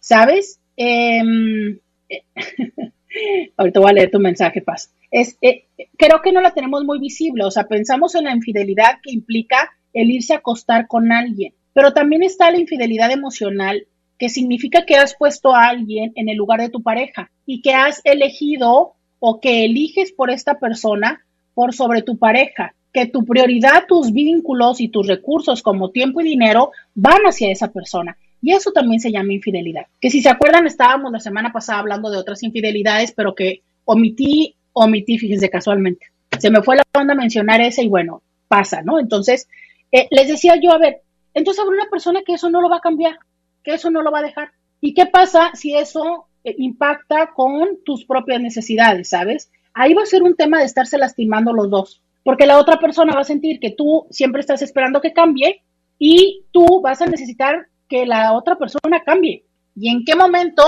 ¿sabes? 0.00 0.60
Em, 0.76 1.78
ahorita 3.56 3.80
voy 3.80 3.90
a 3.90 3.94
leer 3.94 4.10
tu 4.10 4.18
mensaje, 4.18 4.60
Paz. 4.60 4.90
Eh, 5.10 5.64
creo 5.96 6.20
que 6.22 6.32
no 6.32 6.40
la 6.40 6.52
tenemos 6.52 6.84
muy 6.84 6.98
visible, 6.98 7.44
o 7.44 7.50
sea, 7.50 7.64
pensamos 7.64 8.14
en 8.14 8.24
la 8.24 8.34
infidelidad 8.34 8.98
que 9.02 9.12
implica 9.12 9.72
el 9.94 10.10
irse 10.10 10.34
a 10.34 10.38
acostar 10.38 10.86
con 10.86 11.10
alguien, 11.12 11.54
pero 11.72 11.94
también 11.94 12.22
está 12.22 12.50
la 12.50 12.58
infidelidad 12.58 13.10
emocional, 13.10 13.86
que 14.18 14.28
significa 14.28 14.84
que 14.86 14.96
has 14.96 15.14
puesto 15.16 15.54
a 15.54 15.68
alguien 15.68 16.12
en 16.16 16.28
el 16.28 16.36
lugar 16.36 16.60
de 16.60 16.70
tu 16.70 16.82
pareja 16.82 17.30
y 17.44 17.60
que 17.60 17.74
has 17.74 18.00
elegido 18.04 18.94
o 19.18 19.40
que 19.40 19.64
eliges 19.64 20.12
por 20.12 20.30
esta 20.30 20.58
persona 20.58 21.24
por 21.54 21.74
sobre 21.74 22.02
tu 22.02 22.18
pareja, 22.18 22.74
que 22.92 23.06
tu 23.06 23.24
prioridad, 23.24 23.84
tus 23.88 24.12
vínculos 24.12 24.80
y 24.80 24.88
tus 24.88 25.06
recursos 25.06 25.62
como 25.62 25.90
tiempo 25.90 26.20
y 26.20 26.24
dinero 26.24 26.70
van 26.94 27.22
hacia 27.22 27.50
esa 27.50 27.72
persona. 27.72 28.16
Y 28.42 28.52
eso 28.52 28.72
también 28.72 29.00
se 29.00 29.10
llama 29.10 29.32
infidelidad. 29.32 29.86
Que 30.00 30.10
si 30.10 30.20
se 30.20 30.28
acuerdan, 30.28 30.66
estábamos 30.66 31.12
la 31.12 31.20
semana 31.20 31.52
pasada 31.52 31.80
hablando 31.80 32.10
de 32.10 32.18
otras 32.18 32.42
infidelidades, 32.42 33.12
pero 33.12 33.34
que 33.34 33.62
omití, 33.84 34.54
omití, 34.72 35.18
fíjense 35.18 35.48
casualmente. 35.48 36.06
Se 36.38 36.50
me 36.50 36.62
fue 36.62 36.76
la 36.76 36.82
onda 36.94 37.14
mencionar 37.14 37.60
esa 37.60 37.82
y 37.82 37.88
bueno, 37.88 38.22
pasa, 38.48 38.82
¿no? 38.82 39.00
Entonces, 39.00 39.48
eh, 39.92 40.08
les 40.10 40.28
decía 40.28 40.56
yo, 40.60 40.72
a 40.72 40.78
ver, 40.78 41.00
entonces 41.34 41.62
habrá 41.62 41.74
una 41.74 41.90
persona 41.90 42.20
que 42.24 42.34
eso 42.34 42.50
no 42.50 42.60
lo 42.60 42.68
va 42.68 42.76
a 42.76 42.80
cambiar, 42.80 43.18
que 43.66 43.74
eso 43.74 43.90
no 43.90 44.00
lo 44.00 44.12
va 44.12 44.20
a 44.20 44.22
dejar. 44.22 44.52
¿Y 44.80 44.94
qué 44.94 45.06
pasa 45.06 45.50
si 45.54 45.74
eso 45.74 46.28
eh, 46.44 46.54
impacta 46.58 47.32
con 47.34 47.82
tus 47.84 48.04
propias 48.04 48.40
necesidades, 48.40 49.08
¿sabes? 49.08 49.50
Ahí 49.74 49.92
va 49.92 50.02
a 50.02 50.06
ser 50.06 50.22
un 50.22 50.36
tema 50.36 50.60
de 50.60 50.66
estarse 50.66 50.96
lastimando 50.96 51.52
los 51.52 51.68
dos, 51.68 52.00
porque 52.22 52.46
la 52.46 52.58
otra 52.58 52.78
persona 52.78 53.12
va 53.12 53.22
a 53.22 53.24
sentir 53.24 53.58
que 53.58 53.72
tú 53.72 54.06
siempre 54.10 54.40
estás 54.40 54.62
esperando 54.62 55.00
que 55.00 55.12
cambie 55.12 55.62
y 55.98 56.44
tú 56.52 56.80
vas 56.80 57.02
a 57.02 57.06
necesitar 57.06 57.66
que 57.88 58.06
la 58.06 58.34
otra 58.34 58.56
persona 58.56 59.02
cambie. 59.04 59.44
¿Y 59.74 59.90
en 59.90 60.04
qué 60.04 60.14
momento 60.14 60.62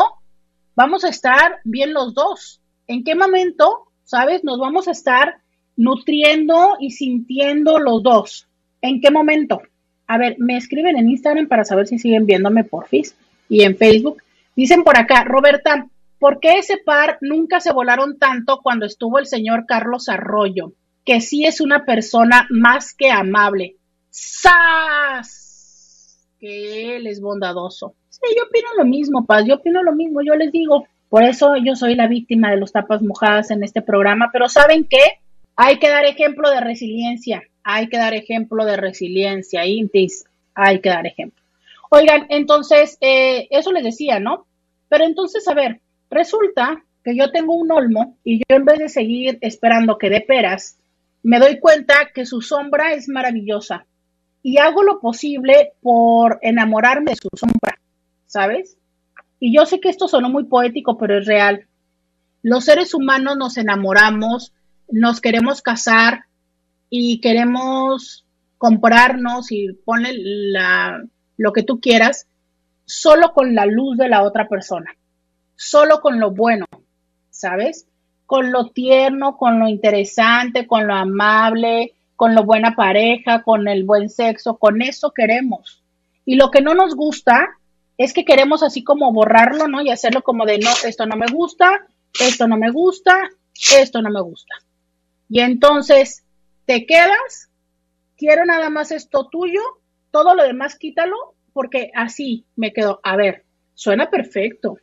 vamos 0.74 1.04
a 1.04 1.08
estar 1.08 1.60
bien 1.62 1.94
los 1.94 2.14
dos? 2.14 2.60
¿En 2.88 3.04
qué 3.04 3.14
momento, 3.14 3.92
sabes, 4.02 4.42
nos 4.42 4.58
vamos 4.58 4.88
a 4.88 4.90
estar 4.90 5.36
nutriendo 5.76 6.76
y 6.80 6.90
sintiendo 6.90 7.78
los 7.78 8.02
dos? 8.02 8.48
¿En 8.82 9.00
qué 9.00 9.12
momento? 9.12 9.60
A 10.08 10.18
ver, 10.18 10.36
me 10.38 10.56
escriben 10.56 10.98
en 10.98 11.08
Instagram 11.08 11.46
para 11.46 11.64
saber 11.64 11.86
si 11.86 11.98
siguen 11.98 12.26
viéndome 12.26 12.64
por 12.64 12.88
FIS 12.88 13.14
y 13.48 13.62
en 13.62 13.76
Facebook. 13.76 14.22
Dicen 14.56 14.82
por 14.82 14.98
acá, 14.98 15.22
Roberta, 15.22 15.86
¿por 16.18 16.40
qué 16.40 16.58
ese 16.58 16.78
par 16.78 17.18
nunca 17.20 17.60
se 17.60 17.72
volaron 17.72 18.18
tanto 18.18 18.58
cuando 18.62 18.86
estuvo 18.86 19.20
el 19.20 19.26
señor 19.26 19.66
Carlos 19.66 20.08
Arroyo? 20.08 20.72
Que 21.04 21.20
sí 21.20 21.44
es 21.44 21.60
una 21.60 21.84
persona 21.84 22.48
más 22.50 22.92
que 22.92 23.10
amable. 23.10 23.76
¡Sas! 24.10 25.48
que 26.38 26.96
él 26.96 27.06
es 27.06 27.20
bondadoso. 27.20 27.94
Sí, 28.08 28.20
yo 28.36 28.44
opino 28.44 28.68
lo 28.76 28.84
mismo, 28.84 29.24
Paz, 29.24 29.44
yo 29.46 29.56
opino 29.56 29.82
lo 29.82 29.94
mismo, 29.94 30.22
yo 30.22 30.34
les 30.34 30.52
digo. 30.52 30.86
Por 31.08 31.24
eso 31.24 31.56
yo 31.56 31.74
soy 31.74 31.94
la 31.94 32.06
víctima 32.06 32.50
de 32.50 32.58
los 32.58 32.72
tapas 32.72 33.02
mojadas 33.02 33.50
en 33.50 33.62
este 33.64 33.80
programa, 33.80 34.30
pero 34.32 34.48
¿saben 34.48 34.86
qué? 34.88 35.20
Hay 35.56 35.78
que 35.78 35.88
dar 35.88 36.04
ejemplo 36.04 36.50
de 36.50 36.60
resiliencia, 36.60 37.42
hay 37.70 37.88
que 37.88 37.98
dar 37.98 38.14
ejemplo 38.14 38.64
de 38.64 38.78
resiliencia, 38.78 39.66
Intis, 39.66 40.24
hay 40.54 40.80
que 40.80 40.88
dar 40.88 41.06
ejemplo. 41.06 41.44
Oigan, 41.90 42.24
entonces, 42.30 42.96
eh, 43.02 43.46
eso 43.50 43.72
les 43.72 43.84
decía, 43.84 44.18
¿no? 44.20 44.46
Pero 44.88 45.04
entonces, 45.04 45.46
a 45.48 45.52
ver, 45.52 45.78
resulta 46.08 46.82
que 47.04 47.14
yo 47.14 47.30
tengo 47.30 47.54
un 47.54 47.70
olmo 47.70 48.16
y 48.24 48.38
yo 48.38 48.56
en 48.56 48.64
vez 48.64 48.78
de 48.78 48.88
seguir 48.88 49.36
esperando 49.42 49.98
que 49.98 50.08
dé 50.08 50.22
peras, 50.22 50.78
me 51.22 51.38
doy 51.38 51.58
cuenta 51.58 52.08
que 52.14 52.24
su 52.24 52.40
sombra 52.40 52.94
es 52.94 53.06
maravillosa 53.06 53.84
y 54.42 54.56
hago 54.56 54.82
lo 54.82 54.98
posible 54.98 55.72
por 55.82 56.38
enamorarme 56.40 57.10
de 57.10 57.16
su 57.16 57.28
sombra, 57.36 57.78
¿sabes? 58.24 58.78
Y 59.40 59.54
yo 59.54 59.66
sé 59.66 59.78
que 59.78 59.90
esto 59.90 60.08
sonó 60.08 60.30
muy 60.30 60.44
poético, 60.44 60.96
pero 60.96 61.18
es 61.18 61.26
real. 61.26 61.66
Los 62.42 62.64
seres 62.64 62.94
humanos 62.94 63.36
nos 63.36 63.58
enamoramos, 63.58 64.54
nos 64.90 65.20
queremos 65.20 65.60
casar 65.60 66.27
y 66.90 67.20
queremos 67.20 68.24
comprarnos 68.56 69.52
y 69.52 69.72
ponle 69.84 70.10
la, 70.14 71.02
lo 71.36 71.52
que 71.52 71.62
tú 71.62 71.80
quieras 71.80 72.26
solo 72.84 73.32
con 73.32 73.54
la 73.54 73.66
luz 73.66 73.96
de 73.96 74.08
la 74.08 74.22
otra 74.22 74.48
persona, 74.48 74.96
solo 75.56 76.00
con 76.00 76.18
lo 76.18 76.30
bueno, 76.30 76.66
¿sabes? 77.30 77.86
Con 78.26 78.50
lo 78.50 78.70
tierno, 78.70 79.36
con 79.36 79.58
lo 79.60 79.68
interesante, 79.68 80.66
con 80.66 80.86
lo 80.86 80.94
amable, 80.94 81.94
con 82.16 82.34
la 82.34 82.40
buena 82.40 82.74
pareja, 82.74 83.42
con 83.42 83.68
el 83.68 83.84
buen 83.84 84.08
sexo, 84.08 84.56
con 84.56 84.82
eso 84.82 85.12
queremos. 85.12 85.82
Y 86.24 86.34
lo 86.36 86.50
que 86.50 86.60
no 86.60 86.74
nos 86.74 86.94
gusta 86.94 87.46
es 87.96 88.12
que 88.12 88.24
queremos 88.24 88.62
así 88.62 88.82
como 88.82 89.12
borrarlo, 89.12 89.68
¿no? 89.68 89.82
Y 89.82 89.90
hacerlo 89.90 90.22
como 90.22 90.46
de, 90.46 90.58
no, 90.58 90.70
esto 90.84 91.06
no 91.06 91.16
me 91.16 91.26
gusta, 91.26 91.86
esto 92.20 92.48
no 92.48 92.56
me 92.56 92.70
gusta, 92.70 93.16
esto 93.76 94.02
no 94.02 94.10
me 94.10 94.20
gusta. 94.20 94.54
Y 95.28 95.40
entonces 95.40 96.24
te 96.68 96.84
quedas, 96.84 97.48
quiero 98.18 98.44
nada 98.44 98.68
más 98.68 98.92
esto 98.92 99.26
tuyo, 99.32 99.62
todo 100.10 100.34
lo 100.34 100.42
demás 100.42 100.76
quítalo, 100.76 101.16
porque 101.54 101.90
así 101.94 102.44
me 102.56 102.74
quedo. 102.74 103.00
A 103.04 103.16
ver, 103.16 103.46
suena 103.72 104.10
perfecto, 104.10 104.76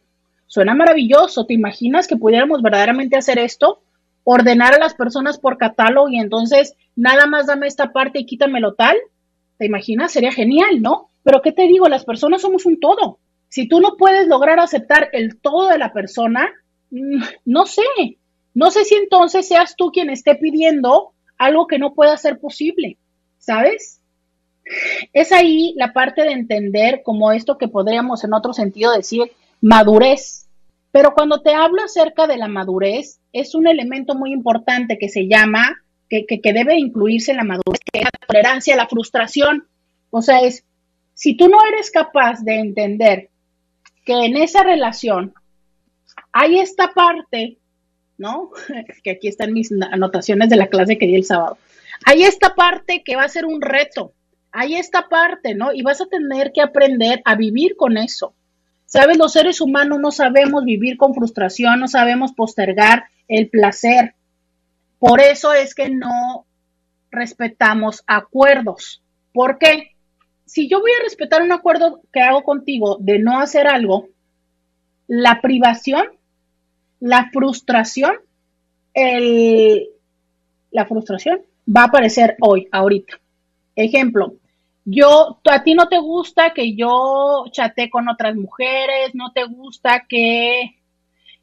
suena 0.48 0.74
maravilloso. 0.74 1.46
¿Te 1.46 1.54
imaginas 1.54 2.08
que 2.08 2.18
pudiéramos 2.18 2.64
verdaderamente 2.64 3.18
hacer 3.18 3.38
esto? 3.38 3.84
Ordenar 4.24 4.74
a 4.74 4.80
las 4.80 4.96
personas 4.96 5.38
por 5.38 5.60
catálogo 5.60 6.10
y 6.10 6.18
entonces 6.18 6.74
nada 6.96 7.28
más 7.28 7.46
dame 7.46 7.68
esta 7.68 7.94
parte 7.94 8.18
y 8.18 8.26
quítamelo 8.26 8.74
tal, 8.74 8.98
¿te 9.60 9.68
imaginas? 9.68 10.12
Sería 10.12 10.32
genial, 10.32 10.82
¿no? 10.82 11.10
Pero 11.22 11.44
¿qué 11.44 11.52
te 11.52 11.68
digo? 11.68 11.88
Las 11.88 12.04
personas 12.04 12.42
somos 12.42 12.66
un 12.66 12.80
todo. 12.80 13.20
Si 13.48 13.68
tú 13.68 13.80
no 13.80 13.96
puedes 13.96 14.28
lograr 14.28 14.60
aceptar 14.60 15.10
el 15.14 15.40
todo 15.40 15.70
de 15.70 15.78
la 15.78 15.94
persona, 15.94 16.52
mm, 16.90 17.22
no 17.46 17.68
sé, 17.68 17.84
no 18.56 18.72
sé 18.72 18.86
si 18.86 18.96
entonces 18.96 19.48
seas 19.48 19.76
tú 19.76 19.92
quien 19.92 20.10
esté 20.10 20.34
pidiendo 20.34 21.12
algo 21.38 21.68
que 21.68 21.80
no 21.80 21.94
pueda 21.94 22.18
ser 22.18 22.40
posible, 22.40 22.98
¿sabes? 23.38 24.02
Es 25.14 25.32
ahí 25.32 25.74
la 25.78 25.94
parte 25.94 26.24
de 26.24 26.32
entender 26.32 27.02
como 27.04 27.32
esto 27.32 27.58
que 27.58 27.68
podríamos 27.68 28.24
en 28.24 28.34
otro 28.34 28.54
sentido 28.54 28.92
decir 28.92 29.32
madurez. 29.62 30.48
Pero 30.92 31.14
cuando 31.14 31.42
te 31.42 31.54
hablo 31.54 31.84
acerca 31.84 32.26
de 32.26 32.38
la 32.38 32.48
madurez, 32.48 33.20
es 33.34 33.54
un 33.54 33.68
elemento 33.68 34.16
muy 34.16 34.32
importante 34.32 34.98
que 34.98 35.10
se 35.10 35.28
llama 35.28 35.82
que, 36.10 36.26
debe 36.42 36.78
incluirse 36.78 37.32
en 37.32 37.38
la 37.38 37.44
madurez, 37.44 37.80
que 37.92 38.00
es 38.00 38.06
la 38.06 38.28
tolerancia 38.28 38.76
la 38.76 38.88
frustración. 38.88 39.68
O 40.10 40.22
sea, 40.22 40.40
es, 40.40 40.64
si 41.14 41.36
tú 41.36 41.50
no 41.50 41.58
eres 41.68 41.92
capaz 41.92 42.44
de 42.44 42.60
entender 42.60 43.30
que 44.06 44.26
en 44.26 44.38
esa 44.38 44.64
relación 44.64 45.34
hay 46.32 46.60
esta 46.60 46.94
parte, 46.94 47.58
¿no? 48.18 48.52
que 49.04 49.12
aquí 49.12 49.28
están 49.28 49.54
mis 49.54 49.72
anotaciones 49.92 50.50
de 50.50 50.56
la 50.56 50.68
clase 50.68 50.98
que 50.98 51.08
di 51.08 51.16
el 51.16 51.26
sábado. 51.26 51.58
Hay 52.06 52.24
esta 52.24 52.56
parte 52.56 53.04
que 53.04 53.16
va 53.16 53.24
a 53.24 53.30
ser 53.30 53.46
un 53.46 53.62
reto. 53.62 54.14
Hay 54.52 54.76
esta 54.76 55.10
parte, 55.10 55.54
¿no? 55.54 55.74
Y 55.74 55.82
vas 55.82 56.02
a 56.02 56.06
tener 56.06 56.52
que 56.54 56.62
aprender 56.62 57.22
a 57.26 57.36
vivir 57.36 57.76
con 57.76 57.98
eso. 57.98 58.34
Sabes, 58.86 59.18
los 59.18 59.34
seres 59.34 59.60
humanos 59.60 60.00
no 60.00 60.12
sabemos 60.12 60.64
vivir 60.64 60.98
con 60.98 61.14
frustración, 61.14 61.80
no 61.80 61.88
sabemos 61.88 62.34
postergar 62.34 63.06
el 63.28 63.50
placer. 63.50 64.16
Por 65.00 65.20
eso 65.20 65.54
es 65.54 65.76
que 65.76 65.90
no 65.90 66.46
respetamos 67.12 68.04
acuerdos. 68.08 69.02
¿Por 69.34 69.58
qué? 69.58 69.96
Si 70.46 70.70
yo 70.70 70.80
voy 70.80 70.92
a 70.92 71.04
respetar 71.04 71.42
un 71.42 71.52
acuerdo 71.52 72.02
que 72.14 72.22
hago 72.22 72.44
contigo 72.44 72.98
de 73.00 73.20
no 73.20 73.40
hacer 73.40 73.68
algo, 73.68 74.08
la 75.08 75.42
privación, 75.42 76.06
la 77.06 77.30
frustración, 77.32 78.14
el, 78.96 79.90
la 80.72 80.88
frustración 80.88 81.42
va 81.68 81.82
a 81.82 81.86
aparecer 81.86 82.36
hoy, 82.42 82.68
ahorita. 82.72 83.20
Ejemplo, 83.76 84.34
yo, 84.86 85.40
a 85.44 85.64
ti 85.64 85.76
no 85.76 85.88
te 85.88 86.00
gusta 86.00 86.52
que 86.56 86.76
yo 86.76 87.46
chate 87.52 87.92
con 87.92 88.10
otras 88.10 88.36
mujeres, 88.36 89.14
no 89.14 89.32
te 89.34 89.44
gusta 89.44 90.06
que 90.10 90.78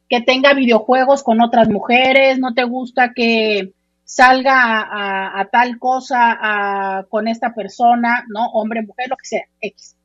que 0.08 0.20
tenga 0.20 0.52
videojuegos 0.52 1.22
con 1.22 1.40
otras 1.40 1.70
mujeres, 1.70 2.38
no 2.38 2.52
te 2.52 2.64
gusta 2.64 3.14
que 3.14 3.72
salga 4.04 5.40
a, 5.40 5.48
tal 5.50 5.78
cosa 5.78 7.06
con 7.08 7.28
esta 7.28 7.54
persona, 7.54 8.22
¿no? 8.28 8.48
Hombre, 8.48 8.82
mujer, 8.82 9.08
lo 9.08 9.16
que 9.16 9.24
sea, 9.24 9.44
X. 9.60 9.96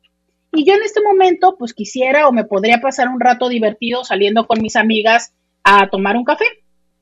Y 0.53 0.65
yo 0.65 0.75
en 0.75 0.83
este 0.83 1.01
momento, 1.01 1.57
pues 1.59 1.73
quisiera 1.73 2.29
o 2.29 2.31
me 2.31 2.45
podría 2.45 2.79
pasar 2.79 3.09
un 3.09 3.19
rato 3.19 3.49
divertido 3.49 4.05
saliendo 4.05 4.47
con 4.47 4.61
mis 4.61 4.77
amigas 4.77 5.33
a 5.69 5.89
tomar 5.89 6.15
un 6.15 6.23
café, 6.23 6.45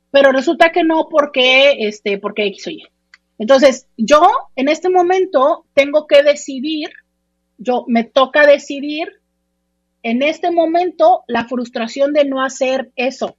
pero 0.09 0.31
resulta 0.31 0.71
que 0.71 0.83
no 0.83 1.07
porque, 1.07 1.87
este, 1.87 2.17
porque 2.17 2.47
X 2.47 2.67
o 2.67 2.69
Y. 2.71 2.83
Entonces, 3.37 3.87
yo 3.95 4.21
en 4.55 4.69
este 4.69 4.89
momento 4.89 5.65
tengo 5.75 6.07
que 6.07 6.23
decidir, 6.23 6.89
yo 7.59 7.85
me 7.87 8.03
toca 8.03 8.47
decidir 8.47 9.09
en 10.01 10.23
este 10.23 10.49
momento 10.49 11.23
la 11.27 11.45
frustración 11.45 12.11
de 12.11 12.25
no 12.25 12.43
hacer 12.43 12.91
eso. 12.95 13.37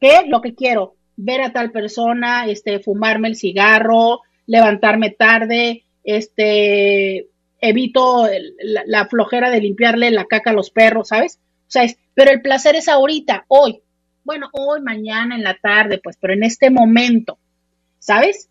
¿Qué? 0.00 0.22
Lo 0.28 0.42
que 0.42 0.54
quiero, 0.54 0.94
ver 1.16 1.40
a 1.40 1.52
tal 1.52 1.72
persona, 1.72 2.46
este, 2.46 2.78
fumarme 2.78 3.28
el 3.28 3.36
cigarro, 3.36 4.20
levantarme 4.46 5.10
tarde, 5.10 5.82
este, 6.04 7.26
evito 7.60 8.28
la, 8.62 8.82
la, 8.86 9.06
flojera 9.06 9.50
de 9.50 9.60
limpiarle 9.60 10.12
la 10.12 10.26
caca 10.26 10.50
a 10.50 10.54
los 10.54 10.70
perros, 10.70 11.08
¿sabes? 11.08 11.40
O 11.66 11.70
sea, 11.70 11.82
es, 11.82 11.98
pero 12.14 12.30
el 12.30 12.42
placer 12.42 12.76
es 12.76 12.88
ahorita, 12.88 13.44
hoy. 13.48 13.82
Bueno, 14.28 14.50
hoy, 14.52 14.82
mañana, 14.82 15.36
en 15.36 15.42
la 15.42 15.54
tarde, 15.54 16.02
pues, 16.04 16.18
pero 16.20 16.34
en 16.34 16.42
este 16.42 16.68
momento, 16.68 17.38
¿sabes? 17.98 18.50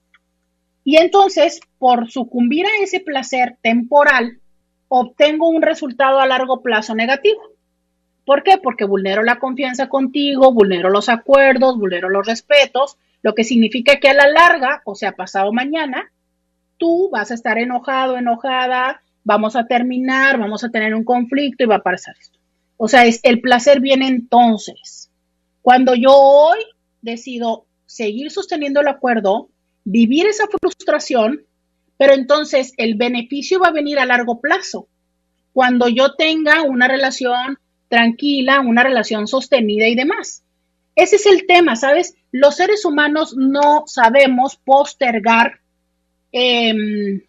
Y 0.84 0.98
entonces, 0.98 1.60
por 1.78 2.10
sucumbir 2.10 2.66
a 2.66 2.82
ese 2.84 3.00
placer 3.00 3.60
temporal, 3.62 4.40
obtengo 4.88 5.48
un 5.48 5.62
resultado 5.62 6.20
a 6.20 6.26
largo 6.26 6.64
plazo 6.64 6.96
negativo. 6.96 7.40
¿Por 8.26 8.42
qué? 8.42 8.58
Porque 8.58 8.86
vulnero 8.86 9.22
la 9.22 9.38
confianza 9.38 9.88
contigo, 9.88 10.52
vulnero 10.52 10.90
los 10.90 11.10
acuerdos, 11.10 11.78
vulnero 11.78 12.10
los 12.10 12.26
respetos, 12.26 12.98
lo 13.22 13.36
que 13.36 13.44
significa 13.44 14.00
que 14.00 14.10
a 14.10 14.16
la 14.16 14.28
larga, 14.28 14.82
o 14.84 14.96
sea, 14.96 15.12
pasado 15.12 15.54
mañana, 15.54 16.12
tú 16.80 17.12
vas 17.12 17.30
a 17.30 17.36
estar 17.36 17.60
enojado, 17.60 18.18
enojada, 18.18 19.04
vamos 19.24 19.56
a 19.56 19.68
terminar, 19.68 20.40
vamos 20.40 20.64
a 20.64 20.72
tener 20.72 20.96
un 20.96 21.04
conflicto 21.04 21.66
y 21.66 21.68
va 21.68 21.76
a 21.76 21.84
pasar 21.84 22.16
esto. 22.20 22.40
O 22.78 22.88
sea, 22.88 23.06
es, 23.06 23.20
el 23.22 23.42
placer 23.42 23.80
viene 23.80 24.08
entonces. 24.08 25.07
Cuando 25.68 25.96
yo 25.96 26.14
hoy 26.14 26.60
decido 27.02 27.66
seguir 27.86 28.32
sosteniendo 28.32 28.80
el 28.80 28.88
acuerdo, 28.88 29.50
vivir 29.84 30.26
esa 30.26 30.46
frustración, 30.48 31.42
pero 31.98 32.14
entonces 32.14 32.72
el 32.78 32.96
beneficio 32.96 33.60
va 33.60 33.68
a 33.68 33.74
venir 33.74 34.00
a 34.00 34.06
largo 34.06 34.40
plazo. 34.40 34.88
Cuando 35.52 35.90
yo 35.90 36.14
tenga 36.14 36.62
una 36.62 36.88
relación 36.88 37.58
tranquila, 37.90 38.62
una 38.62 38.82
relación 38.82 39.28
sostenida 39.28 39.90
y 39.90 39.96
demás. 39.96 40.46
Ese 40.96 41.18
es 41.18 41.26
el 41.26 41.46
tema, 41.46 41.76
¿sabes? 41.76 42.16
Los 42.32 42.56
seres 42.56 42.86
humanos 42.86 43.36
no 43.36 43.84
sabemos 43.88 44.56
postergar 44.56 45.60
Em, 46.32 47.22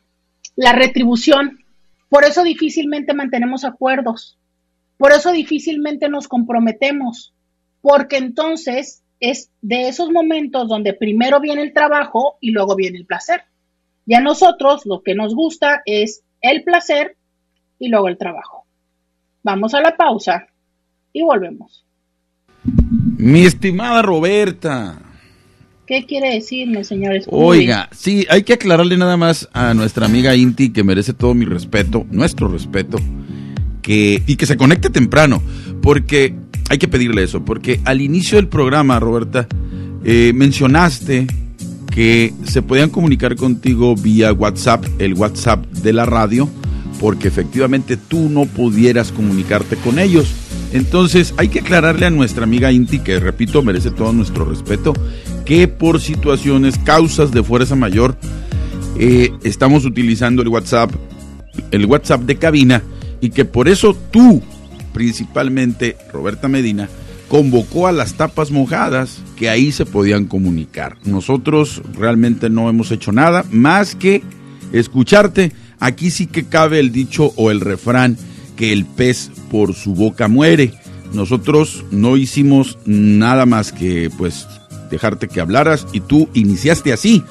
la 0.57 0.73
retribución. 0.73 1.65
Por 2.09 2.25
eso 2.25 2.43
difícilmente 2.43 3.15
mantenemos 3.15 3.65
acuerdos. 3.65 4.39
Por 4.97 5.13
eso 5.13 5.33
difícilmente 5.33 6.09
nos 6.09 6.29
comprometemos. 6.29 7.33
Porque 7.81 8.17
entonces 8.17 9.03
es 9.21 9.51
de 9.61 9.89
esos 9.89 10.11
momentos 10.11 10.69
donde 10.69 10.93
primero 10.93 11.41
viene 11.41 11.63
el 11.63 11.73
trabajo 11.73 12.37
y 12.41 12.51
luego 12.51 12.77
viene 12.77 12.99
el 12.99 13.07
placer. 13.07 13.43
Y 14.07 14.15
a 14.15 14.21
nosotros 14.21 14.87
lo 14.87 15.03
que 15.03 15.15
nos 15.15 15.35
gusta 15.35 15.83
es 15.85 16.23
el 16.41 16.65
placer 16.65 17.17
y 17.79 17.89
luego 17.89 18.09
el 18.09 18.19
trabajo. 18.19 18.65
Vamos 19.43 19.75
a 19.75 19.81
la 19.81 19.97
pausa 19.97 20.47
y 21.13 21.23
volvemos. 21.23 21.85
Mi 23.17 23.45
estimada 23.45 24.03
Roberta, 24.03 25.03
¿Qué 25.89 26.05
quiere 26.05 26.35
decirme, 26.35 26.85
señores? 26.85 27.25
Oiga, 27.31 27.89
sí, 27.93 28.27
hay 28.29 28.43
que 28.43 28.53
aclararle 28.53 28.99
nada 28.99 29.17
más 29.17 29.49
a 29.55 29.73
nuestra 29.73 30.05
amiga 30.05 30.37
Inti, 30.37 30.71
que 30.71 30.85
merece 30.85 31.15
todo 31.15 31.33
mi 31.33 31.47
respeto, 31.47 32.05
nuestro 32.11 32.47
respeto, 32.47 32.99
que, 33.81 34.23
y 34.27 34.37
que 34.37 34.45
se 34.45 34.59
conecte 34.59 34.91
temprano, 34.91 35.43
porque 35.81 36.35
hay 36.69 36.79
que 36.79 36.89
pedirle 36.89 37.23
eso, 37.23 37.45
porque 37.45 37.81
al 37.85 38.01
inicio 38.01 38.37
del 38.37 38.49
programa, 38.49 39.01
Roberta, 39.01 39.47
eh, 40.05 40.33
mencionaste 40.35 41.27
que 41.91 42.33
se 42.45 42.63
podían 42.63 42.91
comunicar 42.91 43.37
contigo 43.37 43.97
vía 43.97 44.33
WhatsApp, 44.33 44.85
el 44.99 45.15
WhatsApp 45.15 45.65
de 45.67 45.93
la 45.93 46.07
radio, 46.07 46.49
porque 47.01 47.29
efectivamente 47.29 47.97
tú 47.97 48.29
no 48.29 48.47
pudieras 48.47 49.13
comunicarte 49.13 49.77
con 49.77 49.99
ellos. 49.99 50.33
Entonces 50.73 51.35
hay 51.39 51.49
que 51.49 51.61
aclararle 51.61 52.07
a 52.07 52.11
nuestra 52.11 52.45
amiga 52.45 52.71
Inti, 52.71 52.99
que 52.99 53.19
repito, 53.19 53.63
merece 53.63 53.91
todo 53.91 54.13
nuestro 54.13 54.45
respeto, 54.45 54.93
que 55.45 55.67
por 55.67 56.01
situaciones, 56.01 56.79
causas 56.79 57.33
de 57.33 57.43
fuerza 57.43 57.75
mayor, 57.75 58.17
eh, 58.99 59.31
estamos 59.43 59.85
utilizando 59.85 60.43
el 60.43 60.49
WhatsApp, 60.49 60.91
el 61.71 61.87
WhatsApp 61.87 62.23
de 62.23 62.37
cabina, 62.37 62.83
y 63.21 63.31
que 63.31 63.45
por 63.45 63.69
eso 63.69 63.97
tú, 64.11 64.43
principalmente 64.99 65.97
Roberta 66.13 66.49
Medina, 66.49 66.89
convocó 67.29 67.87
a 67.87 67.93
las 67.93 68.15
tapas 68.15 68.51
mojadas 68.51 69.21
que 69.37 69.49
ahí 69.49 69.71
se 69.71 69.87
podían 69.87 70.25
comunicar. 70.25 70.97
Nosotros 71.05 71.83
realmente 71.97 72.51
no 72.51 72.69
hemos 72.69 72.91
hecho 72.91 73.13
nada 73.13 73.45
más 73.53 73.95
que 73.95 74.25
escucharte. 74.73 75.53
Aquí 75.79 76.11
sí 76.11 76.27
que 76.27 76.47
cabe 76.47 76.81
el 76.81 76.91
dicho 76.91 77.33
o 77.37 77.53
el 77.53 77.61
refrán 77.61 78.17
que 78.57 78.73
el 78.73 78.87
pez 78.87 79.31
por 79.53 79.73
su 79.73 79.95
boca 79.95 80.27
muere. 80.27 80.73
Nosotros 81.13 81.85
no 81.93 82.17
hicimos 82.17 82.77
nada 82.85 83.47
más 83.47 83.71
que 83.71 84.11
pues 84.19 84.49
dejarte 84.91 85.29
que 85.29 85.41
hablaras 85.41 85.87
y 85.93 86.01
tú 86.01 86.29
iniciaste 86.35 86.93
así 86.93 87.23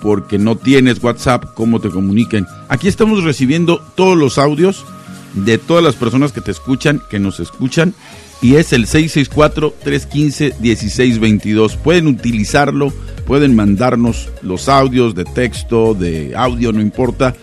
porque 0.00 0.38
no 0.38 0.56
tienes 0.56 1.02
WhatsApp, 1.02 1.44
cómo 1.54 1.78
te 1.78 1.90
comuniquen. 1.90 2.46
Aquí 2.70 2.88
estamos 2.88 3.22
recibiendo 3.22 3.82
todos 3.96 4.16
los 4.16 4.38
audios 4.38 4.86
de 5.34 5.58
todas 5.58 5.82
las 5.82 5.94
personas 5.94 6.32
que 6.32 6.40
te 6.40 6.50
escuchan, 6.50 7.02
que 7.10 7.18
nos 7.18 7.40
escuchan, 7.40 7.94
y 8.40 8.54
es 8.56 8.72
el 8.72 8.86
664-315-1622. 8.86 11.76
Pueden 11.76 12.06
utilizarlo, 12.08 12.92
pueden 13.26 13.54
mandarnos 13.54 14.30
los 14.42 14.68
audios 14.68 15.14
de 15.14 15.24
texto, 15.24 15.94
de 15.94 16.34
audio, 16.36 16.72
no 16.72 16.80
importa, 16.80 17.36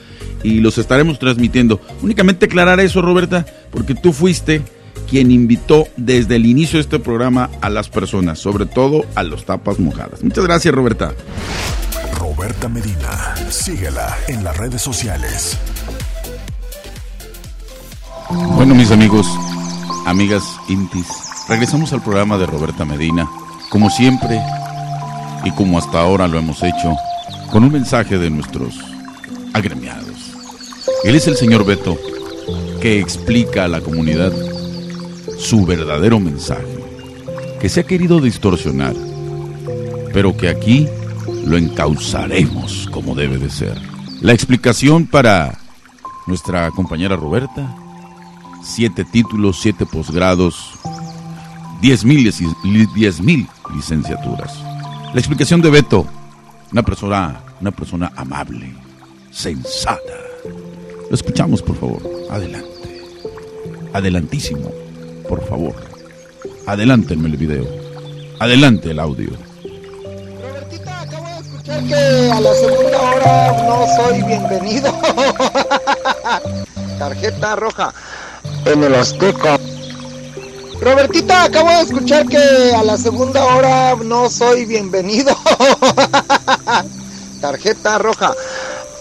y 0.44 0.60
los 0.60 0.78
estaremos 0.78 1.20
transmitiendo. 1.20 1.80
Únicamente 2.02 2.48
aclarar 2.48 2.80
eso, 2.80 3.02
Roberta, 3.02 3.46
porque 3.72 3.96
tú 3.96 4.14
fuiste 4.14 4.62
quien 5.10 5.32
invitó 5.32 5.88
desde 5.98 6.36
el 6.36 6.46
inicio 6.46 6.78
de 6.78 6.82
este 6.82 7.00
programa 7.00 7.50
a 7.62 7.70
las 7.70 7.90
personas, 7.90 8.40
sobre 8.40 8.66
todo 8.66 9.06
a 9.16 9.24
los 9.24 9.46
tapas 9.46 9.80
mojadas. 9.80 10.24
Muchas 10.24 10.44
gracias, 10.44 10.74
Roberta. 10.74 11.14
Roberta 12.20 12.68
Medina, 12.68 13.34
síguela 13.50 14.18
en 14.28 14.44
las 14.44 14.58
redes 14.58 14.82
sociales. 14.82 15.58
Bueno, 18.30 18.76
mis 18.76 18.92
amigos, 18.92 19.28
amigas 20.06 20.44
intis, 20.68 21.08
regresamos 21.48 21.94
al 21.94 22.04
programa 22.04 22.38
de 22.38 22.46
Roberta 22.46 22.86
Medina, 22.86 23.28
como 23.70 23.90
siempre 23.90 24.40
y 25.44 25.52
como 25.52 25.80
hasta 25.80 26.00
ahora 26.00 26.28
lo 26.28 26.38
hemos 26.38 26.62
hecho, 26.62 26.96
con 27.52 27.64
un 27.64 27.72
mensaje 27.72 28.20
de 28.20 28.30
nuestros 28.30 28.76
agremiados. 29.54 30.36
Él 31.04 31.16
es 31.16 31.28
el 31.28 31.38
señor 31.38 31.66
Beto, 31.66 31.98
que 32.80 33.00
explica 33.00 33.66
a 33.66 33.68
la 33.68 33.82
comunidad 33.82 34.32
su 35.40 35.66
verdadero 35.66 36.20
mensaje, 36.20 36.78
que 37.60 37.68
se 37.68 37.80
ha 37.80 37.84
querido 37.84 38.22
distorsionar, 38.22 38.94
pero 40.14 40.38
que 40.38 40.50
aquí 40.50 40.88
lo 41.46 41.58
encauzaremos 41.58 42.90
como 42.92 43.16
debe 43.16 43.40
de 43.40 43.50
ser. 43.50 43.82
La 44.22 44.34
explicación 44.34 45.08
para 45.08 45.58
nuestra 46.28 46.70
compañera 46.72 47.16
Roberta, 47.16 47.76
siete 48.64 49.06
títulos, 49.06 49.60
siete 49.62 49.86
posgrados, 49.86 50.72
diez 51.82 52.04
mil, 52.04 52.32
diez 52.96 53.22
mil 53.22 53.48
licenciaturas. 53.74 54.54
La 55.14 55.20
explicación 55.20 55.62
de 55.62 55.70
Beto, 55.70 56.06
una 56.72 56.84
persona, 56.84 57.42
una 57.62 57.72
persona 57.72 58.12
amable, 58.16 58.74
sensata. 59.32 60.14
Lo 61.10 61.16
escuchamos, 61.16 61.62
por 61.62 61.76
favor. 61.76 62.02
Adelante. 62.30 62.70
Adelantísimo 63.94 64.70
por 65.30 65.48
favor. 65.48 65.76
Adelántenme 66.66 67.30
el 67.30 67.38
video. 67.38 67.68
Adelante 68.40 68.90
el 68.92 69.00
audio. 69.00 69.30
Robertita, 70.42 71.02
acabo 71.02 71.28
de 71.28 71.40
escuchar 71.40 71.84
que 71.84 72.32
a 72.32 72.42
la 72.42 72.54
segunda 72.56 73.02
hora 73.02 73.64
no 73.68 73.86
soy 73.96 74.24
bienvenido. 74.24 74.92
Tarjeta 77.00 77.56
roja 77.56 77.94
en 78.66 78.84
el 78.84 78.96
Azteca. 78.96 79.60
Robertita, 80.82 81.44
acabo 81.44 81.70
de 81.70 81.82
escuchar 81.82 82.26
que 82.28 82.38
a 82.74 82.84
la 82.84 82.98
segunda 82.98 83.44
hora 83.46 83.96
no 83.96 84.30
soy 84.30 84.66
bienvenido. 84.66 85.36
Tarjeta 87.42 87.98
roja. 87.98 88.34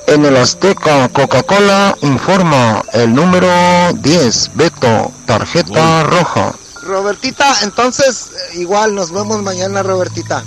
En 0.06 0.24
el 0.24 0.36
Azteca, 0.36 1.08
Coca-Cola 1.10 1.96
informa 2.02 2.82
el 2.94 3.14
número 3.14 3.48
10, 3.92 4.52
Beto, 4.54 5.12
tarjeta 5.26 6.02
roja. 6.04 6.54
Robertita, 6.82 7.54
entonces 7.62 8.30
igual 8.54 8.94
nos 8.94 9.12
vemos 9.12 9.42
mañana, 9.42 9.82
Robertita. 9.82 10.42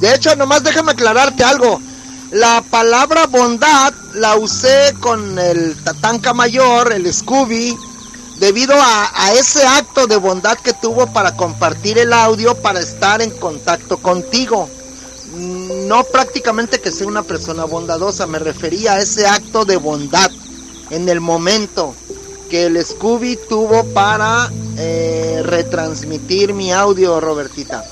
De 0.00 0.14
hecho, 0.14 0.36
nomás 0.36 0.62
déjame 0.62 0.92
aclararte 0.92 1.42
algo. 1.42 1.80
La 2.30 2.62
palabra 2.70 3.26
bondad 3.26 3.92
la 4.14 4.36
usé 4.36 4.94
con 5.00 5.38
el 5.38 5.76
Tatanka 5.82 6.32
Mayor, 6.32 6.92
el 6.92 7.12
Scooby, 7.12 7.76
debido 8.42 8.74
a, 8.76 9.32
ese 9.34 9.64
acto 9.64 10.08
de 10.08 10.16
bondad 10.16 10.58
que 10.58 10.72
tuvo 10.72 11.06
para 11.06 11.36
compartir 11.36 11.96
el 11.96 12.12
audio 12.12 12.56
para 12.56 12.80
estar 12.80 13.22
en 13.22 13.30
contacto 13.30 13.98
contigo 13.98 14.68
no 15.36 16.02
prácticamente 16.02 16.80
que 16.80 16.90
sea 16.90 17.06
una 17.06 17.22
persona 17.22 17.66
bondadosa, 17.66 18.26
me 18.26 18.40
refería 18.40 18.94
a 18.94 19.00
ese 19.00 19.28
acto 19.28 19.64
de 19.64 19.76
bondad 19.76 20.28
en 20.90 21.08
el 21.08 21.20
momento 21.20 21.94
que 22.50 22.66
el 22.66 22.84
Scooby 22.84 23.38
tuvo 23.48 23.84
para 23.94 24.50
eh, 24.76 25.42
retransmitir 25.44 26.52
mi 26.52 26.72
audio, 26.72 27.20
Robertita. 27.20 27.84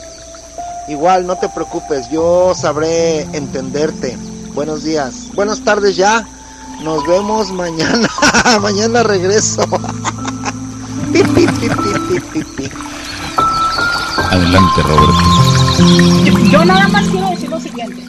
Igual, 0.88 1.28
no 1.28 1.36
te 1.36 1.48
preocupes, 1.48 2.10
yo 2.10 2.54
sabré 2.56 3.20
entenderte. 3.34 4.18
Buenos 4.52 4.82
días, 4.82 5.28
buenas 5.34 5.62
tardes 5.64 5.94
ya. 5.94 6.26
Nos 6.82 7.06
vemos 7.06 7.52
mañana. 7.52 8.08
mañana 8.60 9.04
regreso. 9.04 9.62
Adelante, 14.30 14.82
Roberto. 14.82 16.50
Yo, 16.50 16.64
nada 16.64 16.88
más 16.88 17.06
quiero 17.08 17.28
decir 17.30 17.50
lo 17.50 17.60
siguiente. 17.60 18.02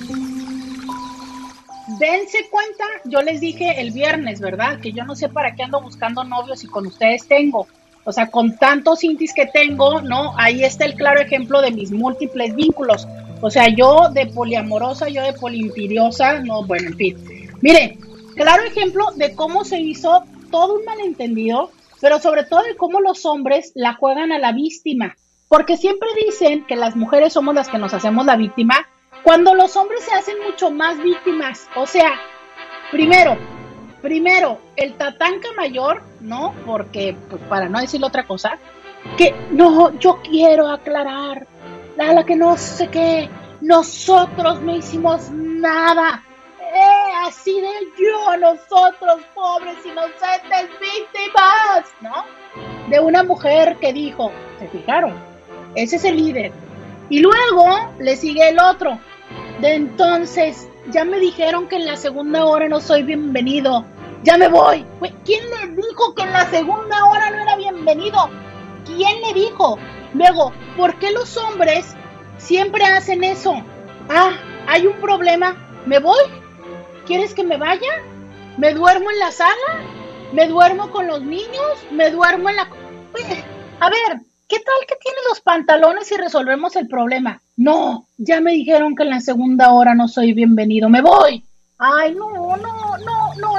Dense 2.00 2.48
cuenta, 2.50 2.86
yo 3.06 3.22
les 3.22 3.42
dije 3.42 3.82
el 3.82 3.92
viernes, 3.92 4.40
¿verdad? 4.40 4.80
Que 4.80 4.94
yo 4.94 5.04
no 5.04 5.16
sé 5.16 5.28
para 5.28 5.54
qué 5.54 5.64
ando 5.64 5.82
buscando 5.82 6.24
novios 6.24 6.64
y 6.64 6.68
con 6.68 6.88
ustedes 6.88 7.28
tengo. 7.28 7.68
O 8.06 8.14
sea, 8.14 8.28
con 8.32 8.56
tantos 8.56 9.04
intis 9.04 9.34
que 9.34 9.48
tengo, 9.48 10.02
¿no? 10.02 10.34
Ahí 10.38 10.64
está 10.64 10.86
el 10.86 10.96
claro 10.96 11.20
ejemplo 11.20 11.62
de 11.62 11.72
mis 11.72 11.92
múltiples 11.92 12.56
vínculos. 12.56 13.06
O 13.42 13.52
sea, 13.52 13.68
yo 13.68 14.10
de 14.14 14.28
poliamorosa, 14.28 15.10
yo 15.10 15.24
de 15.24 15.34
polimpiriosa, 15.34 16.40
no, 16.40 16.64
bueno, 16.64 16.88
en 16.88 16.96
fin. 16.96 17.18
Mire, 17.62 17.98
claro 18.36 18.64
ejemplo 18.64 19.08
de 19.18 19.36
cómo 19.36 19.66
se 19.66 19.80
hizo 19.82 20.24
todo 20.50 20.76
un 20.76 20.86
malentendido, 20.86 21.72
pero 22.02 22.20
sobre 22.20 22.44
todo 22.44 22.64
de 22.64 22.76
cómo 22.76 23.00
los 23.00 23.26
hombres 23.26 23.72
la 23.76 23.94
juegan 23.94 24.32
a 24.32 24.40
la 24.40 24.52
víctima. 24.52 25.16
Porque 25.48 25.78
siempre 25.78 26.10
dicen 26.26 26.66
que 26.66 26.76
las 26.76 26.96
mujeres 26.96 27.34
somos 27.34 27.54
las 27.54 27.70
que 27.70 27.78
nos 27.78 27.94
hacemos 27.94 28.26
la 28.26 28.36
víctima, 28.36 28.88
cuando 29.24 29.54
los 29.54 29.78
hombres 29.78 30.04
se 30.04 30.14
hacen 30.14 30.38
mucho 30.46 30.72
más 30.72 31.02
víctimas. 31.02 31.68
O 31.76 31.86
sea, 31.86 32.14
primero, 32.90 33.38
primero, 34.02 34.60
el 34.76 34.96
tatanca 34.96 35.50
mayor, 35.56 36.02
¿no? 36.20 36.56
Porque, 36.66 37.16
pues 37.30 37.42
para 37.44 37.70
no 37.70 37.80
decir 37.80 38.04
otra 38.04 38.26
cosa, 38.26 38.58
que 39.18 39.36
no, 39.52 39.98
yo 40.00 40.22
quiero 40.24 40.68
aclarar, 40.68 41.46
la, 41.98 42.14
la 42.14 42.26
que 42.26 42.36
no 42.36 42.58
sé 42.58 42.88
qué, 42.88 43.30
nosotros 43.62 44.62
no 44.62 44.76
hicimos 44.76 45.30
nada. 45.30 46.24
Eh, 46.74 47.12
así 47.28 47.60
de 47.60 47.70
yo, 47.98 48.38
nosotros, 48.38 49.22
pobres 49.36 49.86
inocentes 49.86 50.70
víctimas, 50.80 51.86
¿no? 52.00 52.24
De 52.90 53.00
una 53.00 53.24
mujer 53.24 53.76
que 53.82 53.92
dijo, 53.92 54.32
¿se 54.58 54.70
fijaron? 54.70 55.14
Ese 55.76 55.98
es 55.98 56.06
el 56.06 56.16
líder. 56.16 56.54
Y 57.10 57.20
luego 57.20 57.94
le 58.00 58.16
sigue 58.16 58.48
el 58.48 58.60
otro. 58.60 58.98
De 59.60 59.76
entonces, 59.76 60.70
ya 60.92 61.04
me 61.04 61.20
dijeron 61.20 61.68
que 61.68 61.76
en 61.76 61.86
la 61.86 61.98
segunda 61.98 62.46
hora 62.46 62.70
no 62.70 62.80
soy 62.80 63.04
bienvenido. 63.04 63.84
Ya 64.24 64.38
me 64.38 64.48
voy. 64.48 64.86
¿Quién 65.26 65.44
le 65.50 65.76
dijo 65.76 66.16
que 66.16 66.24
en 66.24 66.32
la 66.32 66.50
segunda 66.50 67.04
hora 67.06 67.32
no 67.32 67.42
era 67.42 67.58
bienvenido? 67.58 68.30
¿Quién 68.86 69.22
le 69.22 69.34
dijo? 69.34 69.78
Luego, 70.14 70.54
¿por 70.78 70.96
qué 71.00 71.12
los 71.12 71.36
hombres 71.36 71.96
siempre 72.38 72.86
hacen 72.86 73.26
eso? 73.26 73.62
Ah, 74.10 74.32
hay 74.68 74.88
un 74.88 74.96
problema. 75.02 75.56
¿Me 75.86 76.00
voy? 76.00 76.41
¿Quieres 77.06 77.34
que 77.34 77.44
me 77.44 77.58
vaya? 77.58 78.04
¿Me 78.58 78.74
duermo 78.74 79.10
en 79.10 79.20
la 79.20 79.32
sala? 79.32 79.82
¿Me 80.34 80.48
duermo 80.48 80.92
con 80.92 81.08
los 81.08 81.22
niños? 81.22 81.86
¿Me 81.92 82.12
duermo 82.12 82.50
en 82.50 82.56
la... 82.58 82.64
a 82.64 83.90
ver, 83.90 84.22
¿qué 84.48 84.60
tal 84.60 84.88
que 84.88 84.96
tienes 84.96 85.22
los 85.28 85.42
pantalones 85.42 86.12
y 86.12 86.18
resolvemos 86.18 86.76
el 86.76 86.88
problema? 86.88 87.42
No, 87.58 88.08
ya 88.18 88.40
me 88.40 88.52
dijeron 88.52 88.96
que 88.96 89.04
en 89.04 89.10
la 89.10 89.20
segunda 89.20 89.74
hora 89.74 89.94
no 89.96 90.08
soy 90.08 90.34
bienvenido. 90.34 90.90
Me 90.90 91.02
voy. 91.02 91.44
Ay, 91.78 92.14
no, 92.14 92.30
no, 92.58 92.98
no, 92.98 93.36
no, 93.36 93.58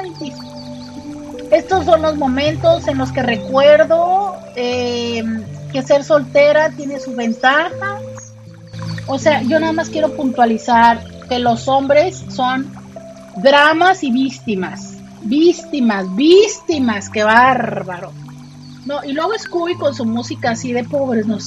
Estos 1.51 1.85
son 1.85 2.03
los 2.03 2.17
momentos 2.17 2.87
en 2.87 2.99
los 2.99 3.11
que 3.11 3.23
recuerdo 3.23 4.37
eh, 4.55 5.25
que 5.73 5.83
ser 5.83 6.05
soltera 6.05 6.71
tiene 6.71 7.01
su 7.01 7.15
ventaja. 7.15 7.99
O 9.09 9.19
sea, 9.19 9.43
yo 9.43 9.59
nada 9.59 9.73
más 9.73 9.91
quiero 9.91 10.15
puntualizar 10.15 11.05
que 11.29 11.41
los 11.41 11.67
hombres 11.67 12.25
son 12.29 12.82
dramas 13.37 14.03
y 14.03 14.11
víctimas. 14.11 14.99
Víctimas, 15.23 16.15
víctimas, 16.17 17.09
qué 17.09 17.23
bárbaro. 17.23 18.13
No, 18.85 19.05
y 19.05 19.13
luego 19.13 19.33
Scooby 19.39 19.77
con 19.77 19.95
su 19.95 20.05
música 20.05 20.51
así 20.51 20.73
de 20.73 20.85
pobres, 20.85 21.27
no 21.27 21.39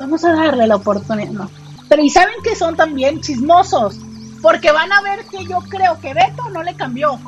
vamos 0.00 0.24
a 0.24 0.32
darle 0.32 0.66
la 0.66 0.76
oportunidad, 0.76 1.30
no. 1.30 1.50
Pero 1.88 2.02
y 2.02 2.10
saben 2.10 2.36
que 2.42 2.54
son 2.54 2.76
también 2.76 3.20
chismosos, 3.20 3.96
porque 4.40 4.72
van 4.72 4.90
a 4.92 5.02
ver 5.02 5.26
que 5.26 5.44
yo 5.44 5.58
creo 5.68 6.00
que 6.00 6.14
Beto 6.14 6.48
no 6.50 6.62
le 6.62 6.74
cambió. 6.74 7.18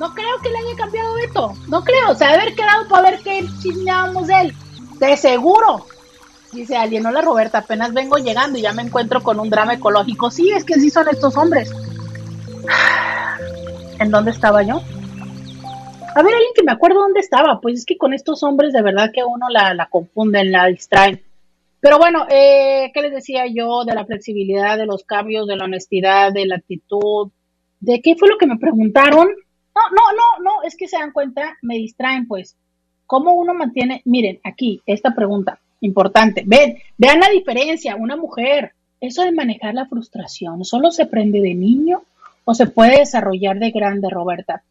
No 0.00 0.14
creo 0.14 0.38
que 0.42 0.48
le 0.48 0.58
haya 0.58 0.76
cambiado 0.76 1.14
Beto, 1.14 1.54
no 1.68 1.84
creo, 1.84 2.10
o 2.10 2.14
sea, 2.14 2.30
haber 2.30 2.54
quedado 2.54 2.88
para 2.88 3.10
ver 3.10 3.20
qué 3.22 3.46
chismeábamos 3.62 4.26
de 4.26 4.40
él. 4.40 4.56
De 4.98 5.16
seguro. 5.16 5.86
Dice 6.52 6.76
alguien, 6.76 7.06
hola 7.06 7.20
Roberta, 7.20 7.58
apenas 7.58 7.92
vengo 7.92 8.16
llegando 8.16 8.58
y 8.58 8.62
ya 8.62 8.72
me 8.72 8.82
encuentro 8.82 9.22
con 9.22 9.38
un 9.38 9.50
drama 9.50 9.74
ecológico. 9.74 10.32
Sí, 10.32 10.50
es 10.50 10.64
que 10.64 10.80
sí 10.80 10.90
son 10.90 11.08
estos 11.08 11.36
hombres. 11.36 11.70
¿En 14.00 14.10
dónde 14.10 14.30
estaba 14.30 14.62
yo? 14.62 14.80
A 16.14 16.22
ver, 16.22 16.34
alguien 16.34 16.52
que 16.56 16.62
me 16.64 16.72
acuerdo 16.72 17.00
dónde 17.00 17.20
estaba. 17.20 17.60
Pues 17.60 17.80
es 17.80 17.86
que 17.86 17.98
con 17.98 18.14
estos 18.14 18.42
hombres 18.42 18.72
de 18.72 18.80
verdad 18.80 19.10
que 19.12 19.22
uno 19.22 19.50
la, 19.50 19.74
la 19.74 19.86
confunden, 19.90 20.50
la 20.50 20.66
distraen. 20.66 21.22
Pero 21.80 21.98
bueno, 21.98 22.26
eh, 22.30 22.90
¿qué 22.94 23.02
les 23.02 23.12
decía 23.12 23.44
yo 23.46 23.84
de 23.84 23.94
la 23.94 24.06
flexibilidad, 24.06 24.78
de 24.78 24.86
los 24.86 25.04
cambios, 25.04 25.46
de 25.46 25.56
la 25.56 25.64
honestidad, 25.64 26.32
de 26.32 26.46
la 26.46 26.56
actitud? 26.56 27.30
¿De 27.78 28.00
qué 28.00 28.16
fue 28.16 28.28
lo 28.28 28.38
que 28.38 28.46
me 28.46 28.56
preguntaron? 28.56 29.28
No, 29.28 29.82
no, 29.90 30.12
no, 30.12 30.44
no, 30.44 30.62
es 30.62 30.76
que 30.76 30.88
se 30.88 30.98
dan 30.98 31.12
cuenta, 31.12 31.58
me 31.60 31.76
distraen 31.76 32.26
pues. 32.26 32.56
¿Cómo 33.06 33.34
uno 33.34 33.52
mantiene? 33.52 34.00
Miren, 34.06 34.40
aquí, 34.44 34.80
esta 34.86 35.14
pregunta, 35.14 35.58
importante. 35.80 36.42
Ven, 36.46 36.78
vean 36.96 37.20
la 37.20 37.28
diferencia, 37.28 37.96
una 37.96 38.16
mujer, 38.16 38.72
eso 39.00 39.24
de 39.24 39.32
manejar 39.32 39.74
la 39.74 39.86
frustración, 39.86 40.64
¿solo 40.64 40.90
se 40.90 41.02
aprende 41.02 41.40
de 41.40 41.54
niño 41.54 42.02
o 42.44 42.54
se 42.54 42.66
puede 42.66 42.98
desarrollar 42.98 43.58
de 43.58 43.70
grande, 43.70 44.08
Roberta? 44.10 44.62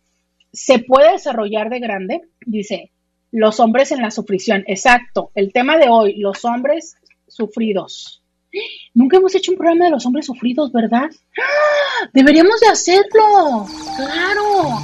Se 0.52 0.80
puede 0.80 1.14
desarrollar 1.14 1.70
de 1.70 1.80
grande, 1.80 2.22
dice, 2.46 2.92
los 3.32 3.60
hombres 3.60 3.92
en 3.92 4.02
la 4.02 4.12
sufrición. 4.12 4.64
Exacto, 4.68 5.32
el 5.36 5.54
tema 5.54 5.78
de 5.78 5.90
hoy, 5.90 6.18
los 6.18 6.44
hombres 6.46 6.96
sufridos. 7.28 8.24
Nunca 8.94 9.18
hemos 9.18 9.36
hecho 9.36 9.52
un 9.52 9.58
programa 9.58 9.86
de 9.86 9.92
los 9.92 10.06
hombres 10.06 10.26
sufridos, 10.26 10.72
¿verdad? 10.72 11.10
¡Ah! 11.38 12.10
Deberíamos 12.14 12.60
de 12.60 12.68
hacerlo. 12.68 13.68
Claro. 13.96 14.80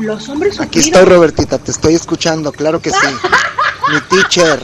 Los 0.00 0.28
hombres 0.28 0.54
sufridos. 0.54 0.60
Aquí 0.60 0.78
estoy, 0.78 1.04
Robertita, 1.04 1.58
te 1.58 1.70
estoy 1.70 1.94
escuchando, 1.94 2.50
claro 2.50 2.80
que 2.80 2.90
sí. 2.90 2.96
Mi 3.92 4.00
teacher. 4.08 4.60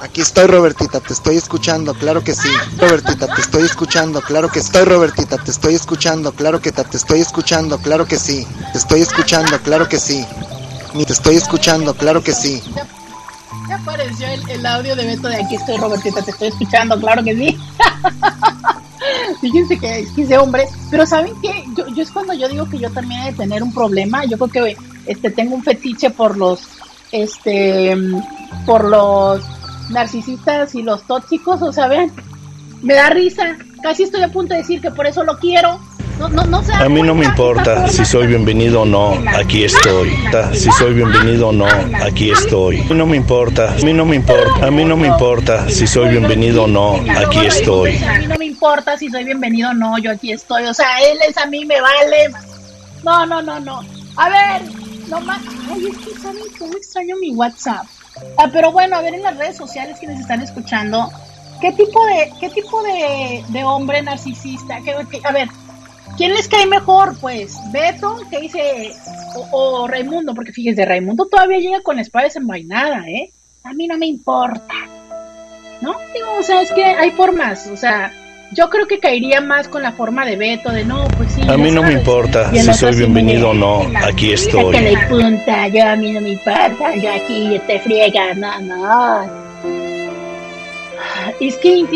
Aquí 0.00 0.20
estoy, 0.20 0.46
Robertita, 0.46 1.00
te 1.00 1.12
estoy 1.12 1.36
escuchando, 1.36 1.92
claro 1.92 2.22
que 2.22 2.34
sí. 2.34 2.48
Robertita, 2.78 3.26
te 3.34 3.40
estoy 3.40 3.62
escuchando, 3.64 4.20
claro 4.20 4.48
que 4.48 4.60
estoy, 4.60 4.84
Robertita, 4.84 5.38
te 5.38 5.50
estoy 5.50 5.74
escuchando, 5.74 6.32
claro 6.32 6.60
que 6.60 6.70
te, 6.70 6.82
estoy 6.96 7.20
escuchando, 7.20 7.78
claro 7.78 8.06
que 8.06 8.16
sí. 8.16 8.46
Te 8.72 8.78
estoy 8.78 9.00
escuchando, 9.00 9.58
claro 9.60 9.88
que 9.88 9.98
sí. 9.98 10.24
Te 11.04 11.12
estoy 11.12 11.36
escuchando, 11.36 11.94
claro 11.94 12.22
que 12.22 12.32
sí. 12.32 12.62
Ya, 13.68 13.74
apareció 13.76 14.28
el, 14.28 14.64
audio 14.66 14.94
de 14.94 15.04
Beto 15.04 15.28
de 15.28 15.42
aquí 15.42 15.56
estoy, 15.56 15.76
Robertita, 15.76 16.22
te 16.22 16.30
estoy 16.30 16.48
escuchando, 16.48 16.98
claro 17.00 17.24
que 17.24 17.34
sí. 17.34 17.58
Fíjense 19.40 19.78
que 19.78 20.06
es 20.16 20.38
hombre, 20.38 20.68
pero 20.90 21.06
¿saben 21.06 21.34
qué? 21.42 21.64
Yo, 21.76 21.88
yo 21.88 22.02
es 22.02 22.10
cuando 22.10 22.34
yo 22.34 22.48
digo 22.48 22.68
que 22.68 22.78
yo 22.78 22.90
también 22.90 23.22
he 23.22 23.30
de 23.32 23.36
tener 23.36 23.62
un 23.62 23.72
problema. 23.72 24.24
Yo 24.26 24.38
creo 24.38 24.48
que 24.48 24.76
este 25.06 25.30
tengo 25.30 25.56
un 25.56 25.62
fetiche 25.62 26.10
por 26.10 26.36
los 26.36 26.60
este 27.12 27.96
por 28.66 28.84
los 28.84 29.57
narcisistas 29.90 30.74
y 30.74 30.82
los 30.82 31.02
tóxicos, 31.06 31.62
o 31.62 31.72
sea, 31.72 31.88
vean, 31.88 32.12
me 32.82 32.94
da 32.94 33.10
risa. 33.10 33.56
Casi 33.82 34.04
estoy 34.04 34.22
a 34.22 34.28
punto 34.28 34.54
de 34.54 34.60
decir 34.60 34.80
que 34.80 34.90
por 34.90 35.06
eso 35.06 35.24
lo 35.24 35.38
quiero. 35.38 35.80
No, 36.18 36.28
no, 36.28 36.44
no 36.44 36.60
a 36.74 36.88
mí 36.88 37.00
no 37.00 37.14
me 37.14 37.26
importa 37.26 37.86
si 37.86 38.04
soy 38.04 38.26
bienvenido 38.26 38.82
o 38.82 38.84
no, 38.84 39.12
aquí 39.36 39.62
estoy. 39.62 40.10
Si 40.52 40.68
soy 40.72 40.92
bienvenido 40.94 41.50
o 41.50 41.52
no, 41.52 41.66
aquí 42.02 42.32
estoy. 42.32 42.80
A 42.80 42.84
mí 42.84 42.94
no 42.96 43.06
me 43.06 43.16
importa, 43.16 43.72
a 43.72 43.76
mí 43.76 43.92
no 43.92 44.04
me 44.04 44.16
importa, 44.16 44.66
a 44.66 44.70
mí 44.72 44.84
no 44.84 44.96
me 44.96 45.06
importa 45.06 45.70
si 45.70 45.86
soy 45.86 46.08
bienvenido 46.08 46.64
o 46.64 46.66
no, 46.66 46.96
aquí 47.16 47.46
estoy. 47.46 47.98
A 47.98 48.18
mí 48.18 48.26
no 48.26 48.34
me 48.34 48.46
importa 48.46 48.98
si 48.98 49.08
soy 49.08 49.22
bienvenido 49.22 49.70
o 49.70 49.74
no, 49.74 49.96
yo 49.98 50.10
aquí 50.10 50.32
estoy. 50.32 50.64
O 50.64 50.74
sea, 50.74 50.88
él 51.08 51.18
es 51.28 51.38
a 51.38 51.46
mí, 51.46 51.64
me 51.64 51.80
vale. 51.80 52.30
No, 53.04 53.24
no, 53.24 53.40
no, 53.40 53.60
no. 53.60 53.80
A 54.16 54.28
ver, 54.28 54.62
no 55.08 55.20
más. 55.20 55.40
Ay, 55.70 55.86
es 55.86 55.98
que 55.98 56.20
saben 56.20 56.42
cómo 56.58 56.72
extraño 56.76 57.14
mi 57.20 57.30
WhatsApp. 57.30 57.86
Ah, 58.36 58.48
pero 58.52 58.72
bueno, 58.72 58.96
a 58.96 59.02
ver 59.02 59.14
en 59.14 59.22
las 59.22 59.36
redes 59.36 59.56
sociales 59.56 59.98
que 59.98 60.06
nos 60.06 60.20
están 60.20 60.40
escuchando, 60.42 61.10
¿qué 61.60 61.72
tipo 61.72 62.04
de, 62.06 62.32
qué 62.40 62.50
tipo 62.50 62.82
de, 62.82 63.64
hombre 63.64 64.02
narcisista? 64.02 64.76
a 65.24 65.32
ver, 65.32 65.48
¿quién 66.16 66.32
les 66.34 66.48
cae 66.48 66.66
mejor? 66.66 67.18
Pues, 67.20 67.58
Beto, 67.72 68.20
que 68.30 68.40
dice, 68.40 68.92
o, 69.50 69.86
Raimundo, 69.88 70.34
porque 70.34 70.52
fíjense, 70.52 70.84
Raimundo 70.84 71.26
todavía 71.26 71.58
llega 71.58 71.82
con 71.82 71.96
la 71.96 72.02
espada 72.02 72.26
desenvainada, 72.26 73.08
¿eh? 73.08 73.32
A 73.64 73.72
mí 73.72 73.86
no 73.86 73.98
me 73.98 74.06
importa. 74.06 74.74
¿No? 75.80 75.94
Digo, 76.12 76.32
o 76.38 76.42
sea, 76.42 76.62
es 76.62 76.72
que 76.72 76.84
hay 76.84 77.12
formas, 77.12 77.68
o 77.68 77.76
sea, 77.76 78.12
yo 78.52 78.68
creo 78.68 78.86
que 78.86 78.98
caería 78.98 79.40
más 79.40 79.68
con 79.68 79.82
la 79.82 79.92
forma 79.92 80.24
de 80.24 80.36
Beto, 80.36 80.70
de 80.72 80.84
no, 80.84 81.06
pues. 81.16 81.27
A 81.48 81.56
mí 81.56 81.70
no 81.70 81.82
me 81.82 81.94
importa 81.94 82.52
si 82.52 82.74
soy 82.74 82.94
bienvenido 82.94 83.50
o 83.50 83.54
no, 83.54 83.80
aquí 84.04 84.32
estoy. 84.32 84.76
Punta, 85.08 85.68
yo 85.68 85.82
a 85.86 85.96
mí 85.96 86.12
no 86.12 86.20
me 86.20 86.32
importa, 86.32 86.94
yo 86.94 87.10
aquí 87.10 87.58
te 87.66 87.80
friega, 87.80 88.34
no, 88.34 88.60
no. 88.60 89.22
Es 91.40 91.56
que, 91.56 91.86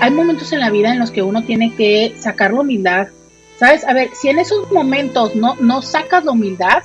hay 0.00 0.10
momentos 0.12 0.52
en 0.52 0.60
la 0.60 0.70
vida 0.70 0.92
en 0.92 1.00
los 1.00 1.10
que 1.10 1.22
uno 1.22 1.42
tiene 1.42 1.74
que 1.74 2.14
sacar 2.20 2.52
la 2.52 2.60
humildad, 2.60 3.08
¿sabes? 3.58 3.84
A 3.84 3.92
ver, 3.94 4.10
si 4.14 4.28
en 4.28 4.38
esos 4.38 4.70
momentos 4.70 5.34
no, 5.34 5.56
no 5.56 5.82
sacas 5.82 6.24
la 6.24 6.30
humildad, 6.30 6.84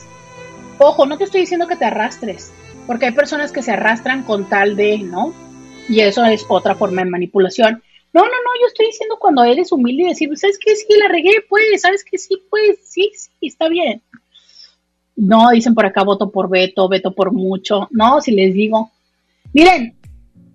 ojo, 0.80 1.06
no 1.06 1.16
te 1.16 1.26
estoy 1.26 1.42
diciendo 1.42 1.68
que 1.68 1.76
te 1.76 1.86
arrastres, 1.86 2.52
porque 2.88 3.06
hay 3.06 3.12
personas 3.12 3.52
que 3.52 3.62
se 3.62 3.72
arrastran 3.72 4.24
con 4.24 4.46
tal 4.46 4.76
de, 4.76 4.98
¿no? 4.98 5.32
Y 5.88 6.00
eso 6.00 6.26
es 6.26 6.44
otra 6.50 6.74
forma 6.74 7.04
de 7.04 7.10
manipulación. 7.12 7.84
No, 8.12 8.22
no, 8.22 8.28
no, 8.28 8.62
yo 8.62 8.68
estoy 8.68 8.88
diciendo 8.88 9.18
cuando 9.20 9.44
eres 9.44 9.72
humilde 9.72 10.04
y 10.04 10.08
decir, 10.08 10.30
¿sabes 10.36 10.58
qué? 10.60 10.76
Sí, 10.76 10.88
la 10.98 11.08
regué, 11.08 11.32
pues, 11.48 11.82
¿sabes 11.82 12.04
qué? 12.04 12.18
Sí, 12.18 12.42
pues, 12.50 12.80
sí, 12.84 13.12
sí, 13.16 13.32
está 13.42 13.70
bien. 13.70 14.02
No, 15.16 15.50
dicen 15.50 15.76
por 15.76 15.86
acá, 15.86 16.04
voto 16.04 16.32
por 16.32 16.50
Beto, 16.50 16.88
veto 16.88 17.14
por 17.14 17.32
mucho. 17.32 17.88
No, 17.92 18.22
si 18.22 18.32
les 18.32 18.54
digo. 18.54 18.92
Miren, 19.54 19.96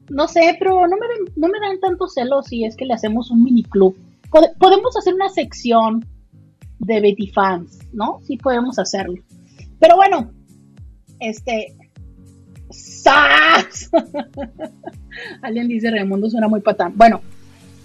no 0.09 0.27
sé, 0.27 0.57
pero 0.59 0.87
no 0.87 0.97
me, 0.97 1.07
no 1.37 1.49
me 1.49 1.61
dan 1.61 1.79
tanto 1.81 2.09
celos 2.09 2.47
si 2.47 2.65
es 2.65 2.77
que 2.77 2.87
le 2.87 2.95
hacemos 2.95 3.31
un 3.31 3.45
mini 3.45 3.63
club. 3.63 3.97
Podemos 4.59 4.97
hacer 4.97 5.15
una 5.15 5.29
sección 5.29 6.05
de 6.81 7.01
Betty 7.01 7.29
fans, 7.29 7.79
¿no? 7.93 8.21
Sí 8.25 8.37
podemos 8.37 8.79
hacerlo. 8.79 9.23
Pero 9.79 9.97
bueno, 9.97 10.33
este, 11.21 11.77
¡Sas! 12.71 13.91
Alguien 15.43 15.69
dice 15.69 15.91
Raimundo 15.91 16.29
suena 16.29 16.49
muy 16.49 16.61
patán. 16.61 16.93
Bueno, 16.97 17.21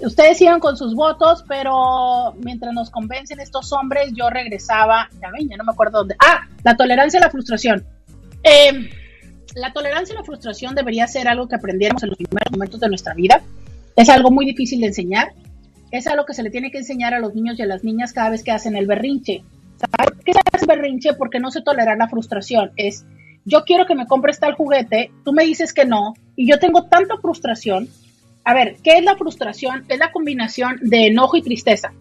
ustedes 0.02 0.38
sigan 0.38 0.60
con 0.60 0.78
sus 0.78 0.96
votos, 0.96 1.44
pero 1.48 2.34
mientras 2.44 2.74
nos 2.74 2.90
convencen 2.90 3.40
estos 3.40 3.72
hombres, 3.74 4.12
yo 4.14 4.30
regresaba, 4.30 5.10
ya 5.22 5.30
ven, 5.32 5.50
ya 5.50 5.58
no 5.58 5.64
me 5.64 5.72
acuerdo 5.72 6.00
dónde. 6.00 6.16
Ah, 6.20 6.48
la 6.64 6.76
tolerancia 6.76 7.20
a 7.20 7.24
la 7.24 7.30
frustración. 7.30 7.86
Em, 8.44 8.90
la 9.56 9.74
tolerancia 9.74 10.16
a 10.16 10.20
la 10.20 10.24
frustración 10.24 10.76
debería 10.76 11.08
ser 11.08 11.28
algo 11.28 11.48
que 11.48 11.56
aprendiéramos 11.56 12.04
en 12.04 12.10
los 12.10 12.18
primeros 12.18 12.52
momentos 12.52 12.80
de 12.80 12.90
nuestra 12.90 13.14
vida. 13.14 13.42
Es 13.96 14.10
algo 14.10 14.32
muy 14.32 14.46
difícil 14.46 14.82
de 14.82 14.88
enseñar. 14.88 15.34
Es 15.92 16.08
algo 16.08 16.26
que 16.26 16.34
se 16.34 16.44
le 16.44 16.52
tiene 16.52 16.72
que 16.72 16.78
enseñar 16.78 17.14
a 17.14 17.20
los 17.20 17.34
niños 17.34 17.58
y 17.60 17.64
a 17.64 17.66
las 17.66 17.84
niñas 17.84 18.14
cada 18.14 18.30
vez 18.30 18.44
que 18.44 18.52
hacen 18.52 18.76
el 18.76 18.86
berrinche. 18.86 19.44
¿Sabes 19.78 20.24
qué 20.24 20.34
hace 20.54 20.66
berrinche? 20.66 21.14
Porque 21.14 21.40
no 21.40 21.52
se 21.52 21.62
tolera 21.62 21.96
la 21.96 22.08
frustración. 22.08 22.72
Es 22.76 23.06
yo 23.46 23.64
quiero 23.64 23.86
que 23.86 23.96
me 23.96 24.06
compres 24.06 24.40
tal 24.40 24.54
juguete, 24.54 25.12
tú 25.24 25.34
me 25.34 25.44
dices 25.44 25.74
que 25.74 25.86
no, 25.86 26.14
y 26.36 26.48
yo 26.48 26.60
tengo 26.60 26.84
tanta 26.84 27.18
frustración. 27.18 27.88
A 28.50 28.54
ver, 28.56 28.78
¿qué 28.84 28.98
es 28.98 29.04
la 29.04 29.16
frustración? 29.16 29.86
Es 29.90 30.00
la 30.00 30.12
combinación 30.12 30.80
de 30.82 31.06
enojo 31.06 31.38
y 31.38 31.44
tristeza. 31.44 31.94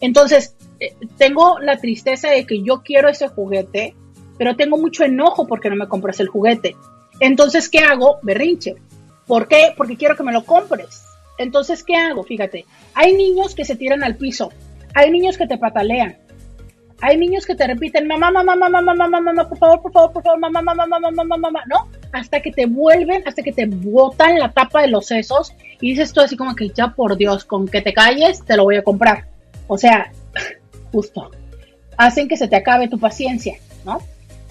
Entonces, 0.00 0.56
eh, 0.80 0.96
tengo 1.16 1.60
la 1.60 1.76
tristeza 1.76 2.28
de 2.28 2.44
que 2.44 2.60
yo 2.60 2.82
quiero 2.82 3.08
ese 3.08 3.28
juguete, 3.28 3.94
pero 4.36 4.56
tengo 4.56 4.78
mucho 4.78 5.04
enojo 5.04 5.46
porque 5.46 5.70
no 5.70 5.76
me 5.76 5.86
compras 5.86 6.18
el 6.18 6.26
juguete. 6.26 6.74
Entonces, 7.20 7.68
¿qué 7.68 7.78
hago? 7.78 8.18
Berrinche. 8.22 8.74
¿Por 9.28 9.46
qué? 9.46 9.74
Porque 9.76 9.96
quiero 9.96 10.16
que 10.16 10.24
me 10.24 10.32
lo 10.32 10.44
compres. 10.44 11.04
Entonces, 11.38 11.84
¿qué 11.84 11.94
hago? 11.94 12.24
Fíjate, 12.24 12.64
hay 12.92 13.12
niños 13.12 13.54
que 13.54 13.64
se 13.64 13.76
tiran 13.76 14.02
al 14.02 14.16
piso, 14.16 14.52
hay 14.92 15.12
niños 15.12 15.38
que 15.38 15.46
te 15.46 15.56
patalean, 15.56 16.16
hay 17.00 17.16
niños 17.16 17.46
que 17.46 17.54
te 17.54 17.64
repiten, 17.64 18.08
mamá, 18.08 18.32
mamá, 18.32 18.56
mamá, 18.56 18.80
mamá, 18.80 18.94
mamá, 18.96 19.20
mamá, 19.20 19.48
por 19.48 19.58
favor, 19.58 19.82
por 19.82 19.92
favor, 19.92 20.12
por 20.14 20.22
favor, 20.24 20.40
mamá, 20.40 20.62
mamá, 20.62 20.84
mamá, 20.84 21.12
mamá, 21.12 21.36
mamá, 21.36 21.62
¿no? 21.68 21.88
Hasta 22.12 22.40
que 22.40 22.52
te 22.52 22.66
vuelven, 22.66 23.22
hasta 23.26 23.42
que 23.42 23.52
te 23.52 23.66
botan 23.66 24.38
la 24.38 24.52
tapa 24.52 24.82
de 24.82 24.88
los 24.88 25.06
sesos 25.06 25.52
y 25.80 25.90
dices 25.90 26.12
tú 26.12 26.20
así 26.20 26.36
como 26.36 26.54
que 26.54 26.70
ya 26.70 26.88
por 26.88 27.16
Dios, 27.16 27.44
con 27.44 27.68
que 27.68 27.82
te 27.82 27.92
calles, 27.92 28.44
te 28.44 28.56
lo 28.56 28.64
voy 28.64 28.76
a 28.76 28.82
comprar. 28.82 29.26
O 29.66 29.76
sea, 29.76 30.12
justo, 30.92 31.30
hacen 31.96 32.28
que 32.28 32.36
se 32.36 32.48
te 32.48 32.56
acabe 32.56 32.88
tu 32.88 32.98
paciencia, 32.98 33.54
¿no? 33.84 34.00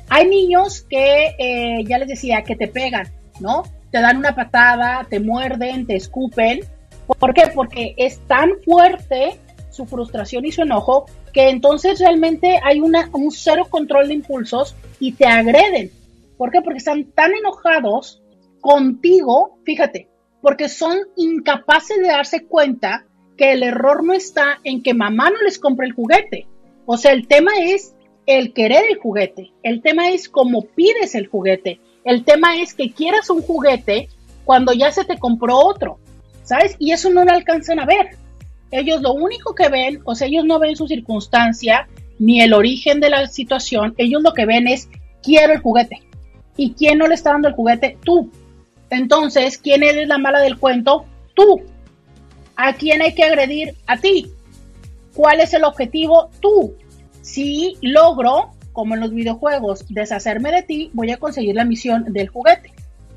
Hay 0.09 0.27
niños 0.27 0.85
que, 0.89 1.83
ya 1.87 1.97
les 1.97 2.07
decía, 2.07 2.43
que 2.43 2.55
te 2.55 2.67
pegan, 2.67 3.07
¿no? 3.39 3.63
Te 3.91 4.01
dan 4.01 4.17
una 4.17 4.35
patada, 4.35 5.05
te 5.09 5.19
muerden, 5.19 5.87
te 5.87 5.95
escupen. 5.95 6.61
¿Por 7.07 7.33
qué? 7.33 7.47
Porque 7.53 7.95
es 7.97 8.19
tan 8.27 8.51
fuerte 8.63 9.39
su 9.71 9.85
frustración 9.85 10.45
y 10.45 10.51
su 10.51 10.61
enojo 10.61 11.05
que 11.33 11.49
entonces 11.49 11.99
realmente 11.99 12.59
hay 12.63 12.79
una, 12.79 13.09
un 13.11 13.31
cero 13.31 13.67
control 13.69 14.07
de 14.07 14.13
impulsos 14.13 14.75
y 14.99 15.13
te 15.13 15.25
agreden. 15.25 15.91
¿Por 16.37 16.51
qué? 16.51 16.61
Porque 16.61 16.79
están 16.79 17.05
tan 17.11 17.33
enojados 17.33 18.21
contigo, 18.61 19.59
fíjate, 19.63 20.09
porque 20.41 20.69
son 20.69 20.97
incapaces 21.15 21.97
de 21.97 22.07
darse 22.07 22.45
cuenta 22.45 23.05
que 23.37 23.53
el 23.53 23.63
error 23.63 24.03
no 24.03 24.13
está 24.13 24.59
en 24.63 24.81
que 24.81 24.93
mamá 24.93 25.29
no 25.29 25.41
les 25.43 25.59
compre 25.59 25.87
el 25.87 25.93
juguete. 25.93 26.47
O 26.85 26.97
sea, 26.97 27.11
el 27.11 27.27
tema 27.27 27.51
es 27.59 27.95
el 28.25 28.53
querer 28.53 28.85
el 28.89 28.97
juguete, 28.97 29.51
el 29.63 29.81
tema 29.81 30.09
es 30.09 30.29
cómo 30.29 30.63
pides 30.63 31.15
el 31.15 31.27
juguete, 31.27 31.79
el 32.03 32.23
tema 32.23 32.59
es 32.59 32.73
que 32.73 32.91
quieras 32.91 33.29
un 33.29 33.41
juguete 33.41 34.09
cuando 34.45 34.73
ya 34.73 34.91
se 34.91 35.05
te 35.05 35.17
compró 35.17 35.57
otro, 35.57 35.99
¿sabes? 36.43 36.75
Y 36.79 36.91
eso 36.91 37.09
no 37.09 37.23
lo 37.23 37.31
alcanzan 37.31 37.79
a 37.79 37.85
ver. 37.85 38.17
Ellos 38.71 39.01
lo 39.01 39.13
único 39.13 39.53
que 39.53 39.69
ven, 39.69 40.01
o 40.05 40.15
sea, 40.15 40.27
ellos 40.27 40.45
no 40.45 40.59
ven 40.59 40.75
su 40.75 40.87
circunstancia 40.87 41.87
ni 42.17 42.41
el 42.41 42.53
origen 42.53 42.99
de 42.99 43.09
la 43.09 43.27
situación, 43.27 43.93
ellos 43.97 44.21
lo 44.21 44.33
que 44.33 44.45
ven 44.45 44.67
es 44.67 44.89
quiero 45.21 45.53
el 45.53 45.59
juguete. 45.59 46.01
¿Y 46.57 46.73
quién 46.73 46.97
no 46.97 47.07
le 47.07 47.15
está 47.15 47.31
dando 47.31 47.47
el 47.47 47.55
juguete? 47.55 47.97
Tú. 48.03 48.31
Entonces, 48.89 49.57
¿quién 49.57 49.83
eres 49.83 50.07
la 50.07 50.17
mala 50.17 50.39
del 50.39 50.57
cuento? 50.57 51.05
Tú. 51.33 51.61
¿A 52.55 52.73
quién 52.73 53.01
hay 53.01 53.13
que 53.13 53.23
agredir? 53.23 53.75
A 53.87 53.97
ti. 53.97 54.31
¿Cuál 55.13 55.41
es 55.41 55.53
el 55.53 55.63
objetivo? 55.63 56.29
Tú. 56.39 56.73
Si 57.21 57.77
logro, 57.81 58.51
como 58.71 58.93
en 58.93 59.01
los 59.01 59.11
videojuegos, 59.11 59.85
deshacerme 59.89 60.51
de 60.51 60.61
ti, 60.63 60.89
voy 60.93 61.11
a 61.11 61.17
conseguir 61.17 61.55
la 61.55 61.65
misión 61.65 62.13
del 62.13 62.29
juguete. 62.29 62.71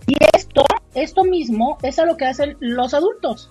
Y 0.06 0.16
esto, 0.34 0.64
esto 0.94 1.24
mismo 1.24 1.78
es 1.82 1.98
a 1.98 2.06
lo 2.06 2.16
que 2.16 2.24
hacen 2.24 2.56
los 2.60 2.94
adultos. 2.94 3.50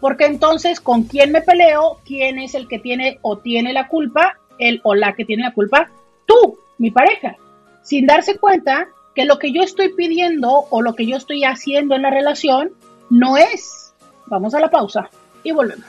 Porque 0.00 0.26
entonces, 0.26 0.80
¿con 0.80 1.04
quién 1.04 1.32
me 1.32 1.40
peleo? 1.40 2.00
¿Quién 2.04 2.38
es 2.38 2.54
el 2.54 2.68
que 2.68 2.78
tiene 2.78 3.18
o 3.22 3.38
tiene 3.38 3.72
la 3.72 3.88
culpa? 3.88 4.38
El 4.58 4.80
o 4.84 4.94
la 4.94 5.14
que 5.14 5.24
tiene 5.24 5.44
la 5.44 5.52
culpa. 5.52 5.88
Tú, 6.26 6.58
mi 6.78 6.90
pareja. 6.90 7.36
Sin 7.82 8.06
darse 8.06 8.36
cuenta 8.38 8.88
que 9.14 9.24
lo 9.24 9.38
que 9.38 9.52
yo 9.52 9.62
estoy 9.62 9.90
pidiendo 9.94 10.66
o 10.70 10.82
lo 10.82 10.94
que 10.94 11.06
yo 11.06 11.16
estoy 11.16 11.44
haciendo 11.44 11.94
en 11.94 12.02
la 12.02 12.10
relación 12.10 12.72
no 13.10 13.36
es. 13.36 13.92
Vamos 14.26 14.54
a 14.54 14.60
la 14.60 14.70
pausa 14.70 15.08
y 15.42 15.52
volvemos. 15.52 15.86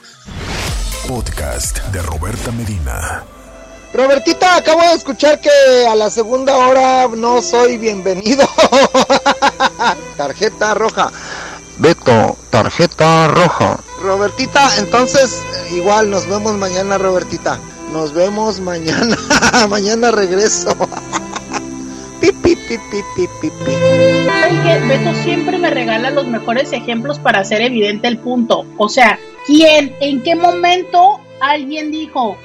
Podcast 1.08 1.78
de 1.88 2.02
Roberta 2.02 2.52
Medina. 2.52 3.24
Robertita, 3.92 4.56
acabo 4.56 4.82
de 4.82 4.94
escuchar 4.94 5.40
que 5.40 5.50
a 5.88 5.94
la 5.94 6.10
segunda 6.10 6.56
hora 6.56 7.08
no 7.08 7.40
soy 7.40 7.78
bienvenido. 7.78 8.46
Tarjeta 10.16 10.74
roja. 10.74 11.10
Beto, 11.78 12.36
tarjeta 12.50 13.28
roja. 13.28 13.78
Robertita, 14.00 14.76
entonces 14.78 15.42
igual 15.72 16.10
nos 16.10 16.26
vemos 16.26 16.54
mañana, 16.54 16.98
Robertita. 16.98 17.58
Nos 17.92 18.12
vemos 18.12 18.60
mañana. 18.60 19.16
mañana 19.68 20.10
regreso. 20.10 20.74
pipi, 22.20 22.56
pipi, 22.68 23.26
pipi, 23.40 23.72
Beto 24.88 25.14
siempre 25.14 25.58
me 25.58 25.70
regala 25.70 26.10
los 26.10 26.26
mejores 26.26 26.72
ejemplos 26.72 27.18
para 27.18 27.40
hacer 27.40 27.60
evidente 27.62 28.08
el 28.08 28.18
punto. 28.18 28.66
O 28.76 28.88
sea, 28.88 29.18
¿quién, 29.46 29.94
en 30.00 30.22
qué 30.22 30.36
momento 30.36 31.20
alguien 31.40 31.90
dijo, 31.90 32.36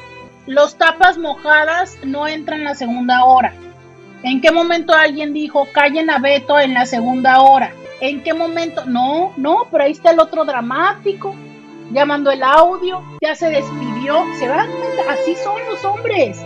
los 0.47 0.75
tapas 0.75 1.17
mojadas 1.17 1.97
no 2.03 2.27
entran 2.27 2.59
en 2.59 2.65
la 2.65 2.75
segunda 2.75 3.25
hora? 3.25 3.53
¿En 4.23 4.41
qué 4.41 4.51
momento 4.51 4.93
alguien 4.93 5.33
dijo, 5.33 5.67
callen 5.71 6.09
a 6.09 6.19
Beto 6.19 6.59
en 6.59 6.73
la 6.73 6.85
segunda 6.85 7.41
hora? 7.41 7.73
¿En 7.99 8.23
qué 8.23 8.33
momento? 8.33 8.85
No, 8.85 9.33
no, 9.37 9.67
pero 9.71 9.83
ahí 9.83 9.91
está 9.91 10.11
el 10.11 10.19
otro 10.19 10.45
dramático, 10.45 11.35
llamando 11.91 12.31
el 12.31 12.43
audio, 12.43 13.03
ya 13.21 13.35
se 13.35 13.49
despidió, 13.49 14.23
se 14.39 14.47
van 14.47 14.69
así 15.09 15.35
son 15.35 15.59
los 15.69 15.83
hombres. 15.85 16.39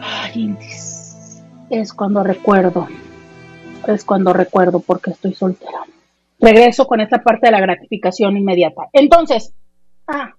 Ay, 0.00 0.54
es 1.70 1.92
cuando 1.92 2.22
recuerdo, 2.24 2.88
es 3.86 4.04
cuando 4.04 4.32
recuerdo 4.32 4.80
porque 4.80 5.12
estoy 5.12 5.34
soltera. 5.34 5.84
Regreso 6.40 6.86
con 6.86 7.00
esta 7.00 7.22
parte 7.22 7.46
de 7.46 7.52
la 7.52 7.60
gratificación 7.60 8.36
inmediata. 8.36 8.88
Entonces, 8.92 9.54
ah, 10.08 10.34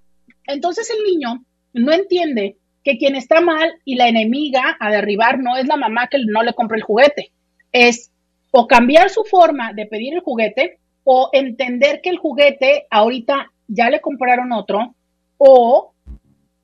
entonces 0.45 0.90
el 0.90 1.03
niño 1.03 1.44
no 1.74 1.94
entiende 1.94 2.58
que 2.84 2.98
quien 2.98 3.16
está 3.16 3.40
mal 3.40 3.72
y 3.86 3.95
la 3.95 4.08
enemiga 4.08 4.76
a 4.80 4.91
derribar 4.91 5.40
no 5.40 5.56
es 5.56 5.68
la 5.68 5.78
mamá 5.78 6.08
que 6.08 6.18
no 6.26 6.44
le 6.44 6.53
compra 6.53 6.78
el 6.78 6.84
juguete, 6.84 7.32
es 7.72 8.12
o 8.52 8.68
cambiar 8.68 9.10
su 9.10 9.24
forma 9.24 9.72
de 9.74 9.86
pedir 9.86 10.14
el 10.14 10.20
juguete 10.20 10.80
o 11.03 11.30
entender 11.32 12.02
que 12.02 12.10
el 12.10 12.18
juguete 12.18 12.88
ahorita 12.90 13.52
ya 13.68 13.90
le 13.90 14.02
compraron 14.02 14.52
otro 14.52 14.95
o 15.38 15.94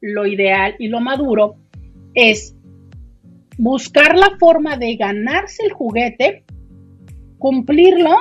lo 0.02 0.28
ideal 0.28 0.76
y 0.80 0.88
lo 0.88 1.00
maduro 1.00 1.56
es 2.14 2.57
buscar 3.58 4.16
la 4.16 4.38
forma 4.40 4.78
de 4.78 4.96
ganarse 4.96 5.64
el 5.66 5.74
juguete, 5.74 6.44
cumplirlo 7.40 8.16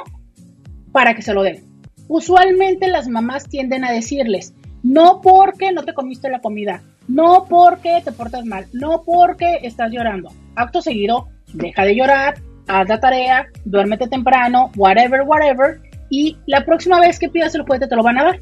para 0.93 1.15
que 1.15 1.23
se 1.23 1.35
lo 1.35 1.43
den. 1.43 1.63
Usualmente 2.09 2.89
las 2.89 3.09
mamás 3.09 3.49
tienden 3.49 3.85
a 3.85 3.93
decirles, 3.93 4.55
no 4.83 5.21
porque 5.21 5.73
no 5.73 5.85
te 5.85 5.95
comiste 5.95 6.31
la 6.31 6.41
comida, 6.41 6.83
no 7.09 7.47
porque 7.49 8.01
te 8.05 8.13
portas 8.13 8.45
mal, 8.45 8.67
no 8.73 9.03
porque 9.05 9.59
estás 9.63 9.91
llorando. 9.93 10.31
Acto 10.55 10.81
seguido, 10.81 11.29
deja 11.53 11.85
de 11.85 11.97
llorar, 11.97 12.35
haz 12.69 12.89
la 12.89 13.01
tarea, 13.01 13.47
duérmete 13.65 14.09
temprano, 14.09 14.71
whatever, 14.77 15.23
whatever, 15.23 15.81
y 16.09 16.37
la 16.47 16.65
próxima 16.65 17.01
vez 17.01 17.19
que 17.19 17.29
pidas 17.29 17.55
el 17.55 17.63
juguete 17.63 17.89
te 17.89 17.97
lo 17.97 18.03
van 18.03 18.19
a 18.19 18.25
dar. 18.25 18.41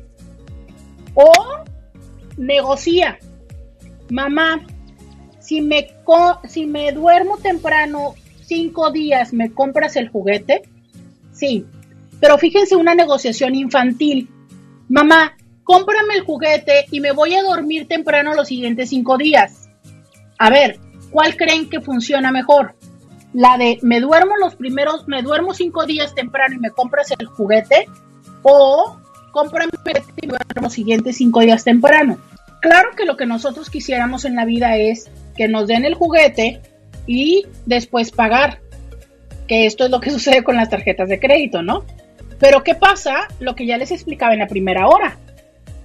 O 1.15 1.33
negocia. 2.37 3.19
Mamá, 4.11 4.61
si 5.45 5.61
me, 5.61 5.89
si 6.49 6.65
me 6.65 6.91
duermo 6.93 7.37
temprano 7.37 8.15
cinco 8.47 8.91
días, 8.91 9.33
¿me 9.35 9.53
compras 9.53 9.95
el 9.97 10.09
juguete? 10.09 10.63
Sí. 11.33 11.67
Pero 12.19 12.39
fíjense 12.39 12.77
una 12.77 12.95
negociación 12.95 13.55
infantil. 13.55 14.31
Mamá, 14.89 15.37
cómprame 15.63 16.15
el 16.15 16.25
juguete 16.25 16.87
y 16.91 17.01
me 17.01 17.13
voy 17.13 17.35
a 17.35 17.43
dormir 17.43 17.87
temprano 17.87 18.35
los 18.35 18.49
siguientes 18.49 18.89
cinco 18.89 19.19
días. 19.19 19.69
A 20.39 20.49
ver, 20.49 20.79
¿cuál 21.11 21.37
creen 21.37 21.69
que 21.69 21.83
funciona 21.83 22.33
mejor? 22.33 22.75
La 23.35 23.59
de 23.59 23.79
me 23.83 24.01
duermo 24.01 24.37
los 24.39 24.55
primeros, 24.57 25.07
me 25.09 25.23
duermo 25.23 25.53
cinco 25.53 25.85
días 25.85 26.15
temprano 26.15 26.55
y 26.55 26.59
me 26.59 26.71
compras 26.71 27.13
el 27.19 27.27
juguete 27.27 27.87
o 28.43 28.97
cómprame 29.33 29.73
el 29.73 29.79
juguete 29.79 30.05
y 30.23 30.27
me 30.27 30.39
duermo 30.39 30.63
los 30.63 30.73
siguientes 30.73 31.17
cinco 31.19 31.41
días 31.41 31.65
temprano. 31.65 32.17
Claro 32.63 32.91
que 32.97 33.05
lo 33.05 33.19
que 33.19 33.27
nosotros 33.27 33.69
quisiéramos 33.69 34.25
en 34.25 34.37
la 34.37 34.47
vida 34.47 34.77
es 34.79 35.11
que 35.37 35.49
nos 35.49 35.67
den 35.67 35.85
el 35.85 35.95
juguete 35.95 36.61
y 37.07 37.47
después 37.67 38.11
pagar, 38.11 38.61
que 39.47 39.67
esto 39.67 39.85
es 39.85 39.91
lo 39.91 40.01
que 40.01 40.11
sucede 40.17 40.43
con 40.43 40.57
las 40.57 40.71
tarjetas 40.71 41.09
de 41.09 41.21
crédito, 41.21 41.63
¿no? 41.63 41.85
Pero 42.39 42.63
¿qué 42.63 42.75
pasa? 42.75 43.29
Lo 43.41 43.55
que 43.55 43.67
ya 43.67 43.79
les 43.79 43.91
explicaba 43.91 44.33
en 44.33 44.41
la 44.41 44.49
primera 44.49 44.89
hora. 44.89 45.19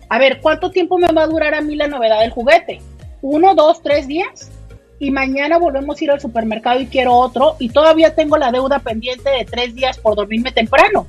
A 0.09 0.17
ver, 0.17 0.39
¿cuánto 0.41 0.71
tiempo 0.71 0.97
me 0.97 1.07
va 1.07 1.23
a 1.23 1.27
durar 1.27 1.53
a 1.53 1.61
mí 1.61 1.75
la 1.75 1.87
novedad 1.87 2.21
del 2.21 2.31
juguete? 2.31 2.81
¿Uno, 3.21 3.53
dos, 3.53 3.81
tres 3.83 4.07
días? 4.07 4.51
Y 4.99 5.11
mañana 5.11 5.57
volvemos 5.57 5.99
a 5.99 6.03
ir 6.03 6.11
al 6.11 6.19
supermercado 6.19 6.81
y 6.81 6.87
quiero 6.87 7.13
otro 7.13 7.55
y 7.59 7.69
todavía 7.69 8.15
tengo 8.15 8.35
la 8.37 8.51
deuda 8.51 8.79
pendiente 8.79 9.29
de 9.29 9.45
tres 9.45 9.75
días 9.75 9.97
por 9.97 10.15
dormirme 10.15 10.51
temprano. 10.51 11.07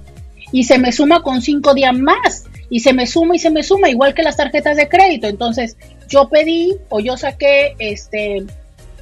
Y 0.53 0.65
se 0.65 0.79
me 0.79 0.93
suma 0.93 1.23
con 1.23 1.41
cinco 1.41 1.75
días 1.75 1.97
más. 1.97 2.45
Y 2.69 2.81
se 2.81 2.93
me 2.93 3.07
suma 3.07 3.35
y 3.35 3.39
se 3.39 3.51
me 3.51 3.65
suma, 3.65 3.89
igual 3.89 4.15
que 4.15 4.23
las 4.23 4.37
tarjetas 4.37 4.77
de 4.77 4.89
crédito. 4.89 5.27
Entonces, 5.27 5.77
yo 6.11 6.28
pedí 6.28 6.77
o 6.91 7.01
yo 7.01 7.16
saqué 7.16 7.74
este 7.78 8.45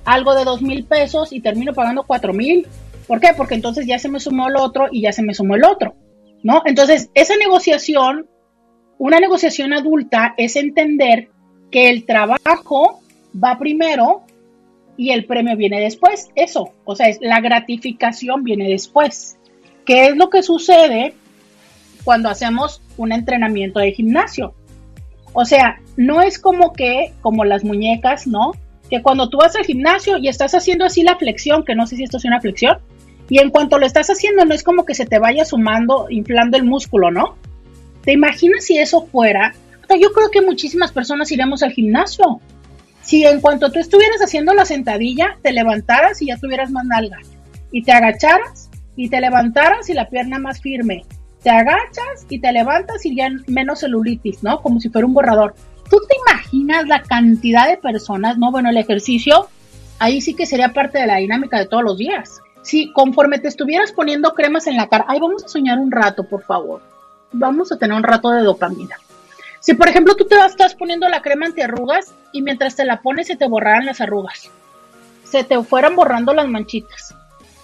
algo 0.05 0.37
de 0.37 0.45
dos 0.45 0.63
mil 0.63 0.85
pesos 0.85 1.33
y 1.33 1.41
termino 1.41 1.75
pagando 1.75 2.05
cuatro 2.05 2.33
mil. 2.33 2.69
¿Por 3.09 3.19
qué? 3.19 3.31
Porque 3.37 3.57
entonces 3.57 3.87
ya 3.87 3.99
se 3.99 4.09
me 4.09 4.21
sumó 4.21 4.49
el 4.49 4.57
otro 4.57 4.87
y 4.93 5.03
ya 5.03 5.13
se 5.13 5.23
me 5.23 5.35
sumó 5.35 5.57
el 5.57 5.65
otro. 5.65 5.97
¿No? 6.45 6.63
Entonces, 6.65 7.11
esa 7.15 7.37
negociación 7.37 8.29
una 8.99 9.21
negociación 9.21 9.73
adulta 9.73 10.35
es 10.37 10.57
entender 10.57 11.29
que 11.71 11.89
el 11.89 12.05
trabajo 12.05 13.01
va 13.33 13.59
primero 13.59 14.23
y 14.97 15.11
el 15.11 15.25
premio 15.25 15.57
viene 15.57 15.81
después. 15.81 16.29
Eso, 16.35 16.73
o 16.85 16.97
sea, 16.97 17.09
es, 17.09 17.19
la 17.21 17.41
gratificación 17.41 18.43
viene 18.43 18.69
después. 18.69 19.39
¿Qué 19.85 20.09
es 20.09 20.17
lo 20.17 20.29
que 20.29 20.43
sucede 20.43 21.15
cuando 22.05 22.29
hacemos 22.29 22.83
un 22.97 23.13
entrenamiento 23.13 23.79
de 23.79 23.93
gimnasio? 23.93 24.55
O 25.33 25.45
sea, 25.45 25.81
no 25.99 26.23
es 26.23 26.39
como 26.39 26.73
que, 26.73 27.13
como 27.23 27.45
las 27.45 27.65
muñecas, 27.65 28.29
¿no? 28.29 28.53
Que 28.89 29.03
cuando 29.03 29.29
tú 29.29 29.39
vas 29.39 29.57
al 29.57 29.65
gimnasio 29.65 30.17
y 30.17 30.29
estás 30.29 30.55
haciendo 30.55 30.85
así 30.85 31.03
la 31.03 31.17
flexión, 31.17 31.65
que 31.65 31.75
no 31.75 31.89
sé 31.89 31.97
si 31.97 32.05
esto 32.05 32.19
es 32.19 32.25
una 32.25 32.41
flexión, 32.41 32.79
y 33.29 33.41
en 33.41 33.51
cuanto 33.51 33.79
lo 33.79 33.85
estás 33.85 34.09
haciendo, 34.09 34.45
no 34.45 34.55
es 34.55 34.63
como 34.63 34.85
que 34.85 34.95
se 34.95 35.07
te 35.07 35.19
vaya 35.19 35.45
sumando, 35.45 36.07
inflando 36.09 36.57
el 36.57 36.63
músculo, 36.63 37.11
¿no? 37.11 37.37
¿Te 38.05 38.13
imaginas 38.13 38.65
si 38.65 38.79
eso 38.79 39.07
fuera? 39.07 39.53
yo 40.01 40.13
creo 40.13 40.31
que 40.31 40.43
muchísimas 40.43 40.93
personas 40.93 41.33
iremos 41.33 41.63
al 41.65 41.73
gimnasio. 41.73 42.41
Si 43.03 43.25
en 43.25 43.41
cuanto 43.41 43.73
tú 43.73 43.81
estuvieras 43.81 44.21
haciendo 44.21 44.55
la 44.55 44.67
sentadilla, 44.67 45.37
te 45.43 45.53
levantaras 45.53 46.23
y 46.23 46.27
ya 46.27 46.37
tuvieras 46.37 46.71
más 46.71 46.85
nalgas, 46.85 47.27
y 47.73 47.83
te 47.83 47.91
agacharas 47.91 48.71
y 48.95 49.09
te 49.09 49.21
levantaras 49.21 49.89
y 49.91 49.95
la 49.95 50.09
pierna 50.09 50.39
más 50.39 50.61
firme, 50.61 51.05
te 51.43 51.51
agachas 51.51 52.27
y 52.29 52.39
te 52.39 52.53
levantas 52.53 53.05
y 53.05 53.17
ya 53.17 53.31
menos 53.49 53.81
celulitis, 53.81 54.45
¿no? 54.45 54.61
Como 54.61 54.79
si 54.79 54.91
fuera 54.91 55.07
un 55.07 55.15
borrador. 55.15 55.55
¿Tú 55.91 55.99
te 56.09 56.17
imaginas 56.27 56.87
la 56.87 57.03
cantidad 57.03 57.69
de 57.69 57.77
personas, 57.77 58.39
no? 58.39 58.51
Bueno, 58.51 58.71
el 58.71 58.77
ejercicio, 58.77 59.49
ahí 59.99 60.21
sí 60.21 60.35
que 60.35 60.47
sería 60.47 60.73
parte 60.73 60.99
de 60.99 61.07
la 61.07 61.17
dinámica 61.17 61.59
de 61.59 61.67
todos 61.67 61.83
los 61.83 61.99
días. 61.99 62.41
Si 62.63 62.93
conforme 62.93 63.39
te 63.39 63.49
estuvieras 63.49 63.93
poniendo 63.93 64.35
cremas 64.35 64.67
en 64.67 64.77
la 64.77 64.89
cara, 64.89 65.07
ay, 65.09 65.21
vamos 65.21 65.45
a 65.45 65.49
soñar 65.49 65.79
un 65.79 65.91
rato, 65.91 66.25
por 66.25 66.43
favor 66.43 66.83
vamos 67.33 67.73
a 67.73 67.79
tener 67.79 67.97
un 67.97 68.03
rato 68.03 68.31
de 68.31 68.43
dopamina. 68.43 68.97
Si 69.61 69.75
por 69.75 69.89
ejemplo 69.89 70.15
tú 70.15 70.25
te 70.25 70.37
estás 70.37 70.75
poniendo 70.75 71.09
la 71.09 71.21
crema 71.21 71.47
antiarrugas 71.47 72.13
y 72.33 72.43
mientras 72.43 72.77
te 72.77 72.85
la 72.85 73.01
pones 73.01 73.27
se 73.27 73.37
te 73.37 73.49
borraran 73.49 73.87
las 73.87 74.01
arrugas, 74.01 74.51
se 75.25 75.45
te 75.45 75.63
fueran 75.63 75.97
borrando 75.97 76.33
las 76.33 76.49
manchitas, 76.49 77.15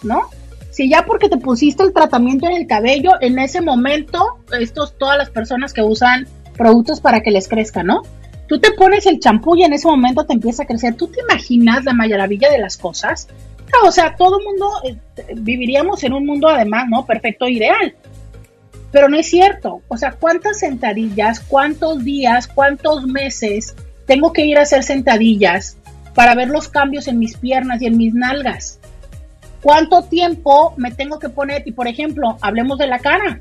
¿no? 0.02 0.28
Si 0.70 0.90
ya 0.90 1.06
porque 1.06 1.28
te 1.28 1.36
pusiste 1.36 1.84
el 1.84 1.92
tratamiento 1.92 2.46
en 2.46 2.54
el 2.54 2.66
cabello, 2.66 3.12
en 3.20 3.38
ese 3.38 3.60
momento, 3.60 4.38
estos, 4.58 4.98
todas 4.98 5.16
las 5.16 5.30
personas 5.30 5.72
que 5.72 5.82
usan 5.82 6.26
productos 6.56 7.00
para 7.00 7.20
que 7.20 7.30
les 7.30 7.48
crezca, 7.48 7.82
¿no? 7.82 8.02
Tú 8.46 8.60
te 8.60 8.72
pones 8.72 9.06
el 9.06 9.20
champú 9.20 9.56
y 9.56 9.62
en 9.62 9.72
ese 9.72 9.88
momento 9.88 10.24
te 10.24 10.34
empieza 10.34 10.64
a 10.64 10.66
crecer. 10.66 10.94
¿Tú 10.94 11.08
te 11.08 11.20
imaginas 11.20 11.84
la 11.84 11.94
maravilla 11.94 12.50
de 12.50 12.58
las 12.58 12.76
cosas? 12.76 13.28
o 13.82 13.90
sea, 13.90 14.14
todo 14.14 14.38
mundo 14.40 14.70
eh, 14.84 14.96
viviríamos 15.36 16.04
en 16.04 16.12
un 16.12 16.26
mundo 16.26 16.48
además, 16.48 16.84
¿no? 16.88 17.04
Perfecto, 17.04 17.48
ideal. 17.48 17.94
Pero 18.92 19.08
no 19.08 19.18
es 19.18 19.28
cierto. 19.28 19.82
O 19.88 19.96
sea, 19.96 20.12
¿cuántas 20.12 20.60
sentadillas, 20.60 21.40
cuántos 21.40 22.04
días, 22.04 22.46
cuántos 22.46 23.06
meses 23.06 23.74
tengo 24.06 24.32
que 24.32 24.46
ir 24.46 24.58
a 24.58 24.62
hacer 24.62 24.84
sentadillas 24.84 25.76
para 26.14 26.34
ver 26.34 26.48
los 26.48 26.68
cambios 26.68 27.08
en 27.08 27.18
mis 27.18 27.36
piernas 27.36 27.82
y 27.82 27.86
en 27.86 27.96
mis 27.96 28.14
nalgas? 28.14 28.78
¿Cuánto 29.62 30.02
tiempo 30.04 30.74
me 30.76 30.92
tengo 30.92 31.18
que 31.18 31.30
poner? 31.30 31.62
Y 31.66 31.72
por 31.72 31.88
ejemplo, 31.88 32.36
hablemos 32.40 32.78
de 32.78 32.86
la 32.86 32.98
cara. 32.98 33.40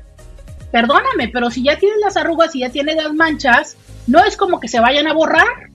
Perdóname, 0.74 1.28
pero 1.32 1.52
si 1.52 1.62
ya 1.62 1.78
tienes 1.78 2.00
las 2.00 2.16
arrugas 2.16 2.56
y 2.56 2.58
ya 2.58 2.68
tienes 2.68 2.96
las 2.96 3.14
manchas, 3.14 3.76
no 4.08 4.24
es 4.24 4.36
como 4.36 4.58
que 4.58 4.66
se 4.66 4.80
vayan 4.80 5.06
a 5.06 5.12
borrar. 5.14 5.70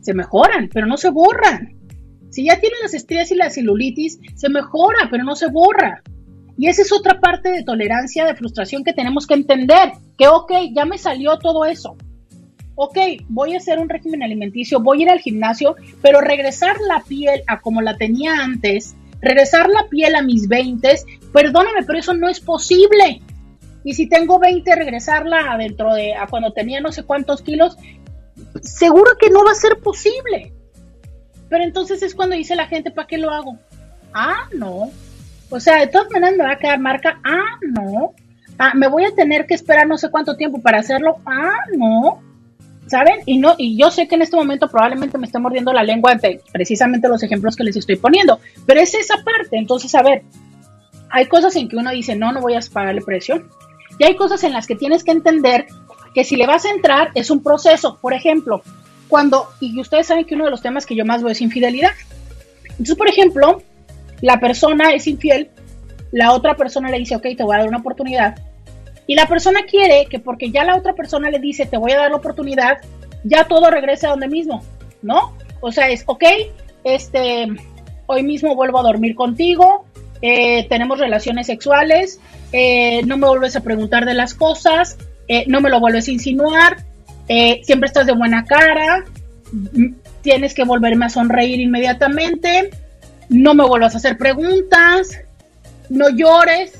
Se 0.00 0.14
mejoran, 0.14 0.70
pero 0.72 0.86
no 0.86 0.96
se 0.96 1.10
borran. 1.10 1.74
Si 2.30 2.46
ya 2.46 2.58
tienes 2.58 2.78
las 2.80 2.94
estrías 2.94 3.30
y 3.30 3.34
la 3.34 3.50
celulitis, 3.50 4.18
se 4.34 4.48
mejora, 4.48 5.08
pero 5.10 5.22
no 5.22 5.36
se 5.36 5.48
borra. 5.48 6.02
Y 6.56 6.68
esa 6.68 6.80
es 6.80 6.92
otra 6.92 7.20
parte 7.20 7.50
de 7.50 7.62
tolerancia, 7.62 8.24
de 8.24 8.34
frustración 8.34 8.84
que 8.84 8.94
tenemos 8.94 9.26
que 9.26 9.34
entender, 9.34 9.92
que 10.16 10.28
ok, 10.28 10.50
ya 10.74 10.86
me 10.86 10.96
salió 10.96 11.36
todo 11.36 11.66
eso. 11.66 11.98
Ok, 12.74 12.96
voy 13.28 13.52
a 13.52 13.58
hacer 13.58 13.80
un 13.80 13.90
régimen 13.90 14.22
alimenticio, 14.22 14.80
voy 14.80 15.00
a 15.00 15.02
ir 15.02 15.10
al 15.10 15.20
gimnasio, 15.20 15.76
pero 16.00 16.22
regresar 16.22 16.76
la 16.88 17.02
piel 17.06 17.42
a 17.48 17.60
como 17.60 17.82
la 17.82 17.98
tenía 17.98 18.36
antes, 18.36 18.96
regresar 19.20 19.68
la 19.68 19.90
piel 19.90 20.14
a 20.14 20.22
mis 20.22 20.48
20, 20.48 20.88
perdóname, 21.34 21.82
pero 21.86 21.98
eso 21.98 22.14
no 22.14 22.30
es 22.30 22.40
posible. 22.40 23.20
Y 23.84 23.94
si 23.94 24.08
tengo 24.08 24.38
20, 24.38 24.74
regresarla 24.74 25.56
dentro 25.58 25.94
de 25.94 26.14
a 26.14 26.26
cuando 26.26 26.52
tenía 26.52 26.80
no 26.80 26.92
sé 26.92 27.02
cuántos 27.02 27.42
kilos, 27.42 27.76
seguro 28.60 29.12
que 29.20 29.30
no 29.30 29.44
va 29.44 29.52
a 29.52 29.56
ser 29.56 29.78
posible. 29.80 30.52
Pero 31.48 31.64
entonces 31.64 32.02
es 32.02 32.14
cuando 32.14 32.36
dice 32.36 32.56
la 32.56 32.66
gente, 32.66 32.90
¿para 32.90 33.06
qué 33.06 33.18
lo 33.18 33.30
hago? 33.30 33.58
Ah, 34.14 34.48
no, 34.54 34.90
o 35.52 35.60
sea, 35.60 35.80
de 35.80 35.86
todas 35.86 36.10
maneras 36.10 36.36
me 36.38 36.44
va 36.44 36.52
a 36.52 36.58
quedar 36.58 36.78
marca. 36.78 37.20
Ah, 37.22 37.58
no. 37.60 38.14
Ah, 38.58 38.72
me 38.74 38.88
voy 38.88 39.04
a 39.04 39.14
tener 39.14 39.46
que 39.46 39.52
esperar 39.52 39.86
no 39.86 39.98
sé 39.98 40.10
cuánto 40.10 40.34
tiempo 40.34 40.62
para 40.62 40.78
hacerlo. 40.78 41.16
Ah, 41.26 41.58
no. 41.76 42.22
¿Saben? 42.86 43.20
Y 43.26 43.36
no, 43.36 43.54
y 43.58 43.78
yo 43.78 43.90
sé 43.90 44.08
que 44.08 44.14
en 44.14 44.22
este 44.22 44.36
momento 44.36 44.68
probablemente 44.68 45.18
me 45.18 45.26
está 45.26 45.38
mordiendo 45.38 45.72
la 45.74 45.82
lengua 45.82 46.12
ante 46.12 46.40
precisamente 46.52 47.06
los 47.06 47.22
ejemplos 47.22 47.54
que 47.54 47.64
les 47.64 47.76
estoy 47.76 47.96
poniendo. 47.96 48.40
Pero 48.64 48.80
es 48.80 48.94
esa 48.94 49.16
parte. 49.16 49.58
Entonces, 49.58 49.94
a 49.94 50.02
ver, 50.02 50.22
hay 51.10 51.26
cosas 51.26 51.54
en 51.56 51.68
que 51.68 51.76
uno 51.76 51.90
dice, 51.90 52.16
no, 52.16 52.32
no 52.32 52.40
voy 52.40 52.54
a 52.54 52.60
pagarle 52.72 53.02
presión. 53.02 53.50
Y 54.02 54.04
hay 54.04 54.16
cosas 54.16 54.42
en 54.42 54.52
las 54.52 54.66
que 54.66 54.74
tienes 54.74 55.04
que 55.04 55.12
entender 55.12 55.68
que 56.12 56.24
si 56.24 56.34
le 56.34 56.44
vas 56.44 56.64
a 56.64 56.70
entrar 56.70 57.12
es 57.14 57.30
un 57.30 57.40
proceso. 57.40 57.98
Por 58.02 58.14
ejemplo, 58.14 58.60
cuando, 59.06 59.46
y 59.60 59.80
ustedes 59.80 60.08
saben 60.08 60.24
que 60.24 60.34
uno 60.34 60.46
de 60.46 60.50
los 60.50 60.60
temas 60.60 60.86
que 60.86 60.96
yo 60.96 61.04
más 61.04 61.22
veo 61.22 61.30
es 61.30 61.40
infidelidad. 61.40 61.92
Entonces, 62.70 62.96
por 62.96 63.08
ejemplo, 63.08 63.62
la 64.20 64.40
persona 64.40 64.92
es 64.92 65.06
infiel, 65.06 65.50
la 66.10 66.32
otra 66.32 66.56
persona 66.56 66.90
le 66.90 66.98
dice, 66.98 67.14
ok, 67.14 67.28
te 67.36 67.44
voy 67.44 67.54
a 67.54 67.58
dar 67.58 67.68
una 67.68 67.78
oportunidad. 67.78 68.34
Y 69.06 69.14
la 69.14 69.26
persona 69.28 69.60
quiere 69.70 70.06
que 70.10 70.18
porque 70.18 70.50
ya 70.50 70.64
la 70.64 70.74
otra 70.74 70.94
persona 70.94 71.30
le 71.30 71.38
dice, 71.38 71.66
te 71.66 71.76
voy 71.76 71.92
a 71.92 71.98
dar 71.98 72.10
la 72.10 72.16
oportunidad, 72.16 72.78
ya 73.22 73.44
todo 73.44 73.70
regrese 73.70 74.08
a 74.08 74.10
donde 74.10 74.26
mismo, 74.26 74.64
¿no? 75.02 75.36
O 75.60 75.70
sea, 75.70 75.90
es, 75.90 76.02
ok, 76.06 76.24
este, 76.82 77.46
hoy 78.06 78.24
mismo 78.24 78.56
vuelvo 78.56 78.80
a 78.80 78.82
dormir 78.82 79.14
contigo, 79.14 79.84
eh, 80.22 80.66
tenemos 80.68 80.98
relaciones 80.98 81.48
sexuales, 81.48 82.20
eh, 82.52 83.02
no 83.04 83.16
me 83.16 83.26
vuelves 83.26 83.56
a 83.56 83.60
preguntar 83.60 84.04
de 84.06 84.14
las 84.14 84.34
cosas, 84.34 84.96
eh, 85.26 85.44
no 85.48 85.60
me 85.60 85.68
lo 85.68 85.80
vuelves 85.80 86.08
a 86.08 86.12
insinuar, 86.12 86.76
siempre 87.62 87.86
estás 87.86 88.06
de 88.06 88.12
buena 88.12 88.44
cara, 88.44 89.04
tienes 90.22 90.54
que 90.54 90.64
volverme 90.64 91.06
a 91.06 91.08
sonreír 91.08 91.60
inmediatamente, 91.60 92.70
no 93.28 93.54
me 93.54 93.66
vuelvas 93.66 93.94
a 93.94 93.98
hacer 93.98 94.16
preguntas, 94.16 95.18
no 95.88 96.08
llores, 96.10 96.72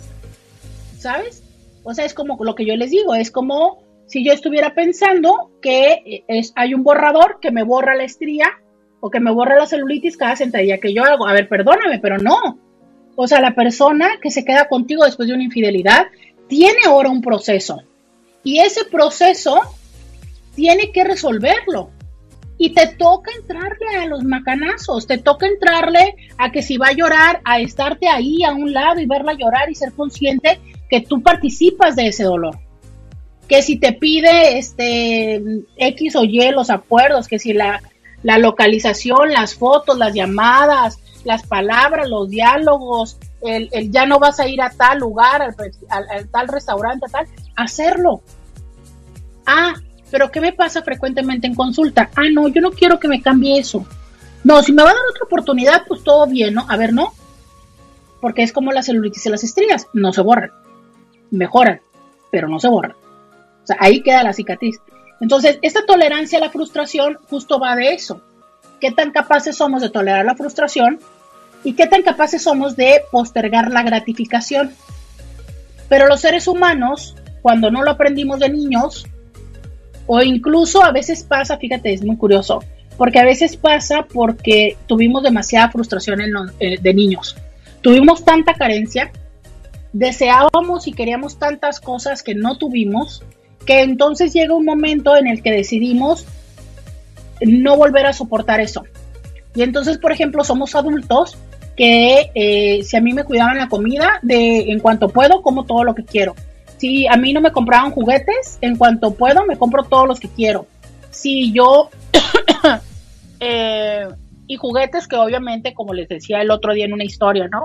¿sabes? 0.98 1.42
O 1.82 1.94
sea, 1.94 2.04
es 2.04 2.14
como 2.14 2.38
lo 2.44 2.54
que 2.54 2.64
yo 2.64 2.76
les 2.76 2.90
digo, 2.90 3.14
es 3.14 3.30
como 3.30 3.82
si 4.06 4.24
yo 4.24 4.32
estuviera 4.32 4.74
pensando 4.74 5.50
que 5.60 6.24
es, 6.28 6.52
hay 6.54 6.74
un 6.74 6.84
borrador 6.84 7.38
que 7.40 7.50
me 7.50 7.64
borra 7.64 7.96
la 7.96 8.04
estría 8.04 8.46
o 9.00 9.10
que 9.10 9.20
me 9.20 9.32
borra 9.32 9.56
la 9.56 9.66
celulitis 9.66 10.16
cada 10.16 10.36
sentadilla 10.36 10.78
que 10.78 10.94
yo 10.94 11.02
hago. 11.02 11.26
A 11.26 11.32
ver, 11.32 11.48
perdóname, 11.48 11.98
pero 11.98 12.18
no. 12.18 12.58
O 13.16 13.26
sea, 13.26 13.40
la 13.40 13.54
persona 13.54 14.18
que 14.20 14.30
se 14.30 14.44
queda 14.44 14.68
contigo 14.68 15.04
después 15.04 15.28
de 15.28 15.34
una 15.34 15.44
infidelidad 15.44 16.06
tiene 16.48 16.78
ahora 16.86 17.10
un 17.10 17.22
proceso. 17.22 17.82
Y 18.44 18.58
ese 18.58 18.84
proceso 18.84 19.60
tiene 20.54 20.92
que 20.92 21.04
resolverlo. 21.04 21.90
Y 22.58 22.70
te 22.70 22.86
toca 22.86 23.32
entrarle 23.34 23.96
a 23.98 24.06
los 24.06 24.22
macanazos, 24.22 25.06
te 25.06 25.18
toca 25.18 25.46
entrarle 25.46 26.14
a 26.38 26.52
que 26.52 26.62
si 26.62 26.76
va 26.76 26.88
a 26.88 26.92
llorar, 26.92 27.40
a 27.44 27.60
estarte 27.60 28.08
ahí 28.08 28.44
a 28.44 28.52
un 28.52 28.72
lado 28.72 29.00
y 29.00 29.06
verla 29.06 29.32
llorar 29.32 29.70
y 29.70 29.74
ser 29.74 29.92
consciente 29.92 30.60
que 30.88 31.00
tú 31.00 31.22
participas 31.22 31.96
de 31.96 32.08
ese 32.08 32.24
dolor. 32.24 32.58
Que 33.48 33.62
si 33.62 33.78
te 33.78 33.92
pide 33.92 34.58
este 34.58 35.42
X 35.76 36.14
o 36.16 36.24
Y 36.24 36.50
los 36.52 36.70
acuerdos, 36.70 37.26
que 37.26 37.38
si 37.38 37.52
la, 37.52 37.82
la 38.22 38.38
localización, 38.38 39.32
las 39.32 39.54
fotos, 39.54 39.98
las 39.98 40.14
llamadas, 40.14 40.98
las 41.24 41.46
palabras, 41.46 42.08
los 42.08 42.28
diálogos, 42.28 43.18
el, 43.42 43.70
ya 43.90 44.06
no 44.06 44.18
vas 44.18 44.40
a 44.40 44.48
ir 44.48 44.60
a 44.62 44.70
tal 44.70 44.98
lugar, 44.98 45.42
al, 45.42 46.10
al 46.10 46.28
tal 46.28 46.48
restaurante, 46.48 47.06
tal, 47.10 47.26
hacerlo. 47.56 48.22
Ah, 49.46 49.74
pero 50.10 50.30
¿qué 50.30 50.40
me 50.40 50.52
pasa 50.52 50.82
frecuentemente 50.82 51.46
en 51.46 51.54
consulta? 51.54 52.10
Ah, 52.14 52.28
no, 52.32 52.48
yo 52.48 52.60
no 52.60 52.70
quiero 52.70 53.00
que 53.00 53.08
me 53.08 53.22
cambie 53.22 53.58
eso. 53.58 53.86
No, 54.44 54.62
si 54.62 54.72
me 54.72 54.82
va 54.82 54.90
a 54.90 54.94
dar 54.94 55.02
otra 55.10 55.24
oportunidad, 55.24 55.84
pues 55.86 56.02
todo 56.02 56.26
bien, 56.26 56.54
¿no? 56.54 56.66
A 56.68 56.76
ver, 56.76 56.92
no. 56.92 57.12
Porque 58.20 58.42
es 58.42 58.52
como 58.52 58.72
la 58.72 58.82
celulitis 58.82 59.26
y 59.26 59.30
las 59.30 59.44
estrías, 59.44 59.86
no 59.94 60.12
se 60.12 60.20
borran. 60.20 60.50
Mejoran, 61.30 61.80
pero 62.30 62.48
no 62.48 62.60
se 62.60 62.68
borran. 62.68 62.92
O 62.92 63.66
sea, 63.66 63.76
ahí 63.80 64.02
queda 64.02 64.22
la 64.22 64.32
cicatriz. 64.32 64.80
Entonces, 65.20 65.58
esta 65.62 65.86
tolerancia 65.86 66.38
a 66.38 66.40
la 66.40 66.50
frustración 66.50 67.16
justo 67.30 67.58
va 67.58 67.76
de 67.76 67.94
eso. 67.94 68.20
¿Qué 68.80 68.90
tan 68.90 69.12
capaces 69.12 69.56
somos 69.56 69.80
de 69.80 69.90
tolerar 69.90 70.24
la 70.24 70.34
frustración? 70.34 70.98
¿Y 71.64 71.74
qué 71.74 71.86
tan 71.86 72.02
capaces 72.02 72.42
somos 72.42 72.76
de 72.76 73.02
postergar 73.10 73.70
la 73.70 73.82
gratificación? 73.82 74.74
Pero 75.88 76.06
los 76.06 76.20
seres 76.20 76.48
humanos, 76.48 77.14
cuando 77.40 77.70
no 77.70 77.82
lo 77.82 77.90
aprendimos 77.90 78.40
de 78.40 78.48
niños, 78.48 79.06
o 80.06 80.20
incluso 80.22 80.82
a 80.82 80.90
veces 80.90 81.22
pasa, 81.22 81.58
fíjate, 81.58 81.92
es 81.92 82.02
muy 82.02 82.16
curioso, 82.16 82.64
porque 82.96 83.20
a 83.20 83.24
veces 83.24 83.56
pasa 83.56 84.06
porque 84.12 84.76
tuvimos 84.86 85.22
demasiada 85.22 85.70
frustración 85.70 86.20
eh, 86.58 86.78
de 86.80 86.94
niños. 86.94 87.36
Tuvimos 87.80 88.24
tanta 88.24 88.54
carencia, 88.54 89.12
deseábamos 89.92 90.86
y 90.86 90.92
queríamos 90.92 91.38
tantas 91.38 91.80
cosas 91.80 92.22
que 92.22 92.34
no 92.34 92.58
tuvimos, 92.58 93.22
que 93.66 93.82
entonces 93.82 94.32
llega 94.32 94.54
un 94.54 94.64
momento 94.64 95.16
en 95.16 95.28
el 95.28 95.42
que 95.42 95.52
decidimos 95.52 96.26
no 97.40 97.76
volver 97.76 98.06
a 98.06 98.12
soportar 98.12 98.60
eso. 98.60 98.84
Y 99.54 99.62
entonces, 99.62 99.98
por 99.98 100.12
ejemplo, 100.12 100.44
somos 100.44 100.74
adultos 100.74 101.36
que 101.76 102.30
eh, 102.34 102.82
si 102.84 102.96
a 102.96 103.00
mí 103.00 103.12
me 103.12 103.24
cuidaban 103.24 103.58
la 103.58 103.68
comida, 103.68 104.18
de 104.22 104.72
en 104.72 104.80
cuanto 104.80 105.08
puedo, 105.08 105.42
como 105.42 105.64
todo 105.64 105.84
lo 105.84 105.94
que 105.94 106.04
quiero 106.04 106.34
si 106.82 107.06
a 107.06 107.16
mí 107.16 107.32
no 107.32 107.40
me 107.40 107.52
compraban 107.52 107.92
juguetes, 107.92 108.58
en 108.60 108.76
cuanto 108.76 109.14
puedo 109.14 109.46
me 109.46 109.56
compro 109.56 109.84
todos 109.84 110.08
los 110.08 110.18
que 110.18 110.28
quiero. 110.28 110.66
Si 111.10 111.52
yo... 111.52 111.90
Eh, 113.44 114.06
y 114.46 114.54
juguetes 114.54 115.08
que 115.08 115.16
obviamente, 115.16 115.74
como 115.74 115.94
les 115.94 116.08
decía 116.08 116.40
el 116.40 116.52
otro 116.52 116.74
día 116.74 116.84
en 116.84 116.92
una 116.92 117.02
historia, 117.02 117.48
¿no? 117.48 117.64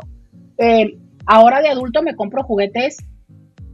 Eh, 0.58 0.98
ahora 1.28 1.62
de 1.62 1.70
adulto 1.70 2.02
me 2.02 2.16
compro 2.16 2.42
juguetes, 2.42 2.98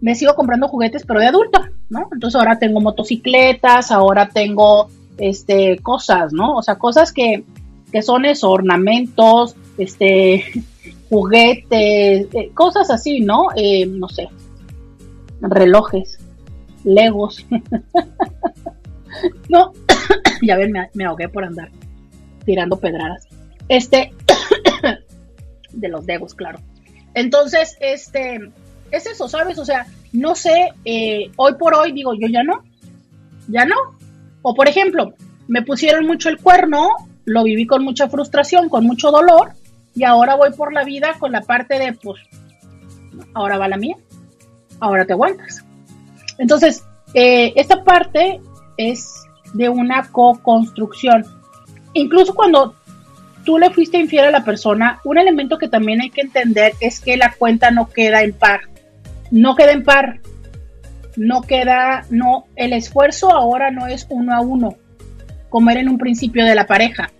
me 0.01 0.13
sigo 0.13 0.35
comprando 0.35 0.67
juguetes, 0.67 1.05
pero 1.07 1.21
de 1.21 1.27
adulto, 1.27 1.61
¿no? 1.89 2.09
Entonces 2.11 2.37
ahora 2.37 2.59
tengo 2.59 2.81
motocicletas, 2.81 3.89
ahora 3.89 4.27
tengo 4.27 4.89
este 5.17 5.79
cosas, 5.79 6.33
¿no? 6.33 6.57
O 6.57 6.61
sea, 6.61 6.75
cosas 6.75 7.13
que, 7.13 7.45
que 7.93 8.01
son 8.01 8.25
eso, 8.25 8.49
ornamentos, 8.49 9.55
este 9.77 10.43
juguetes, 11.09 12.27
eh, 12.33 12.51
cosas 12.55 12.89
así, 12.89 13.21
¿no? 13.21 13.49
no 13.87 14.09
sé, 14.09 14.27
relojes, 15.39 16.19
legos. 16.83 17.45
no, 19.49 19.71
ya 20.41 20.57
ven, 20.57 20.73
me, 20.93 21.05
ahogué 21.05 21.29
por 21.29 21.45
andar 21.45 21.69
tirando 22.45 22.79
pedradas. 22.79 23.27
Este, 23.69 24.11
de 25.71 25.87
los 25.87 26.03
legos, 26.05 26.33
claro. 26.33 26.59
Entonces, 27.13 27.77
este, 27.79 28.39
es 28.91 29.05
eso, 29.05 29.29
¿sabes? 29.29 29.59
O 29.59 29.65
sea, 29.65 29.85
no 30.11 30.35
sé, 30.35 30.73
eh, 30.83 31.29
hoy 31.35 31.53
por 31.59 31.75
hoy 31.75 31.91
digo, 31.91 32.15
yo 32.15 32.27
ya 32.27 32.43
no, 32.43 32.63
ya 33.47 33.65
no. 33.65 33.75
O 34.41 34.55
por 34.55 34.67
ejemplo, 34.67 35.13
me 35.47 35.61
pusieron 35.61 36.07
mucho 36.07 36.29
el 36.29 36.39
cuerno, 36.39 36.89
lo 37.25 37.43
viví 37.43 37.65
con 37.65 37.83
mucha 37.83 38.09
frustración, 38.09 38.69
con 38.69 38.85
mucho 38.85 39.11
dolor, 39.11 39.53
y 39.95 40.03
ahora 40.03 40.35
voy 40.35 40.51
por 40.51 40.73
la 40.73 40.83
vida 40.83 41.15
con 41.19 41.31
la 41.31 41.41
parte 41.41 41.79
de, 41.79 41.93
pues, 41.93 42.21
ahora 43.33 43.57
va 43.57 43.67
la 43.67 43.77
mía 43.77 43.95
ahora 44.83 45.05
te 45.05 45.13
aguantas. 45.13 45.63
Entonces, 46.37 46.83
eh, 47.13 47.53
esta 47.55 47.83
parte 47.83 48.41
es 48.77 49.23
de 49.53 49.69
una 49.69 50.09
co-construcción. 50.11 51.25
Incluso 51.93 52.33
cuando 52.33 52.75
tú 53.45 53.57
le 53.57 53.69
fuiste 53.69 53.97
infiel 53.97 54.25
a 54.25 54.31
la 54.31 54.43
persona, 54.43 54.99
un 55.05 55.17
elemento 55.17 55.57
que 55.57 55.67
también 55.67 56.01
hay 56.01 56.09
que 56.09 56.21
entender 56.21 56.73
es 56.79 56.99
que 56.99 57.17
la 57.17 57.33
cuenta 57.37 57.71
no 57.71 57.89
queda 57.89 58.23
en 58.23 58.33
par. 58.33 58.61
No 59.31 59.55
queda 59.55 59.71
en 59.71 59.83
par. 59.83 60.19
No 61.15 61.41
queda, 61.41 62.05
no, 62.09 62.45
el 62.55 62.73
esfuerzo 62.73 63.31
ahora 63.31 63.69
no 63.69 63.85
es 63.85 64.07
uno 64.09 64.33
a 64.33 64.41
uno, 64.41 64.77
como 65.53 65.69
era 65.69 65.81
en 65.81 65.89
un 65.89 65.99
principio 65.99 66.45
de 66.45 66.55
la 66.55 66.65
pareja. 66.65 67.11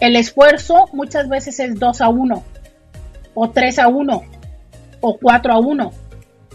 El 0.00 0.16
esfuerzo 0.16 0.88
muchas 0.92 1.28
veces 1.28 1.60
es 1.60 1.78
dos 1.78 2.00
a 2.00 2.08
uno, 2.08 2.42
o 3.32 3.50
tres 3.50 3.78
a 3.78 3.86
uno, 3.86 4.24
o 5.00 5.16
cuatro 5.18 5.52
a 5.52 5.60
uno. 5.60 5.92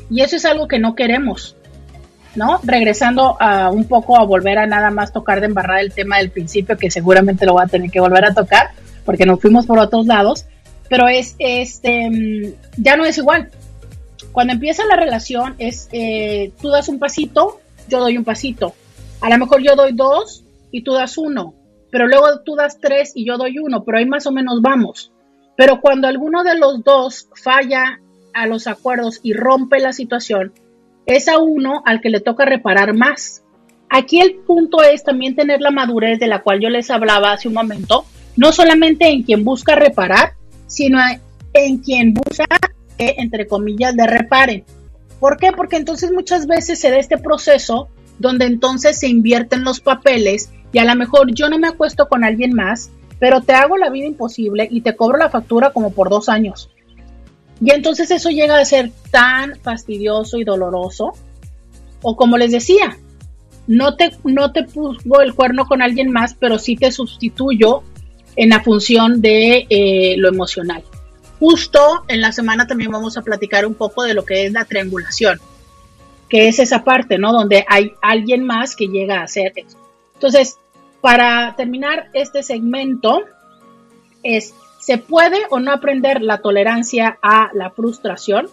Y 0.09 0.23
eso 0.23 0.35
es 0.35 0.43
algo 0.43 0.67
que 0.67 0.77
no 0.77 0.95
queremos, 0.95 1.55
¿no? 2.35 2.59
Regresando 2.63 3.37
a 3.39 3.69
un 3.69 3.85
poco 3.85 4.17
a 4.17 4.25
volver 4.25 4.57
a 4.57 4.67
nada 4.67 4.89
más 4.89 5.13
tocar 5.13 5.39
de 5.39 5.45
embarrar 5.45 5.79
el 5.79 5.93
tema 5.93 6.17
del 6.17 6.31
principio, 6.31 6.77
que 6.77 6.91
seguramente 6.91 7.45
lo 7.45 7.53
voy 7.53 7.63
a 7.63 7.67
tener 7.67 7.89
que 7.89 8.01
volver 8.01 8.25
a 8.25 8.33
tocar, 8.33 8.71
porque 9.05 9.25
nos 9.25 9.39
fuimos 9.39 9.65
por 9.65 9.79
otros 9.79 10.05
lados, 10.05 10.47
pero 10.89 11.07
es, 11.07 11.33
este, 11.39 12.55
ya 12.75 12.97
no 12.97 13.05
es 13.05 13.17
igual. 13.17 13.49
Cuando 14.33 14.51
empieza 14.51 14.83
la 14.85 14.97
relación 14.97 15.55
es, 15.59 15.87
eh, 15.93 16.51
tú 16.61 16.67
das 16.67 16.89
un 16.89 16.99
pasito, 16.99 17.61
yo 17.87 18.01
doy 18.01 18.17
un 18.17 18.25
pasito. 18.25 18.73
A 19.21 19.29
lo 19.29 19.37
mejor 19.37 19.63
yo 19.63 19.77
doy 19.77 19.93
dos 19.93 20.43
y 20.71 20.83
tú 20.83 20.93
das 20.93 21.17
uno, 21.17 21.55
pero 21.91 22.07
luego 22.07 22.41
tú 22.45 22.55
das 22.55 22.79
tres 22.79 23.11
y 23.15 23.25
yo 23.25 23.37
doy 23.37 23.59
uno, 23.59 23.83
pero 23.83 23.97
ahí 23.97 24.05
más 24.05 24.27
o 24.27 24.31
menos 24.31 24.61
vamos. 24.61 25.11
Pero 25.55 25.81
cuando 25.81 26.07
alguno 26.07 26.43
de 26.43 26.57
los 26.57 26.83
dos 26.83 27.27
falla 27.35 27.99
a 28.33 28.47
los 28.47 28.67
acuerdos 28.67 29.19
y 29.23 29.33
rompe 29.33 29.79
la 29.79 29.91
situación, 29.91 30.53
es 31.05 31.27
a 31.27 31.39
uno 31.39 31.81
al 31.85 32.01
que 32.01 32.09
le 32.09 32.19
toca 32.19 32.45
reparar 32.45 32.93
más. 32.95 33.43
Aquí 33.89 34.21
el 34.21 34.35
punto 34.35 34.83
es 34.83 35.03
también 35.03 35.35
tener 35.35 35.61
la 35.61 35.71
madurez 35.71 36.19
de 36.19 36.27
la 36.27 36.43
cual 36.43 36.59
yo 36.61 36.69
les 36.69 36.91
hablaba 36.91 37.31
hace 37.31 37.47
un 37.47 37.55
momento, 37.55 38.05
no 38.37 38.51
solamente 38.51 39.07
en 39.07 39.23
quien 39.23 39.43
busca 39.43 39.75
reparar, 39.75 40.33
sino 40.67 40.99
en 41.53 41.79
quien 41.79 42.13
busca 42.13 42.45
que, 42.97 43.15
entre 43.17 43.47
comillas, 43.47 43.95
de 43.95 44.05
reparen. 44.05 44.63
¿Por 45.19 45.37
qué? 45.37 45.51
Porque 45.51 45.77
entonces 45.77 46.11
muchas 46.11 46.45
veces 46.45 46.79
se 46.79 46.91
da 46.91 46.97
este 46.97 47.17
proceso 47.17 47.89
donde 48.19 48.45
entonces 48.45 48.99
se 48.99 49.07
invierten 49.07 49.63
los 49.63 49.79
papeles 49.79 50.49
y 50.71 50.77
a 50.77 50.85
lo 50.85 50.95
mejor 50.95 51.33
yo 51.33 51.49
no 51.49 51.57
me 51.57 51.67
acuesto 51.67 52.07
con 52.07 52.23
alguien 52.23 52.53
más, 52.53 52.91
pero 53.17 53.41
te 53.41 53.53
hago 53.53 53.77
la 53.77 53.89
vida 53.89 54.05
imposible 54.05 54.67
y 54.69 54.81
te 54.81 54.95
cobro 54.95 55.17
la 55.17 55.29
factura 55.29 55.71
como 55.71 55.91
por 55.91 56.09
dos 56.09 56.29
años. 56.29 56.69
Y 57.61 57.71
entonces 57.71 58.11
eso 58.11 58.29
llega 58.29 58.57
a 58.57 58.65
ser 58.65 58.91
tan 59.11 59.55
fastidioso 59.61 60.37
y 60.37 60.43
doloroso. 60.43 61.13
O 62.01 62.15
como 62.15 62.37
les 62.37 62.51
decía, 62.51 62.97
no 63.67 63.95
te, 63.95 64.11
no 64.23 64.51
te 64.51 64.63
puso 64.63 65.21
el 65.21 65.35
cuerno 65.35 65.65
con 65.65 65.81
alguien 65.81 66.11
más, 66.11 66.33
pero 66.33 66.57
sí 66.57 66.77
te 66.77 66.91
sustituyo 66.91 67.83
en 68.35 68.49
la 68.49 68.61
función 68.61 69.21
de 69.21 69.67
eh, 69.69 70.15
lo 70.17 70.29
emocional. 70.29 70.83
Justo 71.39 72.03
en 72.07 72.21
la 72.21 72.31
semana 72.31 72.67
también 72.67 72.91
vamos 72.91 73.17
a 73.17 73.21
platicar 73.21 73.65
un 73.65 73.73
poco 73.73 74.03
de 74.03 74.13
lo 74.13 74.23
que 74.23 74.45
es 74.45 74.53
la 74.53 74.65
triangulación, 74.65 75.39
que 76.29 76.47
es 76.47 76.59
esa 76.59 76.83
parte, 76.83 77.17
¿no? 77.17 77.31
Donde 77.33 77.65
hay 77.67 77.93
alguien 78.01 78.45
más 78.45 78.75
que 78.75 78.87
llega 78.87 79.19
a 79.19 79.23
hacer 79.23 79.53
eso. 79.55 79.77
Entonces, 80.13 80.57
para 81.01 81.55
terminar 81.55 82.09
este 82.13 82.43
segmento, 82.43 83.23
es 84.21 84.53
¿Se 84.79 84.97
puede 84.97 85.37
o 85.49 85.59
no 85.59 85.71
aprender 85.71 86.21
la 86.21 86.39
tolerancia 86.39 87.19
a 87.21 87.51
la 87.53 87.69
frustración? 87.69 88.47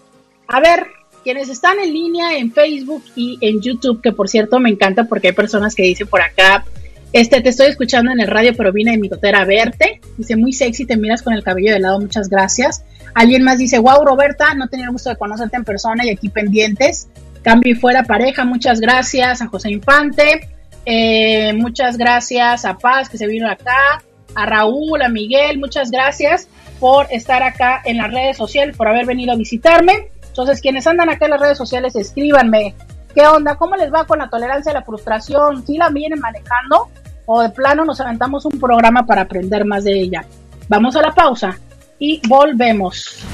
A 0.48 0.60
ver, 0.60 0.88
quienes 1.22 1.48
están 1.48 1.78
en 1.78 1.92
línea 1.92 2.36
en 2.36 2.52
Facebook 2.52 3.02
y 3.14 3.38
en 3.40 3.62
YouTube, 3.62 4.02
que 4.02 4.12
por 4.12 4.28
cierto 4.28 4.58
me 4.58 4.68
encanta 4.68 5.04
porque 5.04 5.28
hay 5.28 5.34
personas 5.34 5.74
que 5.74 5.84
dicen 5.84 6.08
por 6.08 6.20
acá, 6.20 6.66
este, 7.12 7.40
te 7.40 7.48
estoy 7.48 7.68
escuchando 7.68 8.10
en 8.10 8.20
el 8.20 8.26
radio, 8.26 8.52
pero 8.56 8.72
vine 8.72 8.90
de 8.90 8.98
mi 8.98 9.08
totera 9.08 9.40
a 9.40 9.44
verte. 9.44 10.00
Dice, 10.18 10.36
muy 10.36 10.52
sexy, 10.52 10.84
te 10.84 10.96
miras 10.96 11.22
con 11.22 11.32
el 11.32 11.44
cabello 11.44 11.72
de 11.72 11.78
lado, 11.78 12.00
muchas 12.00 12.28
gracias. 12.28 12.84
Alguien 13.14 13.42
más 13.42 13.58
dice, 13.58 13.78
wow, 13.78 14.04
Roberta, 14.04 14.52
no 14.54 14.68
tenía 14.68 14.86
el 14.86 14.92
gusto 14.92 15.08
de 15.08 15.16
conocerte 15.16 15.56
en 15.56 15.64
persona 15.64 16.04
y 16.04 16.10
aquí 16.10 16.28
pendientes. 16.28 17.08
Cambio 17.46 17.74
y 17.74 17.76
Fuera 17.76 18.02
Pareja, 18.02 18.44
muchas 18.44 18.80
gracias 18.80 19.40
a 19.40 19.46
José 19.46 19.70
Infante, 19.70 20.50
eh, 20.84 21.52
muchas 21.52 21.96
gracias 21.96 22.64
a 22.64 22.76
Paz 22.76 23.08
que 23.08 23.18
se 23.18 23.28
vino 23.28 23.48
acá, 23.48 24.02
a 24.34 24.46
Raúl, 24.46 25.00
a 25.00 25.08
Miguel, 25.08 25.60
muchas 25.60 25.92
gracias 25.92 26.48
por 26.80 27.06
estar 27.08 27.44
acá 27.44 27.82
en 27.84 27.98
las 27.98 28.10
redes 28.10 28.36
sociales, 28.36 28.76
por 28.76 28.88
haber 28.88 29.06
venido 29.06 29.32
a 29.32 29.36
visitarme. 29.36 30.08
Entonces, 30.26 30.60
quienes 30.60 30.88
andan 30.88 31.08
acá 31.08 31.26
en 31.26 31.30
las 31.30 31.40
redes 31.40 31.56
sociales, 31.56 31.94
escríbanme. 31.94 32.74
¿Qué 33.14 33.24
onda? 33.28 33.54
¿Cómo 33.54 33.76
les 33.76 33.94
va 33.94 34.04
con 34.06 34.18
la 34.18 34.28
tolerancia 34.28 34.72
a 34.72 34.74
la 34.74 34.82
frustración? 34.82 35.64
¿Sí 35.64 35.76
la 35.76 35.88
vienen 35.90 36.18
manejando? 36.18 36.88
¿O 37.26 37.42
de 37.42 37.50
plano 37.50 37.84
nos 37.84 38.00
aventamos 38.00 38.44
un 38.44 38.58
programa 38.58 39.06
para 39.06 39.22
aprender 39.22 39.64
más 39.64 39.84
de 39.84 39.92
ella? 39.92 40.24
Vamos 40.66 40.96
a 40.96 41.00
la 41.00 41.14
pausa 41.14 41.56
y 42.00 42.20
volvemos. 42.26 43.24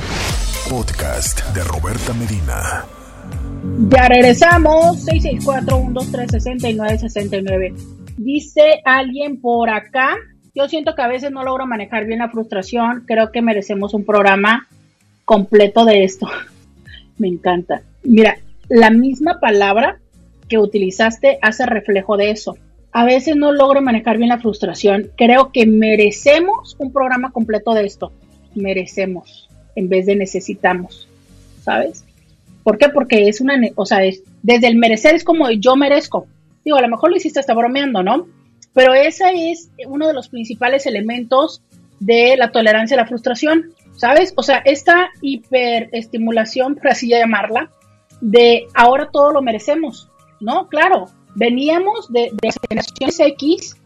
Podcast 0.69 1.43
de 1.55 1.65
Roberta 1.65 2.13
Medina. 2.13 2.85
Ya 3.89 4.09
regresamos, 4.09 5.07
664-123-6969. 5.07 7.75
Dice 8.17 8.81
alguien 8.85 9.41
por 9.41 9.71
acá, 9.71 10.17
yo 10.55 10.69
siento 10.69 10.97
que 10.97 11.03
a 11.03 11.09
veces 11.09 11.31
no 11.31 11.45
logro 11.45 11.65
manejar 11.67 12.07
bien 12.07 12.19
la 12.19 12.29
frustración, 12.29 13.05
creo 13.07 13.31
que 13.31 13.41
merecemos 13.41 13.95
un 13.95 14.05
programa 14.05 14.67
completo 15.25 15.85
de 15.85 16.03
esto. 16.03 16.29
Me 17.19 17.29
encanta. 17.29 17.83
Mira, 18.03 18.39
la 18.69 18.91
misma 18.91 19.39
palabra 19.39 20.01
que 20.49 20.59
utilizaste 20.59 21.39
hace 21.41 21.65
reflejo 21.65 22.17
de 22.17 22.33
eso. 22.33 22.57
A 22.91 23.05
veces 23.05 23.37
no 23.37 23.53
logro 23.53 23.81
manejar 23.81 24.19
bien 24.19 24.31
la 24.31 24.41
frustración, 24.41 25.13
creo 25.17 25.53
que 25.53 25.67
merecemos 25.67 26.75
un 26.79 26.93
programa 26.93 27.31
completo 27.31 27.75
de 27.75 27.87
esto. 27.87 28.11
Merecemos 28.55 29.49
en 29.77 29.89
vez 29.89 30.07
de 30.07 30.17
necesitamos, 30.17 31.07
¿sabes? 31.63 32.05
¿Por 32.63 32.79
qué? 32.79 32.89
Porque 32.89 33.29
es 33.29 33.41
una, 33.41 33.61
o 33.75 33.87
sea, 33.87 34.05
es, 34.05 34.23
desde 34.43 34.69
el 34.69 34.77
merecer 34.77 35.15
es 35.15 35.25
como 35.25 35.51
yo 35.51 35.77
merezco. 35.77 36.27
Digo, 36.65 36.77
a 36.77 36.83
lo 36.83 36.89
mejor 36.89 37.11
lo 37.11 37.17
hiciste 37.17 37.41
hasta 37.41 37.55
bromeando, 37.55 38.03
¿no? 38.03 38.27
Pero 38.73 38.95
ese 38.95 39.51
es 39.51 39.71
uno 39.87 40.07
de 40.07 40.15
los 40.15 40.29
principales 40.29 40.87
elementos 40.87 41.63
de 42.01 42.37
la 42.37 42.51
tolerancia 42.51 42.97
a 42.97 43.01
la 43.01 43.07
frustración, 43.07 43.73
¿sabes? 43.97 44.33
O 44.37 44.43
sea, 44.43 44.59
esta 44.65 45.11
hiperestimulación, 45.21 46.77
por 46.77 46.89
así 46.89 47.09
llamarla, 47.09 47.71
de 48.21 48.67
ahora 48.75 49.11
todo 49.13 49.33
lo 49.33 49.43
merecemos, 49.43 50.09
¿no? 50.41 50.69
Claro, 50.69 51.07
veníamos 51.35 52.13
de, 52.13 52.31
de 52.41 52.51
generaciones 52.69 53.21
X 53.21 53.77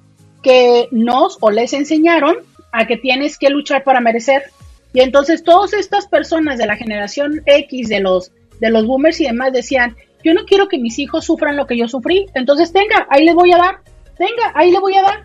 que 0.43 0.89
nos 0.91 1.39
o 1.41 1.51
les 1.51 1.73
enseñaron 1.73 2.37
a 2.73 2.87
que 2.87 2.97
tienes 2.97 3.39
que 3.39 3.51
luchar 3.51 3.83
para 3.85 4.01
merecer. 4.01 4.45
Y 4.93 5.01
entonces 5.01 5.43
todas 5.43 5.73
estas 5.73 6.07
personas 6.07 6.59
de 6.59 6.67
la 6.67 6.77
generación 6.77 7.43
X, 7.45 7.89
de 7.89 8.01
los 8.01 8.33
de 8.61 8.71
los 8.71 8.87
boomers 8.87 9.21
y 9.21 9.25
demás 9.25 9.53
decían, 9.53 9.97
yo 10.25 10.35
no 10.35 10.45
quiero 10.45 10.69
que 10.69 10.79
mis 10.79 10.99
hijos 10.99 11.25
sufran 11.25 11.57
lo 11.57 11.67
que 11.67 11.77
yo 11.77 11.89
sufrí, 11.89 12.27
entonces 12.35 12.73
tenga, 12.73 13.07
ahí 13.11 13.25
le 13.25 13.35
voy 13.35 13.53
a 13.53 13.59
dar, 13.59 13.81
tenga, 14.17 14.53
ahí 14.55 14.71
le 14.71 14.81
voy 14.81 14.95
a 14.95 15.03
dar. 15.03 15.25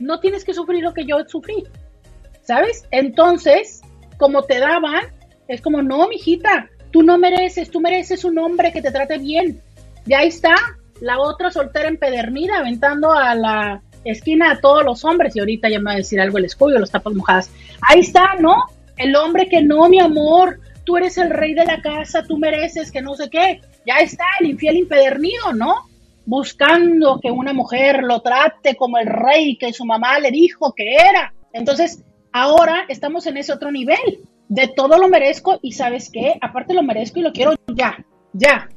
No 0.00 0.20
tienes 0.20 0.44
que 0.44 0.54
sufrir 0.54 0.82
lo 0.82 0.92
que 0.92 1.06
yo 1.06 1.16
sufrí, 1.26 1.64
¿sabes? 2.42 2.86
Entonces, 2.90 3.80
como 4.18 4.42
te 4.42 4.58
daban, 4.58 5.06
es 5.48 5.60
como, 5.60 5.82
no, 5.82 6.08
mijita, 6.08 6.68
tú 6.90 7.02
no 7.02 7.18
mereces, 7.18 7.70
tú 7.70 7.80
mereces 7.80 8.24
un 8.24 8.38
hombre 8.38 8.72
que 8.72 8.82
te 8.82 8.90
trate 8.90 9.18
bien. 9.18 9.60
Y 10.06 10.14
ahí 10.14 10.28
está, 10.28 10.54
la 11.00 11.18
otra 11.18 11.50
soltera 11.50 11.88
empedernida, 11.88 12.58
aventando 12.58 13.12
a 13.12 13.34
la 13.34 13.82
esquina 14.04 14.50
a 14.52 14.60
todos 14.60 14.84
los 14.84 15.04
hombres, 15.04 15.34
y 15.34 15.40
ahorita 15.40 15.68
ya 15.68 15.78
me 15.78 15.86
va 15.86 15.92
a 15.92 15.96
decir 15.96 16.20
algo 16.20 16.38
el 16.38 16.44
escudo, 16.44 16.78
los 16.78 16.90
tapas 16.90 17.14
mojadas. 17.14 17.50
Ahí 17.88 18.00
está, 18.00 18.34
¿no? 18.38 18.54
El 18.96 19.14
hombre 19.16 19.48
que 19.48 19.62
no, 19.62 19.88
mi 19.88 20.00
amor, 20.00 20.60
tú 20.88 20.96
eres 20.96 21.18
el 21.18 21.28
rey 21.28 21.52
de 21.52 21.66
la 21.66 21.82
casa, 21.82 22.22
tú 22.22 22.38
mereces 22.38 22.90
que 22.90 23.02
no 23.02 23.14
sé 23.14 23.28
qué. 23.28 23.60
Ya 23.86 23.96
está 23.96 24.24
el 24.40 24.46
infiel 24.46 24.78
impedernido, 24.78 25.52
¿no? 25.52 25.82
Buscando 26.24 27.20
que 27.20 27.30
una 27.30 27.52
mujer 27.52 28.02
lo 28.02 28.22
trate 28.22 28.74
como 28.74 28.96
el 28.96 29.06
rey 29.06 29.58
que 29.58 29.74
su 29.74 29.84
mamá 29.84 30.18
le 30.18 30.30
dijo 30.30 30.72
que 30.72 30.94
era. 30.94 31.34
Entonces, 31.52 32.02
ahora 32.32 32.86
estamos 32.88 33.26
en 33.26 33.36
ese 33.36 33.52
otro 33.52 33.70
nivel. 33.70 34.20
De 34.48 34.66
todo 34.68 34.96
lo 34.96 35.08
merezco 35.08 35.58
y 35.60 35.72
sabes 35.72 36.08
qué, 36.10 36.38
aparte 36.40 36.72
lo 36.72 36.82
merezco 36.82 37.18
y 37.18 37.22
lo 37.22 37.34
quiero 37.34 37.52
ya, 37.74 38.02
ya, 38.32 38.70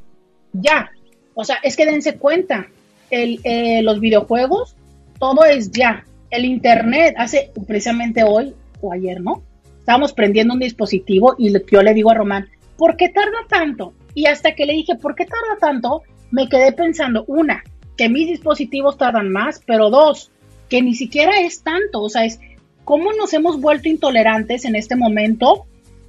ya. 0.51 0.91
O 1.33 1.45
sea, 1.45 1.59
es 1.63 1.77
que 1.77 1.85
dense 1.85 2.17
cuenta, 2.17 2.67
el, 3.09 3.39
eh, 3.45 3.81
los 3.83 4.01
videojuegos, 4.01 4.75
todo 5.17 5.45
es 5.45 5.71
ya. 5.71 6.03
El 6.29 6.43
Internet, 6.43 7.15
hace 7.17 7.51
precisamente 7.65 8.25
hoy 8.25 8.53
o 8.81 8.91
ayer, 8.91 9.21
¿no? 9.21 9.43
Estábamos 9.81 10.13
prendiendo 10.13 10.53
un 10.53 10.59
dispositivo 10.59 11.35
y 11.37 11.51
yo 11.71 11.81
le 11.81 11.93
digo 11.93 12.11
a 12.11 12.15
Román, 12.15 12.49
¿por 12.77 12.95
qué 12.97 13.09
tarda 13.09 13.39
tanto? 13.49 13.93
Y 14.13 14.27
hasta 14.27 14.53
que 14.53 14.65
le 14.65 14.73
dije, 14.73 14.95
¿por 14.95 15.15
qué 15.15 15.25
tarda 15.25 15.57
tanto? 15.59 16.03
Me 16.29 16.47
quedé 16.47 16.71
pensando, 16.71 17.25
una, 17.27 17.63
que 17.97 18.07
mis 18.07 18.27
dispositivos 18.27 18.97
tardan 18.97 19.31
más, 19.31 19.61
pero 19.65 19.89
dos, 19.89 20.31
que 20.69 20.81
ni 20.81 20.93
siquiera 20.93 21.41
es 21.41 21.63
tanto, 21.63 22.01
o 22.01 22.09
sea, 22.09 22.25
es 22.25 22.39
cómo 22.85 23.11
nos 23.13 23.33
hemos 23.33 23.59
vuelto 23.59 23.89
intolerantes 23.89 24.65
en 24.65 24.75
este 24.75 24.95
momento 24.95 25.65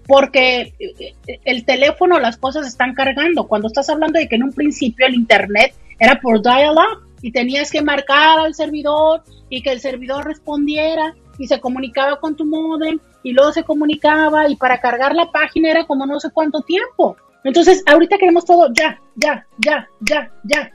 porque 0.06 0.74
eh, 0.78 1.14
el 1.44 1.64
teléfono, 1.64 2.18
las 2.18 2.36
cosas 2.36 2.66
están 2.66 2.92
cargando. 2.92 3.46
Cuando 3.46 3.68
estás 3.68 3.88
hablando 3.88 4.18
de 4.18 4.28
que 4.28 4.36
en 4.36 4.42
un 4.42 4.52
principio 4.52 5.06
el 5.06 5.14
Internet 5.14 5.74
era 5.98 6.20
por 6.20 6.42
dial-up 6.42 7.08
y 7.22 7.32
tenías 7.32 7.70
que 7.70 7.82
marcar 7.82 8.40
al 8.40 8.54
servidor 8.54 9.22
y 9.48 9.62
que 9.62 9.70
el 9.70 9.80
servidor 9.80 10.26
respondiera 10.26 11.14
y 11.38 11.46
se 11.46 11.60
comunicaba 11.60 12.20
con 12.20 12.36
tu 12.36 12.44
modem 12.44 12.98
y 13.22 13.32
luego 13.32 13.52
se 13.52 13.64
comunicaba 13.64 14.48
y 14.48 14.56
para 14.56 14.80
cargar 14.80 15.14
la 15.14 15.30
página 15.30 15.70
era 15.70 15.86
como 15.86 16.06
no 16.06 16.20
sé 16.20 16.30
cuánto 16.30 16.60
tiempo. 16.62 17.16
Entonces, 17.44 17.82
ahorita 17.86 18.18
queremos 18.18 18.44
todo 18.44 18.72
ya, 18.72 19.00
ya, 19.16 19.46
ya, 19.58 19.88
ya, 20.00 20.30
ya. 20.44 20.70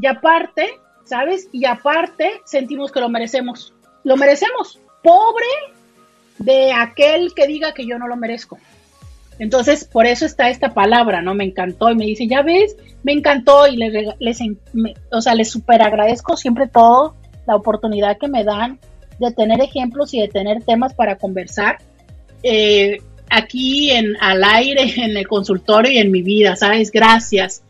Y 0.00 0.06
aparte, 0.06 0.80
¿sabes? 1.04 1.48
Y 1.52 1.64
aparte 1.64 2.40
sentimos 2.44 2.90
que 2.90 3.00
lo 3.00 3.08
merecemos. 3.08 3.72
Lo 4.04 4.16
merecemos. 4.16 4.80
Pobre 5.02 5.46
de 6.38 6.72
aquel 6.72 7.34
que 7.34 7.46
diga 7.46 7.72
que 7.72 7.86
yo 7.86 7.98
no 7.98 8.08
lo 8.08 8.16
merezco. 8.16 8.58
Entonces, 9.38 9.84
por 9.84 10.06
eso 10.06 10.26
está 10.26 10.50
esta 10.50 10.74
palabra, 10.74 11.22
¿no? 11.22 11.34
Me 11.34 11.44
encantó 11.44 11.90
y 11.90 11.94
me 11.94 12.06
dice, 12.06 12.26
ya 12.26 12.42
ves, 12.42 12.76
me 13.04 13.12
encantó 13.12 13.68
y 13.68 13.76
les, 13.76 14.14
les 14.18 14.38
o 15.12 15.20
sea, 15.20 15.34
les 15.34 15.50
super 15.50 15.80
agradezco 15.82 16.36
siempre 16.36 16.66
todo, 16.66 17.14
la 17.46 17.54
oportunidad 17.54 18.18
que 18.18 18.26
me 18.26 18.42
dan 18.42 18.80
de 19.18 19.32
tener 19.32 19.60
ejemplos 19.60 20.14
y 20.14 20.20
de 20.20 20.28
tener 20.28 20.62
temas 20.62 20.94
para 20.94 21.16
conversar 21.16 21.78
eh, 22.42 22.98
aquí 23.30 23.90
en 23.90 24.16
al 24.20 24.42
aire, 24.44 24.92
en 24.96 25.16
el 25.16 25.26
consultorio 25.26 25.92
y 25.92 25.98
en 25.98 26.10
mi 26.10 26.22
vida, 26.22 26.56
¿sabes? 26.56 26.90
Gracias. 26.90 27.62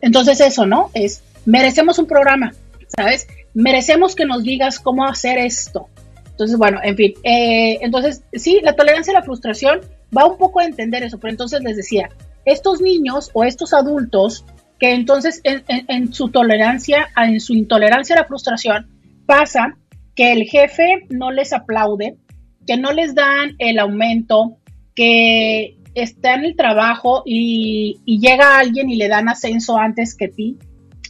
Entonces 0.00 0.40
eso, 0.40 0.66
¿no? 0.66 0.90
Es, 0.94 1.22
merecemos 1.44 1.98
un 1.98 2.06
programa, 2.06 2.52
¿sabes? 2.96 3.26
Merecemos 3.54 4.14
que 4.14 4.24
nos 4.24 4.42
digas 4.42 4.78
cómo 4.78 5.04
hacer 5.04 5.38
esto. 5.38 5.88
Entonces, 6.30 6.56
bueno, 6.56 6.80
en 6.82 6.96
fin, 6.96 7.14
eh, 7.22 7.78
entonces 7.82 8.22
sí, 8.32 8.60
la 8.62 8.74
tolerancia 8.74 9.12
a 9.12 9.20
la 9.20 9.22
frustración 9.24 9.80
va 10.16 10.26
un 10.26 10.38
poco 10.38 10.60
a 10.60 10.64
entender 10.64 11.02
eso, 11.02 11.18
pero 11.18 11.32
entonces 11.32 11.62
les 11.62 11.76
decía, 11.76 12.08
estos 12.46 12.80
niños 12.80 13.30
o 13.34 13.44
estos 13.44 13.74
adultos 13.74 14.44
que 14.78 14.92
entonces 14.92 15.42
en, 15.44 15.62
en 15.68 16.14
su 16.14 16.30
tolerancia, 16.30 17.08
en 17.16 17.40
su 17.40 17.52
intolerancia 17.52 18.16
a 18.16 18.20
la 18.20 18.24
frustración, 18.24 18.88
pasa 19.26 19.76
que 20.20 20.32
el 20.32 20.44
jefe 20.44 21.06
no 21.08 21.30
les 21.30 21.54
aplaude, 21.54 22.18
que 22.66 22.76
no 22.76 22.92
les 22.92 23.14
dan 23.14 23.54
el 23.58 23.78
aumento, 23.78 24.58
que 24.94 25.78
está 25.94 26.34
en 26.34 26.44
el 26.44 26.56
trabajo 26.56 27.22
y, 27.24 28.00
llega 28.04 28.58
alguien 28.58 28.90
y 28.90 28.96
le 28.96 29.08
dan 29.08 29.30
ascenso 29.30 29.78
antes 29.78 30.14
que 30.14 30.28
ti. 30.28 30.58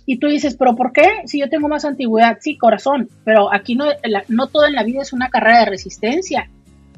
Y 0.07 0.21
tú 0.21 0.29
dices, 0.29 0.55
pero 0.57 0.77
¿por 0.77 0.93
qué? 0.93 1.09
Si 1.25 1.41
yo 1.41 1.49
tengo 1.49 1.67
más 1.67 1.85
antigüedad, 1.85 2.39
sí, 2.41 2.57
corazón, 2.57 3.09
pero 3.25 3.53
aquí 3.53 3.75
no, 3.75 3.87
no 4.29 4.47
todo 4.47 4.67
en 4.67 4.75
la 4.75 4.85
vida 4.85 5.03
es 5.03 5.13
una 5.13 5.29
carrera 5.29 5.65
de 5.65 5.71
resistencia. 5.71 6.49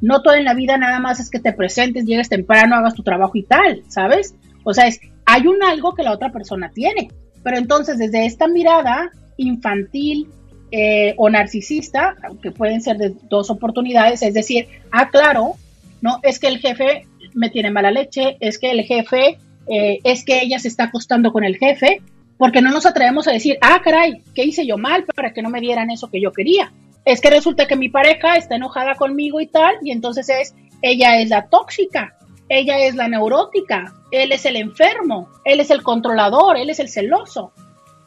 No 0.03 0.21
todo 0.21 0.35
en 0.35 0.45
la 0.45 0.53
vida 0.53 0.77
nada 0.77 1.01
más 1.01 1.19
es 1.19 1.31
que 1.31 1.41
te 1.41 1.55
presentes, 1.55 2.05
llegues 2.05 2.29
temprano, 2.29 2.77
hagas 2.77 2.93
tu 2.93 3.03
trabajo 3.03 3.39
y 3.39 3.45
tal, 3.45 3.85
¿sabes? 3.89 4.35
O 4.65 4.75
sea, 4.75 4.87
es, 4.87 5.01
hay 5.25 5.47
un 5.47 5.63
algo 5.63 5.95
que 5.95 6.03
la 6.03 6.13
otra 6.13 6.31
persona 6.31 6.71
tiene. 6.75 7.09
Pero 7.43 7.57
entonces, 7.57 7.97
desde 7.97 8.27
esta 8.27 8.49
mirada 8.49 9.11
infantil, 9.39 10.29
eh, 10.73 11.15
o 11.19 11.29
narcisista, 11.29 12.17
aunque 12.25 12.51
pueden 12.51 12.81
ser 12.81 12.97
de 12.97 13.15
dos 13.29 13.51
oportunidades, 13.51 14.23
es 14.23 14.33
decir, 14.33 14.69
ah, 14.91 15.11
claro, 15.11 15.57
no, 16.01 16.19
es 16.23 16.39
que 16.39 16.49
el 16.49 16.59
jefe 16.59 17.07
me 17.35 17.51
tiene 17.51 17.71
mala 17.71 17.91
leche, 17.91 18.39
es 18.41 18.59
que 18.59 18.71
el 18.71 18.83
jefe, 18.83 19.39
eh, 19.69 19.99
es 20.03 20.25
que 20.25 20.41
ella 20.43 20.59
se 20.59 20.69
está 20.69 20.85
acostando 20.85 21.31
con 21.31 21.45
el 21.45 21.59
jefe, 21.59 22.01
porque 22.39 22.63
no 22.63 22.71
nos 22.71 22.87
atrevemos 22.87 23.29
a 23.29 23.33
decir, 23.33 23.59
ah, 23.61 23.81
caray, 23.85 24.23
¿qué 24.35 24.45
hice 24.45 24.67
yo 24.67 24.79
mal 24.79 25.05
para 25.05 25.33
que 25.33 25.43
no 25.43 25.51
me 25.51 25.61
dieran 25.61 25.91
eso 25.91 26.11
que 26.11 26.21
yo 26.21 26.33
quería? 26.33 26.73
Es 27.05 27.21
que 27.21 27.31
resulta 27.31 27.67
que 27.67 27.77
mi 27.77 27.89
pareja 27.89 28.37
está 28.37 28.57
enojada 28.57 28.95
conmigo 28.95 29.41
y 29.41 29.47
tal, 29.47 29.75
y 29.83 29.93
entonces 29.93 30.29
es, 30.29 30.55
ella 30.81 31.21
es 31.21 31.29
la 31.29 31.49
tóxica, 31.49 32.17
ella 32.49 32.79
es 32.79 32.95
la 32.95 33.09
neurótica, 33.09 33.93
él 34.11 34.33
es 34.33 34.45
el 34.47 34.57
enfermo, 34.57 35.29
él 35.45 35.61
es 35.61 35.71
el 35.71 35.83
controlador, 35.83 36.57
él 36.57 36.71
es 36.71 36.81
el 36.81 36.89
celoso. 36.89 37.53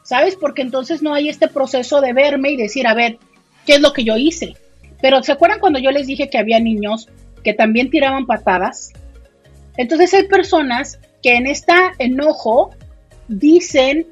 ¿Sabes? 0.06 0.36
Porque 0.36 0.62
entonces 0.62 1.02
no 1.02 1.14
hay 1.14 1.28
este 1.28 1.48
proceso 1.48 2.00
de 2.00 2.12
verme 2.12 2.52
y 2.52 2.56
decir, 2.56 2.86
a 2.86 2.94
ver, 2.94 3.18
¿qué 3.66 3.74
es 3.74 3.80
lo 3.80 3.92
que 3.92 4.04
yo 4.04 4.16
hice? 4.16 4.54
Pero 5.02 5.20
¿se 5.24 5.32
acuerdan 5.32 5.58
cuando 5.58 5.80
yo 5.80 5.90
les 5.90 6.06
dije 6.06 6.30
que 6.30 6.38
había 6.38 6.60
niños 6.60 7.08
que 7.42 7.52
también 7.52 7.90
tiraban 7.90 8.24
patadas? 8.24 8.92
Entonces 9.76 10.14
hay 10.14 10.28
personas 10.28 11.00
que 11.24 11.34
en 11.34 11.48
este 11.48 11.72
enojo 11.98 12.70
dicen 13.26 14.06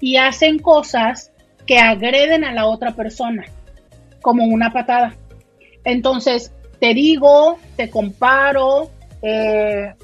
y 0.00 0.16
hacen 0.16 0.58
cosas 0.58 1.30
que 1.64 1.78
agreden 1.78 2.42
a 2.42 2.52
la 2.52 2.66
otra 2.66 2.96
persona, 2.96 3.44
como 4.22 4.44
una 4.46 4.72
patada. 4.72 5.14
Entonces, 5.84 6.52
te 6.80 6.92
digo, 6.92 7.58
te 7.76 7.88
comparo, 7.88 8.90
eh, 9.22 9.94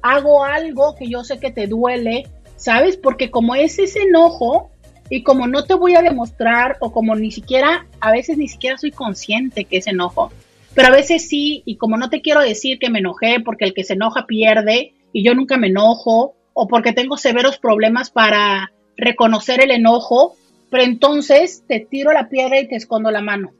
hago 0.00 0.44
algo 0.44 0.94
que 0.94 1.08
yo 1.08 1.24
sé 1.24 1.38
que 1.38 1.50
te 1.52 1.66
duele, 1.66 2.26
¿sabes? 2.56 2.96
Porque 2.96 3.30
como 3.30 3.54
es 3.54 3.78
ese 3.78 4.00
enojo 4.00 4.70
y 5.10 5.22
como 5.22 5.46
no 5.46 5.64
te 5.64 5.74
voy 5.74 5.94
a 5.94 6.02
demostrar 6.02 6.76
o 6.80 6.92
como 6.92 7.14
ni 7.14 7.30
siquiera, 7.30 7.86
a 8.00 8.12
veces 8.12 8.38
ni 8.38 8.48
siquiera 8.48 8.78
soy 8.78 8.90
consciente 8.90 9.64
que 9.64 9.78
es 9.78 9.86
enojo, 9.86 10.30
pero 10.74 10.88
a 10.88 10.96
veces 10.96 11.28
sí, 11.28 11.62
y 11.64 11.76
como 11.76 11.96
no 11.96 12.10
te 12.10 12.20
quiero 12.20 12.40
decir 12.40 12.78
que 12.78 12.90
me 12.90 13.00
enojé 13.00 13.40
porque 13.44 13.64
el 13.64 13.74
que 13.74 13.84
se 13.84 13.94
enoja 13.94 14.26
pierde 14.26 14.92
y 15.12 15.24
yo 15.24 15.34
nunca 15.34 15.56
me 15.56 15.68
enojo, 15.68 16.34
o 16.60 16.66
porque 16.66 16.92
tengo 16.92 17.16
severos 17.16 17.56
problemas 17.58 18.10
para 18.10 18.72
reconocer 18.96 19.62
el 19.62 19.70
enojo, 19.70 20.34
pero 20.70 20.82
entonces 20.82 21.62
te 21.68 21.78
tiro 21.78 22.12
la 22.12 22.28
piedra 22.28 22.58
y 22.58 22.66
te 22.66 22.74
escondo 22.74 23.12
la 23.12 23.22
mano. 23.22 23.52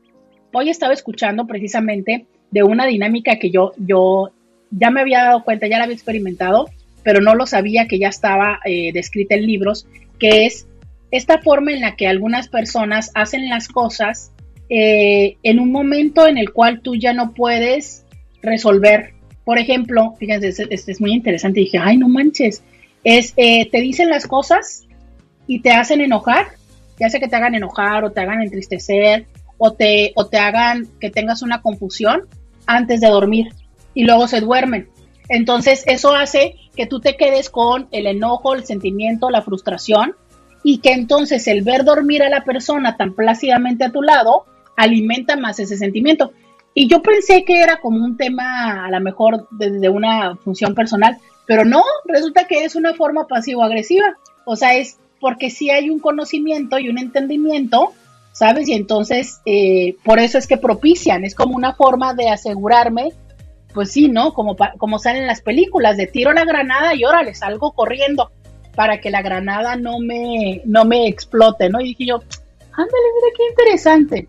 Hoy 0.51 0.69
estaba 0.69 0.93
escuchando 0.93 1.47
precisamente 1.47 2.25
de 2.51 2.63
una 2.63 2.85
dinámica 2.85 3.39
que 3.39 3.51
yo, 3.51 3.71
yo 3.77 4.31
ya 4.69 4.91
me 4.91 4.99
había 4.99 5.23
dado 5.23 5.45
cuenta, 5.45 5.67
ya 5.67 5.77
la 5.77 5.85
había 5.85 5.95
experimentado, 5.95 6.69
pero 7.01 7.21
no 7.21 7.35
lo 7.35 7.47
sabía 7.47 7.87
que 7.87 7.99
ya 7.99 8.09
estaba 8.09 8.59
eh, 8.65 8.91
descrita 8.91 9.35
en 9.35 9.45
libros, 9.45 9.87
que 10.19 10.45
es 10.45 10.67
esta 11.11 11.39
forma 11.39 11.71
en 11.71 11.81
la 11.81 11.95
que 11.95 12.07
algunas 12.07 12.47
personas 12.49 13.11
hacen 13.15 13.49
las 13.49 13.67
cosas 13.67 14.31
eh, 14.69 15.37
en 15.41 15.59
un 15.59 15.71
momento 15.71 16.27
en 16.27 16.37
el 16.37 16.51
cual 16.51 16.81
tú 16.81 16.95
ya 16.95 17.13
no 17.13 17.33
puedes 17.33 18.05
resolver. 18.41 19.13
Por 19.43 19.57
ejemplo, 19.57 20.13
fíjense, 20.19 20.67
este 20.69 20.91
es 20.91 21.01
muy 21.01 21.13
interesante. 21.13 21.61
Dije, 21.61 21.79
ay, 21.79 21.97
no 21.97 22.07
manches, 22.07 22.63
es, 23.03 23.33
eh, 23.37 23.69
te 23.69 23.81
dicen 23.81 24.09
las 24.09 24.27
cosas 24.27 24.85
y 25.47 25.61
te 25.61 25.71
hacen 25.71 26.01
enojar, 26.01 26.47
ya 26.99 27.09
sea 27.09 27.19
que 27.19 27.27
te 27.27 27.35
hagan 27.35 27.55
enojar 27.55 28.03
o 28.03 28.11
te 28.11 28.21
hagan 28.21 28.41
entristecer 28.41 29.25
o 29.57 29.73
te, 29.73 30.11
o 30.15 30.27
te 30.27 30.37
hagan 30.37 30.87
que 30.99 31.09
tengas 31.09 31.41
una 31.41 31.61
confusión 31.61 32.27
antes 32.67 33.01
de 33.01 33.07
dormir 33.07 33.53
y 33.95 34.03
luego 34.03 34.27
se 34.27 34.41
duermen. 34.41 34.89
Entonces 35.29 35.83
eso 35.87 36.13
hace 36.13 36.55
que 36.75 36.85
tú 36.85 36.99
te 36.99 37.15
quedes 37.15 37.49
con 37.49 37.87
el 37.91 38.05
enojo, 38.05 38.53
el 38.53 38.65
sentimiento, 38.65 39.29
la 39.29 39.41
frustración 39.41 40.15
y 40.63 40.79
que 40.79 40.91
entonces 40.91 41.47
el 41.47 41.61
ver 41.61 41.83
dormir 41.83 42.23
a 42.23 42.29
la 42.29 42.43
persona 42.43 42.97
tan 42.97 43.13
plácidamente 43.13 43.85
a 43.85 43.91
tu 43.91 44.01
lado 44.01 44.45
alimenta 44.75 45.35
más 45.35 45.59
ese 45.59 45.77
sentimiento. 45.77 46.31
Y 46.73 46.87
yo 46.87 47.01
pensé 47.01 47.43
que 47.43 47.61
era 47.61 47.77
como 47.77 48.03
un 48.03 48.17
tema 48.17 48.85
a 48.85 48.91
lo 48.91 48.99
mejor 49.01 49.47
desde 49.51 49.89
una 49.89 50.35
función 50.37 50.75
personal, 50.75 51.17
pero 51.45 51.65
no, 51.65 51.83
resulta 52.05 52.45
que 52.45 52.63
es 52.63 52.75
una 52.75 52.93
forma 52.93 53.27
pasivo-agresiva. 53.27 54.17
O 54.45 54.55
sea, 54.55 54.75
es 54.75 54.97
porque 55.19 55.49
sí 55.49 55.69
hay 55.69 55.89
un 55.89 55.99
conocimiento 55.99 56.79
y 56.79 56.89
un 56.89 56.97
entendimiento, 56.97 57.91
¿sabes? 58.31 58.69
Y 58.69 58.73
entonces, 58.73 59.41
eh, 59.45 59.97
por 60.03 60.19
eso 60.19 60.37
es 60.37 60.47
que 60.47 60.57
propician, 60.57 61.25
es 61.25 61.35
como 61.35 61.55
una 61.55 61.73
forma 61.73 62.13
de 62.13 62.29
asegurarme, 62.29 63.11
pues 63.73 63.91
sí, 63.91 64.07
¿no? 64.07 64.33
Como, 64.33 64.55
como 64.77 64.99
salen 64.99 65.27
las 65.27 65.41
películas, 65.41 65.97
de 65.97 66.07
tiro 66.07 66.31
la 66.33 66.45
granada 66.45 66.95
y 66.95 67.03
órale, 67.03 67.35
salgo 67.35 67.73
corriendo 67.73 68.31
para 68.75 69.01
que 69.01 69.09
la 69.09 69.21
granada 69.21 69.75
no 69.75 69.99
me, 69.99 70.61
no 70.65 70.85
me 70.85 71.07
explote, 71.07 71.69
¿no? 71.69 71.81
Y 71.81 71.89
dije 71.89 72.05
yo, 72.07 72.15
ándale, 72.15 73.07
mira 73.15 73.35
qué 73.35 73.43
interesante. 73.49 74.27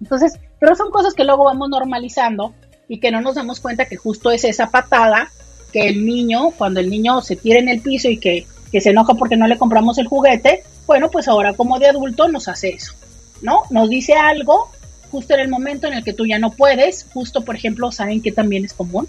Entonces, 0.00 0.38
pero 0.58 0.74
son 0.74 0.90
cosas 0.90 1.14
que 1.14 1.24
luego 1.24 1.44
vamos 1.44 1.68
normalizando 1.68 2.54
y 2.88 2.98
que 2.98 3.10
no 3.10 3.20
nos 3.20 3.34
damos 3.34 3.60
cuenta 3.60 3.86
que 3.86 3.96
justo 3.96 4.30
es 4.30 4.44
esa 4.44 4.70
patada 4.70 5.30
que 5.72 5.88
el 5.88 6.04
niño, 6.04 6.50
cuando 6.50 6.80
el 6.80 6.90
niño 6.90 7.20
se 7.20 7.36
tira 7.36 7.58
en 7.58 7.68
el 7.68 7.80
piso 7.80 8.08
y 8.08 8.18
que, 8.18 8.46
se 8.78 8.90
enoja 8.90 9.14
porque 9.14 9.38
no 9.38 9.46
le 9.46 9.56
compramos 9.56 9.96
el 9.96 10.06
juguete, 10.06 10.62
bueno, 10.86 11.10
pues 11.10 11.28
ahora 11.28 11.54
como 11.54 11.78
de 11.78 11.88
adulto 11.88 12.28
nos 12.28 12.46
hace 12.46 12.68
eso, 12.68 12.92
¿no? 13.40 13.62
Nos 13.70 13.88
dice 13.88 14.12
algo 14.12 14.68
justo 15.10 15.32
en 15.32 15.40
el 15.40 15.48
momento 15.48 15.86
en 15.86 15.94
el 15.94 16.04
que 16.04 16.12
tú 16.12 16.26
ya 16.26 16.38
no 16.38 16.50
puedes, 16.50 17.06
justo 17.14 17.42
por 17.42 17.56
ejemplo, 17.56 17.90
saben 17.90 18.20
que 18.20 18.32
también 18.32 18.66
es 18.66 18.74
común, 18.74 19.08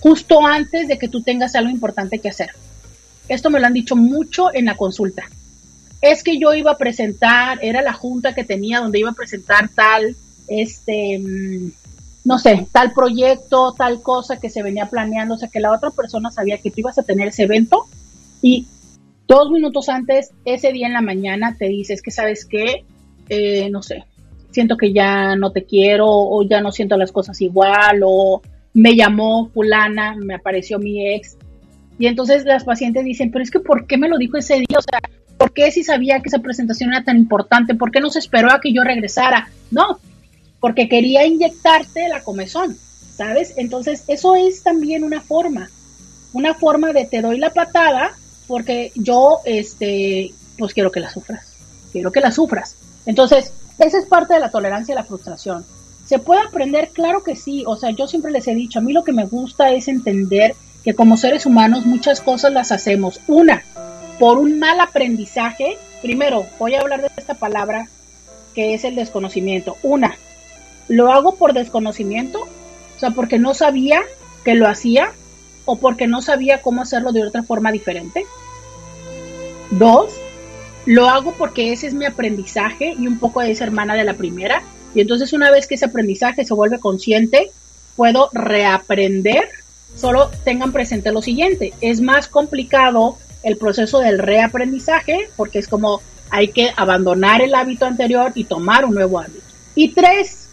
justo 0.00 0.44
antes 0.44 0.88
de 0.88 0.98
que 0.98 1.06
tú 1.06 1.22
tengas 1.22 1.54
algo 1.54 1.70
importante 1.70 2.18
que 2.18 2.28
hacer. 2.28 2.50
Esto 3.28 3.50
me 3.50 3.60
lo 3.60 3.66
han 3.66 3.72
dicho 3.72 3.96
mucho 3.96 4.52
en 4.52 4.66
la 4.66 4.76
consulta. 4.76 5.24
Es 6.00 6.22
que 6.22 6.38
yo 6.38 6.52
iba 6.54 6.72
a 6.72 6.78
presentar, 6.78 7.58
era 7.62 7.80
la 7.82 7.94
junta 7.94 8.34
que 8.34 8.44
tenía 8.44 8.80
donde 8.80 8.98
iba 8.98 9.10
a 9.10 9.14
presentar 9.14 9.70
tal, 9.70 10.14
este, 10.48 11.18
mm, 11.18 11.72
no 12.24 12.38
sé, 12.38 12.66
tal 12.72 12.92
proyecto, 12.92 13.72
tal 13.72 14.02
cosa 14.02 14.38
que 14.38 14.50
se 14.50 14.62
venía 14.62 14.86
planeando, 14.86 15.34
o 15.34 15.38
sea, 15.38 15.48
que 15.48 15.60
la 15.60 15.72
otra 15.72 15.90
persona 15.90 16.30
sabía 16.30 16.58
que 16.58 16.70
tú 16.70 16.80
ibas 16.80 16.98
a 16.98 17.02
tener 17.02 17.28
ese 17.28 17.44
evento 17.44 17.86
y 18.42 18.66
dos 19.26 19.50
minutos 19.50 19.88
antes, 19.88 20.32
ese 20.44 20.72
día 20.72 20.86
en 20.86 20.92
la 20.92 21.00
mañana, 21.00 21.56
te 21.58 21.66
dices 21.66 22.02
que 22.02 22.10
sabes 22.10 22.44
qué, 22.44 22.84
eh, 23.28 23.68
no 23.70 23.82
sé, 23.82 24.04
siento 24.50 24.76
que 24.76 24.92
ya 24.92 25.36
no 25.36 25.50
te 25.52 25.64
quiero 25.64 26.06
o 26.08 26.42
ya 26.48 26.60
no 26.60 26.72
siento 26.72 26.96
las 26.96 27.12
cosas 27.12 27.40
igual 27.40 28.00
o 28.04 28.40
me 28.72 28.96
llamó 28.96 29.48
fulana, 29.48 30.16
me 30.16 30.34
apareció 30.34 30.78
mi 30.78 31.14
ex. 31.14 31.36
Y 31.98 32.06
entonces 32.06 32.44
las 32.44 32.64
pacientes 32.64 33.04
dicen, 33.04 33.30
pero 33.30 33.42
es 33.42 33.50
que 33.50 33.60
¿por 33.60 33.86
qué 33.86 33.96
me 33.96 34.08
lo 34.08 34.18
dijo 34.18 34.36
ese 34.36 34.54
día? 34.54 34.78
O 34.78 34.82
sea, 34.82 35.00
¿por 35.38 35.52
qué 35.52 35.70
si 35.70 35.84
sabía 35.84 36.20
que 36.20 36.28
esa 36.28 36.40
presentación 36.40 36.90
era 36.92 37.04
tan 37.04 37.16
importante? 37.16 37.74
¿Por 37.74 37.90
qué 37.90 38.00
no 38.00 38.10
se 38.10 38.18
esperó 38.18 38.50
a 38.50 38.60
que 38.60 38.72
yo 38.72 38.82
regresara? 38.82 39.48
No, 39.70 39.98
porque 40.60 40.88
quería 40.88 41.26
inyectarte 41.26 42.08
la 42.08 42.22
comezón, 42.22 42.76
¿sabes? 43.16 43.54
Entonces, 43.56 44.04
eso 44.08 44.34
es 44.34 44.62
también 44.62 45.04
una 45.04 45.20
forma, 45.20 45.70
una 46.32 46.54
forma 46.54 46.92
de 46.92 47.04
te 47.04 47.20
doy 47.20 47.38
la 47.38 47.50
patada 47.50 48.12
porque 48.46 48.92
yo, 48.94 49.38
este, 49.44 50.32
pues 50.58 50.74
quiero 50.74 50.90
que 50.90 51.00
la 51.00 51.10
sufras, 51.10 51.56
quiero 51.92 52.10
que 52.10 52.20
la 52.20 52.32
sufras. 52.32 52.76
Entonces, 53.06 53.52
esa 53.78 53.98
es 53.98 54.06
parte 54.06 54.34
de 54.34 54.40
la 54.40 54.50
tolerancia 54.50 54.92
y 54.92 54.96
la 54.96 55.04
frustración. 55.04 55.64
¿Se 56.06 56.18
puede 56.18 56.42
aprender? 56.42 56.90
Claro 56.92 57.22
que 57.22 57.34
sí. 57.34 57.64
O 57.66 57.76
sea, 57.76 57.90
yo 57.90 58.06
siempre 58.06 58.30
les 58.30 58.46
he 58.46 58.54
dicho, 58.54 58.78
a 58.78 58.82
mí 58.82 58.92
lo 58.92 59.04
que 59.04 59.12
me 59.12 59.24
gusta 59.24 59.72
es 59.72 59.88
entender 59.88 60.54
que 60.84 60.94
como 60.94 61.16
seres 61.16 61.46
humanos 61.46 61.86
muchas 61.86 62.20
cosas 62.20 62.52
las 62.52 62.72
hacemos. 62.72 63.20
Una, 63.26 63.62
por 64.18 64.38
un 64.38 64.58
mal 64.58 64.80
aprendizaje. 64.80 65.78
Primero, 66.02 66.46
voy 66.58 66.74
a 66.74 66.80
hablar 66.80 67.00
de 67.00 67.10
esta 67.16 67.34
palabra 67.34 67.88
que 68.54 68.74
es 68.74 68.84
el 68.84 68.94
desconocimiento. 68.94 69.76
Una, 69.82 70.16
¿Lo 70.88 71.12
hago 71.12 71.36
por 71.36 71.52
desconocimiento? 71.52 72.40
O 72.40 73.00
sea, 73.00 73.10
porque 73.10 73.38
no 73.38 73.54
sabía 73.54 74.02
que 74.44 74.54
lo 74.54 74.68
hacía 74.68 75.12
o 75.64 75.76
porque 75.76 76.06
no 76.06 76.20
sabía 76.20 76.60
cómo 76.60 76.82
hacerlo 76.82 77.12
de 77.12 77.26
otra 77.26 77.42
forma 77.42 77.72
diferente. 77.72 78.26
Dos, 79.70 80.12
lo 80.84 81.08
hago 81.08 81.32
porque 81.32 81.72
ese 81.72 81.86
es 81.86 81.94
mi 81.94 82.04
aprendizaje 82.04 82.94
y 82.98 83.06
un 83.06 83.18
poco 83.18 83.40
de 83.40 83.50
esa 83.50 83.64
hermana 83.64 83.94
de 83.94 84.04
la 84.04 84.14
primera. 84.14 84.62
Y 84.94 85.00
entonces 85.00 85.32
una 85.32 85.50
vez 85.50 85.66
que 85.66 85.76
ese 85.76 85.86
aprendizaje 85.86 86.44
se 86.44 86.54
vuelve 86.54 86.78
consciente, 86.78 87.50
puedo 87.96 88.28
reaprender. 88.32 89.48
Solo 89.96 90.30
tengan 90.44 90.72
presente 90.72 91.12
lo 91.12 91.22
siguiente, 91.22 91.72
es 91.80 92.00
más 92.00 92.28
complicado 92.28 93.16
el 93.42 93.56
proceso 93.56 94.00
del 94.00 94.18
reaprendizaje 94.18 95.28
porque 95.36 95.58
es 95.58 95.68
como 95.68 96.00
hay 96.30 96.48
que 96.48 96.72
abandonar 96.76 97.42
el 97.42 97.54
hábito 97.54 97.84
anterior 97.84 98.32
y 98.34 98.44
tomar 98.44 98.84
un 98.84 98.94
nuevo 98.94 99.20
hábito. 99.20 99.44
Y 99.74 99.90
tres, 99.90 100.48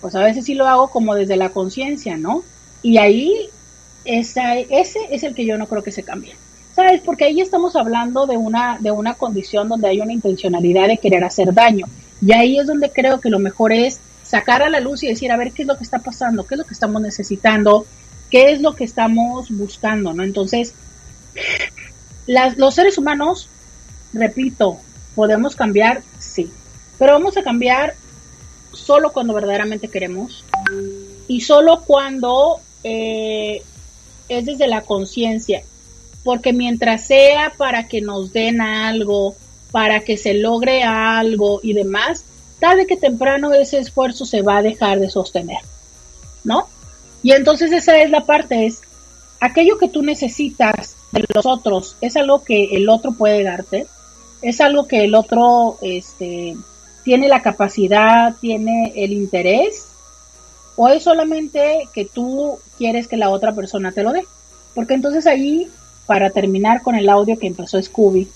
pues 0.00 0.14
a 0.14 0.22
veces 0.22 0.44
sí 0.44 0.54
lo 0.54 0.66
hago 0.66 0.88
como 0.88 1.14
desde 1.14 1.36
la 1.36 1.50
conciencia, 1.50 2.16
¿no? 2.16 2.42
Y 2.82 2.98
ahí 2.98 3.50
esa, 4.06 4.56
ese 4.58 5.00
es 5.10 5.24
el 5.24 5.34
que 5.34 5.44
yo 5.44 5.58
no 5.58 5.66
creo 5.66 5.82
que 5.82 5.92
se 5.92 6.02
cambie. 6.02 6.34
¿Sabes? 6.74 7.00
Porque 7.04 7.24
ahí 7.24 7.40
estamos 7.40 7.74
hablando 7.74 8.26
de 8.26 8.36
una, 8.36 8.78
de 8.78 8.90
una 8.90 9.14
condición 9.14 9.68
donde 9.68 9.88
hay 9.88 10.00
una 10.00 10.12
intencionalidad 10.12 10.88
de 10.88 10.98
querer 10.98 11.24
hacer 11.24 11.52
daño. 11.54 11.86
Y 12.20 12.32
ahí 12.32 12.58
es 12.58 12.66
donde 12.66 12.90
creo 12.90 13.20
que 13.20 13.30
lo 13.30 13.38
mejor 13.38 13.72
es 13.72 13.98
sacar 14.22 14.62
a 14.62 14.68
la 14.68 14.80
luz 14.80 15.02
y 15.02 15.08
decir, 15.08 15.32
a 15.32 15.36
ver, 15.36 15.52
¿qué 15.52 15.62
es 15.62 15.68
lo 15.68 15.78
que 15.78 15.84
está 15.84 16.00
pasando? 16.00 16.46
¿Qué 16.46 16.54
es 16.54 16.58
lo 16.58 16.64
que 16.64 16.74
estamos 16.74 17.00
necesitando? 17.00 17.86
¿Qué 18.30 18.52
es 18.52 18.60
lo 18.60 18.74
que 18.74 18.84
estamos 18.84 19.50
buscando? 19.50 20.12
¿no? 20.12 20.22
Entonces, 20.22 20.74
las, 22.26 22.56
los 22.56 22.74
seres 22.74 22.98
humanos, 22.98 23.48
repito, 24.12 24.78
podemos 25.14 25.56
cambiar, 25.56 26.02
sí, 26.18 26.50
pero 26.98 27.12
vamos 27.12 27.36
a 27.36 27.42
cambiar 27.42 27.94
solo 28.72 29.12
cuando 29.12 29.32
verdaderamente 29.32 29.88
queremos 29.88 30.44
y 31.28 31.40
solo 31.40 31.82
cuando 31.82 32.60
eh, 32.84 33.62
es 34.28 34.44
desde 34.44 34.66
la 34.68 34.82
conciencia. 34.82 35.62
Porque 36.24 36.52
mientras 36.52 37.06
sea 37.06 37.52
para 37.56 37.86
que 37.86 38.00
nos 38.00 38.32
den 38.32 38.60
algo, 38.60 39.36
para 39.70 40.00
que 40.00 40.16
se 40.16 40.34
logre 40.34 40.82
algo 40.82 41.60
y 41.62 41.72
demás, 41.72 42.24
tarde 42.58 42.86
que 42.86 42.96
temprano 42.96 43.52
ese 43.54 43.78
esfuerzo 43.78 44.24
se 44.24 44.42
va 44.42 44.58
a 44.58 44.62
dejar 44.62 44.98
de 44.98 45.10
sostener. 45.10 45.58
¿No? 46.44 46.68
Y 47.26 47.32
entonces 47.32 47.72
esa 47.72 47.98
es 47.98 48.08
la 48.12 48.20
parte, 48.20 48.66
es 48.66 48.82
aquello 49.40 49.78
que 49.78 49.88
tú 49.88 50.00
necesitas 50.00 50.94
de 51.10 51.24
los 51.34 51.44
otros, 51.44 51.96
es 52.00 52.16
algo 52.16 52.44
que 52.44 52.76
el 52.76 52.88
otro 52.88 53.14
puede 53.14 53.42
darte, 53.42 53.88
es 54.42 54.60
algo 54.60 54.86
que 54.86 55.02
el 55.02 55.12
otro, 55.16 55.76
este, 55.82 56.56
tiene 57.02 57.26
la 57.26 57.42
capacidad, 57.42 58.36
tiene 58.40 58.92
el 58.94 59.12
interés, 59.12 59.88
o 60.76 60.86
es 60.86 61.02
solamente 61.02 61.88
que 61.92 62.04
tú 62.04 62.60
quieres 62.78 63.08
que 63.08 63.16
la 63.16 63.30
otra 63.30 63.52
persona 63.56 63.90
te 63.90 64.04
lo 64.04 64.12
dé. 64.12 64.24
Porque 64.76 64.94
entonces 64.94 65.26
ahí, 65.26 65.68
para 66.06 66.30
terminar 66.30 66.80
con 66.80 66.94
el 66.94 67.08
audio 67.08 67.36
que 67.40 67.48
empezó 67.48 67.82
Scooby, 67.82 68.28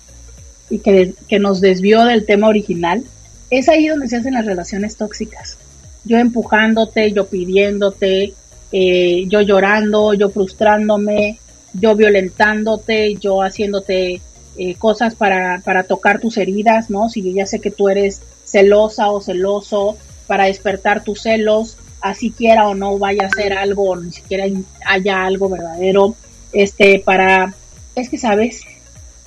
y 0.69 0.81
que, 0.81 1.15
que 1.29 1.39
nos 1.39 1.61
desvió 1.61 2.05
del 2.07 2.27
tema 2.27 2.49
original, 2.49 3.05
es 3.51 3.69
ahí 3.69 3.87
donde 3.87 4.09
se 4.09 4.17
hacen 4.17 4.35
las 4.35 4.47
relaciones 4.47 4.97
tóxicas. 4.97 5.59
Yo 6.05 6.19
empujándote, 6.19 7.13
yo 7.13 7.29
pidiéndote, 7.29 8.35
eh, 8.73 9.25
yo 9.29 9.41
llorando, 9.41 10.15
yo 10.15 10.31
frustrándome, 10.31 11.39
yo 11.73 11.95
violentándote, 11.97 13.15
yo 13.17 13.43
haciéndote 13.43 14.21
eh, 14.57 14.75
cosas 14.77 15.15
para, 15.15 15.61
para 15.65 15.85
tocar 15.85 16.21
tus 16.21 16.37
heridas, 16.37 16.91
¿no? 16.91 17.09
Si 17.09 17.23
yo 17.23 17.33
ya 17.33 17.47
sé 17.47 17.61
que 17.61 17.71
tú 17.71 17.89
eres 17.89 18.23
celosa 18.45 19.11
o 19.11 19.21
celoso, 19.21 19.97
para 20.27 20.45
despertar 20.45 21.03
tus 21.03 21.23
celos, 21.23 21.77
así 22.01 22.31
quiera 22.31 22.69
o 22.69 22.75
no 22.77 22.99
vaya 22.99 23.27
a 23.27 23.31
ser 23.31 23.53
algo, 23.53 23.97
ni 23.97 24.13
siquiera 24.13 24.45
haya 24.87 25.25
algo 25.25 25.49
verdadero, 25.49 26.15
este, 26.53 27.01
para, 27.01 27.55
es 27.97 28.09
que 28.09 28.17
sabes, 28.17 28.63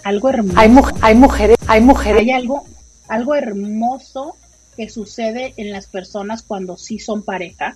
algo 0.04 0.30
hermoso. 0.30 0.58
Hay, 0.58 0.74
hay 1.02 1.16
mujeres, 1.16 1.58
hay 1.68 1.82
mujeres. 1.82 2.22
Hay 2.22 2.32
algo, 2.32 2.64
algo 3.10 3.36
hermoso 3.36 4.38
que 4.78 4.90
sucede 4.90 5.54
en 5.58 5.72
las 5.72 5.88
personas 5.88 6.42
cuando 6.42 6.78
sí 6.78 7.00
son 7.00 7.22
pareja, 7.24 7.76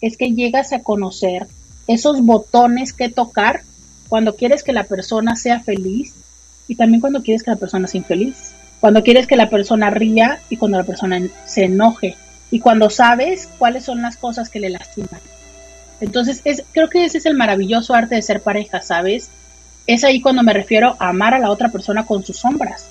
es 0.00 0.16
que 0.16 0.32
llegas 0.32 0.72
a 0.72 0.80
conocer 0.80 1.46
esos 1.86 2.20
botones 2.22 2.92
que 2.92 3.08
tocar 3.08 3.62
cuando 4.08 4.36
quieres 4.36 4.62
que 4.62 4.72
la 4.72 4.84
persona 4.84 5.36
sea 5.36 5.60
feliz 5.60 6.14
y 6.68 6.74
también 6.74 7.00
cuando 7.00 7.22
quieres 7.22 7.42
que 7.42 7.50
la 7.50 7.56
persona 7.56 7.88
sea 7.88 7.98
infeliz. 7.98 8.52
Cuando 8.80 9.02
quieres 9.02 9.26
que 9.26 9.36
la 9.36 9.48
persona 9.48 9.90
ría 9.90 10.40
y 10.50 10.56
cuando 10.56 10.78
la 10.78 10.84
persona 10.84 11.20
se 11.46 11.64
enoje. 11.64 12.16
Y 12.50 12.60
cuando 12.60 12.90
sabes 12.90 13.48
cuáles 13.58 13.84
son 13.84 14.02
las 14.02 14.16
cosas 14.16 14.50
que 14.50 14.60
le 14.60 14.70
lastiman. 14.70 15.20
Entonces, 16.00 16.42
es, 16.44 16.62
creo 16.72 16.88
que 16.88 17.04
ese 17.04 17.18
es 17.18 17.26
el 17.26 17.36
maravilloso 17.36 17.94
arte 17.94 18.16
de 18.16 18.22
ser 18.22 18.42
pareja, 18.42 18.82
¿sabes? 18.82 19.30
Es 19.86 20.04
ahí 20.04 20.20
cuando 20.20 20.42
me 20.42 20.52
refiero 20.52 20.96
a 20.98 21.08
amar 21.08 21.34
a 21.34 21.38
la 21.38 21.50
otra 21.50 21.70
persona 21.70 22.04
con 22.04 22.24
sus 22.24 22.38
sombras 22.38 22.86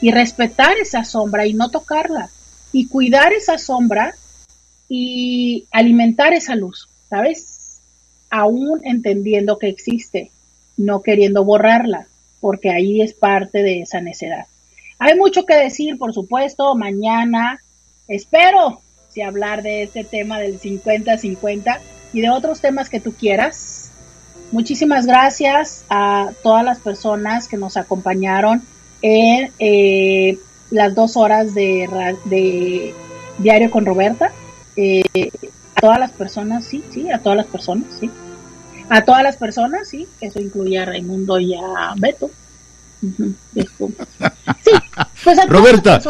y 0.00 0.10
respetar 0.10 0.76
esa 0.78 1.04
sombra 1.04 1.46
y 1.46 1.54
no 1.54 1.70
tocarla 1.70 2.30
y 2.72 2.86
cuidar 2.86 3.32
esa 3.32 3.58
sombra 3.58 4.14
y 4.88 5.66
alimentar 5.70 6.32
esa 6.32 6.54
luz, 6.54 6.88
¿sabes? 7.08 7.80
Aún 8.30 8.80
entendiendo 8.84 9.58
que 9.58 9.68
existe, 9.68 10.30
no 10.76 11.02
queriendo 11.02 11.44
borrarla, 11.44 12.06
porque 12.40 12.70
ahí 12.70 13.00
es 13.00 13.14
parte 13.14 13.62
de 13.62 13.82
esa 13.82 14.00
necedad. 14.00 14.46
Hay 14.98 15.16
mucho 15.16 15.44
que 15.44 15.54
decir, 15.54 15.98
por 15.98 16.12
supuesto, 16.12 16.74
mañana 16.74 17.60
espero 18.08 18.80
si 19.10 19.22
hablar 19.22 19.62
de 19.62 19.82
este 19.82 20.04
tema 20.04 20.38
del 20.38 20.60
50-50 20.60 21.78
y 22.12 22.20
de 22.20 22.30
otros 22.30 22.60
temas 22.60 22.88
que 22.88 23.00
tú 23.00 23.12
quieras. 23.12 23.90
Muchísimas 24.52 25.06
gracias 25.06 25.84
a 25.88 26.30
todas 26.42 26.64
las 26.64 26.78
personas 26.78 27.48
que 27.48 27.56
nos 27.56 27.76
acompañaron 27.76 28.62
en 29.02 29.50
eh, 29.58 30.38
las 30.70 30.94
dos 30.94 31.16
horas 31.16 31.54
de, 31.54 31.88
de 32.26 32.94
Diario 33.38 33.70
con 33.70 33.84
Roberta. 33.84 34.32
Eh, 34.76 35.30
a 35.74 35.80
todas 35.80 35.98
las 35.98 36.12
personas, 36.12 36.64
sí, 36.64 36.82
sí, 36.90 37.10
a 37.10 37.18
todas 37.18 37.36
las 37.36 37.46
personas, 37.46 37.86
sí. 37.98 38.10
A 38.88 39.04
todas 39.04 39.22
las 39.22 39.36
personas, 39.36 39.88
sí, 39.88 40.06
eso 40.20 40.40
incluye 40.40 40.78
a 40.78 40.84
Raimundo 40.84 41.38
y 41.40 41.54
a 41.54 41.94
Beto. 41.96 42.30
Sí, 43.02 44.72
pues 45.24 45.38
a 45.38 45.46
Roberta, 45.46 46.00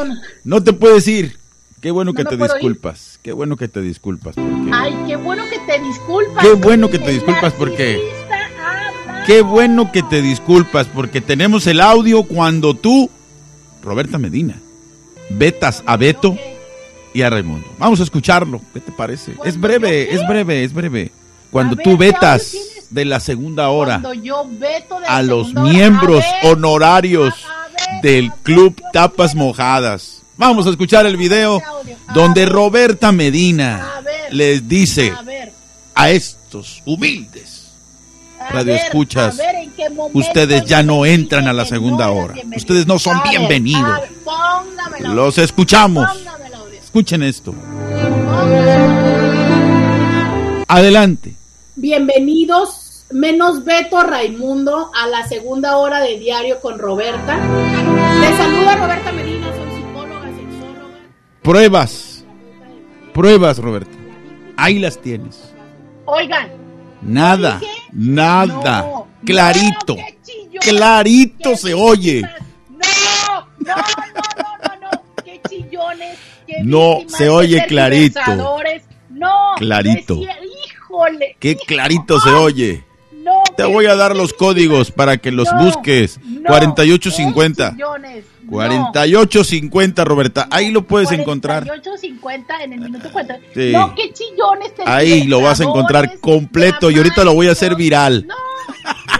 no 0.44 0.62
te 0.62 0.72
puedes 0.72 1.06
ir. 1.08 1.38
Qué 1.80 1.90
bueno 1.90 2.14
que 2.14 2.24
te 2.24 2.36
disculpas. 2.36 3.18
Qué 3.22 3.32
bueno 3.32 3.56
que 3.56 3.68
te 3.68 3.80
disculpas. 3.80 4.34
Porque... 4.34 4.70
Ay, 4.72 4.96
qué 5.06 5.16
bueno 5.16 5.44
que 5.50 5.58
te 5.60 5.78
disculpas. 5.80 6.44
Qué 6.44 6.52
bueno 6.54 6.90
que 6.90 6.98
te 6.98 7.10
disculpas 7.10 7.52
porque... 7.52 8.00
Qué 9.26 9.42
bueno 9.42 9.90
que 9.90 10.02
te 10.02 10.22
disculpas 10.22 10.86
porque 10.86 11.20
tenemos 11.20 11.66
el 11.66 11.80
audio 11.80 12.22
cuando 12.22 12.74
tú, 12.74 13.10
Roberta 13.82 14.18
Medina, 14.18 14.54
vetas 15.30 15.82
a 15.86 15.96
Beto 15.96 16.36
y 17.16 17.22
a 17.22 17.30
Raimundo. 17.30 17.66
Vamos 17.78 17.98
a 18.00 18.02
escucharlo. 18.02 18.60
¿Qué 18.74 18.80
te 18.80 18.92
parece? 18.92 19.32
Es 19.42 19.58
breve, 19.58 20.14
es 20.14 20.26
breve, 20.28 20.64
es 20.64 20.74
breve. 20.74 21.10
Cuando 21.50 21.74
tú 21.74 21.96
vetas 21.96 22.54
de 22.90 23.06
la 23.06 23.20
segunda 23.20 23.70
hora 23.70 24.02
a 25.08 25.22
los 25.22 25.54
miembros 25.54 26.22
honorarios 26.42 27.32
del 28.02 28.30
Club 28.42 28.82
Tapas 28.92 29.34
Mojadas. 29.34 30.22
Vamos 30.36 30.66
a 30.66 30.70
escuchar 30.70 31.06
el 31.06 31.16
video 31.16 31.62
donde 32.12 32.44
Roberta 32.44 33.12
Medina 33.12 34.02
les 34.30 34.68
dice 34.68 35.14
a 35.94 36.10
estos 36.10 36.82
humildes 36.84 37.72
radioescuchas, 38.50 39.38
ustedes 40.12 40.64
ya 40.66 40.82
no 40.82 41.06
entran 41.06 41.48
a 41.48 41.54
la 41.54 41.64
segunda 41.64 42.10
hora. 42.10 42.34
Ustedes 42.54 42.86
no 42.86 42.98
son 42.98 43.20
bienvenidos. 43.28 44.00
Los 45.00 45.38
escuchamos. 45.38 46.08
Escuchen 46.96 47.22
esto. 47.24 47.54
Adelante. 50.66 51.34
Bienvenidos, 51.74 53.04
menos 53.10 53.66
Beto 53.66 54.02
Raimundo, 54.02 54.90
a 54.94 55.06
la 55.06 55.28
segunda 55.28 55.76
hora 55.76 56.00
de 56.00 56.18
diario 56.18 56.58
con 56.58 56.78
Roberta. 56.78 57.36
Les 58.18 58.34
saluda 58.38 58.76
Roberta 58.76 59.12
Medina, 59.12 59.46
soy 59.54 59.76
psicóloga, 59.76 60.26
sexóloga. 60.28 60.94
Pruebas. 61.42 62.24
Pruebas, 63.12 63.58
Roberta. 63.58 63.98
Ahí 64.56 64.78
las 64.78 64.98
tienes. 64.98 65.52
Oigan. 66.06 66.48
Nada, 67.02 67.60
nada. 67.92 69.04
clarito. 69.22 69.96
clarito 70.62 71.56
se 71.58 71.74
oye. 71.74 72.22
No, 72.70 73.46
no, 73.58 73.74
no, 73.74 74.35
no, 75.72 75.94
no, 75.94 76.04
no. 76.64 77.00
No, 77.02 77.08
se 77.08 77.28
oye 77.28 77.64
clarito. 77.66 78.20
No, 79.10 79.54
clarito. 79.56 80.20
híjole. 80.20 81.36
Qué 81.38 81.56
clarito 81.56 82.20
se 82.20 82.30
oye. 82.30 82.84
No, 83.12 83.42
Te 83.56 83.64
voy 83.64 83.86
a 83.86 83.96
dar 83.96 84.14
los 84.14 84.32
códigos 84.32 84.92
para 84.92 85.16
que 85.16 85.32
los 85.32 85.48
busques. 85.58 86.20
4850. 86.46 87.76
4850, 88.48 90.04
Roberta. 90.04 90.46
Ahí 90.50 90.70
lo 90.70 90.82
puedes 90.82 91.10
encontrar. 91.10 91.64
4850 91.64 92.62
en 92.62 92.72
el 92.74 92.80
minuto 92.80 93.10
40. 93.10 93.44
No, 93.72 93.94
qué 93.96 94.12
chillones. 94.12 94.72
Ahí 94.84 95.24
lo 95.24 95.40
vas 95.40 95.60
a 95.60 95.64
encontrar 95.64 96.18
completo 96.20 96.90
y 96.90 96.98
ahorita 96.98 97.24
lo 97.24 97.34
voy 97.34 97.48
a 97.48 97.52
hacer 97.52 97.74
viral. 97.74 98.26
No, 98.28 98.34
no, 98.34 98.94
no, 98.94 99.15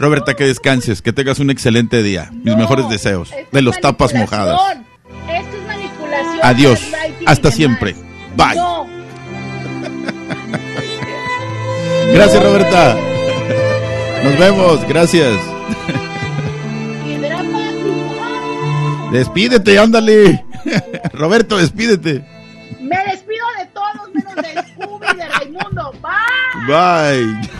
Roberta, 0.00 0.34
que 0.34 0.44
descanses, 0.44 1.02
que 1.02 1.12
tengas 1.12 1.38
un 1.40 1.50
excelente 1.50 2.02
día. 2.02 2.30
Mis 2.32 2.56
mejores 2.56 2.88
deseos. 2.88 3.30
De 3.52 3.60
los 3.60 3.78
tapas 3.80 4.14
mojadas. 4.14 4.58
Esto 5.28 5.56
es 5.56 5.66
manipulación. 5.66 6.40
Adiós. 6.42 6.80
Hasta 7.26 7.50
siempre. 7.50 7.94
Bye. 8.34 8.56
Gracias, 12.14 12.42
Roberta. 12.42 12.96
Nos 14.24 14.38
vemos. 14.38 14.88
Gracias. 14.88 15.34
Despídete, 19.12 19.78
ándale. 19.78 20.42
Roberto, 21.12 21.58
despídete. 21.58 22.24
Me 22.80 22.96
despido 23.10 23.44
de 23.58 23.66
todos 23.66 24.08
menos 24.14 24.34
del 24.36 24.64
Scooby 24.64 25.06
y 25.12 25.16
de 25.16 25.28
Raimundo. 25.28 25.92
Bye. 26.00 26.64
Bye. 26.66 27.59